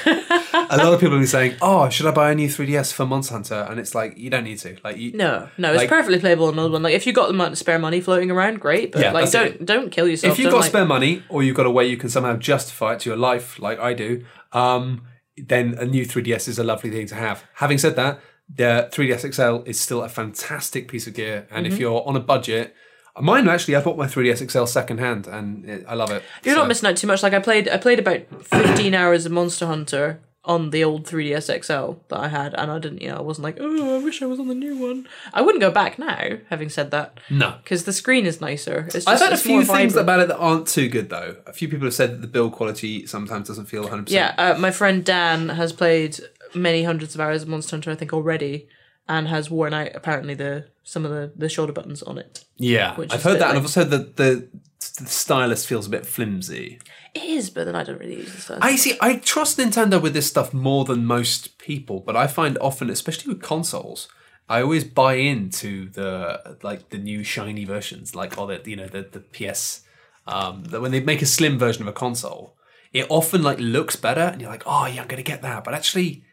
a 0.70 0.76
lot 0.78 0.92
of 0.94 1.00
people 1.00 1.12
have 1.14 1.20
been 1.20 1.26
saying, 1.26 1.56
"Oh, 1.62 1.88
should 1.88 2.06
I 2.06 2.10
buy 2.10 2.30
a 2.30 2.34
new 2.34 2.48
3DS 2.48 2.92
for 2.92 3.06
Monster 3.06 3.34
Hunter?" 3.34 3.66
And 3.68 3.78
it's 3.80 3.94
like 3.94 4.16
you 4.18 4.30
don't 4.30 4.44
need 4.44 4.58
to. 4.60 4.76
Like, 4.84 4.96
you, 4.96 5.12
No, 5.12 5.48
no, 5.58 5.70
it's 5.72 5.78
Like- 5.78 5.88
perfectly 5.88 6.18
playable 6.18 6.46
on 6.46 6.58
old 6.58 6.72
one. 6.72 6.82
Like 6.82 6.94
if 6.94 7.06
you 7.06 7.12
got 7.12 7.32
the 7.32 7.54
spare 7.56 7.78
money 7.78 8.00
floating 8.00 8.30
around, 8.30 8.60
great. 8.60 8.92
But 8.92 9.02
Yeah, 9.02 9.12
like, 9.12 9.30
don't 9.30 9.46
it. 9.46 9.64
don't 9.66 9.90
kill 9.90 10.08
yourself. 10.08 10.32
if 10.32 10.38
you've 10.38 10.50
got 10.50 10.60
like- 10.60 10.70
spare 10.70 10.84
money 10.84 11.22
or 11.28 11.42
you've 11.42 11.56
got 11.56 11.66
a 11.66 11.70
way 11.70 11.86
you 11.86 11.96
can 11.96 12.08
somehow 12.10 12.36
justify 12.36 12.94
it 12.94 13.00
to 13.00 13.10
your 13.10 13.16
life 13.18 13.58
like 13.58 13.78
i 13.80 13.92
do 13.94 14.24
um, 14.52 15.02
then 15.36 15.74
a 15.78 15.84
new 15.84 16.04
3ds 16.06 16.48
is 16.48 16.58
a 16.58 16.64
lovely 16.64 16.90
thing 16.90 17.06
to 17.06 17.14
have 17.14 17.44
having 17.54 17.78
said 17.78 17.96
that 17.96 18.20
the 18.54 18.88
3ds 18.92 19.34
xl 19.34 19.68
is 19.68 19.78
still 19.78 20.02
a 20.02 20.08
fantastic 20.08 20.88
piece 20.88 21.06
of 21.06 21.14
gear 21.14 21.46
and 21.50 21.64
Mm-hmm. 21.66 21.74
if 21.74 21.80
you're 21.80 22.02
on 22.08 22.16
a 22.16 22.20
budget 22.20 22.74
Mine 23.18 23.48
actually, 23.48 23.76
I 23.76 23.80
bought 23.80 23.96
my 23.96 24.04
3DS 24.06 24.50
XL 24.50 24.66
secondhand, 24.66 25.26
and 25.26 25.64
it, 25.64 25.86
I 25.88 25.94
love 25.94 26.10
it. 26.10 26.22
You're 26.44 26.54
So- 26.54 26.60
not 26.60 26.68
missing 26.68 26.86
out 26.90 26.98
too 26.98 27.06
much. 27.06 27.22
Like 27.22 27.32
I 27.32 27.38
played, 27.38 27.66
I 27.66 27.78
played 27.78 27.98
about 27.98 28.20
15 28.44 28.92
hours 28.92 29.24
of 29.24 29.32
Monster 29.32 29.64
Hunter 29.64 30.20
on 30.46 30.70
the 30.70 30.84
old 30.84 31.04
3DS 31.06 31.64
XL 31.64 31.98
that 32.08 32.18
I 32.20 32.28
had, 32.28 32.54
and 32.54 32.70
I 32.70 32.78
didn't, 32.78 33.02
you 33.02 33.08
know, 33.08 33.16
I 33.16 33.20
wasn't 33.20 33.42
like, 33.44 33.56
oh, 33.60 33.96
I 33.96 34.02
wish 34.02 34.22
I 34.22 34.26
was 34.26 34.38
on 34.38 34.46
the 34.48 34.54
new 34.54 34.76
one. 34.78 35.08
I 35.34 35.42
wouldn't 35.42 35.60
go 35.60 35.70
back 35.72 35.98
now. 35.98 36.38
Having 36.50 36.68
said 36.70 36.92
that, 36.92 37.18
No. 37.28 37.56
because 37.62 37.84
the 37.84 37.92
screen 37.92 38.26
is 38.26 38.40
nicer. 38.40 38.84
It's 38.86 38.94
just, 38.94 39.08
I've 39.08 39.18
had 39.20 39.32
a 39.32 39.36
few 39.36 39.64
things 39.64 39.94
vibrant. 39.94 39.96
about 39.96 40.20
it 40.20 40.28
that 40.28 40.38
aren't 40.38 40.68
too 40.68 40.88
good 40.88 41.10
though. 41.10 41.36
A 41.46 41.52
few 41.52 41.68
people 41.68 41.86
have 41.86 41.94
said 41.94 42.12
that 42.12 42.20
the 42.22 42.28
build 42.28 42.52
quality 42.52 43.06
sometimes 43.06 43.48
doesn't 43.48 43.66
feel 43.66 43.84
100%. 43.88 44.08
Yeah, 44.10 44.34
uh, 44.38 44.56
my 44.58 44.70
friend 44.70 45.04
Dan 45.04 45.48
has 45.50 45.72
played 45.72 46.18
many 46.54 46.84
hundreds 46.84 47.14
of 47.16 47.20
hours 47.20 47.42
of 47.42 47.48
Monster 47.48 47.74
Hunter, 47.76 47.90
I 47.90 47.96
think 47.96 48.12
already, 48.12 48.68
and 49.08 49.26
has 49.28 49.50
worn 49.50 49.74
out 49.74 49.90
apparently 49.94 50.34
the 50.34 50.66
some 50.84 51.04
of 51.04 51.10
the, 51.10 51.32
the 51.36 51.48
shoulder 51.48 51.72
buttons 51.72 52.02
on 52.04 52.16
it. 52.18 52.44
Yeah. 52.56 52.94
Which 52.94 53.12
I've 53.12 53.22
heard 53.24 53.40
that, 53.40 53.48
and 53.48 53.58
I've 53.58 53.64
also 53.64 53.80
heard 53.82 53.90
that 53.90 54.16
the, 54.16 54.48
the 54.78 55.06
stylus 55.06 55.64
feels 55.64 55.86
a 55.86 55.90
bit 55.90 56.06
flimsy. 56.06 56.78
It 57.14 57.22
is, 57.22 57.50
but 57.50 57.64
then 57.64 57.74
I 57.74 57.82
don't 57.82 57.98
really 57.98 58.16
use 58.16 58.32
the 58.32 58.40
stuff. 58.40 58.58
I 58.60 58.76
see. 58.76 58.96
I 59.00 59.16
trust 59.16 59.58
Nintendo 59.58 60.00
with 60.00 60.14
this 60.14 60.26
stuff 60.26 60.52
more 60.52 60.84
than 60.84 61.04
most 61.04 61.58
people, 61.58 62.00
but 62.00 62.16
I 62.16 62.26
find 62.26 62.58
often, 62.58 62.90
especially 62.90 63.32
with 63.32 63.42
consoles, 63.42 64.08
I 64.48 64.62
always 64.62 64.84
buy 64.84 65.14
into 65.14 65.88
the 65.90 66.58
like 66.62 66.90
the 66.90 66.98
new 66.98 67.24
shiny 67.24 67.64
versions, 67.64 68.14
like 68.14 68.38
or 68.38 68.46
the 68.46 68.60
you 68.64 68.76
know 68.76 68.86
the 68.86 69.02
the 69.02 69.20
PS. 69.20 69.82
Um, 70.28 70.64
that 70.64 70.80
when 70.80 70.90
they 70.90 71.00
make 71.00 71.22
a 71.22 71.26
slim 71.26 71.56
version 71.56 71.82
of 71.82 71.88
a 71.88 71.92
console, 71.92 72.56
it 72.92 73.06
often 73.08 73.42
like 73.42 73.58
looks 73.58 73.96
better, 73.96 74.20
and 74.20 74.40
you're 74.40 74.50
like, 74.50 74.64
oh 74.66 74.86
yeah, 74.86 75.02
I'm 75.02 75.08
gonna 75.08 75.22
get 75.22 75.42
that. 75.42 75.64
But 75.64 75.74
actually, 75.74 76.24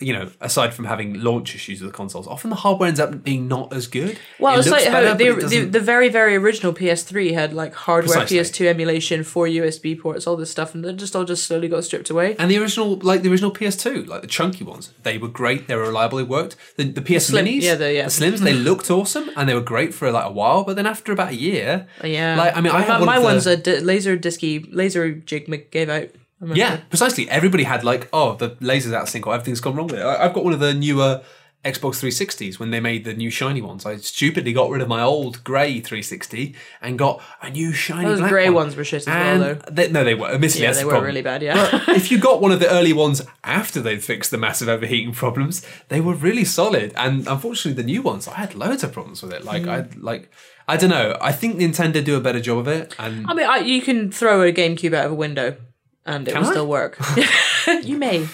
you 0.00 0.12
know, 0.12 0.30
aside 0.40 0.72
from 0.74 0.86
having 0.86 1.20
launch 1.20 1.54
issues 1.54 1.80
with 1.80 1.90
the 1.92 1.96
consoles, 1.96 2.26
often 2.26 2.50
the 2.50 2.56
hardware 2.56 2.88
ends 2.88 2.98
up 3.00 3.22
being 3.22 3.46
not 3.48 3.72
as 3.72 3.86
good. 3.86 4.18
Well, 4.38 4.54
It 4.54 4.60
it's 4.60 4.68
looks 4.68 4.84
like 4.84 4.92
better, 4.92 5.14
the, 5.14 5.46
the 5.46 5.60
the 5.64 5.80
very 5.80 6.08
very 6.08 6.36
original 6.36 6.72
PS3 6.72 7.32
had 7.34 7.52
like 7.52 7.74
hardware 7.74 8.18
Precisely. 8.20 8.64
PS2 8.64 8.68
emulation, 8.68 9.22
four 9.24 9.46
USB 9.46 9.98
ports, 10.00 10.26
all 10.26 10.36
this 10.36 10.50
stuff, 10.50 10.74
and 10.74 10.84
they 10.84 10.92
just 10.94 11.14
all 11.14 11.24
just 11.24 11.44
slowly 11.44 11.68
got 11.68 11.84
stripped 11.84 12.10
away. 12.10 12.34
And 12.38 12.50
the 12.50 12.58
original, 12.58 12.96
like 12.96 13.22
the 13.22 13.30
original 13.30 13.52
PS2, 13.52 14.06
like 14.08 14.22
the 14.22 14.26
chunky 14.26 14.64
ones, 14.64 14.92
they 15.02 15.18
were 15.18 15.28
great. 15.28 15.68
They 15.68 15.74
were 15.76 15.82
reliable. 15.82 16.18
They 16.18 16.24
worked. 16.24 16.56
The, 16.76 16.84
the 16.84 17.02
PS 17.02 17.26
slim- 17.26 17.46
Minis, 17.46 17.62
yeah, 17.62 17.74
the- 17.74 17.92
yeah. 17.92 18.06
Slims, 18.06 18.38
they 18.38 18.54
looked 18.54 18.90
awesome 18.90 19.30
and 19.36 19.48
they 19.48 19.54
were 19.54 19.60
great 19.60 19.92
for 19.94 20.10
like 20.10 20.24
a 20.26 20.32
while. 20.32 20.64
But 20.64 20.76
then 20.76 20.86
after 20.86 21.12
about 21.12 21.30
a 21.32 21.36
year, 21.36 21.86
Yeah, 22.02 22.36
like 22.36 22.56
I 22.56 22.60
mean, 22.60 22.72
I 22.72 22.78
my, 22.80 22.84
have 22.84 23.00
one 23.00 23.06
my 23.06 23.18
the, 23.18 23.24
one's 23.24 23.46
a 23.46 23.56
laser 23.80 24.16
disky 24.16 24.66
laser 24.72 25.12
jig 25.12 25.70
gave 25.70 25.88
out. 25.88 26.08
Yeah, 26.42 26.78
precisely. 26.88 27.28
Everybody 27.28 27.64
had 27.64 27.84
like, 27.84 28.08
oh, 28.12 28.34
the 28.34 28.50
lasers 28.56 28.94
out 28.94 29.02
of 29.02 29.08
sync 29.08 29.26
or 29.26 29.34
everything's 29.34 29.60
gone 29.60 29.74
wrong 29.74 29.88
with 29.88 29.98
it. 29.98 30.02
I, 30.02 30.24
I've 30.24 30.32
got 30.34 30.44
one 30.44 30.52
of 30.54 30.60
the 30.60 30.72
newer 30.72 31.22
Xbox 31.64 32.00
360s 32.00 32.58
when 32.58 32.70
they 32.70 32.80
made 32.80 33.04
the 33.04 33.12
new 33.12 33.28
shiny 33.28 33.60
ones. 33.60 33.84
I 33.84 33.96
stupidly 33.98 34.54
got 34.54 34.70
rid 34.70 34.80
of 34.80 34.88
my 34.88 35.02
old 35.02 35.44
grey 35.44 35.80
360 35.80 36.54
and 36.80 36.98
got 36.98 37.20
a 37.42 37.50
new 37.50 37.72
shiny 37.72 38.06
those 38.06 38.20
grey 38.20 38.46
one. 38.46 38.64
ones 38.64 38.76
were 38.76 38.84
shit 38.84 39.02
as 39.02 39.06
well, 39.06 39.38
though. 39.38 39.54
they, 39.70 39.90
no, 39.90 40.02
they 40.02 40.14
were. 40.14 40.28
Admittedly, 40.28 40.62
Yeah, 40.62 40.72
they 40.72 40.80
the 40.80 40.86
were 40.86 40.92
problem. 40.92 41.08
really 41.08 41.22
bad. 41.22 41.42
Yeah, 41.42 41.84
if 41.88 42.10
you 42.10 42.18
got 42.18 42.40
one 42.40 42.50
of 42.50 42.60
the 42.60 42.70
early 42.70 42.94
ones 42.94 43.20
after 43.44 43.82
they'd 43.82 44.02
fixed 44.02 44.30
the 44.30 44.38
massive 44.38 44.70
overheating 44.70 45.12
problems, 45.12 45.62
they 45.88 46.00
were 46.00 46.14
really 46.14 46.46
solid. 46.46 46.94
And 46.96 47.28
unfortunately, 47.28 47.74
the 47.74 47.86
new 47.86 48.00
ones, 48.00 48.26
I 48.26 48.36
had 48.36 48.54
loads 48.54 48.82
of 48.82 48.92
problems 48.92 49.22
with 49.22 49.34
it. 49.34 49.44
Like 49.44 49.64
hmm. 49.64 49.70
I 49.70 49.86
like, 49.98 50.32
I 50.66 50.78
don't 50.78 50.90
know. 50.90 51.18
I 51.20 51.32
think 51.32 51.56
Nintendo 51.56 52.02
do 52.02 52.16
a 52.16 52.20
better 52.22 52.40
job 52.40 52.56
of 52.56 52.68
it. 52.68 52.94
And 52.98 53.26
I 53.26 53.34
mean, 53.34 53.46
I, 53.46 53.58
you 53.58 53.82
can 53.82 54.10
throw 54.10 54.40
a 54.40 54.50
GameCube 54.50 54.94
out 54.94 55.04
of 55.04 55.12
a 55.12 55.14
window, 55.16 55.56
and 56.10 56.28
it 56.28 56.32
Can 56.32 56.42
will 56.42 56.48
I? 56.48 56.52
still 56.52 56.66
work. 56.66 56.98
you 57.82 57.96
may. 57.96 58.26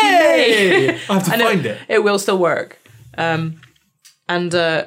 hey, 0.00 0.90
I 1.08 1.14
have 1.14 1.24
to 1.24 1.36
know, 1.36 1.46
find 1.46 1.66
it. 1.66 1.78
It 1.88 2.04
will 2.04 2.18
still 2.18 2.38
work. 2.38 2.78
Um, 3.16 3.60
and 4.28 4.54
uh, 4.54 4.86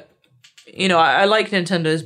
you 0.72 0.88
know, 0.88 0.98
I, 0.98 1.22
I 1.22 1.24
like 1.24 1.50
Nintendo's 1.50 2.04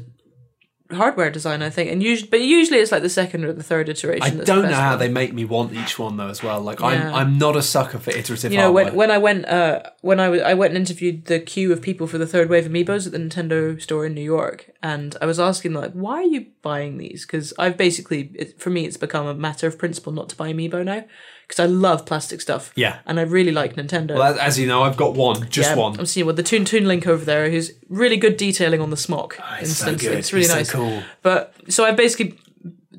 hardware 0.94 1.30
design. 1.30 1.62
I 1.62 1.70
think, 1.70 1.90
and 1.90 2.02
usually, 2.02 2.28
but 2.28 2.40
usually 2.40 2.78
it's 2.78 2.92
like 2.92 3.02
the 3.02 3.08
second 3.08 3.44
or 3.44 3.52
the 3.52 3.62
third 3.62 3.88
iteration. 3.88 4.40
I 4.40 4.44
don't 4.44 4.64
know 4.64 4.74
how 4.74 4.90
one. 4.90 4.98
they 4.98 5.08
make 5.08 5.32
me 5.32 5.44
want 5.44 5.72
each 5.72 5.98
one 5.98 6.16
though 6.16 6.28
as 6.28 6.42
well. 6.42 6.60
Like 6.60 6.80
Yeah. 6.80 6.86
I'm 6.86 7.14
I'm 7.14 7.38
not 7.38 7.56
a 7.56 7.62
sucker 7.62 7.98
for 7.98 8.10
iterative 8.10 8.52
You 8.52 8.58
know, 8.58 8.72
when, 8.72 8.94
when 8.94 9.10
I 9.10 9.18
went 9.18 9.46
uh, 9.46 9.82
when 10.00 10.20
I, 10.20 10.24
w- 10.26 10.42
I 10.42 10.54
went 10.54 10.74
and 10.74 10.78
interviewed 10.78 11.26
the 11.26 11.40
queue 11.40 11.72
of 11.72 11.80
people 11.82 12.06
for 12.06 12.18
the 12.18 12.26
third 12.26 12.48
wave 12.48 12.64
amiibos 12.64 13.06
at 13.06 13.12
the 13.12 13.18
Nintendo 13.18 13.80
store 13.80 14.06
in 14.06 14.14
New 14.14 14.22
York, 14.22 14.70
and 14.82 15.16
I 15.20 15.26
was 15.26 15.38
asking 15.40 15.74
like, 15.74 15.92
why 15.92 16.16
are 16.16 16.22
you 16.22 16.46
buying 16.62 16.98
these? 16.98 17.24
Because 17.26 17.52
I've 17.58 17.76
basically, 17.76 18.30
it, 18.34 18.60
for 18.60 18.70
me, 18.70 18.84
it's 18.86 18.96
become 18.96 19.26
a 19.26 19.34
matter 19.34 19.66
of 19.66 19.78
principle 19.78 20.12
not 20.12 20.28
to 20.30 20.36
buy 20.36 20.52
amiibo 20.52 20.84
now, 20.84 21.04
because 21.52 21.68
I 21.68 21.70
love 21.70 22.06
plastic 22.06 22.40
stuff. 22.40 22.72
Yeah. 22.76 23.00
and 23.04 23.20
I 23.20 23.24
really 23.24 23.52
like 23.52 23.76
Nintendo. 23.76 24.16
well, 24.16 24.38
as, 24.38 24.58
you 24.58 24.66
know, 24.66 24.84
I've 24.84 24.96
got 24.96 25.12
one, 25.12 25.50
just 25.50 25.70
Yeah, 25.70 25.76
one. 25.76 25.98
I'm 26.00 26.06
seeing 26.06 26.24
well 26.24 26.34
the 26.34 26.42
Toon 26.42 26.64
Toon 26.64 26.88
Link 26.88 27.06
over 27.06 27.26
there, 27.26 27.50
who's 27.50 27.72
really 27.90 28.16
good 28.16 28.38
detailing 28.38 28.80
on 28.80 28.88
the 28.88 28.96
smock. 28.96 29.36
Ah, 29.38 29.58
it's 29.60 29.76
so 29.76 29.94
good. 29.94 30.12
It's 30.12 30.32
really 30.32 30.48
He's 30.48 30.70
so 30.70 30.78
cool. 30.78 31.02
But 31.20 31.54
so 31.68 31.84
I 31.84 31.90
basically 31.92 32.38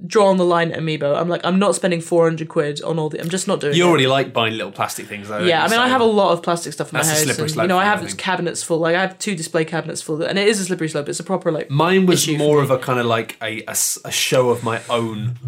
drawn 0.06 0.38
the 0.38 0.46
line 0.46 0.72
at 0.72 0.80
Amiibo. 0.80 1.20
I'm 1.20 1.30
like, 1.30 1.44
I'm 1.44 1.58
not 1.58 1.74
spending 1.74 2.00
400 2.00 2.48
quid 2.48 2.84
on 2.84 3.00
all 3.00 3.10
the. 3.10 3.20
I'm 3.20 3.30
just 3.30 3.48
not 3.48 3.60
doing 3.60 3.74
it. 3.74 3.78
You 3.78 3.86
it. 3.86 3.90
already 3.90 4.06
like 4.06 4.34
buying 4.34 4.54
little 4.54 4.72
plastic 4.72 5.08
things 5.08 5.30
though. 5.30 5.40
Yeah, 5.40 5.64
I 5.64 5.68
mean, 5.68 5.80
I 5.80 5.88
have 5.88 6.02
a 6.02 6.06
lot 6.06 6.34
of 6.34 6.44
plastic 6.44 6.74
stuff 6.74 6.94
in 6.94 7.00
my 7.00 7.04
house. 7.04 7.24
slippery 7.24 7.46
and, 7.46 7.56
you 7.56 7.68
know, 7.68 7.80
I 7.80 7.86
thing, 7.86 7.90
have 7.90 8.06
think. 8.06 8.20
cabinets 8.20 8.62
full. 8.62 8.78
Like, 8.78 8.96
I 8.96 9.02
have 9.02 9.18
two 9.18 9.34
display 9.36 9.66
cabinets 9.66 10.04
full, 10.04 10.22
and 10.22 10.38
it 10.38 10.48
is 10.48 10.60
a 10.60 10.66
slippery 10.66 10.90
slope. 10.90 11.10
It's 11.10 11.20
a 11.20 11.24
proper 11.24 11.52
like. 11.52 11.72
Mine 11.72 12.06
was 12.06 12.28
more 12.30 12.62
of 12.62 12.70
a 12.70 12.78
kind 12.78 13.00
of 13.00 13.08
like 13.08 13.36
a 13.42 13.64
a 13.68 14.12
show 14.12 14.52
of 14.52 14.64
my 14.64 14.80
own 14.92 15.40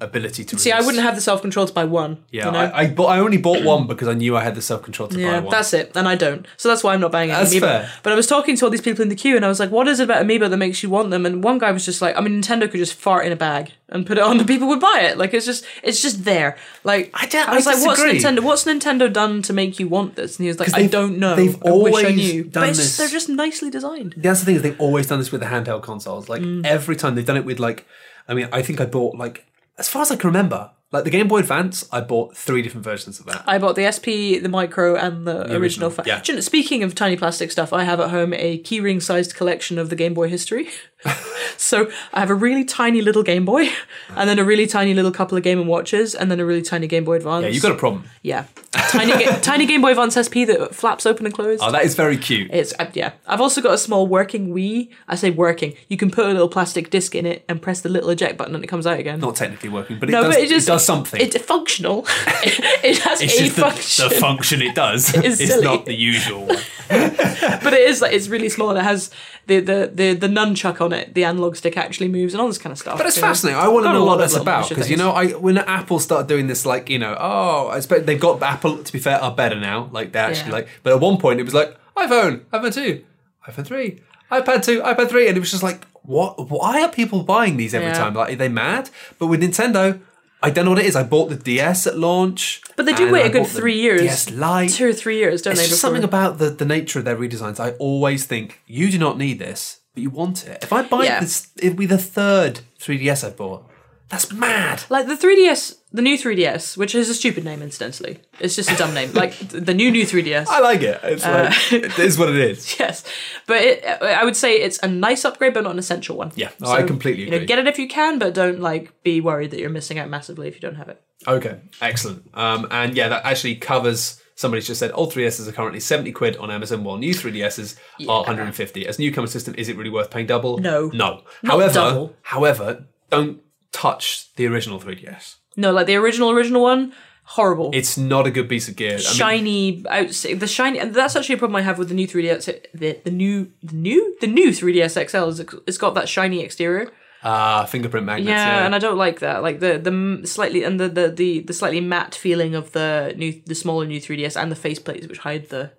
ability 0.00 0.44
to. 0.44 0.58
See, 0.58 0.72
I 0.72 0.80
wouldn't 0.80 1.02
have 1.02 1.14
the 1.14 1.20
self 1.20 1.40
control 1.42 1.66
to 1.66 1.72
buy 1.72 1.84
one. 1.84 2.18
Yeah, 2.30 2.46
you 2.46 2.52
know? 2.52 2.58
I, 2.58 2.80
I, 2.82 2.86
bought, 2.90 3.06
I 3.08 3.18
only 3.20 3.36
bought 3.38 3.64
one 3.64 3.86
because 3.86 4.08
I 4.08 4.14
knew 4.14 4.36
I 4.36 4.42
had 4.42 4.54
the 4.54 4.62
self 4.62 4.82
control 4.82 5.08
to 5.08 5.18
Yeah, 5.18 5.32
buy 5.32 5.40
one. 5.40 5.50
that's 5.50 5.72
it, 5.74 5.92
and 5.94 6.06
I 6.08 6.14
don't. 6.14 6.46
So 6.56 6.68
that's 6.68 6.82
why 6.84 6.94
I'm 6.94 7.00
not 7.00 7.12
buying 7.12 7.30
any 7.30 7.38
That's 7.40 7.54
Amiibo. 7.54 7.60
fair. 7.60 7.90
But 8.02 8.12
I 8.12 8.16
was 8.16 8.26
talking 8.26 8.56
to 8.56 8.64
all 8.64 8.70
these 8.70 8.80
people 8.80 9.02
in 9.02 9.08
the 9.08 9.14
queue, 9.16 9.36
and 9.36 9.44
I 9.44 9.48
was 9.48 9.60
like, 9.60 9.70
"What 9.70 9.88
is 9.88 10.00
it 10.00 10.04
about 10.04 10.24
Amiibo 10.24 10.48
that 10.50 10.56
makes 10.56 10.82
you 10.82 10.90
want 10.90 11.10
them?" 11.10 11.26
And 11.26 11.42
one 11.44 11.58
guy 11.58 11.70
was 11.72 11.84
just 11.84 12.00
like, 12.02 12.16
"I 12.16 12.20
mean, 12.20 12.40
Nintendo 12.42 12.62
could 12.70 12.78
just 12.78 12.94
fart 12.94 13.26
in 13.26 13.32
a 13.32 13.36
bag 13.36 13.72
and 13.90 14.06
put 14.06 14.18
it 14.18 14.24
on, 14.24 14.38
and 14.38 14.46
people 14.46 14.68
would 14.68 14.80
buy 14.80 15.00
it. 15.02 15.16
Like 15.18 15.32
it's 15.34 15.46
just, 15.46 15.64
it's 15.82 16.00
just 16.02 16.24
there. 16.24 16.56
Like 16.84 17.10
I 17.14 17.26
don't- 17.26 17.48
I 17.48 17.54
was 17.54 17.66
I 17.66 17.72
like, 17.74 17.86
"What's. 17.86 18.02
Nintendo? 18.02 18.40
What's 18.40 18.64
Nintendo 18.64 19.12
done 19.12 19.42
to 19.42 19.52
make 19.52 19.78
you 19.80 19.88
want 19.88 20.14
this?" 20.16 20.38
And 20.38 20.44
he 20.44 20.48
was 20.48 20.60
like, 20.60 20.74
"I 20.74 20.86
don't 20.86 21.18
know. 21.18 21.34
they've 21.36 21.54
I 21.64 21.70
wish 21.72 21.94
I 21.94 21.98
always 22.08 22.16
knew." 22.16 22.44
done 22.44 22.62
But 22.64 22.68
it's 22.70 22.78
this- 22.78 22.86
just, 22.88 22.98
they're 22.98 23.08
just 23.08 23.28
nicely 23.28 23.70
designed. 23.70 24.14
That's 24.16 24.40
the 24.40 24.46
thing 24.46 24.56
is 24.56 24.62
they've 24.62 24.80
always 24.80 25.06
done 25.06 25.18
this 25.18 25.32
with 25.32 25.40
the 25.40 25.46
handheld 25.48 25.82
consoles. 25.82 26.28
Like 26.28 26.42
Mm. 26.42 26.64
every 26.66 26.96
time 26.96 27.14
they've 27.14 27.24
done 27.26 27.36
it 27.36 27.44
with 27.44 27.58
like, 27.58 27.86
I 28.28 28.34
mean, 28.34 28.48
I 28.52 28.62
think 28.62 28.80
I 28.80 28.84
bought 28.86 29.16
like 29.16 29.46
as 29.78 29.88
far 29.88 30.02
as 30.02 30.10
I 30.10 30.16
can 30.16 30.28
remember, 30.28 30.70
like 30.90 31.04
the 31.04 31.10
Game 31.10 31.28
Boy 31.28 31.40
Advance, 31.40 31.86
I 31.92 32.00
bought 32.00 32.36
three 32.36 32.62
different 32.62 32.84
versions 32.84 33.20
of 33.20 33.26
that. 33.26 33.44
I 33.46 33.58
bought 33.58 33.76
the 33.76 33.90
SP, 33.92 34.40
the 34.42 34.48
Micro, 34.48 34.96
and 34.96 35.26
the, 35.26 35.52
original. 35.54 35.88
original, 35.88 36.06
yeah. 36.06 36.20
Do 36.22 36.32
you 36.32 36.36
know, 36.36 36.40
speaking 36.40 36.82
of 36.82 36.94
tiny 36.94 37.16
plastic 37.16 37.50
stuff, 37.50 37.72
I 37.72 37.84
have 37.84 38.00
at 38.00 38.10
home 38.10 38.32
a 38.32 38.58
keyring 38.62 39.02
sized 39.02 39.34
collection 39.34 39.78
of 39.78 39.90
the 39.90 39.96
Game 39.96 40.14
Boy 40.14 40.28
history. 40.28 40.68
so 41.56 41.90
I 42.12 42.20
have 42.20 42.30
a 42.30 42.34
really 42.34 42.64
tiny 42.64 43.02
little 43.02 43.22
Game 43.22 43.44
Boy, 43.44 43.68
and 44.16 44.28
then 44.28 44.38
a 44.38 44.44
really 44.44 44.66
tiny 44.66 44.94
little 44.94 45.12
couple 45.12 45.38
of 45.38 45.44
Game 45.44 45.60
and 45.60 45.68
Watches, 45.68 46.14
and 46.14 46.30
then 46.30 46.40
a 46.40 46.44
really 46.44 46.62
tiny 46.62 46.86
Game 46.86 47.04
Boy 47.04 47.16
Advance. 47.16 47.44
Yeah, 47.44 47.50
you 47.50 47.60
got 47.60 47.72
a 47.72 47.76
problem. 47.76 48.04
yeah, 48.22 48.46
tiny 48.72 49.12
ga- 49.12 49.40
tiny 49.42 49.66
Game 49.66 49.80
Boy 49.80 49.90
Advance 49.90 50.14
SP 50.18 50.42
that 50.46 50.74
flaps 50.74 51.06
open 51.06 51.24
and 51.26 51.34
closed. 51.34 51.62
Oh, 51.62 51.70
that 51.70 51.84
is 51.84 51.94
very 51.94 52.16
cute. 52.16 52.50
It's 52.52 52.74
uh, 52.78 52.90
yeah. 52.94 53.12
I've 53.26 53.40
also 53.40 53.60
got 53.60 53.74
a 53.74 53.78
small 53.78 54.06
working 54.06 54.52
Wii. 54.52 54.90
I 55.06 55.14
say 55.14 55.30
working. 55.30 55.74
You 55.88 55.96
can 55.96 56.10
put 56.10 56.26
a 56.26 56.32
little 56.32 56.48
plastic 56.48 56.90
disc 56.90 57.14
in 57.14 57.26
it 57.26 57.44
and 57.48 57.62
press 57.62 57.80
the 57.80 57.88
little 57.88 58.10
eject 58.10 58.36
button, 58.36 58.54
and 58.54 58.64
it 58.64 58.68
comes 58.68 58.86
out 58.86 58.98
again. 58.98 59.20
Not 59.20 59.36
technically 59.36 59.68
working, 59.68 60.00
but 60.00 60.08
it 60.08 60.12
no, 60.12 60.24
does. 60.24 60.34
but 60.34 60.42
it 60.42 60.48
just 60.48 60.66
does 60.66 60.84
something. 60.84 61.20
It's 61.20 61.36
functional. 61.38 62.06
it 62.42 62.98
has 62.98 63.20
it's 63.22 63.34
a 63.34 63.44
just 63.44 63.56
the, 63.56 63.62
function. 63.62 64.08
the 64.08 64.14
function 64.16 64.62
it 64.62 64.74
does. 64.74 65.14
is 65.14 65.40
it's 65.40 65.62
not 65.62 65.86
the 65.86 65.94
usual 65.94 66.46
one. 66.46 66.58
but 66.88 67.74
it 67.74 67.86
is 67.86 68.00
like 68.00 68.14
it's 68.14 68.28
really 68.28 68.48
small 68.48 68.70
and 68.70 68.78
it 68.78 68.82
has 68.82 69.10
the 69.46 69.60
the 69.60 69.90
the, 69.92 70.14
the 70.14 70.26
nunchuck 70.26 70.80
on 70.80 70.87
it 70.92 71.14
the 71.14 71.24
analog 71.24 71.56
stick 71.56 71.76
actually 71.76 72.08
moves 72.08 72.34
and 72.34 72.40
all 72.40 72.46
this 72.48 72.58
kind 72.58 72.72
of 72.72 72.78
stuff 72.78 72.98
But 72.98 73.06
it's 73.06 73.16
you 73.16 73.22
know. 73.22 73.28
fascinating. 73.28 73.60
I 73.60 73.68
want 73.68 73.86
to 73.86 73.92
know 73.92 74.04
what 74.04 74.16
that's 74.18 74.34
about 74.36 74.68
because 74.68 74.90
you 74.90 74.96
know, 74.96 75.10
I 75.12 75.28
when 75.32 75.58
Apple 75.58 75.98
started 75.98 76.28
doing 76.28 76.46
this, 76.46 76.64
like 76.66 76.88
you 76.90 76.98
know, 76.98 77.16
oh, 77.18 77.68
I 77.68 77.76
expect 77.76 78.06
they've 78.06 78.20
got 78.20 78.42
Apple. 78.42 78.82
To 78.82 78.92
be 78.92 78.98
fair, 78.98 79.22
are 79.22 79.34
better 79.34 79.58
now. 79.58 79.88
Like 79.92 80.12
they 80.12 80.18
actually 80.18 80.48
Yeah. 80.50 80.54
like. 80.56 80.68
But 80.82 80.92
at 80.94 81.00
one 81.00 81.18
point, 81.18 81.40
it 81.40 81.44
was 81.44 81.54
like 81.54 81.76
iPhone, 81.96 82.40
iPhone 82.52 82.72
two, 82.74 83.04
iPhone 83.48 83.66
three, 83.66 84.00
iPad 84.30 84.64
two, 84.64 84.80
iPad 84.82 85.08
three, 85.08 85.28
and 85.28 85.36
it 85.36 85.40
was 85.40 85.50
just 85.50 85.62
like, 85.62 85.86
what? 86.02 86.48
Why 86.50 86.82
are 86.82 86.90
people 86.90 87.22
buying 87.22 87.56
these 87.56 87.74
every 87.74 87.88
Yeah. 87.88 87.94
time? 87.94 88.14
Like, 88.14 88.32
are 88.32 88.36
they 88.36 88.48
mad? 88.48 88.90
But 89.18 89.26
with 89.28 89.42
Nintendo. 89.42 90.00
I 90.40 90.50
don't 90.50 90.66
know 90.66 90.70
what 90.70 90.78
it 90.78 90.86
is. 90.86 90.94
I 90.94 91.02
bought 91.02 91.30
the 91.30 91.34
DS 91.34 91.88
at 91.88 91.98
launch, 91.98 92.62
but 92.76 92.86
they 92.86 92.92
do 92.92 93.10
wait 93.10 93.26
a 93.26 93.28
good 93.28 93.44
three 93.48 93.74
years 93.76 94.02
DS 94.02 94.30
Lite. 94.30 94.70
two 94.70 94.86
or 94.86 94.92
three 94.92 95.18
years 95.18 95.42
don't 95.42 95.54
It's 95.54 95.62
they 95.62 95.66
just 95.66 95.82
before- 95.82 95.88
something 95.88 96.04
about 96.04 96.38
the, 96.38 96.48
the 96.50 96.64
nature 96.64 97.00
of 97.00 97.04
their 97.04 97.16
redesigns. 97.16 97.58
I 97.58 97.70
always 97.80 98.24
think 98.24 98.60
you 98.64 98.88
do 98.88 98.98
not 99.00 99.18
need 99.18 99.40
this, 99.40 99.80
but 99.98 100.02
you 100.02 100.10
want 100.10 100.46
it. 100.46 100.62
If 100.62 100.72
I 100.72 100.82
buy 100.82 101.04
Yeah. 101.04 101.20
this, 101.20 101.48
it'd 101.60 101.76
be 101.76 101.86
the 101.86 101.98
third 101.98 102.60
3DS 102.80 103.24
I've 103.24 103.36
bought. 103.36 103.64
That's 104.08 104.32
mad. 104.32 104.84
like 104.88 105.06
the 105.06 105.16
3ds 105.16 105.74
the 105.92 106.00
new 106.00 106.16
3ds 106.16 106.76
which 106.78 106.94
is 106.94 107.10
a 107.10 107.14
stupid 107.14 107.44
name 107.44 107.60
incidentally 107.62 108.20
it's 108.40 108.56
just 108.56 108.70
a 108.70 108.76
dumb 108.76 108.94
name 108.94 109.12
like 109.12 109.32
the 109.68 109.74
new 109.74 109.90
new 109.90 110.04
3ds 110.06 110.46
I 110.48 110.60
like 110.60 110.80
it. 110.80 110.98
It's 111.02 111.24
Uh, 111.26 111.50
like 111.50 111.72
it 111.72 111.98
is 111.98 112.16
what 112.18 112.30
it 112.30 112.36
is. 112.36 112.78
yes 112.82 113.04
but 113.46 113.60
it, 113.60 113.84
i 113.84 114.24
would 114.24 114.36
say 114.36 114.50
it's 114.66 114.78
a 114.82 114.88
nice 114.88 115.26
upgrade 115.26 115.52
but 115.52 115.62
not 115.64 115.72
an 115.72 115.78
essential 115.78 116.16
one 116.16 116.32
Yeah, 116.36 116.48
no, 116.58 116.70
I 116.70 116.84
completely 116.84 117.24
you 117.24 117.30
know 117.30 117.36
agree. 117.36 117.46
get 117.52 117.58
it 117.58 117.66
if 117.66 117.78
you 117.78 117.86
can 117.88 118.18
but 118.18 118.32
don't 118.32 118.60
like 118.60 118.84
be 119.02 119.20
worried 119.20 119.50
that 119.52 119.60
you're 119.60 119.76
missing 119.80 119.98
out 119.98 120.08
massively 120.08 120.48
if 120.48 120.54
you 120.54 120.60
don't 120.66 120.76
have 120.82 120.88
it 120.88 120.98
Okay, 121.26 121.54
excellent. 121.82 122.22
Um, 122.32 122.66
and 122.70 122.96
yeah, 122.96 123.08
that 123.08 123.24
actually 123.26 123.56
covers 123.56 124.22
Somebody's 124.38 124.68
just 124.68 124.78
said 124.78 124.92
old 124.94 125.12
3DSs 125.12 125.48
are 125.48 125.52
currently 125.52 125.80
70 125.80 126.12
quid 126.12 126.36
on 126.36 126.48
Amazon, 126.48 126.84
while 126.84 126.96
new 126.96 127.12
3DSs 127.12 127.76
are 128.08 128.20
150. 128.20 128.86
As 128.86 128.96
a 128.96 129.02
newcomer 129.02 129.26
system, 129.26 129.52
is 129.58 129.68
it 129.68 129.76
really 129.76 129.90
worth 129.90 130.12
paying 130.12 130.26
double? 130.26 130.58
No. 130.58 130.92
No. 130.94 131.24
however, 131.42 131.74
double. 131.74 132.16
however, 132.22 132.84
don't 133.10 133.40
touch 133.72 134.32
the 134.36 134.46
original 134.46 134.78
3DS. 134.78 135.34
No, 135.56 135.72
like 135.72 135.88
the 135.88 135.96
original 135.96 136.30
original 136.30 136.62
one, 136.62 136.92
horrible. 137.24 137.72
It's 137.74 137.98
not 137.98 138.28
a 138.28 138.30
good 138.30 138.48
piece 138.48 138.68
of 138.68 138.76
gear. 138.76 138.92
I 138.92 138.96
mean, 138.98 139.00
shiny 139.00 139.84
out 139.88 140.10
the 140.10 140.46
shiny 140.46 140.78
and 140.78 140.94
that's 140.94 141.16
actually 141.16 141.34
a 141.34 141.38
problem 141.38 141.56
I 141.56 141.62
have 141.62 141.76
with 141.76 141.88
the 141.88 141.96
new 141.96 142.06
3DS 142.06 142.64
the, 142.72 143.00
the 143.02 143.10
new 143.10 143.50
the 143.60 143.74
new 143.74 144.16
the 144.20 144.28
new 144.28 144.50
3DS 144.50 145.08
XL 145.08 145.30
is 145.30 145.40
it's 145.66 145.78
got 145.78 145.94
that 145.94 146.08
shiny 146.08 146.44
exterior. 146.44 146.92
Ah, 147.22 147.64
fingerprint 147.64 148.06
magnets. 148.06 148.28
Yeah, 148.28 148.60
Yeah, 148.60 148.66
and 148.66 148.74
I 148.74 148.78
don't 148.78 148.96
like 148.96 149.20
that. 149.20 149.42
Like 149.42 149.60
the 149.60 149.78
the 149.78 150.26
slightly 150.26 150.64
and 150.64 150.78
the, 150.78 150.88
the 150.88 151.08
the 151.08 151.40
the 151.40 151.52
slightly 151.52 151.80
matte 151.80 152.14
feeling 152.14 152.54
of 152.54 152.72
the 152.72 153.14
new 153.16 153.40
the 153.46 153.54
smaller 153.54 153.86
new 153.86 154.00
3DS 154.00 154.40
and 154.40 154.50
the 154.52 154.56
faceplates 154.56 155.08
which 155.08 155.18
hide 155.18 155.48
the 155.48 155.72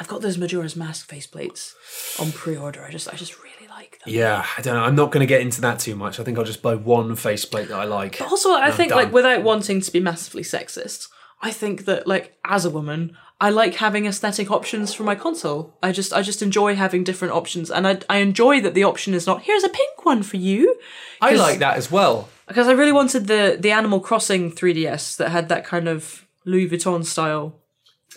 I've 0.00 0.08
got 0.08 0.22
those 0.22 0.38
Majora's 0.38 0.76
Mask 0.76 1.10
faceplates 1.10 1.74
on 2.18 2.32
pre-order. 2.32 2.82
I 2.82 2.90
just 2.90 3.12
I 3.12 3.16
just 3.16 3.38
really 3.38 3.68
like 3.68 3.98
them. 4.02 4.14
Yeah, 4.14 4.46
I 4.56 4.62
don't 4.62 4.74
know. 4.74 4.82
I'm 4.82 4.96
not 4.96 5.10
going 5.12 5.20
to 5.20 5.26
get 5.26 5.42
into 5.42 5.60
that 5.60 5.78
too 5.78 5.94
much. 5.94 6.18
I 6.18 6.24
think 6.24 6.38
I'll 6.38 6.44
just 6.44 6.62
buy 6.62 6.74
one 6.74 7.16
faceplate 7.16 7.68
that 7.68 7.78
I 7.78 7.84
like. 7.84 8.18
But 8.18 8.28
Also, 8.28 8.54
I 8.54 8.70
think 8.70 8.92
like 8.92 9.12
without 9.12 9.42
wanting 9.42 9.82
to 9.82 9.92
be 9.92 10.00
massively 10.00 10.42
sexist, 10.42 11.08
I 11.42 11.50
think 11.50 11.84
that 11.84 12.06
like 12.06 12.38
as 12.44 12.64
a 12.64 12.70
woman, 12.70 13.16
I 13.40 13.48
like 13.50 13.76
having 13.76 14.04
aesthetic 14.06 14.50
options 14.50 14.92
for 14.92 15.02
my 15.04 15.14
console. 15.14 15.74
I 15.82 15.92
just 15.92 16.12
I 16.12 16.22
just 16.22 16.42
enjoy 16.42 16.74
having 16.74 17.04
different 17.04 17.32
options, 17.34 17.70
and 17.70 17.86
I 17.88 17.98
I 18.08 18.18
enjoy 18.18 18.60
that 18.60 18.74
the 18.74 18.84
option 18.84 19.14
is 19.14 19.26
not 19.26 19.42
here's 19.42 19.64
a 19.64 19.68
pink 19.68 20.04
one 20.04 20.22
for 20.22 20.36
you. 20.36 20.76
I 21.20 21.32
like 21.34 21.58
that 21.60 21.76
as 21.76 21.90
well. 21.90 22.28
because 22.48 22.68
I 22.68 22.72
really 22.72 22.92
wanted 22.92 23.26
the 23.26 23.56
the 23.58 23.70
Animal 23.72 24.00
Crossing 24.00 24.52
3DS 24.52 25.16
that 25.16 25.30
had 25.30 25.48
that 25.48 25.64
kind 25.64 25.88
of 25.88 26.26
Louis 26.44 26.68
Vuitton 26.68 27.04
style 27.04 27.54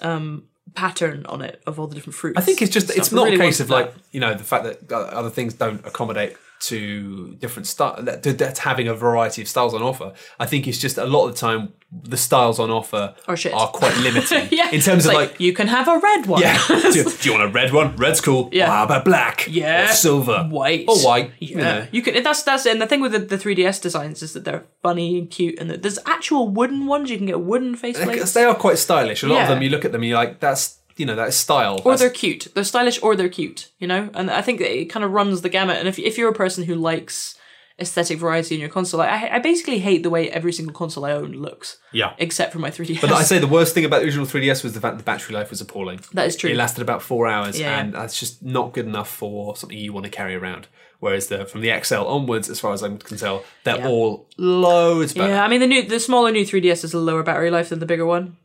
um 0.01 0.43
pattern 0.75 1.25
on 1.27 1.41
it 1.41 1.61
of 1.67 1.79
all 1.79 1.87
the 1.87 1.95
different 1.95 2.15
fruits. 2.15 2.37
I 2.37 2.41
think 2.41 2.61
it's 2.61 2.71
just 2.73 2.89
it's 2.89 3.11
not 3.11 3.25
really 3.25 3.35
a 3.35 3.39
case 3.39 3.59
of 3.59 3.67
that. 3.67 3.73
like 3.73 3.93
you 4.11 4.19
know 4.19 4.33
the 4.33 4.43
fact 4.43 4.63
that 4.65 4.91
uh, 4.91 5.19
other 5.19 5.29
things 5.29 5.53
don't 5.53 5.85
accommodate 5.85 6.35
to 6.61 7.35
different 7.35 7.67
styles, 7.67 8.05
that 8.05 8.23
that's 8.23 8.59
having 8.59 8.87
a 8.87 8.93
variety 8.93 9.41
of 9.41 9.47
styles 9.47 9.73
on 9.73 9.81
offer. 9.81 10.13
I 10.39 10.45
think 10.45 10.67
it's 10.67 10.77
just 10.77 10.97
a 10.97 11.05
lot 11.05 11.27
of 11.27 11.33
the 11.33 11.39
time 11.39 11.73
the 11.91 12.17
styles 12.17 12.59
on 12.59 12.71
offer 12.71 13.13
oh, 13.27 13.35
Are 13.53 13.67
quite 13.67 13.95
limiting 13.97 14.47
yeah, 14.51 14.71
in 14.71 14.81
terms 14.81 15.05
it's 15.05 15.07
of 15.07 15.13
like. 15.13 15.39
you 15.39 15.53
can 15.53 15.67
have 15.67 15.87
a 15.87 15.99
red 15.99 16.25
one. 16.25 16.41
yeah, 16.41 16.57
do, 16.67 16.89
you- 16.91 17.03
do 17.09 17.29
you 17.29 17.37
want 17.37 17.43
a 17.49 17.53
red 17.53 17.71
one? 17.71 17.95
Red's 17.97 18.19
cool. 18.21 18.49
Yeah. 18.51 18.67
How 18.67 18.83
about 18.85 19.05
black? 19.05 19.45
Yeah. 19.47 19.85
Or 19.85 19.93
silver. 19.93 20.43
white 20.49 20.85
Or 20.87 20.97
white. 20.99 21.31
Yeah, 21.39 21.49
You 21.49 21.55
know. 21.57 21.87
you 21.91 22.01
can. 22.01 22.23
That's 22.23 22.41
that's 22.43 22.65
and 22.65 22.81
the 22.81 22.87
thing 22.87 23.01
with 23.01 23.11
the, 23.11 23.19
the 23.19 23.37
3DS 23.37 23.81
designs 23.81 24.23
is 24.23 24.33
that 24.33 24.43
they're 24.45 24.63
funny 24.81 25.19
and 25.19 25.29
cute, 25.29 25.59
and 25.59 25.69
there's 25.69 25.99
actual 26.05 26.47
wooden 26.49 26.87
ones. 26.87 27.11
You 27.11 27.17
can 27.17 27.27
get 27.27 27.35
a 27.35 27.39
wooden 27.39 27.75
faceplates, 27.75 28.33
they 28.33 28.45
are 28.45 28.55
quite 28.55 28.77
stylish. 28.77 29.21
A 29.23 29.27
lot 29.27 29.43
of 29.43 29.47
them, 29.49 29.61
you 29.61 29.69
look 29.69 29.85
at 29.85 29.91
them, 29.91 30.03
you're 30.03 30.17
like, 30.17 30.39
that's 30.39 30.79
you 30.97 31.05
know, 31.05 31.15
that 31.15 31.33
style. 31.33 31.75
or 31.75 31.91
That's- 31.91 31.99
they're 31.99 32.09
cute. 32.09 32.47
They're 32.53 32.63
stylish 32.63 33.01
or 33.03 33.15
they're 33.15 33.29
cute. 33.29 33.69
You 33.79 33.87
know, 33.87 34.09
and 34.13 34.29
I 34.31 34.41
think 34.41 34.61
it 34.61 34.85
kind 34.89 35.03
of 35.05 35.11
runs 35.11 35.41
the 35.41 35.49
gamut. 35.49 35.77
And 35.77 35.87
if 35.87 35.97
if 35.99 36.17
you're 36.17 36.29
a 36.29 36.33
person 36.33 36.63
who 36.65 36.75
likes 36.75 37.37
aesthetic 37.79 38.19
variety 38.19 38.53
in 38.53 38.61
your 38.61 38.69
console, 38.69 39.01
I 39.01 39.29
I 39.33 39.39
basically 39.39 39.79
hate 39.79 40.03
the 40.03 40.09
way 40.11 40.29
every 40.29 40.53
single 40.53 40.73
console 40.75 41.05
I 41.05 41.11
own 41.11 41.31
looks, 41.31 41.77
yeah. 41.91 42.13
except 42.19 42.53
for 42.53 42.59
my 42.59 42.69
3DS. 42.75 43.01
But 43.01 43.11
I 43.11 43.23
say 43.23 43.39
the 43.39 43.47
worst 43.47 43.73
thing 43.73 43.83
about 43.83 43.99
the 44.01 44.05
original 44.05 44.27
3DS 44.27 44.63
was 44.63 44.73
the 44.73 44.79
fact 44.79 44.97
the 44.97 45.03
battery 45.03 45.33
life 45.35 45.49
was 45.49 45.59
appalling. 45.59 45.99
that 46.13 46.27
is 46.27 46.35
true. 46.35 46.51
It 46.51 46.55
lasted 46.55 46.81
about 46.83 47.01
four 47.01 47.27
hours, 47.27 47.59
Yeah. 47.59 47.79
and 47.79 47.93
that's 47.93 48.19
just 48.19 48.43
not 48.43 48.73
good 48.73 48.85
enough 48.85 49.09
for 49.09 49.55
something 49.55 49.77
you 49.77 49.91
want 49.91 50.05
to 50.05 50.11
carry 50.11 50.35
around. 50.35 50.67
Whereas 50.99 51.27
the 51.27 51.45
from 51.45 51.61
the 51.61 51.71
XL 51.83 52.05
onwards, 52.05 52.47
as 52.47 52.59
far 52.59 52.73
as 52.73 52.83
I 52.83 52.89
can 52.95 53.17
tell, 53.17 53.43
they're 53.63 53.77
Yeah. 53.79 53.87
all 53.89 54.29
loads 54.37 55.13
better. 55.13 55.33
yeah, 55.33 55.43
I 55.43 55.47
mean 55.47 55.59
the 55.59 55.67
new 55.67 55.81
the 55.81 55.99
smaller 55.99 56.31
new 56.31 56.45
3DS 56.45 56.83
has 56.83 56.93
a 56.93 56.99
lower 56.99 57.23
battery 57.23 57.49
life 57.49 57.69
than 57.69 57.79
the 57.79 57.87
bigger 57.87 58.05
one. 58.05 58.37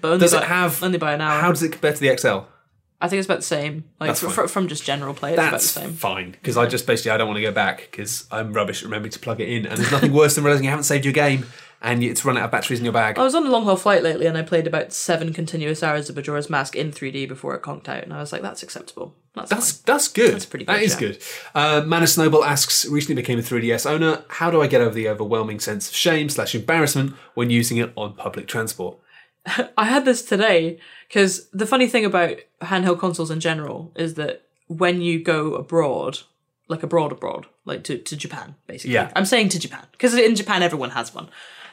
But 0.00 0.08
only 0.08 0.20
Does 0.20 0.32
by, 0.34 0.42
it 0.42 0.48
have- 0.48 0.82
only 0.82 0.98
by 0.98 1.12
an 1.14 1.20
hour? 1.20 1.40
How 1.40 1.50
does 1.52 1.62
it 1.62 1.72
compare 1.72 1.92
to 1.92 2.00
the 2.00 2.16
XL? 2.16 2.40
I 2.98 3.08
think 3.08 3.18
it's 3.18 3.26
about 3.26 3.38
the 3.38 3.42
same. 3.44 3.84
Like 4.00 4.08
That's 4.08 4.20
fr- 4.20 4.26
fine. 4.26 4.34
fr- 4.34 4.46
from 4.52 4.68
just 4.68 4.82
general 4.84 5.12
play, 5.12 5.32
it's 5.34 5.38
about 5.38 5.52
the 5.52 5.58
same. 5.58 5.92
fine 5.92 6.30
because 6.30 6.56
I 6.56 6.64
just 6.66 6.86
basically 6.86 7.10
I 7.10 7.18
don't 7.18 7.26
want 7.28 7.36
to 7.36 7.42
go 7.42 7.52
back 7.52 7.88
because 7.90 8.26
I'm 8.30 8.54
rubbish 8.54 8.78
at 8.80 8.84
remembering 8.86 9.12
to 9.12 9.18
plug 9.18 9.38
it 9.40 9.48
in, 9.50 9.66
and 9.66 9.76
there's 9.78 9.92
nothing 9.92 10.12
worse 10.14 10.34
than 10.34 10.44
realizing 10.44 10.64
you 10.64 10.70
haven't 10.70 10.84
saved 10.84 11.04
your 11.04 11.12
game 11.12 11.44
and 11.82 12.02
it's 12.02 12.24
run 12.24 12.38
out 12.38 12.44
of 12.44 12.50
batteries 12.50 12.78
in 12.78 12.86
your 12.86 12.94
bag. 12.94 13.18
I 13.18 13.22
was 13.22 13.34
on 13.34 13.46
a 13.46 13.50
long 13.50 13.64
haul 13.64 13.76
flight 13.76 14.02
lately 14.02 14.24
and 14.24 14.38
I 14.38 14.40
played 14.40 14.66
about 14.66 14.94
seven 14.94 15.34
continuous 15.34 15.82
hours 15.82 16.08
of 16.08 16.16
Majora's 16.16 16.48
Mask 16.48 16.74
in 16.74 16.90
3D 16.90 17.28
before 17.28 17.54
it 17.54 17.60
conked 17.60 17.86
out, 17.86 18.02
and 18.02 18.14
I 18.14 18.18
was 18.18 18.32
like, 18.32 18.40
that's 18.40 18.62
acceptable. 18.62 19.14
That's, 19.34 19.50
That's 19.50 19.72
that's 19.80 20.08
good. 20.08 20.32
That's 20.32 20.46
pretty 20.46 20.64
That 20.64 20.76
good, 20.78 20.82
is 20.84 20.92
yeah. 20.94 20.98
good. 21.00 21.18
Uh, 21.54 21.82
Manus 21.86 22.14
Snowball 22.14 22.44
asks, 22.44 22.86
recently 22.86 23.20
became 23.20 23.38
a 23.38 23.42
3DS 23.42 23.84
owner. 23.84 24.24
How 24.28 24.50
do 24.50 24.62
I 24.62 24.66
get 24.68 24.80
over 24.80 24.94
the 24.94 25.10
overwhelming 25.10 25.60
sense 25.60 25.90
of 25.90 25.94
shame 25.94 26.30
slash 26.30 26.54
embarrassment 26.54 27.12
when 27.34 27.50
using 27.50 27.76
it 27.76 27.92
on 27.94 28.14
public 28.14 28.46
transport? 28.48 28.96
I 29.76 29.84
had 29.84 30.04
this 30.04 30.22
today 30.22 30.78
because 31.08 31.48
the 31.50 31.66
funny 31.66 31.86
thing 31.86 32.04
about 32.04 32.38
handheld 32.62 32.98
consoles 32.98 33.30
in 33.30 33.40
general 33.40 33.92
is 33.96 34.14
that 34.14 34.42
when 34.68 35.00
you 35.00 35.22
go 35.22 35.54
abroad, 35.54 36.18
like 36.68 36.82
abroad, 36.82 37.12
abroad, 37.12 37.46
like 37.64 37.84
to, 37.84 37.98
to 37.98 38.16
Japan, 38.16 38.56
basically. 38.66 38.94
Yeah. 38.94 39.12
I'm 39.14 39.24
saying 39.24 39.50
to 39.50 39.58
Japan 39.58 39.84
because 39.92 40.14
in 40.14 40.34
Japan 40.34 40.62
everyone 40.62 40.90
has 40.90 41.14
one, 41.14 41.28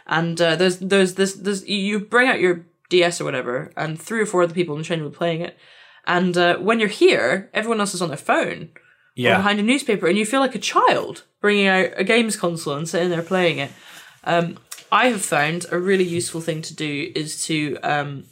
and 0.07 0.39
uh, 0.39 0.55
there's 0.55 0.78
there's 0.78 1.15
this 1.15 1.34
there's 1.34 1.67
you 1.67 1.99
bring 1.99 2.28
out 2.28 2.39
your 2.39 2.65
DS 2.89 3.19
or 3.19 3.26
whatever, 3.26 3.71
and 3.76 3.99
three 3.99 4.21
or 4.21 4.26
four 4.26 4.43
other 4.43 4.53
people 4.53 4.76
in 4.76 4.82
the 4.82 4.86
train 4.86 5.03
be 5.03 5.09
playing 5.09 5.41
it, 5.41 5.57
and 6.05 6.38
uh, 6.38 6.57
when 6.57 6.80
you're 6.80 6.89
here, 6.89 7.49
everyone 7.53 7.80
else 7.80 7.93
is 7.93 8.01
on 8.01 8.09
their 8.09 8.17
phone. 8.17 8.69
or 8.74 8.80
Yeah, 9.15 9.38
behind 9.38 9.59
a 9.59 9.63
newspaper 9.63 10.07
and 10.07 10.17
you 10.17 10.26
feel 10.26 10.39
like 10.39 10.55
a 10.55 10.59
child 10.59 11.24
bringing 11.39 11.67
out 11.67 11.89
a 11.95 12.03
games 12.03 12.36
console 12.36 12.74
and 12.74 12.89
sitting 12.89 13.09
there 13.09 13.21
playing 13.21 13.59
it. 13.59 13.71
Um, 14.24 14.57
I 14.94 15.08
have 15.08 15.24
found 15.24 15.66
a 15.72 15.80
really 15.80 16.04
useful 16.04 16.39
thing 16.39 16.62
to 16.62 16.76
do 16.76 17.12
is 17.16 17.44
to 17.48 17.78
um, 17.82 18.26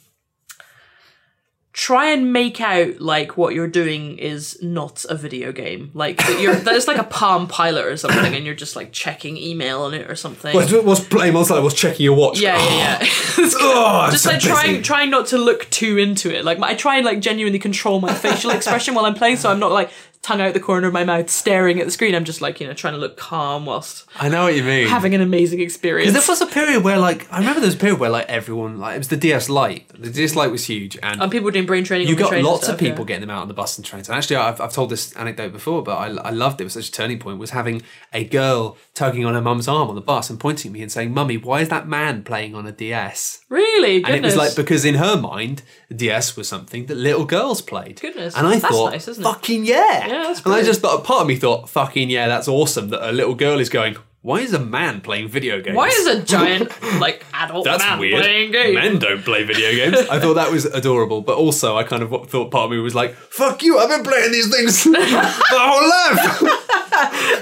try 1.74 2.12
and 2.12 2.32
make 2.32 2.62
out 2.62 3.02
like 3.02 3.36
what 3.36 3.56
you're 3.56 3.68
doing 3.68 4.20
is 4.20 4.62
not 4.62 5.04
a 5.10 5.16
video 5.16 5.52
game. 5.52 5.90
Like 5.96 6.18
that 6.18 6.40
you're 6.40 6.54
that 6.54 6.76
it's 6.76 6.88
like 6.88 7.00
a 7.00 7.04
Palm 7.04 7.48
Pilot 7.48 7.86
or 7.86 7.98
something, 7.98 8.36
and 8.36 8.46
you're 8.46 8.54
just 8.54 8.76
like 8.76 8.92
checking 8.92 9.38
email 9.38 9.82
on 9.82 9.96
it 9.96 10.08
or 10.08 10.16
something. 10.16 10.54
What's, 10.54 10.72
what's 10.72 11.04
playing 11.04 11.36
on 11.36 11.46
side? 11.46 11.64
What's 11.64 11.74
checking 11.74 12.04
your 12.04 12.16
watch? 12.16 12.40
yeah, 12.40 12.64
yeah, 12.64 13.00
yeah. 13.02 13.08
Oh, 13.64 14.10
just 14.12 14.26
so 14.26 14.30
like 14.30 14.40
busy. 14.40 14.50
trying 14.52 14.84
trying 14.84 15.10
not 15.10 15.28
to 15.28 15.40
look 15.40 15.68
too 15.72 15.98
into 15.98 16.32
it. 16.32 16.46
Like 16.46 16.60
I 16.60 16.76
try 16.76 16.98
and 16.98 17.06
like 17.08 17.22
genuinely 17.22 17.58
control 17.58 18.00
my 18.00 18.14
facial 18.14 18.52
expression 18.52 18.94
while 18.94 19.06
I'm 19.06 19.16
playing, 19.16 19.38
so 19.38 19.50
I'm 19.50 19.60
not 19.60 19.72
like 19.72 19.90
tongue 20.22 20.40
out 20.42 20.54
the 20.54 20.60
corner 20.60 20.88
of 20.88 20.94
my 20.94 21.04
mouth 21.04 21.30
staring 21.30 21.80
at 21.80 21.86
the 21.86 21.92
screen. 21.92 22.14
I'm 22.14 22.26
just 22.26 22.42
like 22.42 22.60
you 22.60 22.68
know 22.68 22.74
trying 22.74 22.94
to 22.94 23.00
look 23.00 23.18
calm 23.18 23.66
whilst 23.66 24.06
I 24.20 24.30
know 24.30 24.44
what 24.44 24.56
you 24.56 24.64
mean. 24.64 24.88
having 24.88 25.16
an 25.16 25.22
amazing 25.22 25.62
experience. 25.62 26.12
Because 26.12 26.28
there 26.28 26.34
was 26.34 26.42
a 26.42 26.54
period 26.54 26.84
where, 26.84 26.98
like, 26.98 27.32
I 27.32 27.40
remember 27.40 27.60
there 27.60 27.68
was 27.68 27.76
a 27.76 27.80
period 27.80 28.00
where, 28.00 28.10
like, 28.10 28.28
everyone, 28.30 28.78
like, 28.78 28.96
it 28.96 29.00
was 29.00 29.08
the 29.08 29.18
DS 29.18 29.50
Lite. 29.50 29.90
The 29.90 30.10
DS 30.10 30.36
Lite 30.36 30.52
was 30.52 30.66
huge, 30.66 30.98
and 31.02 31.22
and 31.22 31.32
people 31.32 31.46
were 31.46 31.52
doing 31.52 31.66
brain 31.66 31.84
training. 31.84 32.08
you 32.08 32.16
got 32.16 32.34
lots 32.42 32.64
stuff, 32.64 32.76
of 32.76 32.80
people 32.80 33.04
yeah. 33.04 33.08
getting 33.08 33.22
them 33.22 33.30
out 33.30 33.42
on 33.42 33.48
the 33.48 33.54
bus 33.54 33.78
and 33.78 33.86
trains. 33.86 34.10
And 34.10 34.18
actually, 34.18 34.36
I've, 34.38 34.62
I've 34.62 34.74
told 34.74 34.90
this 34.90 35.14
anecdote 35.14 35.52
before, 35.52 35.84
but 35.84 35.98
I, 35.98 36.08
I 36.08 36.30
loved 36.32 36.62
it. 36.62 36.64
It 36.64 36.66
was 36.66 36.74
such 36.74 36.90
a 36.90 36.92
turning 36.92 37.20
point. 37.20 37.40
Was 37.40 37.52
having 37.52 37.82
a 38.14 38.24
girl 38.24 38.78
tugging 38.94 39.26
on 39.26 39.34
her 39.34 39.42
mum's 39.42 39.68
arm 39.68 39.90
on 39.90 39.96
the 39.96 40.02
bus 40.02 40.30
and 40.30 40.40
pointing 40.40 40.70
at 40.70 40.74
me 40.74 40.82
and 40.82 40.92
saying, 40.92 41.14
"Mummy, 41.14 41.38
why 41.38 41.62
is 41.62 41.70
that 41.70 41.88
man 41.88 42.24
playing 42.24 42.56
on 42.56 42.68
a 42.68 42.72
DS?" 42.72 43.42
Really, 43.50 44.04
And 44.04 44.16
it 44.16 44.24
was 44.24 44.36
like 44.36 44.56
because 44.56 44.86
in 44.86 44.96
her 44.96 45.20
mind, 45.20 45.64
the 45.90 45.96
DS 45.96 46.38
was 46.38 46.48
something 46.48 46.86
that 46.86 46.96
little 46.96 47.26
girls 47.26 47.62
played. 47.62 48.00
Goodness, 48.00 48.36
and 48.36 48.48
I 48.48 48.60
that's 48.60 48.74
thought, 48.74 48.92
nice, 48.92 49.08
isn't 49.08 49.24
it? 49.24 49.28
fucking 49.28 49.66
yeah. 49.66 50.08
Yeah, 50.12 50.24
that's 50.24 50.40
and 50.40 50.48
I 50.48 50.50
brilliant. 50.62 50.68
just 50.68 50.82
thought, 50.82 51.04
part 51.04 51.22
of 51.22 51.28
me 51.28 51.36
thought, 51.36 51.70
fucking 51.70 52.10
yeah, 52.10 52.28
that's 52.28 52.48
awesome 52.48 52.90
that 52.90 53.10
a 53.10 53.12
little 53.12 53.36
girl 53.36 53.60
is 53.60 53.70
going. 53.70 53.96
Why 54.24 54.42
is 54.42 54.54
a 54.54 54.60
man 54.60 55.02
playing 55.02 55.30
video 55.30 55.62
games? 55.62 55.76
Why 55.76 55.88
is 55.88 56.06
a 56.06 56.22
giant 56.36 56.70
like 57.00 57.26
adult 57.34 57.66
That's 57.66 57.84
man 57.84 57.98
weird. 57.98 58.22
playing 58.22 58.52
games? 58.52 58.76
Men 58.76 59.00
don't 59.00 59.24
play 59.26 59.44
video 59.44 59.72
games. 59.72 59.98
I 60.12 60.20
thought 60.20 60.36
that 60.36 60.52
was 60.52 60.66
adorable, 60.66 61.22
but 61.22 61.38
also 61.38 61.76
I 61.76 61.84
kind 61.84 62.04
of 62.04 62.30
thought 62.30 62.52
part 62.52 62.66
of 62.66 62.72
me 62.72 62.78
was 62.78 62.94
like, 62.94 63.16
"Fuck 63.16 63.64
you! 63.64 63.80
I've 63.80 63.90
been 63.90 64.04
playing 64.04 64.32
these 64.32 64.56
things 64.56 64.86
my 64.86 65.00
whole 65.52 65.90
life. 65.90 66.61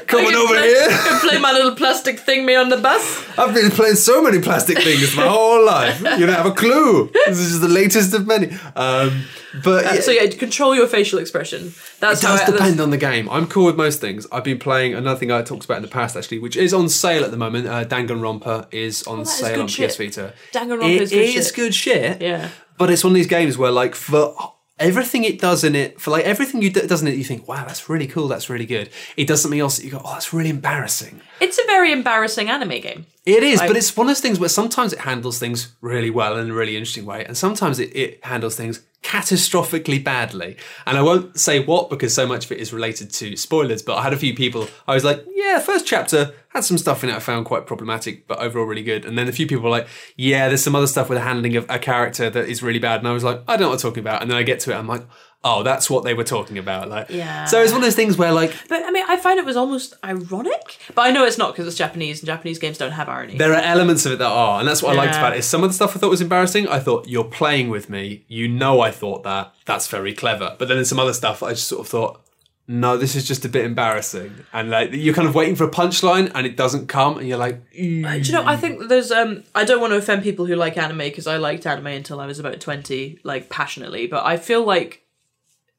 Coming 0.07 0.33
over 0.35 0.53
play, 0.55 0.67
here, 0.67 0.87
can 0.89 1.19
play 1.29 1.37
my 1.39 1.51
little 1.51 1.75
plastic 1.75 2.19
thing 2.19 2.45
me 2.45 2.55
on 2.55 2.69
the 2.69 2.77
bus. 2.77 3.23
I've 3.37 3.53
been 3.53 3.71
playing 3.71 3.95
so 3.95 4.21
many 4.21 4.39
plastic 4.39 4.77
things 4.79 5.15
my 5.15 5.27
whole 5.27 5.65
life. 5.65 5.99
You 6.01 6.25
don't 6.25 6.29
have 6.35 6.45
a 6.45 6.51
clue. 6.51 7.09
This 7.27 7.39
is 7.39 7.59
the 7.61 7.67
latest 7.67 8.13
of 8.13 8.25
many." 8.27 8.47
Um, 8.75 9.23
but 9.63 9.83
yeah, 9.85 9.99
So 10.01 10.11
yeah, 10.11 10.27
control 10.29 10.75
your 10.75 10.87
facial 10.87 11.19
expression. 11.19 11.73
That's 11.99 12.21
it 12.21 12.25
does 12.27 12.41
I, 12.41 12.45
that's- 12.45 12.51
depend 12.51 12.79
on 12.79 12.89
the 12.91 12.97
game. 12.97 13.29
I'm 13.29 13.47
cool 13.47 13.65
with 13.65 13.75
most 13.75 13.99
things. 14.01 14.25
I've 14.31 14.43
been 14.43 14.59
playing 14.59 14.93
another 14.93 15.19
thing 15.19 15.31
I 15.31 15.41
talked 15.41 15.65
about 15.65 15.77
in 15.77 15.83
the 15.83 15.87
past, 15.89 16.15
actually, 16.15 16.39
which 16.39 16.55
is 16.55 16.73
on 16.73 16.87
sale 16.89 17.23
at 17.23 17.31
the 17.31 17.37
moment. 17.37 17.67
Uh, 17.67 17.83
Danganronpa 17.85 18.67
is 18.73 19.03
on 19.03 19.21
Oh, 19.21 19.23
sale 19.23 19.55
good 19.55 19.61
on 19.61 19.67
shit. 19.67 19.89
PS 19.91 19.97
Vita. 19.97 20.33
Danganronpa 20.53 20.89
It 20.95 21.01
is 21.01 21.09
good 21.11 21.21
is 21.21 21.45
shit. 21.47 21.55
good 21.55 21.73
shit. 21.75 22.21
Yeah. 22.21 22.49
But 22.77 22.89
it's 22.91 23.03
one 23.03 23.11
of 23.11 23.15
these 23.15 23.27
games 23.27 23.57
where, 23.57 23.71
like, 23.71 23.93
for 23.95 24.53
everything 24.79 25.23
it 25.23 25.39
does 25.39 25.63
in 25.63 25.75
it, 25.75 25.99
for 26.01 26.11
like 26.11 26.25
everything 26.25 26.61
you 26.61 26.69
d- 26.69 26.87
does 26.87 27.01
in 27.01 27.07
it, 27.07 27.15
you 27.15 27.23
think, 27.23 27.47
wow, 27.47 27.65
that's 27.65 27.89
really 27.89 28.07
cool, 28.07 28.27
that's 28.27 28.49
really 28.49 28.65
good. 28.65 28.89
It 29.17 29.27
does 29.27 29.41
something 29.41 29.59
else 29.59 29.77
that 29.77 29.85
you 29.85 29.91
go, 29.91 30.01
oh, 30.03 30.13
that's 30.13 30.33
really 30.33 30.49
embarrassing. 30.49 31.21
It's 31.39 31.57
a 31.59 31.65
very 31.65 31.91
embarrassing 31.91 32.49
anime 32.49 32.79
game. 32.81 33.05
It 33.25 33.43
is, 33.43 33.59
Like- 33.59 33.69
but 33.69 33.77
it's 33.77 33.95
one 33.95 34.07
of 34.07 34.09
those 34.09 34.21
things 34.21 34.39
where 34.39 34.49
sometimes 34.49 34.93
it 34.93 34.99
handles 34.99 35.37
things 35.39 35.73
really 35.81 36.09
well 36.09 36.37
in 36.37 36.49
a 36.49 36.53
really 36.53 36.75
interesting 36.75 37.05
way, 37.05 37.25
and 37.25 37.37
sometimes 37.37 37.79
it, 37.79 37.95
it 37.95 38.23
handles 38.25 38.55
things 38.55 38.81
catastrophically 39.03 40.03
badly. 40.03 40.57
And 40.85 40.97
I 40.97 41.01
won't 41.01 41.39
say 41.39 41.63
what 41.63 41.89
because 41.89 42.13
so 42.13 42.27
much 42.27 42.45
of 42.45 42.51
it 42.51 42.59
is 42.59 42.73
related 42.73 43.11
to 43.11 43.35
spoilers, 43.37 43.81
but 43.81 43.97
I 43.97 44.03
had 44.03 44.13
a 44.13 44.17
few 44.17 44.35
people, 44.35 44.67
I 44.87 44.93
was 44.93 45.03
like, 45.03 45.25
yeah, 45.33 45.59
first 45.59 45.85
chapter 45.87 46.33
had 46.49 46.63
some 46.63 46.77
stuff 46.77 47.03
in 47.03 47.09
it 47.09 47.15
I 47.15 47.19
found 47.19 47.45
quite 47.45 47.67
problematic, 47.67 48.27
but 48.27 48.39
overall 48.39 48.65
really 48.65 48.83
good. 48.83 49.05
And 49.05 49.17
then 49.17 49.27
a 49.27 49.31
few 49.31 49.47
people 49.47 49.63
were 49.63 49.69
like, 49.69 49.87
yeah, 50.17 50.47
there's 50.47 50.63
some 50.63 50.75
other 50.75 50.87
stuff 50.87 51.07
with 51.07 51.17
the 51.17 51.23
handling 51.23 51.55
of 51.55 51.65
a 51.69 51.79
character 51.79 52.29
that 52.29 52.49
is 52.49 52.63
really 52.63 52.79
bad. 52.79 52.99
And 52.99 53.07
I 53.07 53.11
was 53.11 53.23
like, 53.23 53.41
I 53.47 53.53
don't 53.53 53.61
know 53.61 53.69
what 53.69 53.75
I'm 53.75 53.89
talking 53.89 54.01
about. 54.01 54.21
And 54.21 54.29
then 54.29 54.37
I 54.37 54.43
get 54.43 54.59
to 54.61 54.71
it, 54.71 54.75
I'm 54.75 54.87
like, 54.87 55.05
oh, 55.43 55.63
that's 55.63 55.89
what 55.89 56.03
they 56.03 56.13
were 56.13 56.23
talking 56.23 56.57
about. 56.57 56.89
Like, 56.89 57.09
Yeah. 57.09 57.45
So 57.45 57.61
it's 57.61 57.71
one 57.71 57.81
of 57.81 57.85
those 57.85 57.95
things 57.95 58.17
where 58.17 58.31
like 58.31 58.53
But 58.67 58.83
I 58.83 58.91
mean, 58.91 59.05
I 59.07 59.17
find 59.17 59.39
it 59.39 59.45
was 59.45 59.55
almost 59.55 59.93
ironic. 60.03 60.79
But 60.95 61.03
I 61.03 61.11
know 61.11 61.25
it's 61.25 61.37
not 61.37 61.53
because 61.53 61.67
it's 61.67 61.77
Japanese, 61.77 62.19
and 62.19 62.27
Japanese 62.27 62.59
games 62.59 62.77
don't 62.77 62.91
have 62.91 63.09
irony. 63.09 63.37
there 63.37 63.53
are 63.53 63.61
elements 63.61 64.05
of 64.05 64.13
it 64.13 64.19
that 64.19 64.31
are, 64.31 64.59
and 64.59 64.67
that's 64.67 64.83
what 64.83 64.93
I 64.93 64.97
liked 64.97 65.15
about 65.15 65.33
it. 65.33 65.39
Is 65.39 65.45
some 65.45 65.63
of 65.63 65.69
the 65.69 65.73
stuff 65.73 65.95
I 65.95 65.99
thought 65.99 66.09
was 66.09 66.21
embarrassing. 66.21 66.67
I 66.67 66.79
thought 66.79 67.07
you're 67.07 67.23
playing 67.23 67.69
with 67.69 67.89
me. 67.89 68.25
You 68.27 68.47
know, 68.47 68.81
I 68.81 68.91
thought 68.91 69.23
that. 69.23 69.53
That's 69.65 69.87
very 69.87 70.13
clever. 70.13 70.55
But 70.57 70.67
then 70.67 70.77
there's 70.77 70.89
some 70.89 70.99
other 70.99 71.13
stuff 71.13 71.43
I 71.43 71.51
just 71.51 71.67
sort 71.67 71.81
of 71.81 71.87
thought, 71.87 72.21
no, 72.67 72.97
this 72.97 73.15
is 73.15 73.27
just 73.27 73.45
a 73.45 73.49
bit 73.49 73.65
embarrassing. 73.65 74.45
And 74.53 74.69
like 74.69 74.91
you're 74.93 75.13
kind 75.13 75.27
of 75.27 75.33
waiting 75.33 75.55
for 75.55 75.63
a 75.63 75.71
punchline, 75.71 76.31
and 76.35 76.45
it 76.45 76.55
doesn't 76.55 76.87
come, 76.87 77.17
and 77.17 77.27
you're 77.27 77.37
like, 77.37 77.71
"Mm." 77.71 78.23
Do 78.23 78.31
you 78.31 78.33
know? 78.37 78.45
I 78.45 78.55
think 78.57 78.89
there's. 78.89 79.11
Um, 79.11 79.43
I 79.55 79.63
don't 79.63 79.81
want 79.81 79.91
to 79.91 79.97
offend 79.97 80.21
people 80.21 80.45
who 80.45 80.55
like 80.55 80.77
anime 80.77 80.99
because 80.99 81.25
I 81.27 81.37
liked 81.37 81.65
anime 81.65 81.87
until 81.87 82.19
I 82.19 82.27
was 82.27 82.37
about 82.37 82.59
twenty, 82.59 83.19
like 83.23 83.49
passionately. 83.49 84.05
But 84.05 84.23
I 84.25 84.37
feel 84.37 84.63
like 84.63 85.03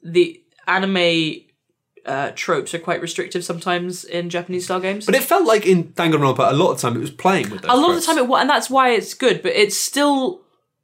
the 0.03 0.43
anime 0.67 1.41
uh, 2.07 2.31
tropes 2.35 2.75
are 2.75 2.79
quite 2.79 3.01
restrictive 3.01 3.45
sometimes 3.45 4.05
in 4.05 4.31
Japanese 4.31 4.65
style 4.65 4.81
games. 4.81 5.07
but 5.07 5.15
it 5.15 5.23
felt 5.23 5.47
like 5.47 5.67
in 5.67 5.93
Danganronpa 5.93 6.51
a 6.51 6.55
lot 6.55 6.71
of 6.71 6.77
the 6.77 6.83
time 6.83 6.97
it 6.97 7.01
was 7.01 7.11
playing 7.11 7.51
with 7.51 7.63
those. 7.63 7.71
a 7.71 7.75
lot 7.77 7.91
of 7.91 7.97
the 7.97 8.03
time 8.03 8.19
it 8.19 8.27
was, 8.27 8.41
and 8.41 8.51
that's 8.51 8.71
why 8.71 8.91
it's 8.91 9.15
good. 9.15 9.43
But 9.43 9.53
it's 9.53 9.77
still. 9.77 10.43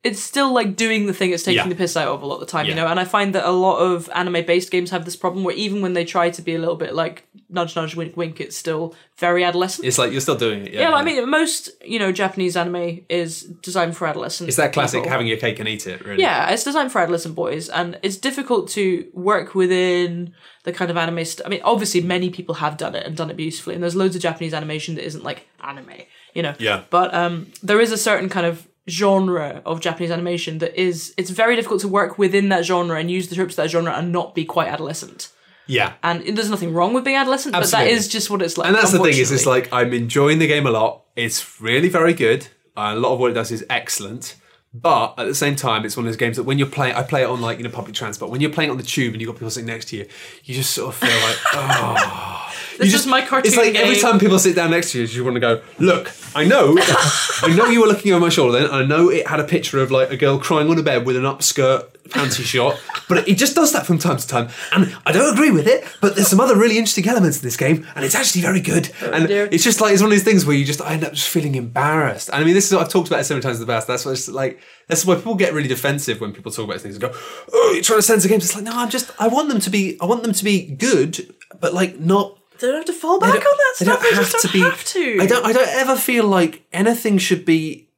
It's 0.08 0.22
still 0.22 0.50
like 0.52 0.76
doing 0.76 1.06
the 1.06 1.12
thing 1.18 1.30
it's 1.32 1.42
taking 1.42 1.58
Yeah. 1.64 1.68
the 1.68 1.74
piss 1.82 1.96
out 1.96 2.08
of 2.08 2.22
a 2.22 2.26
lot 2.26 2.34
of 2.36 2.40
the 2.40 2.46
time, 2.54 2.66
you 2.66 2.74
know. 2.74 2.86
And 2.86 2.98
I 3.00 3.04
find 3.04 3.34
that 3.34 3.44
a 3.44 3.50
lot 3.66 3.78
of 3.78 4.08
anime-based 4.14 4.70
games 4.70 4.90
have 4.90 5.04
this 5.04 5.16
problem 5.16 5.44
where 5.44 5.54
even 5.64 5.80
when 5.82 5.92
they 5.94 6.04
try 6.04 6.30
to 6.30 6.42
be 6.42 6.54
a 6.54 6.58
little 6.58 6.76
bit 6.76 6.94
like 6.94 7.16
nudge, 7.48 7.74
nudge, 7.76 7.94
wink, 7.96 8.16
wink, 8.16 8.40
it's 8.40 8.56
still 8.56 8.94
very 9.18 9.42
adolescent. 9.44 9.86
It's 9.88 9.98
like 9.98 10.12
you're 10.12 10.20
still 10.28 10.36
doing 10.36 10.66
it. 10.66 10.72
Yeah, 10.72 10.80
Yeah, 10.90 10.92
I 10.94 11.02
mean, 11.02 11.28
most 11.30 11.70
you 11.84 11.98
know 11.98 12.12
Japanese 12.12 12.56
anime 12.56 13.00
is 13.08 13.42
designed 13.42 13.96
for 13.96 14.06
adolescents. 14.06 14.48
it's 14.48 14.56
that 14.58 14.72
classic 14.72 14.98
people. 15.00 15.10
having 15.10 15.26
your 15.26 15.38
cake 15.38 15.58
and 15.60 15.68
eat 15.68 15.86
it. 15.86 16.04
Really. 16.04 16.22
Yeah, 16.22 16.50
it's 16.50 16.64
designed 16.64 16.92
for 16.92 17.00
adolescent 17.00 17.34
boys, 17.34 17.68
and 17.68 17.98
it's 18.02 18.16
difficult 18.16 18.68
to 18.70 19.06
work 19.12 19.54
within 19.54 20.34
the 20.64 20.72
kind 20.72 20.90
of 20.90 20.96
anime. 20.96 21.24
St- 21.24 21.46
I 21.46 21.48
mean, 21.48 21.60
obviously, 21.64 22.00
many 22.00 22.30
people 22.30 22.54
have 22.56 22.76
done 22.76 22.94
it 22.94 23.06
and 23.06 23.16
done 23.16 23.30
it 23.30 23.36
beautifully, 23.36 23.74
and 23.74 23.82
there's 23.82 23.96
loads 23.96 24.14
of 24.16 24.22
Japanese 24.22 24.54
animation 24.54 24.94
that 24.96 25.04
isn't 25.04 25.24
like 25.24 25.46
anime, 25.62 25.90
you 26.34 26.42
know. 26.42 26.54
Yeah. 26.58 26.82
But 26.90 27.14
um, 27.14 27.52
there 27.62 27.80
is 27.80 27.90
a 27.92 27.98
certain 27.98 28.28
kind 28.28 28.46
of 28.46 28.66
genre 28.88 29.62
of 29.66 29.80
Japanese 29.80 30.10
animation 30.10 30.58
that 30.58 30.80
is 30.80 31.12
it's 31.16 31.30
very 31.30 31.56
difficult 31.56 31.80
to 31.80 31.88
work 31.88 32.18
within 32.18 32.48
that 32.50 32.64
genre 32.64 32.98
and 32.98 33.10
use 33.10 33.28
the 33.28 33.34
tropes 33.34 33.54
of 33.54 33.56
that 33.56 33.70
genre 33.70 33.92
and 33.92 34.12
not 34.12 34.34
be 34.34 34.44
quite 34.44 34.68
adolescent. 34.68 35.30
Yeah. 35.66 35.94
And 36.02 36.22
there's 36.36 36.50
nothing 36.50 36.72
wrong 36.72 36.94
with 36.94 37.04
being 37.04 37.16
adolescent, 37.16 37.52
but 37.52 37.68
that 37.72 37.88
is 37.88 38.06
just 38.08 38.30
what 38.30 38.40
it's 38.40 38.56
like. 38.56 38.68
And 38.68 38.76
that's 38.76 38.92
the 38.92 38.98
thing 38.98 39.16
is, 39.16 39.32
it's 39.32 39.46
like 39.46 39.72
I'm 39.72 39.92
enjoying 39.92 40.38
the 40.38 40.46
game 40.46 40.66
a 40.66 40.70
lot. 40.70 41.02
It's 41.16 41.60
really 41.60 41.88
very 41.88 42.14
good. 42.14 42.46
Uh, 42.76 42.92
a 42.94 42.98
lot 42.98 43.14
of 43.14 43.18
what 43.18 43.30
it 43.30 43.34
does 43.34 43.50
is 43.50 43.64
excellent. 43.68 44.36
But 44.72 45.14
at 45.18 45.24
the 45.26 45.34
same 45.34 45.56
time, 45.56 45.86
it's 45.86 45.96
one 45.96 46.04
of 46.04 46.12
those 46.12 46.18
games 46.18 46.36
that 46.36 46.42
when 46.42 46.58
you're 46.58 46.68
playing, 46.68 46.94
I 46.96 47.02
play 47.02 47.22
it 47.22 47.26
on 47.26 47.40
like 47.40 47.58
you 47.58 47.64
know 47.64 47.70
public 47.70 47.94
transport. 47.94 48.30
When 48.30 48.40
you're 48.40 48.50
playing 48.50 48.70
on 48.70 48.76
the 48.76 48.82
tube 48.82 49.14
and 49.14 49.20
you've 49.20 49.28
got 49.28 49.36
people 49.36 49.50
sitting 49.50 49.66
next 49.66 49.86
to 49.86 49.96
you, 49.96 50.06
you 50.44 50.54
just 50.54 50.72
sort 50.72 50.90
of 50.90 50.94
feel 50.96 51.18
like, 51.26 51.38
oh. 51.54 52.45
This 52.78 52.92
you 52.92 52.98
is 52.98 53.06
my 53.06 53.20
cartoon 53.24 53.48
It's 53.48 53.56
like 53.56 53.74
every 53.74 53.96
time 53.96 54.18
people 54.18 54.38
sit 54.38 54.54
down 54.56 54.70
next 54.70 54.92
to 54.92 55.00
you, 55.00 55.06
you 55.06 55.24
want 55.24 55.34
to 55.34 55.40
go, 55.40 55.62
look, 55.78 56.12
I 56.34 56.44
know, 56.44 56.76
I 56.78 57.54
know 57.56 57.66
you 57.66 57.80
were 57.80 57.86
looking 57.88 58.12
over 58.12 58.20
my 58.20 58.28
shoulder 58.28 58.52
then. 58.58 58.64
and 58.66 58.74
I 58.74 58.84
know 58.84 59.08
it 59.10 59.26
had 59.26 59.40
a 59.40 59.44
picture 59.44 59.80
of 59.82 59.90
like 59.90 60.10
a 60.10 60.16
girl 60.16 60.38
crying 60.38 60.68
on 60.68 60.78
a 60.78 60.82
bed 60.82 61.06
with 61.06 61.16
an 61.16 61.22
upskirt 61.24 61.88
fancy 62.08 62.44
shot, 62.44 62.80
but 63.08 63.26
it 63.28 63.36
just 63.36 63.56
does 63.56 63.72
that 63.72 63.84
from 63.84 63.98
time 63.98 64.16
to 64.16 64.26
time. 64.28 64.48
And 64.72 64.96
I 65.04 65.10
don't 65.12 65.32
agree 65.32 65.50
with 65.50 65.66
it, 65.66 65.84
but 66.00 66.14
there's 66.14 66.28
some 66.28 66.38
other 66.38 66.56
really 66.56 66.78
interesting 66.78 67.08
elements 67.08 67.38
in 67.38 67.42
this 67.42 67.56
game, 67.56 67.84
and 67.96 68.04
it's 68.04 68.14
actually 68.14 68.42
very 68.42 68.60
good. 68.60 68.92
Oh, 69.02 69.10
and 69.10 69.24
Oh, 69.24 69.26
dear. 69.26 69.48
it's 69.50 69.64
just 69.64 69.80
like, 69.80 69.92
it's 69.92 70.02
one 70.02 70.10
of 70.12 70.16
these 70.16 70.22
things 70.22 70.46
where 70.46 70.54
you 70.54 70.64
just, 70.64 70.80
I 70.80 70.92
end 70.92 71.02
up 71.04 71.14
just 71.14 71.28
feeling 71.28 71.56
embarrassed. 71.56 72.28
And 72.28 72.40
I 72.42 72.44
mean, 72.44 72.54
this 72.54 72.66
is 72.66 72.72
what 72.72 72.82
I've 72.82 72.92
talked 72.92 73.08
about 73.08 73.20
it 73.20 73.24
so 73.24 73.34
many 73.34 73.42
times 73.42 73.58
in 73.60 73.66
the 73.66 73.72
past. 73.72 73.88
That's 73.88 74.04
why 74.06 74.14
like, 74.32 74.60
that's 74.86 75.04
why 75.04 75.16
people 75.16 75.34
get 75.34 75.52
really 75.52 75.66
defensive 75.68 76.20
when 76.20 76.32
people 76.32 76.52
talk 76.52 76.66
about 76.68 76.80
things 76.80 76.94
and 76.94 77.02
go, 77.02 77.12
oh, 77.52 77.70
you're 77.74 77.82
trying 77.82 77.98
to 77.98 78.02
censor 78.02 78.28
games. 78.28 78.44
It's 78.44 78.54
like, 78.54 78.62
no, 78.64 78.72
I'm 78.74 78.90
just, 78.90 79.10
I 79.18 79.26
want 79.26 79.48
them 79.48 79.60
to 79.60 79.70
be, 79.70 79.98
I 80.00 80.06
want 80.06 80.22
them 80.22 80.32
to 80.32 80.44
be 80.44 80.66
good, 80.66 81.34
but 81.60 81.74
like 81.74 81.98
not 81.98 82.38
they 82.58 82.66
don't 82.68 82.76
have 82.76 82.84
to 82.86 82.92
fall 82.92 83.18
back 83.18 83.34
on 83.34 83.40
that 83.40 83.72
stuff. 83.76 84.00
don't 84.00 84.02
They 84.02 84.16
just 84.16 84.32
don't 84.42 84.52
be. 84.52 84.60
have 84.60 84.84
to. 84.84 85.18
I 85.20 85.26
don't. 85.26 85.44
I 85.46 85.52
don't 85.52 85.68
ever 85.68 85.96
feel 85.96 86.26
like 86.26 86.66
anything 86.72 87.18
should 87.18 87.44
be 87.44 87.88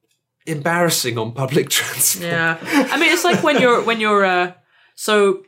embarrassing 0.46 1.18
on 1.18 1.32
public 1.32 1.68
transport. 1.70 2.24
Yeah, 2.30 2.58
I 2.62 2.98
mean, 2.98 3.12
it's 3.12 3.24
like 3.24 3.42
when 3.42 3.58
you're 3.60 3.82
when 3.82 4.00
you're 4.00 4.24
uh, 4.24 4.52
so 4.94 5.44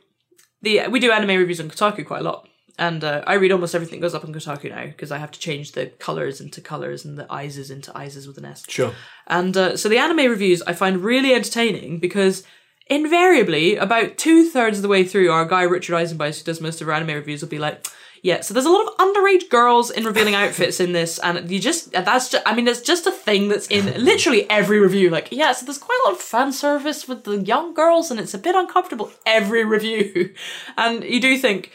the 0.61 0.87
we 0.87 0.99
do 0.99 1.11
anime 1.11 1.37
reviews 1.37 1.59
on 1.59 1.69
Kotaku 1.69 2.05
quite 2.05 2.21
a 2.21 2.23
lot, 2.23 2.47
and 2.77 3.03
uh, 3.03 3.23
I 3.27 3.33
read 3.35 3.51
almost 3.51 3.75
everything 3.75 3.99
that 3.99 4.05
goes 4.05 4.15
up 4.15 4.23
on 4.23 4.33
Kotaku 4.33 4.69
now 4.69 4.85
because 4.85 5.11
I 5.11 5.17
have 5.17 5.31
to 5.31 5.39
change 5.39 5.71
the 5.73 5.87
colors 5.87 6.39
into 6.41 6.61
colors 6.61 7.05
and 7.05 7.17
the 7.17 7.25
I's 7.31 7.69
into 7.69 7.91
I's 7.97 8.27
with 8.27 8.37
an 8.37 8.45
S. 8.45 8.63
Sure. 8.67 8.93
And 9.27 9.55
uh, 9.57 9.77
so 9.77 9.89
the 9.89 9.97
anime 9.97 10.29
reviews 10.29 10.61
I 10.63 10.73
find 10.73 11.03
really 11.03 11.33
entertaining 11.33 11.99
because 11.99 12.43
invariably, 12.87 13.77
about 13.77 14.17
two 14.17 14.49
thirds 14.49 14.77
of 14.77 14.81
the 14.81 14.87
way 14.89 15.03
through, 15.03 15.31
our 15.31 15.45
guy 15.45 15.63
Richard 15.63 15.95
Eisenbeis, 15.95 16.39
who 16.39 16.45
does 16.45 16.59
most 16.61 16.81
of 16.81 16.87
our 16.89 16.93
anime 16.93 17.15
reviews, 17.15 17.41
will 17.41 17.49
be 17.49 17.59
like, 17.59 17.87
"Yeah, 18.23 18.41
so 18.41 18.53
there's 18.53 18.65
a 18.65 18.69
lot 18.69 18.85
of 18.87 18.97
underage 18.97 19.49
girls 19.49 19.89
in 19.91 20.03
revealing 20.05 20.35
outfits 20.35 20.79
in 20.79 20.91
this, 20.91 21.19
and 21.19 21.49
you 21.49 21.59
just 21.59 21.91
that's 21.91 22.29
just 22.29 22.43
I 22.45 22.53
mean, 22.55 22.67
it's 22.67 22.81
just 22.81 23.07
a 23.07 23.11
thing 23.11 23.47
that's 23.47 23.67
in 23.67 23.85
literally 24.03 24.49
every 24.49 24.79
review. 24.79 25.09
Like, 25.09 25.29
yeah, 25.31 25.51
so 25.53 25.65
there's 25.65 25.77
quite 25.77 25.99
a 26.05 26.09
lot 26.09 26.15
of 26.17 26.21
fan 26.21 26.51
service 26.53 27.07
with 27.07 27.23
the 27.23 27.37
young 27.37 27.73
girls, 27.73 28.11
and 28.11 28.19
it's 28.19 28.33
a 28.33 28.37
bit 28.39 28.55
uncomfortable 28.55 29.11
every 29.25 29.63
review, 29.65 30.33
and 30.77 31.03
you 31.03 31.19
do 31.19 31.37
think." 31.37 31.71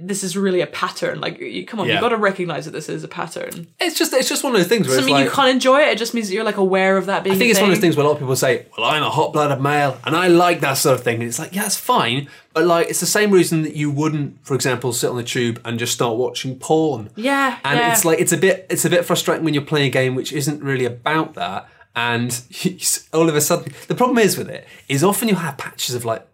This 0.00 0.22
is 0.22 0.36
really 0.36 0.60
a 0.60 0.68
pattern. 0.68 1.20
Like, 1.20 1.40
you, 1.40 1.64
come 1.66 1.80
on, 1.80 1.86
Yeah. 1.88 1.94
you've 1.94 2.00
got 2.02 2.10
to 2.10 2.16
recognize 2.18 2.66
that 2.66 2.70
this 2.72 2.88
is 2.88 3.02
a 3.02 3.08
pattern. 3.08 3.66
It's 3.80 3.98
just. 3.98 4.12
It's 4.12 4.28
just 4.28 4.44
one 4.44 4.54
of 4.54 4.60
those 4.60 4.68
things 4.68 4.86
where 4.86 4.94
Doesn't 4.98 5.06
mean 5.06 5.14
like. 5.16 5.24
you 5.24 5.30
can't 5.32 5.48
enjoy 5.48 5.80
it. 5.80 5.88
It 5.88 5.98
just 5.98 6.14
means 6.14 6.28
that 6.28 6.34
you're 6.34 6.44
like 6.44 6.58
aware 6.58 6.96
of 6.96 7.06
that 7.06 7.24
being. 7.24 7.34
I 7.34 7.38
think 7.38 7.50
it's 7.50 7.58
one 7.60 7.70
of 7.70 7.74
those 7.74 7.80
things 7.80 7.96
where 7.96 8.04
a 8.04 8.08
lot 8.08 8.14
of 8.14 8.20
people 8.20 8.36
say, 8.36 8.66
"Well, 8.76 8.86
I'm 8.88 9.02
a 9.02 9.10
hot-blooded 9.10 9.60
male, 9.60 9.98
and 10.04 10.14
I 10.14 10.28
like 10.28 10.60
that 10.60 10.74
sort 10.74 10.96
of 10.98 11.02
thing." 11.02 11.14
And 11.16 11.24
it's 11.24 11.38
like, 11.40 11.54
yeah, 11.56 11.64
it's 11.64 11.76
fine, 11.78 12.28
but 12.54 12.66
like, 12.66 12.88
it's 12.88 13.00
the 13.00 13.06
same 13.06 13.30
reason 13.30 13.62
that 13.62 13.76
you 13.76 13.90
wouldn't, 13.90 14.44
for 14.46 14.54
example, 14.54 14.92
sit 14.92 15.10
on 15.10 15.16
the 15.16 15.24
tube 15.24 15.60
and 15.64 15.78
just 15.78 15.92
start 15.92 16.16
watching 16.16 16.58
porn. 16.58 17.10
Yeah, 17.16 17.58
and 17.64 17.78
yeah. 17.78 17.92
it's 17.92 18.04
like 18.04 18.20
it's 18.20 18.32
a 18.32 18.38
bit 18.38 18.66
it's 18.70 18.84
a 18.84 18.90
bit 18.90 19.04
frustrating 19.04 19.44
when 19.44 19.52
you're 19.52 19.64
playing 19.64 19.88
a 19.88 19.90
game 19.90 20.14
which 20.14 20.32
isn't 20.32 20.62
really 20.62 20.86
about 20.86 21.34
that 21.34 21.68
and 21.96 22.42
all 23.12 23.28
of 23.28 23.34
a 23.34 23.40
sudden 23.40 23.72
the 23.88 23.94
problem 23.94 24.18
is 24.18 24.36
with 24.36 24.48
it 24.48 24.66
is 24.88 25.04
often 25.04 25.28
you'll 25.28 25.38
have 25.38 25.56
patches 25.56 25.94
of 25.94 26.04
like 26.04 26.26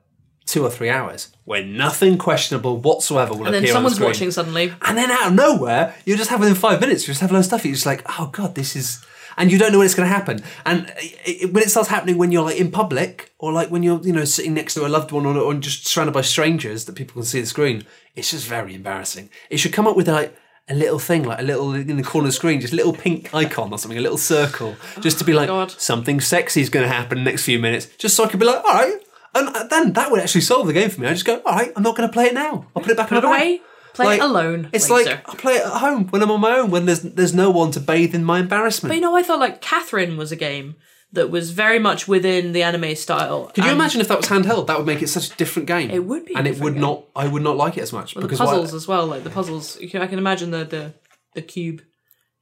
two 0.46 0.64
or 0.64 0.70
three 0.70 0.90
hours 0.90 1.28
where 1.44 1.64
nothing 1.64 2.18
questionable 2.18 2.76
whatsoever 2.78 3.32
will 3.32 3.42
appear. 3.42 3.46
And 3.46 3.54
then 3.54 3.62
appear 3.62 3.72
someone's 3.74 3.96
on 3.96 4.00
the 4.00 4.06
watching 4.06 4.30
suddenly. 4.30 4.74
and 4.82 4.98
then 4.98 5.10
out 5.10 5.28
of 5.28 5.34
nowhere 5.34 5.94
you 6.04 6.16
just 6.16 6.30
have 6.30 6.40
within 6.40 6.56
five 6.56 6.80
minutes 6.80 7.02
you 7.02 7.12
just 7.12 7.20
have 7.20 7.30
a 7.30 7.34
load 7.34 7.40
of 7.40 7.46
stuff 7.46 7.64
you're 7.64 7.74
just 7.74 7.86
like 7.86 8.04
oh 8.18 8.30
god 8.32 8.54
this 8.54 8.74
is 8.74 9.04
and 9.36 9.50
you 9.52 9.58
don't 9.58 9.72
know 9.72 9.78
when 9.78 9.84
it's 9.86 9.94
going 9.94 10.08
to 10.08 10.14
happen 10.14 10.42
and 10.64 10.92
it, 10.98 11.42
it- 11.42 11.52
when 11.52 11.62
it 11.62 11.70
starts 11.70 11.88
happening 11.88 12.16
when 12.18 12.32
you're 12.32 12.44
like 12.44 12.58
in 12.58 12.70
public 12.70 13.32
or 13.38 13.52
like 13.52 13.70
when 13.70 13.82
you're 13.82 14.00
you 14.02 14.12
know 14.12 14.24
sitting 14.24 14.54
next 14.54 14.74
to 14.74 14.86
a 14.86 14.88
loved 14.88 15.12
one 15.12 15.26
or, 15.26 15.36
or 15.38 15.54
just 15.54 15.86
surrounded 15.86 16.12
by 16.12 16.20
strangers 16.20 16.84
that 16.84 16.94
people 16.94 17.14
can 17.14 17.22
see 17.24 17.40
the 17.40 17.46
screen 17.46 17.84
it's 18.14 18.30
just 18.30 18.46
very 18.46 18.74
embarrassing 18.74 19.28
it 19.50 19.56
should 19.58 19.72
come 19.72 19.86
up 19.86 19.96
with 19.96 20.08
like 20.08 20.34
a 20.68 20.74
little 20.74 20.98
thing 20.98 21.24
like 21.24 21.40
a 21.40 21.42
little 21.42 21.74
in 21.74 21.96
the 21.96 22.02
corner 22.02 22.26
of 22.26 22.32
the 22.32 22.36
screen 22.36 22.60
just 22.60 22.72
a 22.72 22.76
little 22.76 22.92
pink 22.92 23.32
icon 23.34 23.72
or 23.72 23.78
something 23.78 23.98
a 23.98 24.00
little 24.00 24.18
circle 24.18 24.76
just 25.00 25.18
to 25.18 25.24
be 25.24 25.32
oh 25.34 25.36
like 25.36 25.48
God. 25.48 25.70
something 25.72 26.20
sexy 26.20 26.60
is 26.60 26.68
going 26.70 26.84
to 26.86 26.92
happen 26.92 27.18
in 27.18 27.24
the 27.24 27.30
next 27.30 27.44
few 27.44 27.58
minutes 27.58 27.86
just 27.98 28.14
so 28.14 28.24
i 28.24 28.28
can 28.28 28.38
be 28.38 28.46
like 28.46 28.62
all 28.64 28.74
right 28.74 28.98
and 29.34 29.48
uh, 29.48 29.64
then 29.64 29.92
that 29.94 30.10
would 30.10 30.20
actually 30.20 30.40
solve 30.40 30.66
the 30.66 30.72
game 30.72 30.90
for 30.90 31.00
me 31.00 31.06
i 31.08 31.12
just 31.12 31.24
go 31.24 31.40
all 31.46 31.54
right 31.56 31.72
i'm 31.76 31.82
not 31.82 31.96
going 31.96 32.08
to 32.08 32.12
play 32.12 32.26
it 32.26 32.34
now 32.34 32.66
i'll 32.76 32.82
put 32.82 32.90
it 32.90 32.96
back 32.96 33.08
Put 33.08 33.18
in 33.18 33.24
my 33.24 33.36
bag." 33.38 33.42
away. 33.46 33.60
Play 33.94 34.16
it 34.16 34.22
alone. 34.22 34.70
It's 34.72 34.88
later. 34.88 35.10
like 35.10 35.28
I 35.28 35.34
play 35.36 35.54
it 35.54 35.66
at 35.66 35.72
home 35.72 36.08
when 36.08 36.22
I'm 36.22 36.30
on 36.30 36.40
my 36.40 36.58
own 36.58 36.70
when 36.70 36.86
there's 36.86 37.00
there's 37.02 37.34
no 37.34 37.50
one 37.50 37.70
to 37.72 37.80
bathe 37.80 38.14
in 38.14 38.24
my 38.24 38.38
embarrassment. 38.38 38.90
But 38.90 38.94
you 38.96 39.00
know, 39.00 39.16
I 39.16 39.22
thought 39.22 39.40
like 39.40 39.60
Catherine 39.60 40.16
was 40.16 40.32
a 40.32 40.36
game 40.36 40.76
that 41.12 41.30
was 41.30 41.50
very 41.50 41.78
much 41.78 42.06
within 42.06 42.52
the 42.52 42.62
anime 42.62 42.94
style. 42.94 43.46
Could 43.54 43.64
you 43.64 43.72
imagine 43.72 44.00
if 44.00 44.08
that 44.08 44.18
was 44.18 44.26
handheld? 44.26 44.68
That 44.68 44.78
would 44.78 44.86
make 44.86 45.02
it 45.02 45.08
such 45.08 45.32
a 45.32 45.36
different 45.36 45.66
game. 45.66 45.90
It 45.90 46.04
would 46.04 46.24
be 46.24 46.34
and 46.34 46.46
it 46.46 46.60
would 46.60 46.74
game. 46.74 46.82
not. 46.82 47.04
I 47.16 47.26
would 47.26 47.42
not 47.42 47.56
like 47.56 47.76
it 47.76 47.82
as 47.82 47.92
much 47.92 48.14
the 48.14 48.20
because 48.20 48.38
puzzles 48.38 48.72
why- 48.72 48.76
as 48.76 48.88
well? 48.88 49.06
Like 49.06 49.24
the 49.24 49.30
puzzles, 49.30 49.78
can, 49.90 50.02
I 50.02 50.06
can 50.06 50.18
imagine 50.18 50.50
the 50.50 50.64
the 50.64 50.94
the 51.34 51.42
cube. 51.42 51.82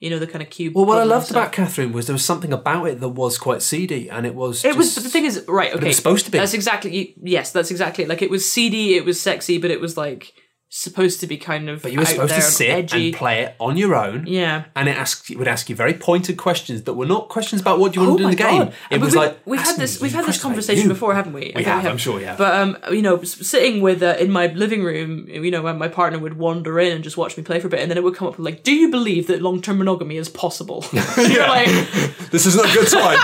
You 0.01 0.11
know, 0.11 0.21
the 0.21 0.29
kind 0.29 0.43
of 0.43 0.51
cube. 0.51 0.77
well, 0.77 0.87
what 0.87 0.99
I 0.99 1.03
loved 1.03 1.29
about 1.33 1.51
Catherine 1.51 1.91
was 1.91 2.07
there 2.07 2.15
was 2.15 2.25
something 2.25 2.53
about 2.53 2.85
it 2.85 3.01
that 3.01 3.09
was 3.09 3.37
quite 3.37 3.63
seedy, 3.63 4.09
and 4.09 4.27
it 4.27 4.35
was. 4.37 4.65
It 4.65 4.77
was, 4.77 4.95
but 4.95 5.03
the 5.03 5.11
thing 5.11 5.25
is, 5.25 5.45
right? 5.49 5.75
Okay, 5.75 5.89
was 5.89 5.97
supposed 5.97 6.25
to 6.27 6.31
be. 6.31 6.39
That's 6.39 6.55
exactly. 6.55 7.17
Yes, 7.21 7.51
that's 7.51 7.73
exactly. 7.73 8.07
Like 8.07 8.23
it 8.23 8.31
was 8.31 8.49
seedy. 8.49 8.95
It 8.95 9.05
was 9.05 9.21
sexy, 9.21 9.59
but 9.59 9.73
it 9.73 9.81
was 9.81 9.97
like 9.97 10.33
supposed 10.71 11.21
to 11.21 11.27
be 11.27 11.37
kind 11.39 11.69
of. 11.71 11.83
But 11.83 11.93
you 11.93 11.99
were 11.99 12.05
supposed 12.05 12.35
to 12.35 12.43
sit 12.43 12.69
edgy. 12.71 13.07
and 13.09 13.17
play 13.17 13.43
it 13.43 13.55
on 13.59 13.77
your 13.77 13.95
own. 13.95 14.27
Yeah. 14.27 14.65
And 14.77 14.89
it 14.89 14.97
asked 14.97 15.31
it 15.31 15.39
would 15.39 15.49
ask 15.49 15.69
you 15.71 15.75
very 15.77 15.95
pointed 15.95 16.37
questions 16.37 16.83
that 16.83 16.95
were 16.95 17.07
not 17.07 17.29
questions 17.29 17.61
about 17.61 17.79
what 17.79 17.95
you 17.97 18.03
want 18.03 18.13
Oh 18.13 18.17
to 18.19 18.23
do 18.23 18.25
in 18.25 18.31
the 18.31 18.37
game. 18.37 18.59
god! 18.59 18.69
It 18.69 18.75
And 18.91 19.03
was 19.03 19.13
we, 19.15 19.19
like 19.19 19.39
we've 19.47 19.61
had 19.61 19.77
this 19.77 20.01
we've 20.01 20.13
had 20.13 20.27
this 20.27 20.41
conversation 20.41 20.89
before, 20.89 21.15
haven't 21.15 21.33
we? 21.33 21.51
I 21.51 21.55
think 21.55 21.67
have, 21.67 21.87
I'm 21.87 21.99
sure 21.99 22.21
Yeah. 22.21 22.37
But 22.37 22.55
um, 22.55 22.77
you 22.91 23.03
know, 23.03 23.23
sitting 23.23 23.81
with 23.81 24.03
uh, 24.03 24.17
in 24.21 24.31
my 24.31 24.47
living 24.49 24.83
room, 24.85 25.27
you 25.29 25.51
know, 25.51 25.63
when 25.63 25.79
my 25.79 25.89
partner 25.89 26.19
would 26.19 26.35
wander 26.39 26.79
in 26.79 26.93
and 26.93 27.03
just 27.05 27.17
watch 27.17 27.37
me 27.37 27.43
play 27.43 27.61
for 27.61 27.69
a 27.69 27.71
bit, 27.71 27.81
and 27.81 27.91
then 27.91 27.97
it 27.97 28.05
would 28.05 28.15
come 28.15 28.29
up 28.29 28.37
with 28.37 28.45
like, 28.45 28.63
"Do 28.63 28.73
you 28.75 28.91
believe 28.91 29.27
that 29.29 29.41
long 29.43 29.63
term 29.63 29.79
monogamy 29.79 30.17
is 30.17 30.29
possible?" 30.29 30.85
And 30.93 31.33
You're 31.33 31.49
like, 31.49 31.69
This 32.31 32.45
is 32.45 32.57
not 32.57 32.67
a 32.69 32.73
good 32.75 32.89
time. 32.93 33.19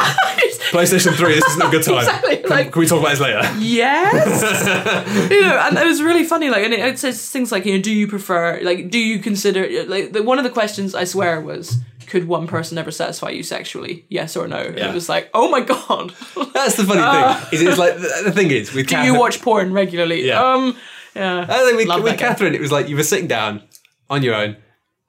PlayStation 0.75 1.15
3, 1.15 1.35
this 1.35 1.45
isn't 1.51 1.63
a 1.63 1.71
good 1.71 1.83
time. 1.91 1.99
Exactly, 1.99 2.37
Can, 2.39 2.51
like- 2.51 2.73
can 2.73 2.81
we 2.81 2.87
talk 2.87 3.01
about 3.01 3.11
this 3.11 3.21
later? 3.21 3.43
yes 3.59 5.31
you 5.31 5.41
know 5.41 5.57
and 5.65 5.79
it 5.79 5.87
was 5.87 6.03
really 6.03 6.25
funny 6.25 6.51
like 6.51 6.65
and 6.65 6.75
it, 6.75 6.81
it 6.81 6.99
says 6.99 7.31
things 7.31 7.53
like 7.53 7.65
you 7.65 7.75
know 7.77 7.81
do 7.83 7.93
you 7.93 8.07
prefer 8.09 8.61
like 8.63 8.91
do 8.91 8.99
you 8.99 9.19
consider 9.19 9.85
like 9.87 10.13
the, 10.13 10.23
one 10.23 10.39
of 10.39 10.45
the 10.45 10.51
questions 10.51 10.95
i 10.95 11.05
swear 11.05 11.41
was 11.41 11.77
could 12.07 12.27
one 12.29 12.47
person 12.47 12.77
ever 12.79 12.91
satisfy 12.91 13.31
you 13.31 13.43
sexually 13.43 14.05
yes 14.09 14.37
or 14.37 14.47
no 14.49 14.61
Yeah. 14.63 14.91
it 14.91 14.95
was 14.95 15.09
like 15.09 15.31
oh 15.35 15.49
my 15.51 15.61
god 15.61 16.13
That's 16.55 16.77
the 16.77 16.85
funny 16.85 17.01
thing. 17.01 17.61
Is 17.61 17.63
it's 17.67 17.79
like 17.79 17.95
the, 17.97 18.23
the 18.27 18.33
thing 18.33 18.51
is 18.51 18.73
with 18.75 18.89
do 18.89 18.99
you 18.99 19.19
watch 19.19 19.41
porn 19.43 19.73
regularly 19.73 20.27
Yeah. 20.27 20.43
um 20.43 20.77
yeah 21.15 21.47
I 21.49 21.59
think 21.65 21.89
with, 21.89 22.03
with. 22.05 22.19
Catherine, 22.19 22.55
it 22.55 22.61
was 22.61 22.73
like 22.73 22.89
you 22.89 22.97
were 22.97 23.03
sitting 23.05 23.27
down 23.29 23.63
on 24.11 24.23
your 24.23 24.35
own 24.35 24.57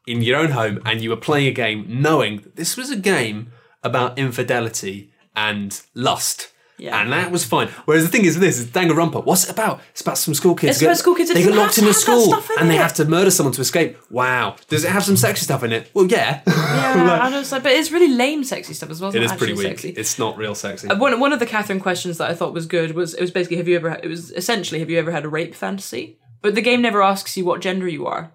in 0.08 0.22
your 0.22 0.38
own 0.40 0.52
home 0.52 0.80
and 0.86 1.02
you 1.02 1.10
were 1.10 1.18
playing 1.18 1.48
a 1.48 1.52
game 1.52 1.86
knowing 1.90 2.38
that 2.42 2.56
this 2.56 2.78
was 2.78 2.92
a 2.92 2.96
game 2.98 3.52
about 3.84 4.18
infidelity 4.18 5.12
and 5.36 5.82
lust. 5.94 6.52
Yeah. 6.78 7.02
And 7.02 7.12
that 7.14 7.32
was 7.32 7.45
fine. 7.45 7.70
Whereas 7.86 8.03
the 8.03 8.10
thing 8.10 8.26
is, 8.26 8.38
this 8.38 8.60
is 8.60 8.68
Danganronpa. 8.68 9.24
What's 9.24 9.45
it 9.45 9.52
about? 9.52 9.80
It's 9.91 10.02
about 10.02 10.18
some 10.18 10.34
school 10.34 10.56
kids. 10.56 10.78
It's 10.78 10.82
about 10.82 10.98
school 10.98 11.16
kids. 11.16 11.34
They 11.34 11.41
get 11.41 11.53
locked 11.53 11.78
in 11.78 11.86
a 11.86 11.88
to 11.88 11.94
have 11.94 11.95
that 11.95 12.02
school 12.02 12.22
stuff 12.26 12.49
and 12.60 12.70
they 12.70 12.76
it. 12.76 12.82
have 12.82 12.94
to 12.95 13.06
murder 13.06 13.32
someone 13.32 13.53
to 13.53 13.62
escape. 13.62 13.98
Wow. 14.12 14.57
Does 14.68 14.84
it 14.84 14.91
have 14.91 15.06
some 15.06 15.16
sexy 15.16 15.45
stuff 15.45 15.64
in 15.64 15.72
it? 15.72 15.90
Well, 15.94 16.07
yeah. 16.07 16.41
yeah 16.45 17.20
I 17.22 17.30
was 17.30 17.52
like, 17.52 17.64
but 17.64 17.72
it's 17.72 17.91
really 17.91 18.10
lame 18.10 18.44
sexy 18.44 18.74
stuff 18.74 18.90
as 18.90 18.99
well 18.99 19.16
it's 19.16 19.32
it 19.32 19.38
pretty 19.38 19.53
weak. 19.53 19.68
sexy. 19.68 19.90
It's 19.91 20.20
not 20.20 20.38
real 20.38 20.53
sexy. 20.53 20.90
Uh, 20.90 20.98
one, 20.98 21.18
one 21.20 21.32
of 21.32 21.40
the 21.40 21.45
Catherine 21.45 21.80
questions 21.80 22.18
that 22.18 22.30
I 22.30 22.34
thought 22.34 22.53
was 22.53 22.66
good 22.66 22.94
was 22.94 23.14
it 23.14 23.22
was 23.22 23.32
basically 23.32 23.57
have 23.57 23.70
you 23.70 23.78
ever 23.78 23.91
it 24.03 24.07
was 24.07 24.32
essentially 24.32 24.80
have 24.80 24.90
you 24.90 24.99
ever 24.99 25.12
had 25.12 25.24
a 25.24 25.30
rape 25.30 25.56
fantasy? 25.56 26.20
But 26.41 26.56
the 26.56 26.62
game 26.62 26.82
never 26.82 27.02
asks 27.02 27.38
you 27.38 27.45
what 27.45 27.62
gender 27.62 27.88
you 27.88 28.06
are, 28.06 28.34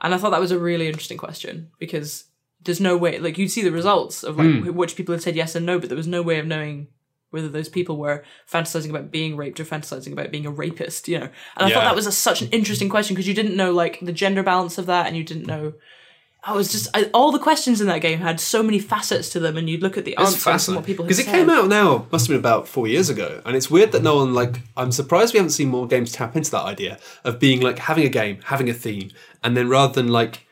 and 0.00 0.14
I 0.14 0.18
thought 0.18 0.30
that 0.30 0.40
was 0.40 0.50
a 0.50 0.58
really 0.58 0.88
interesting 0.88 1.18
question 1.18 1.70
because 1.78 2.24
there's 2.64 2.80
no 2.80 2.96
way 2.96 3.18
like 3.18 3.38
you'd 3.38 3.48
see 3.50 3.62
the 3.62 3.72
results 3.72 4.22
of 4.22 4.36
like 4.36 4.46
Hmm. 4.48 4.74
which 4.74 4.96
people 4.96 5.12
had 5.14 5.22
said 5.22 5.36
yes 5.36 5.54
and 5.54 5.66
no, 5.66 5.78
but 5.78 5.88
there 5.88 5.96
was 5.96 6.06
no 6.06 6.22
way 6.22 6.38
of 6.38 6.46
knowing 6.46 6.88
whether 7.30 7.48
those 7.48 7.68
people 7.70 7.96
were 7.96 8.22
fantasizing 8.50 8.90
about 8.90 9.10
being 9.10 9.36
raped 9.36 9.58
or 9.58 9.64
fantasizing 9.64 10.12
about 10.12 10.30
being 10.30 10.44
a 10.44 10.50
rapist, 10.50 11.08
you 11.08 11.18
know. 11.18 11.24
And 11.56 11.66
I 11.66 11.68
Yeah. 11.68 11.74
thought 11.74 11.84
that 11.84 11.96
was 11.96 12.06
a, 12.06 12.12
such 12.12 12.42
an 12.42 12.48
interesting 12.50 12.90
question 12.90 13.14
because 13.14 13.26
you 13.26 13.32
didn't 13.34 13.56
know 13.56 13.72
like 13.72 13.98
the 14.02 14.12
gender 14.12 14.42
balance 14.42 14.76
of 14.78 14.86
that, 14.86 15.06
and 15.06 15.16
you 15.16 15.24
didn't 15.24 15.46
know. 15.46 15.72
I 16.44 16.54
was 16.54 16.72
just 16.72 16.88
I, 16.92 17.04
all 17.14 17.30
the 17.30 17.38
questions 17.38 17.80
in 17.80 17.86
that 17.86 18.00
game 18.00 18.18
had 18.18 18.40
so 18.40 18.62
many 18.64 18.80
facets 18.80 19.28
to 19.30 19.40
them, 19.40 19.56
and 19.56 19.70
you'd 19.70 19.80
look 19.80 19.96
at 19.96 20.04
the 20.04 20.16
It's 20.18 20.46
answers 20.46 20.68
and 20.68 20.76
what 20.76 20.84
people 20.84 21.04
because 21.04 21.20
it 21.20 21.24
said. 21.26 21.34
came 21.34 21.48
out 21.48 21.68
now 21.68 22.06
must 22.10 22.26
have 22.26 22.30
been 22.34 22.38
about 22.40 22.66
four 22.68 22.86
years 22.88 23.08
ago, 23.08 23.40
and 23.46 23.56
it's 23.56 23.70
weird 23.70 23.92
that 23.92 24.02
no 24.02 24.16
one 24.16 24.34
like. 24.34 24.60
I'm 24.76 24.90
surprised 24.92 25.32
we 25.34 25.38
haven't 25.38 25.52
seen 25.52 25.68
more 25.68 25.86
games 25.86 26.12
tap 26.12 26.34
into 26.36 26.50
that 26.50 26.64
idea 26.64 26.98
of 27.24 27.38
being 27.38 27.60
like 27.60 27.78
having 27.78 28.04
a 28.04 28.08
game, 28.08 28.38
having 28.46 28.68
a 28.68 28.74
theme, 28.74 29.10
and 29.44 29.56
then 29.56 29.68
rather 29.68 29.94
than 29.94 30.08
like 30.08 30.44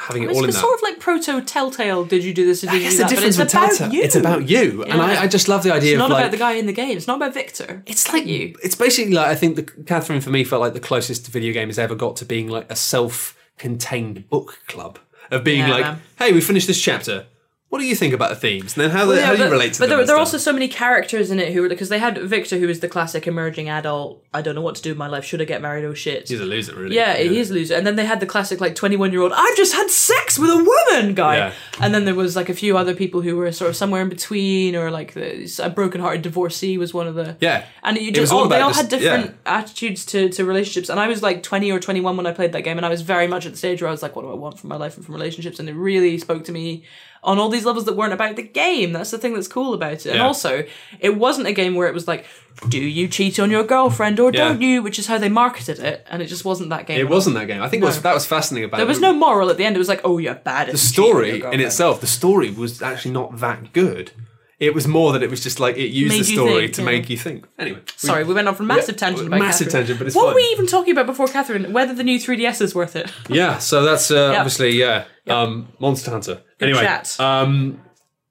having 0.00 0.22
it 0.22 0.30
It's, 0.30 0.36
all 0.38 0.44
in 0.44 0.50
it's 0.50 0.58
sort 0.58 0.74
of 0.74 0.82
like 0.82 0.98
proto 0.98 1.40
Telltale. 1.42 2.04
Did 2.04 2.24
you 2.24 2.32
do 2.34 2.44
this? 2.46 2.60
Did 2.62 2.70
I 2.70 2.74
you 2.74 2.80
guess 2.80 2.92
do 2.92 2.96
the 2.98 3.02
that? 3.04 3.10
Difference 3.10 3.38
it's 3.38 3.44
with 3.44 3.54
about 3.54 3.68
Telltale, 3.76 3.92
you. 3.94 4.02
it's 4.02 4.14
about 4.16 4.48
you, 4.48 4.82
and 4.84 4.94
Yeah. 4.98 5.04
I, 5.04 5.22
I 5.22 5.26
just 5.28 5.48
love 5.48 5.62
the 5.62 5.72
idea 5.72 5.92
It's 5.94 6.02
of 6.02 6.08
not 6.08 6.10
like 6.10 6.22
about 6.24 6.30
the 6.32 6.36
guy 6.38 6.52
in 6.52 6.66
the 6.66 6.72
game. 6.72 6.96
It's 6.96 7.06
not 7.06 7.16
about 7.16 7.34
Victor. 7.34 7.82
It's 7.86 8.12
like 8.12 8.26
you. 8.26 8.54
It's 8.62 8.74
basically 8.74 9.12
like 9.12 9.26
I 9.28 9.34
think 9.34 9.56
the 9.56 9.62
Catherine 9.62 10.20
for 10.20 10.30
me 10.30 10.42
felt 10.44 10.60
like 10.60 10.72
the 10.72 10.80
closest 10.80 11.26
video 11.28 11.52
game 11.52 11.68
has 11.68 11.78
ever 11.78 11.94
got 11.94 12.16
to 12.16 12.24
being 12.24 12.48
like 12.48 12.70
a 12.70 12.76
self-contained 12.76 14.28
book 14.28 14.58
club 14.66 14.98
of 15.30 15.44
being 15.44 15.60
Yeah, 15.60 15.70
like, 15.70 15.96
hey, 16.18 16.32
we 16.32 16.40
finished 16.40 16.66
this 16.66 16.80
chapter. 16.80 17.26
What 17.70 17.78
do 17.78 17.86
you 17.86 17.94
think 17.94 18.12
about 18.12 18.30
the 18.30 18.36
themes? 18.36 18.76
And 18.76 18.82
then 18.82 18.90
how, 18.90 19.06
the, 19.06 19.24
how 19.24 19.32
do 19.32 19.38
you 19.38 19.44
but, 19.44 19.52
relate 19.52 19.74
to 19.74 19.80
but 19.80 19.88
them? 19.88 19.98
there, 19.98 20.06
there 20.06 20.16
are 20.16 20.18
also 20.18 20.38
so 20.38 20.52
many 20.52 20.66
characters 20.66 21.30
in 21.30 21.38
it 21.38 21.52
who 21.52 21.68
because 21.68 21.88
they 21.88 22.00
had 22.00 22.18
Victor, 22.18 22.58
who 22.58 22.68
is 22.68 22.80
the 22.80 22.88
classic 22.88 23.28
emerging 23.28 23.68
adult. 23.68 24.24
I 24.34 24.42
don't 24.42 24.56
know 24.56 24.60
what 24.60 24.74
to 24.74 24.82
do 24.82 24.90
with 24.90 24.98
my 24.98 25.06
life. 25.06 25.24
Should 25.24 25.40
I 25.40 25.44
get 25.44 25.62
married? 25.62 25.84
Oh 25.84 25.94
shit. 25.94 26.28
He's 26.28 26.40
a 26.40 26.44
loser, 26.44 26.74
really. 26.74 26.96
yeah, 26.96 27.16
he 27.16 27.38
is 27.38 27.50
a 27.50 27.54
loser. 27.54 27.76
And 27.76 27.86
then 27.86 27.94
they 27.94 28.04
had 28.04 28.18
the 28.18 28.26
classic 28.26 28.60
like 28.60 28.74
twenty 28.74 28.96
one 28.96 29.12
year 29.12 29.22
old. 29.22 29.32
I've 29.32 29.56
just 29.56 29.72
had 29.72 29.88
sex 29.88 30.36
with 30.36 30.50
a 30.50 30.56
woman 30.56 31.14
guy. 31.14 31.36
Yeah. 31.36 31.52
And 31.80 31.94
then 31.94 32.06
there 32.06 32.16
was 32.16 32.34
like 32.34 32.48
a 32.48 32.54
few 32.54 32.76
other 32.76 32.94
people 32.94 33.20
who 33.20 33.36
were 33.36 33.52
sort 33.52 33.70
of 33.70 33.76
somewhere 33.76 34.02
in 34.02 34.08
between, 34.08 34.74
or 34.74 34.90
like 34.90 35.14
the, 35.14 35.60
a 35.62 35.70
broken 35.70 36.00
hearted 36.00 36.22
divorcee 36.22 36.76
was 36.76 36.92
one 36.92 37.06
of 37.06 37.14
the. 37.14 37.36
Yeah. 37.40 37.64
And 37.84 37.96
you 37.96 38.10
just 38.10 38.32
all 38.32 38.40
all, 38.40 38.48
they 38.48 38.60
all 38.60 38.70
this- 38.70 38.78
had 38.78 38.88
different 38.88 39.26
yeah. 39.26 39.58
attitudes 39.58 40.04
to, 40.06 40.28
to 40.30 40.44
relationships. 40.44 40.88
And 40.88 40.98
I 40.98 41.08
was 41.08 41.22
like 41.22 41.42
20 41.42 41.70
or 41.70 41.78
21 41.78 42.16
when 42.16 42.26
I 42.26 42.32
played 42.32 42.52
that 42.52 42.62
game. 42.62 42.76
And 42.76 42.86
I 42.86 42.88
was 42.88 43.02
very 43.02 43.26
much 43.26 43.46
at 43.46 43.52
the 43.52 43.58
stage 43.58 43.80
where 43.80 43.88
I 43.88 43.92
was 43.92 44.02
like, 44.02 44.16
what 44.16 44.22
do 44.22 44.30
I 44.30 44.34
want 44.34 44.58
from 44.58 44.68
my 44.68 44.76
life 44.76 44.96
and 44.96 45.04
from 45.04 45.14
relationships? 45.14 45.58
And 45.58 45.68
it 45.68 45.74
really 45.74 46.18
spoke 46.18 46.44
to 46.44 46.52
me 46.52 46.84
on 47.22 47.38
all 47.38 47.48
these 47.50 47.64
levels 47.66 47.84
that 47.84 47.96
weren't 47.96 48.12
about 48.12 48.36
the 48.36 48.42
game. 48.42 48.92
That's 48.92 49.10
the 49.10 49.18
thing 49.18 49.34
that's 49.34 49.48
cool 49.48 49.74
about 49.74 49.92
it. 49.92 50.06
And 50.06 50.20
also, 50.22 50.64
it 51.00 51.16
wasn't 51.16 51.46
a 51.48 51.52
game 51.52 51.74
where 51.74 51.86
it 51.86 51.94
was 51.94 52.08
like, 52.08 52.24
do 52.68 52.78
you 52.78 53.08
cheat 53.08 53.38
on 53.38 53.50
your 53.50 53.64
girlfriend 53.64 54.18
or 54.18 54.30
Yeah. 54.32 54.48
don't 54.48 54.62
you? 54.62 54.82
Which 54.82 54.98
is 54.98 55.06
how 55.06 55.18
they 55.18 55.28
marketed 55.28 55.78
it. 55.78 56.06
And 56.10 56.22
it 56.22 56.26
just 56.26 56.44
wasn't 56.44 56.70
that 56.70 56.86
game. 56.86 56.98
It 56.98 57.08
wasn't 57.08 57.36
that 57.36 57.46
game. 57.46 57.62
I 57.62 57.68
think 57.68 57.82
what's, 57.82 57.98
that 57.98 58.14
was 58.14 58.26
fascinating 58.26 58.68
about 58.68 58.78
There 58.78 58.84
it. 58.84 58.86
There 58.86 58.90
was 58.90 59.00
no 59.00 59.12
moral 59.12 59.50
at 59.50 59.56
the 59.58 59.64
end. 59.64 59.76
It 59.76 59.78
was 59.78 59.88
like, 59.88 60.00
oh, 60.04 60.18
you're 60.18 60.34
bad 60.34 60.68
at 60.68 60.72
the 60.72 60.78
story 60.78 61.40
in 61.42 61.60
itself. 61.60 62.00
The 62.00 62.06
story 62.06 62.50
was 62.50 62.80
actually 62.82 63.12
not 63.12 63.38
that 63.40 63.72
good. 63.72 64.12
It 64.60 64.74
was 64.74 64.86
more 64.86 65.12
that 65.14 65.22
it 65.22 65.30
was 65.30 65.42
just 65.42 65.58
like 65.58 65.76
it 65.78 65.86
used 65.88 66.10
Made 66.14 66.24
the 66.24 66.30
you 66.30 66.36
story 66.36 66.60
think, 66.64 66.74
to 66.74 66.80
yeah. 66.82 66.86
make 66.86 67.10
you 67.10 67.16
think. 67.16 67.46
Anyway, 67.58 67.78
we- 67.78 67.92
Sorry, 67.96 68.24
we 68.24 68.34
went 68.34 68.46
on 68.46 68.54
for 68.54 68.62
massive 68.62 68.96
Yeah, 68.96 68.98
tangent 69.06 69.26
about 69.28 69.40
massive 69.40 69.68
Catherine. 69.68 69.82
tangent, 69.86 69.98
but 69.98 70.06
it's 70.06 70.14
What 70.16 70.24
fine. 70.26 70.34
were 70.34 70.36
we 70.36 70.42
even 70.52 70.66
talking 70.66 70.92
about 70.92 71.06
before 71.06 71.28
Catherine? 71.28 71.72
Whether 71.72 71.94
the 71.94 72.04
new 72.04 72.18
3DS 72.18 72.60
is 72.60 72.74
worth 72.74 72.94
it. 72.94 73.10
Yeah, 73.30 73.56
so 73.58 73.82
that's 73.82 74.10
uh, 74.10 74.30
Yeah. 74.34 74.38
obviously 74.40 74.70
yeah, 74.78 75.04
um, 75.28 75.68
Monster 75.78 76.10
Hunter. 76.10 76.42
anyway, 76.60 76.80
chat. 76.82 77.18
um, 77.18 77.80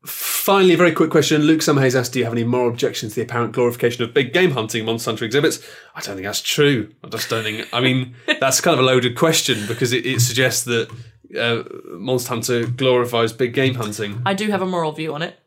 finally, 0.06 0.73
a 0.73 0.77
very 0.77 0.91
quick 0.91 1.10
question. 1.10 1.41
Luke 1.43 1.61
Summerhays 1.61 1.95
asked, 1.95 2.14
"Do 2.14 2.19
you 2.19 2.26
have 2.26 2.34
any 2.34 2.43
moral 2.43 2.69
objections 2.69 3.14
to 3.14 3.15
the 3.22 3.26
apparent 3.26 3.53
glorification 3.53 4.03
of 4.03 4.14
big 4.14 4.31
game 4.34 4.51
hunting 4.51 4.81
in 4.81 4.85
Monster 4.85 5.11
Hunter 5.11 5.26
exhibits?" 5.26 5.60
I 5.95 6.01
don't 6.01 6.15
think 6.15 6.26
that's 6.26 6.41
true. 6.41 6.89
I 7.03 7.07
just 7.10 7.30
don't 7.30 7.43
think. 7.43 7.68
I 7.73 7.80
mean, 7.81 8.15
that's 8.39 8.61
kind 8.61 8.73
of 8.73 8.80
a 8.80 8.88
loaded 8.88 9.15
question 9.18 9.65
because 9.68 9.91
it, 9.93 10.06
it 10.06 10.22
suggests 10.22 10.64
that 10.65 10.89
uh, 11.38 11.64
Monster 11.97 12.30
Hunter 12.30 12.65
glorifies 12.68 13.34
big 13.34 13.53
game 13.53 13.76
hunting. 13.76 14.22
I 14.26 14.34
do 14.34 14.47
have 14.51 14.61
a 14.61 14.65
moral 14.65 14.91
view 14.91 15.14
on 15.14 15.22
it, 15.22 15.38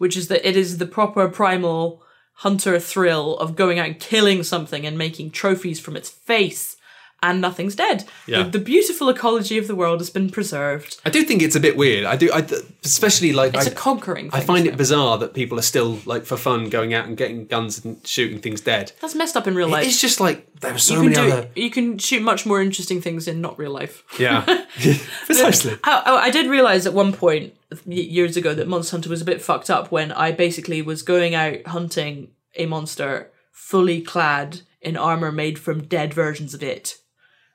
which 0.00 0.16
is 0.16 0.28
that 0.28 0.48
it 0.48 0.56
is 0.56 0.78
the 0.78 0.86
proper 0.86 1.28
primal 1.28 2.02
hunter 2.36 2.80
thrill 2.80 3.36
of 3.36 3.54
going 3.54 3.78
out 3.78 3.84
and 3.84 4.00
killing 4.00 4.42
something 4.42 4.86
and 4.86 4.96
making 4.96 5.30
trophies 5.30 5.78
from 5.78 5.94
its 5.94 6.08
face, 6.08 6.78
and 7.22 7.40
nothing's 7.40 7.74
dead. 7.76 8.08
Yeah. 8.26 8.44
The, 8.44 8.50
the 8.50 8.58
beautiful 8.58 9.08
ecology 9.08 9.58
of 9.58 9.66
the 9.66 9.74
world 9.74 10.00
has 10.00 10.10
been 10.10 10.30
preserved. 10.30 11.00
I 11.04 11.10
do 11.10 11.22
think 11.22 11.42
it's 11.42 11.56
a 11.56 11.60
bit 11.60 11.76
weird. 11.76 12.04
I 12.04 12.16
do, 12.16 12.30
I, 12.32 12.46
especially 12.84 13.32
like 13.32 13.54
It's 13.54 13.66
I, 13.66 13.70
a 13.70 13.74
conquering. 13.74 14.30
Thing, 14.30 14.40
I 14.40 14.44
find 14.44 14.66
it 14.66 14.76
bizarre 14.76 15.18
that 15.18 15.34
people 15.34 15.58
are 15.58 15.62
still 15.62 15.98
like 16.06 16.24
for 16.24 16.36
fun 16.36 16.70
going 16.70 16.94
out 16.94 17.06
and 17.06 17.16
getting 17.16 17.46
guns 17.46 17.84
and 17.84 18.04
shooting 18.06 18.40
things 18.40 18.60
dead. 18.60 18.92
That's 19.00 19.14
messed 19.14 19.36
up 19.36 19.46
in 19.46 19.54
real 19.54 19.68
life. 19.68 19.86
It's 19.86 20.00
just 20.00 20.20
like 20.20 20.52
there 20.60 20.74
are 20.74 20.78
so 20.78 20.94
you 20.94 21.10
many 21.10 21.14
do. 21.14 21.20
other 21.32 21.48
You 21.54 21.70
can 21.70 21.98
shoot 21.98 22.22
much 22.22 22.46
more 22.46 22.60
interesting 22.60 23.00
things 23.00 23.28
in 23.28 23.40
not 23.40 23.58
real 23.58 23.72
life. 23.72 24.02
yeah, 24.18 24.44
precisely. 25.26 25.78
I, 25.84 25.90
I 25.92 26.02
oh, 26.06 26.16
I 26.16 26.30
did 26.30 26.48
realize 26.50 26.86
at 26.86 26.94
one 26.94 27.12
point 27.12 27.54
years 27.86 28.36
ago 28.36 28.54
that 28.54 28.68
Monster 28.68 28.92
Hunter 28.96 29.10
was 29.10 29.22
a 29.22 29.24
bit 29.26 29.42
fucked 29.42 29.70
up 29.70 29.92
when 29.92 30.12
I 30.12 30.32
basically 30.32 30.82
was 30.82 31.02
going 31.02 31.34
out 31.34 31.66
hunting 31.66 32.30
a 32.56 32.66
monster 32.66 33.30
fully 33.52 34.00
clad 34.00 34.62
in 34.80 34.96
armor 34.96 35.30
made 35.30 35.58
from 35.58 35.84
dead 35.84 36.12
versions 36.14 36.54
of 36.54 36.62
it. 36.62 36.96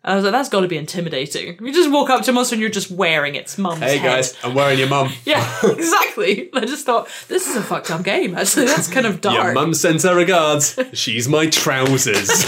And 0.05 0.11
I 0.13 0.15
was 0.17 0.23
like, 0.23 0.33
that's 0.33 0.49
got 0.49 0.61
to 0.61 0.67
be 0.67 0.77
intimidating. 0.77 1.57
You 1.59 1.73
just 1.73 1.89
walk 1.89 2.11
up 2.11 2.23
to 2.25 2.31
a 2.31 2.33
monster 2.35 2.53
and 2.53 2.61
you're 2.61 2.69
just 2.69 2.91
wearing 2.91 3.33
its 3.33 3.57
mum's 3.57 3.79
Hey 3.79 3.97
head. 3.97 4.05
guys, 4.05 4.35
I'm 4.43 4.53
wearing 4.53 4.77
your 4.77 4.87
mum. 4.87 5.11
Yeah, 5.25 5.43
exactly. 5.63 6.47
I 6.53 6.59
just 6.61 6.85
thought 6.85 7.09
this 7.27 7.47
is 7.49 7.55
a 7.55 7.63
fucked 7.63 7.89
up 7.89 8.03
game. 8.03 8.35
Actually, 8.37 8.67
that's 8.67 8.87
kind 8.87 9.07
of 9.07 9.19
dark. 9.19 9.43
Your 9.43 9.53
mum 9.53 9.73
sends 9.73 10.03
her 10.03 10.15
regards. 10.15 10.77
She's 10.93 11.27
my 11.27 11.47
trousers. 11.47 12.29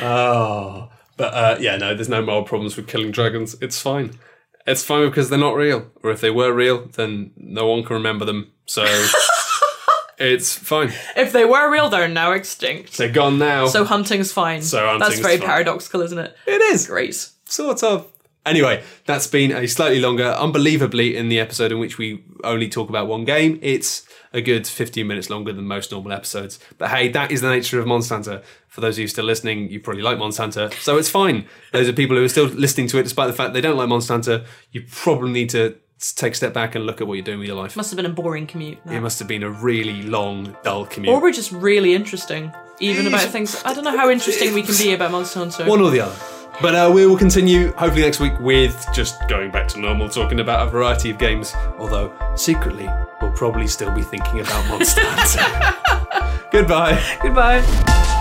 oh, 0.00 0.90
but 1.16 1.34
uh, 1.34 1.56
yeah, 1.58 1.76
no, 1.76 1.94
there's 1.94 2.10
no 2.10 2.20
moral 2.20 2.42
problems 2.44 2.76
with 2.76 2.86
killing 2.86 3.10
dragons. 3.10 3.56
It's 3.62 3.80
fine. 3.80 4.18
It's 4.66 4.84
fine 4.84 5.08
because 5.08 5.30
they're 5.30 5.38
not 5.38 5.54
real, 5.54 5.90
or 6.02 6.10
if 6.10 6.20
they 6.20 6.30
were 6.30 6.52
real, 6.52 6.86
then 6.86 7.30
no 7.38 7.66
one 7.66 7.82
can 7.82 7.94
remember 7.94 8.26
them. 8.26 8.52
So 8.66 8.84
it's 10.18 10.54
fine. 10.54 10.92
If 11.16 11.32
they 11.32 11.44
were 11.44 11.70
real, 11.70 11.88
they're 11.88 12.08
now 12.08 12.32
extinct. 12.32 12.96
They're 12.98 13.08
gone 13.12 13.38
now. 13.38 13.66
So 13.66 13.84
hunting's 13.84 14.32
fine. 14.32 14.62
So 14.62 14.84
hunting's 14.86 15.08
That's 15.10 15.20
very 15.20 15.38
fine. 15.38 15.46
paradoxical, 15.48 16.02
isn't 16.02 16.18
it? 16.18 16.36
it 16.46 16.60
is 16.60 16.86
Great. 16.86 17.14
sort 17.46 17.82
of. 17.82 18.10
Anyway, 18.46 18.82
that's 19.06 19.26
been 19.26 19.52
a 19.52 19.66
slightly 19.66 20.00
longer, 20.00 20.24
unbelievably, 20.24 21.16
in 21.16 21.30
the 21.30 21.40
episode 21.40 21.72
in 21.72 21.78
which 21.78 21.96
we 21.96 22.22
only 22.44 22.68
talk 22.68 22.90
about 22.90 23.06
one 23.06 23.24
game. 23.24 23.58
It's 23.62 24.06
a 24.34 24.42
good 24.42 24.66
15 24.66 25.06
minutes 25.06 25.30
longer 25.30 25.50
than 25.50 25.64
most 25.66 25.90
normal 25.92 26.12
episodes. 26.12 26.58
But 26.76 26.90
hey, 26.90 27.08
that 27.08 27.30
is 27.32 27.40
the 27.40 27.48
nature 27.48 27.80
of 27.80 27.86
Monsanto. 27.86 28.42
For 28.68 28.82
those 28.82 28.96
of 28.96 29.02
you 29.02 29.08
still 29.08 29.24
listening, 29.24 29.70
you 29.70 29.80
probably 29.80 30.02
like 30.02 30.18
Monsanto, 30.18 30.70
so 30.74 30.98
it's 30.98 31.08
fine. 31.08 31.46
Those 31.72 31.88
are 31.88 31.94
people 31.94 32.16
who 32.16 32.24
are 32.24 32.28
still 32.28 32.46
listening 32.46 32.88
to 32.88 32.98
it 32.98 33.04
despite 33.04 33.28
the 33.28 33.32
fact 33.32 33.54
they 33.54 33.62
don't 33.62 33.78
like 33.78 33.88
Monsanto. 33.88 34.44
You 34.72 34.84
probably 34.90 35.30
need 35.30 35.48
to 35.50 35.76
take 36.12 36.32
a 36.32 36.36
step 36.36 36.52
back 36.52 36.74
and 36.74 36.84
look 36.86 37.00
at 37.00 37.06
what 37.06 37.14
you're 37.14 37.24
doing 37.24 37.38
with 37.38 37.48
your 37.48 37.56
life. 37.56 37.76
Must 37.76 37.90
have 37.90 37.96
been 37.96 38.06
a 38.06 38.10
boring 38.14 38.46
commute. 38.46 38.78
that. 38.84 38.94
It 38.94 39.00
must 39.00 39.18
have 39.18 39.28
been 39.28 39.42
a 39.42 39.50
really 39.50 40.02
long, 40.02 40.56
dull 40.62 40.86
commute. 40.86 41.12
Or 41.14 41.20
we're 41.20 41.32
just 41.32 41.52
really 41.52 41.94
interesting, 41.94 42.52
even 42.80 43.06
about 43.06 43.28
things. 43.30 43.62
I 43.64 43.72
don't 43.74 43.84
know 43.84 43.96
how 43.96 44.10
interesting 44.10 44.54
we 44.54 44.62
can 44.62 44.76
be 44.76 44.92
about 44.92 45.10
Monster 45.12 45.38
Hunter. 45.40 45.64
One 45.66 45.80
or 45.80 45.90
the 45.90 46.00
other. 46.00 46.16
But 46.62 46.74
uh, 46.76 46.90
we 46.94 47.04
will 47.04 47.18
continue, 47.18 47.72
hopefully 47.72 48.02
next 48.02 48.20
week, 48.20 48.38
with 48.38 48.86
just 48.94 49.16
going 49.28 49.50
back 49.50 49.66
to 49.68 49.80
normal, 49.80 50.08
talking 50.08 50.38
about 50.38 50.66
a 50.66 50.70
variety 50.70 51.10
of 51.10 51.18
games. 51.18 51.52
Although, 51.78 52.12
secretly, 52.36 52.88
we'll 53.20 53.32
probably 53.32 53.66
still 53.66 53.90
be 53.92 54.02
thinking 54.02 54.38
about 54.40 54.68
Monster 54.68 55.00
Hunter. 55.04 56.48
Goodbye. 56.52 57.02
Goodbye. 57.22 58.13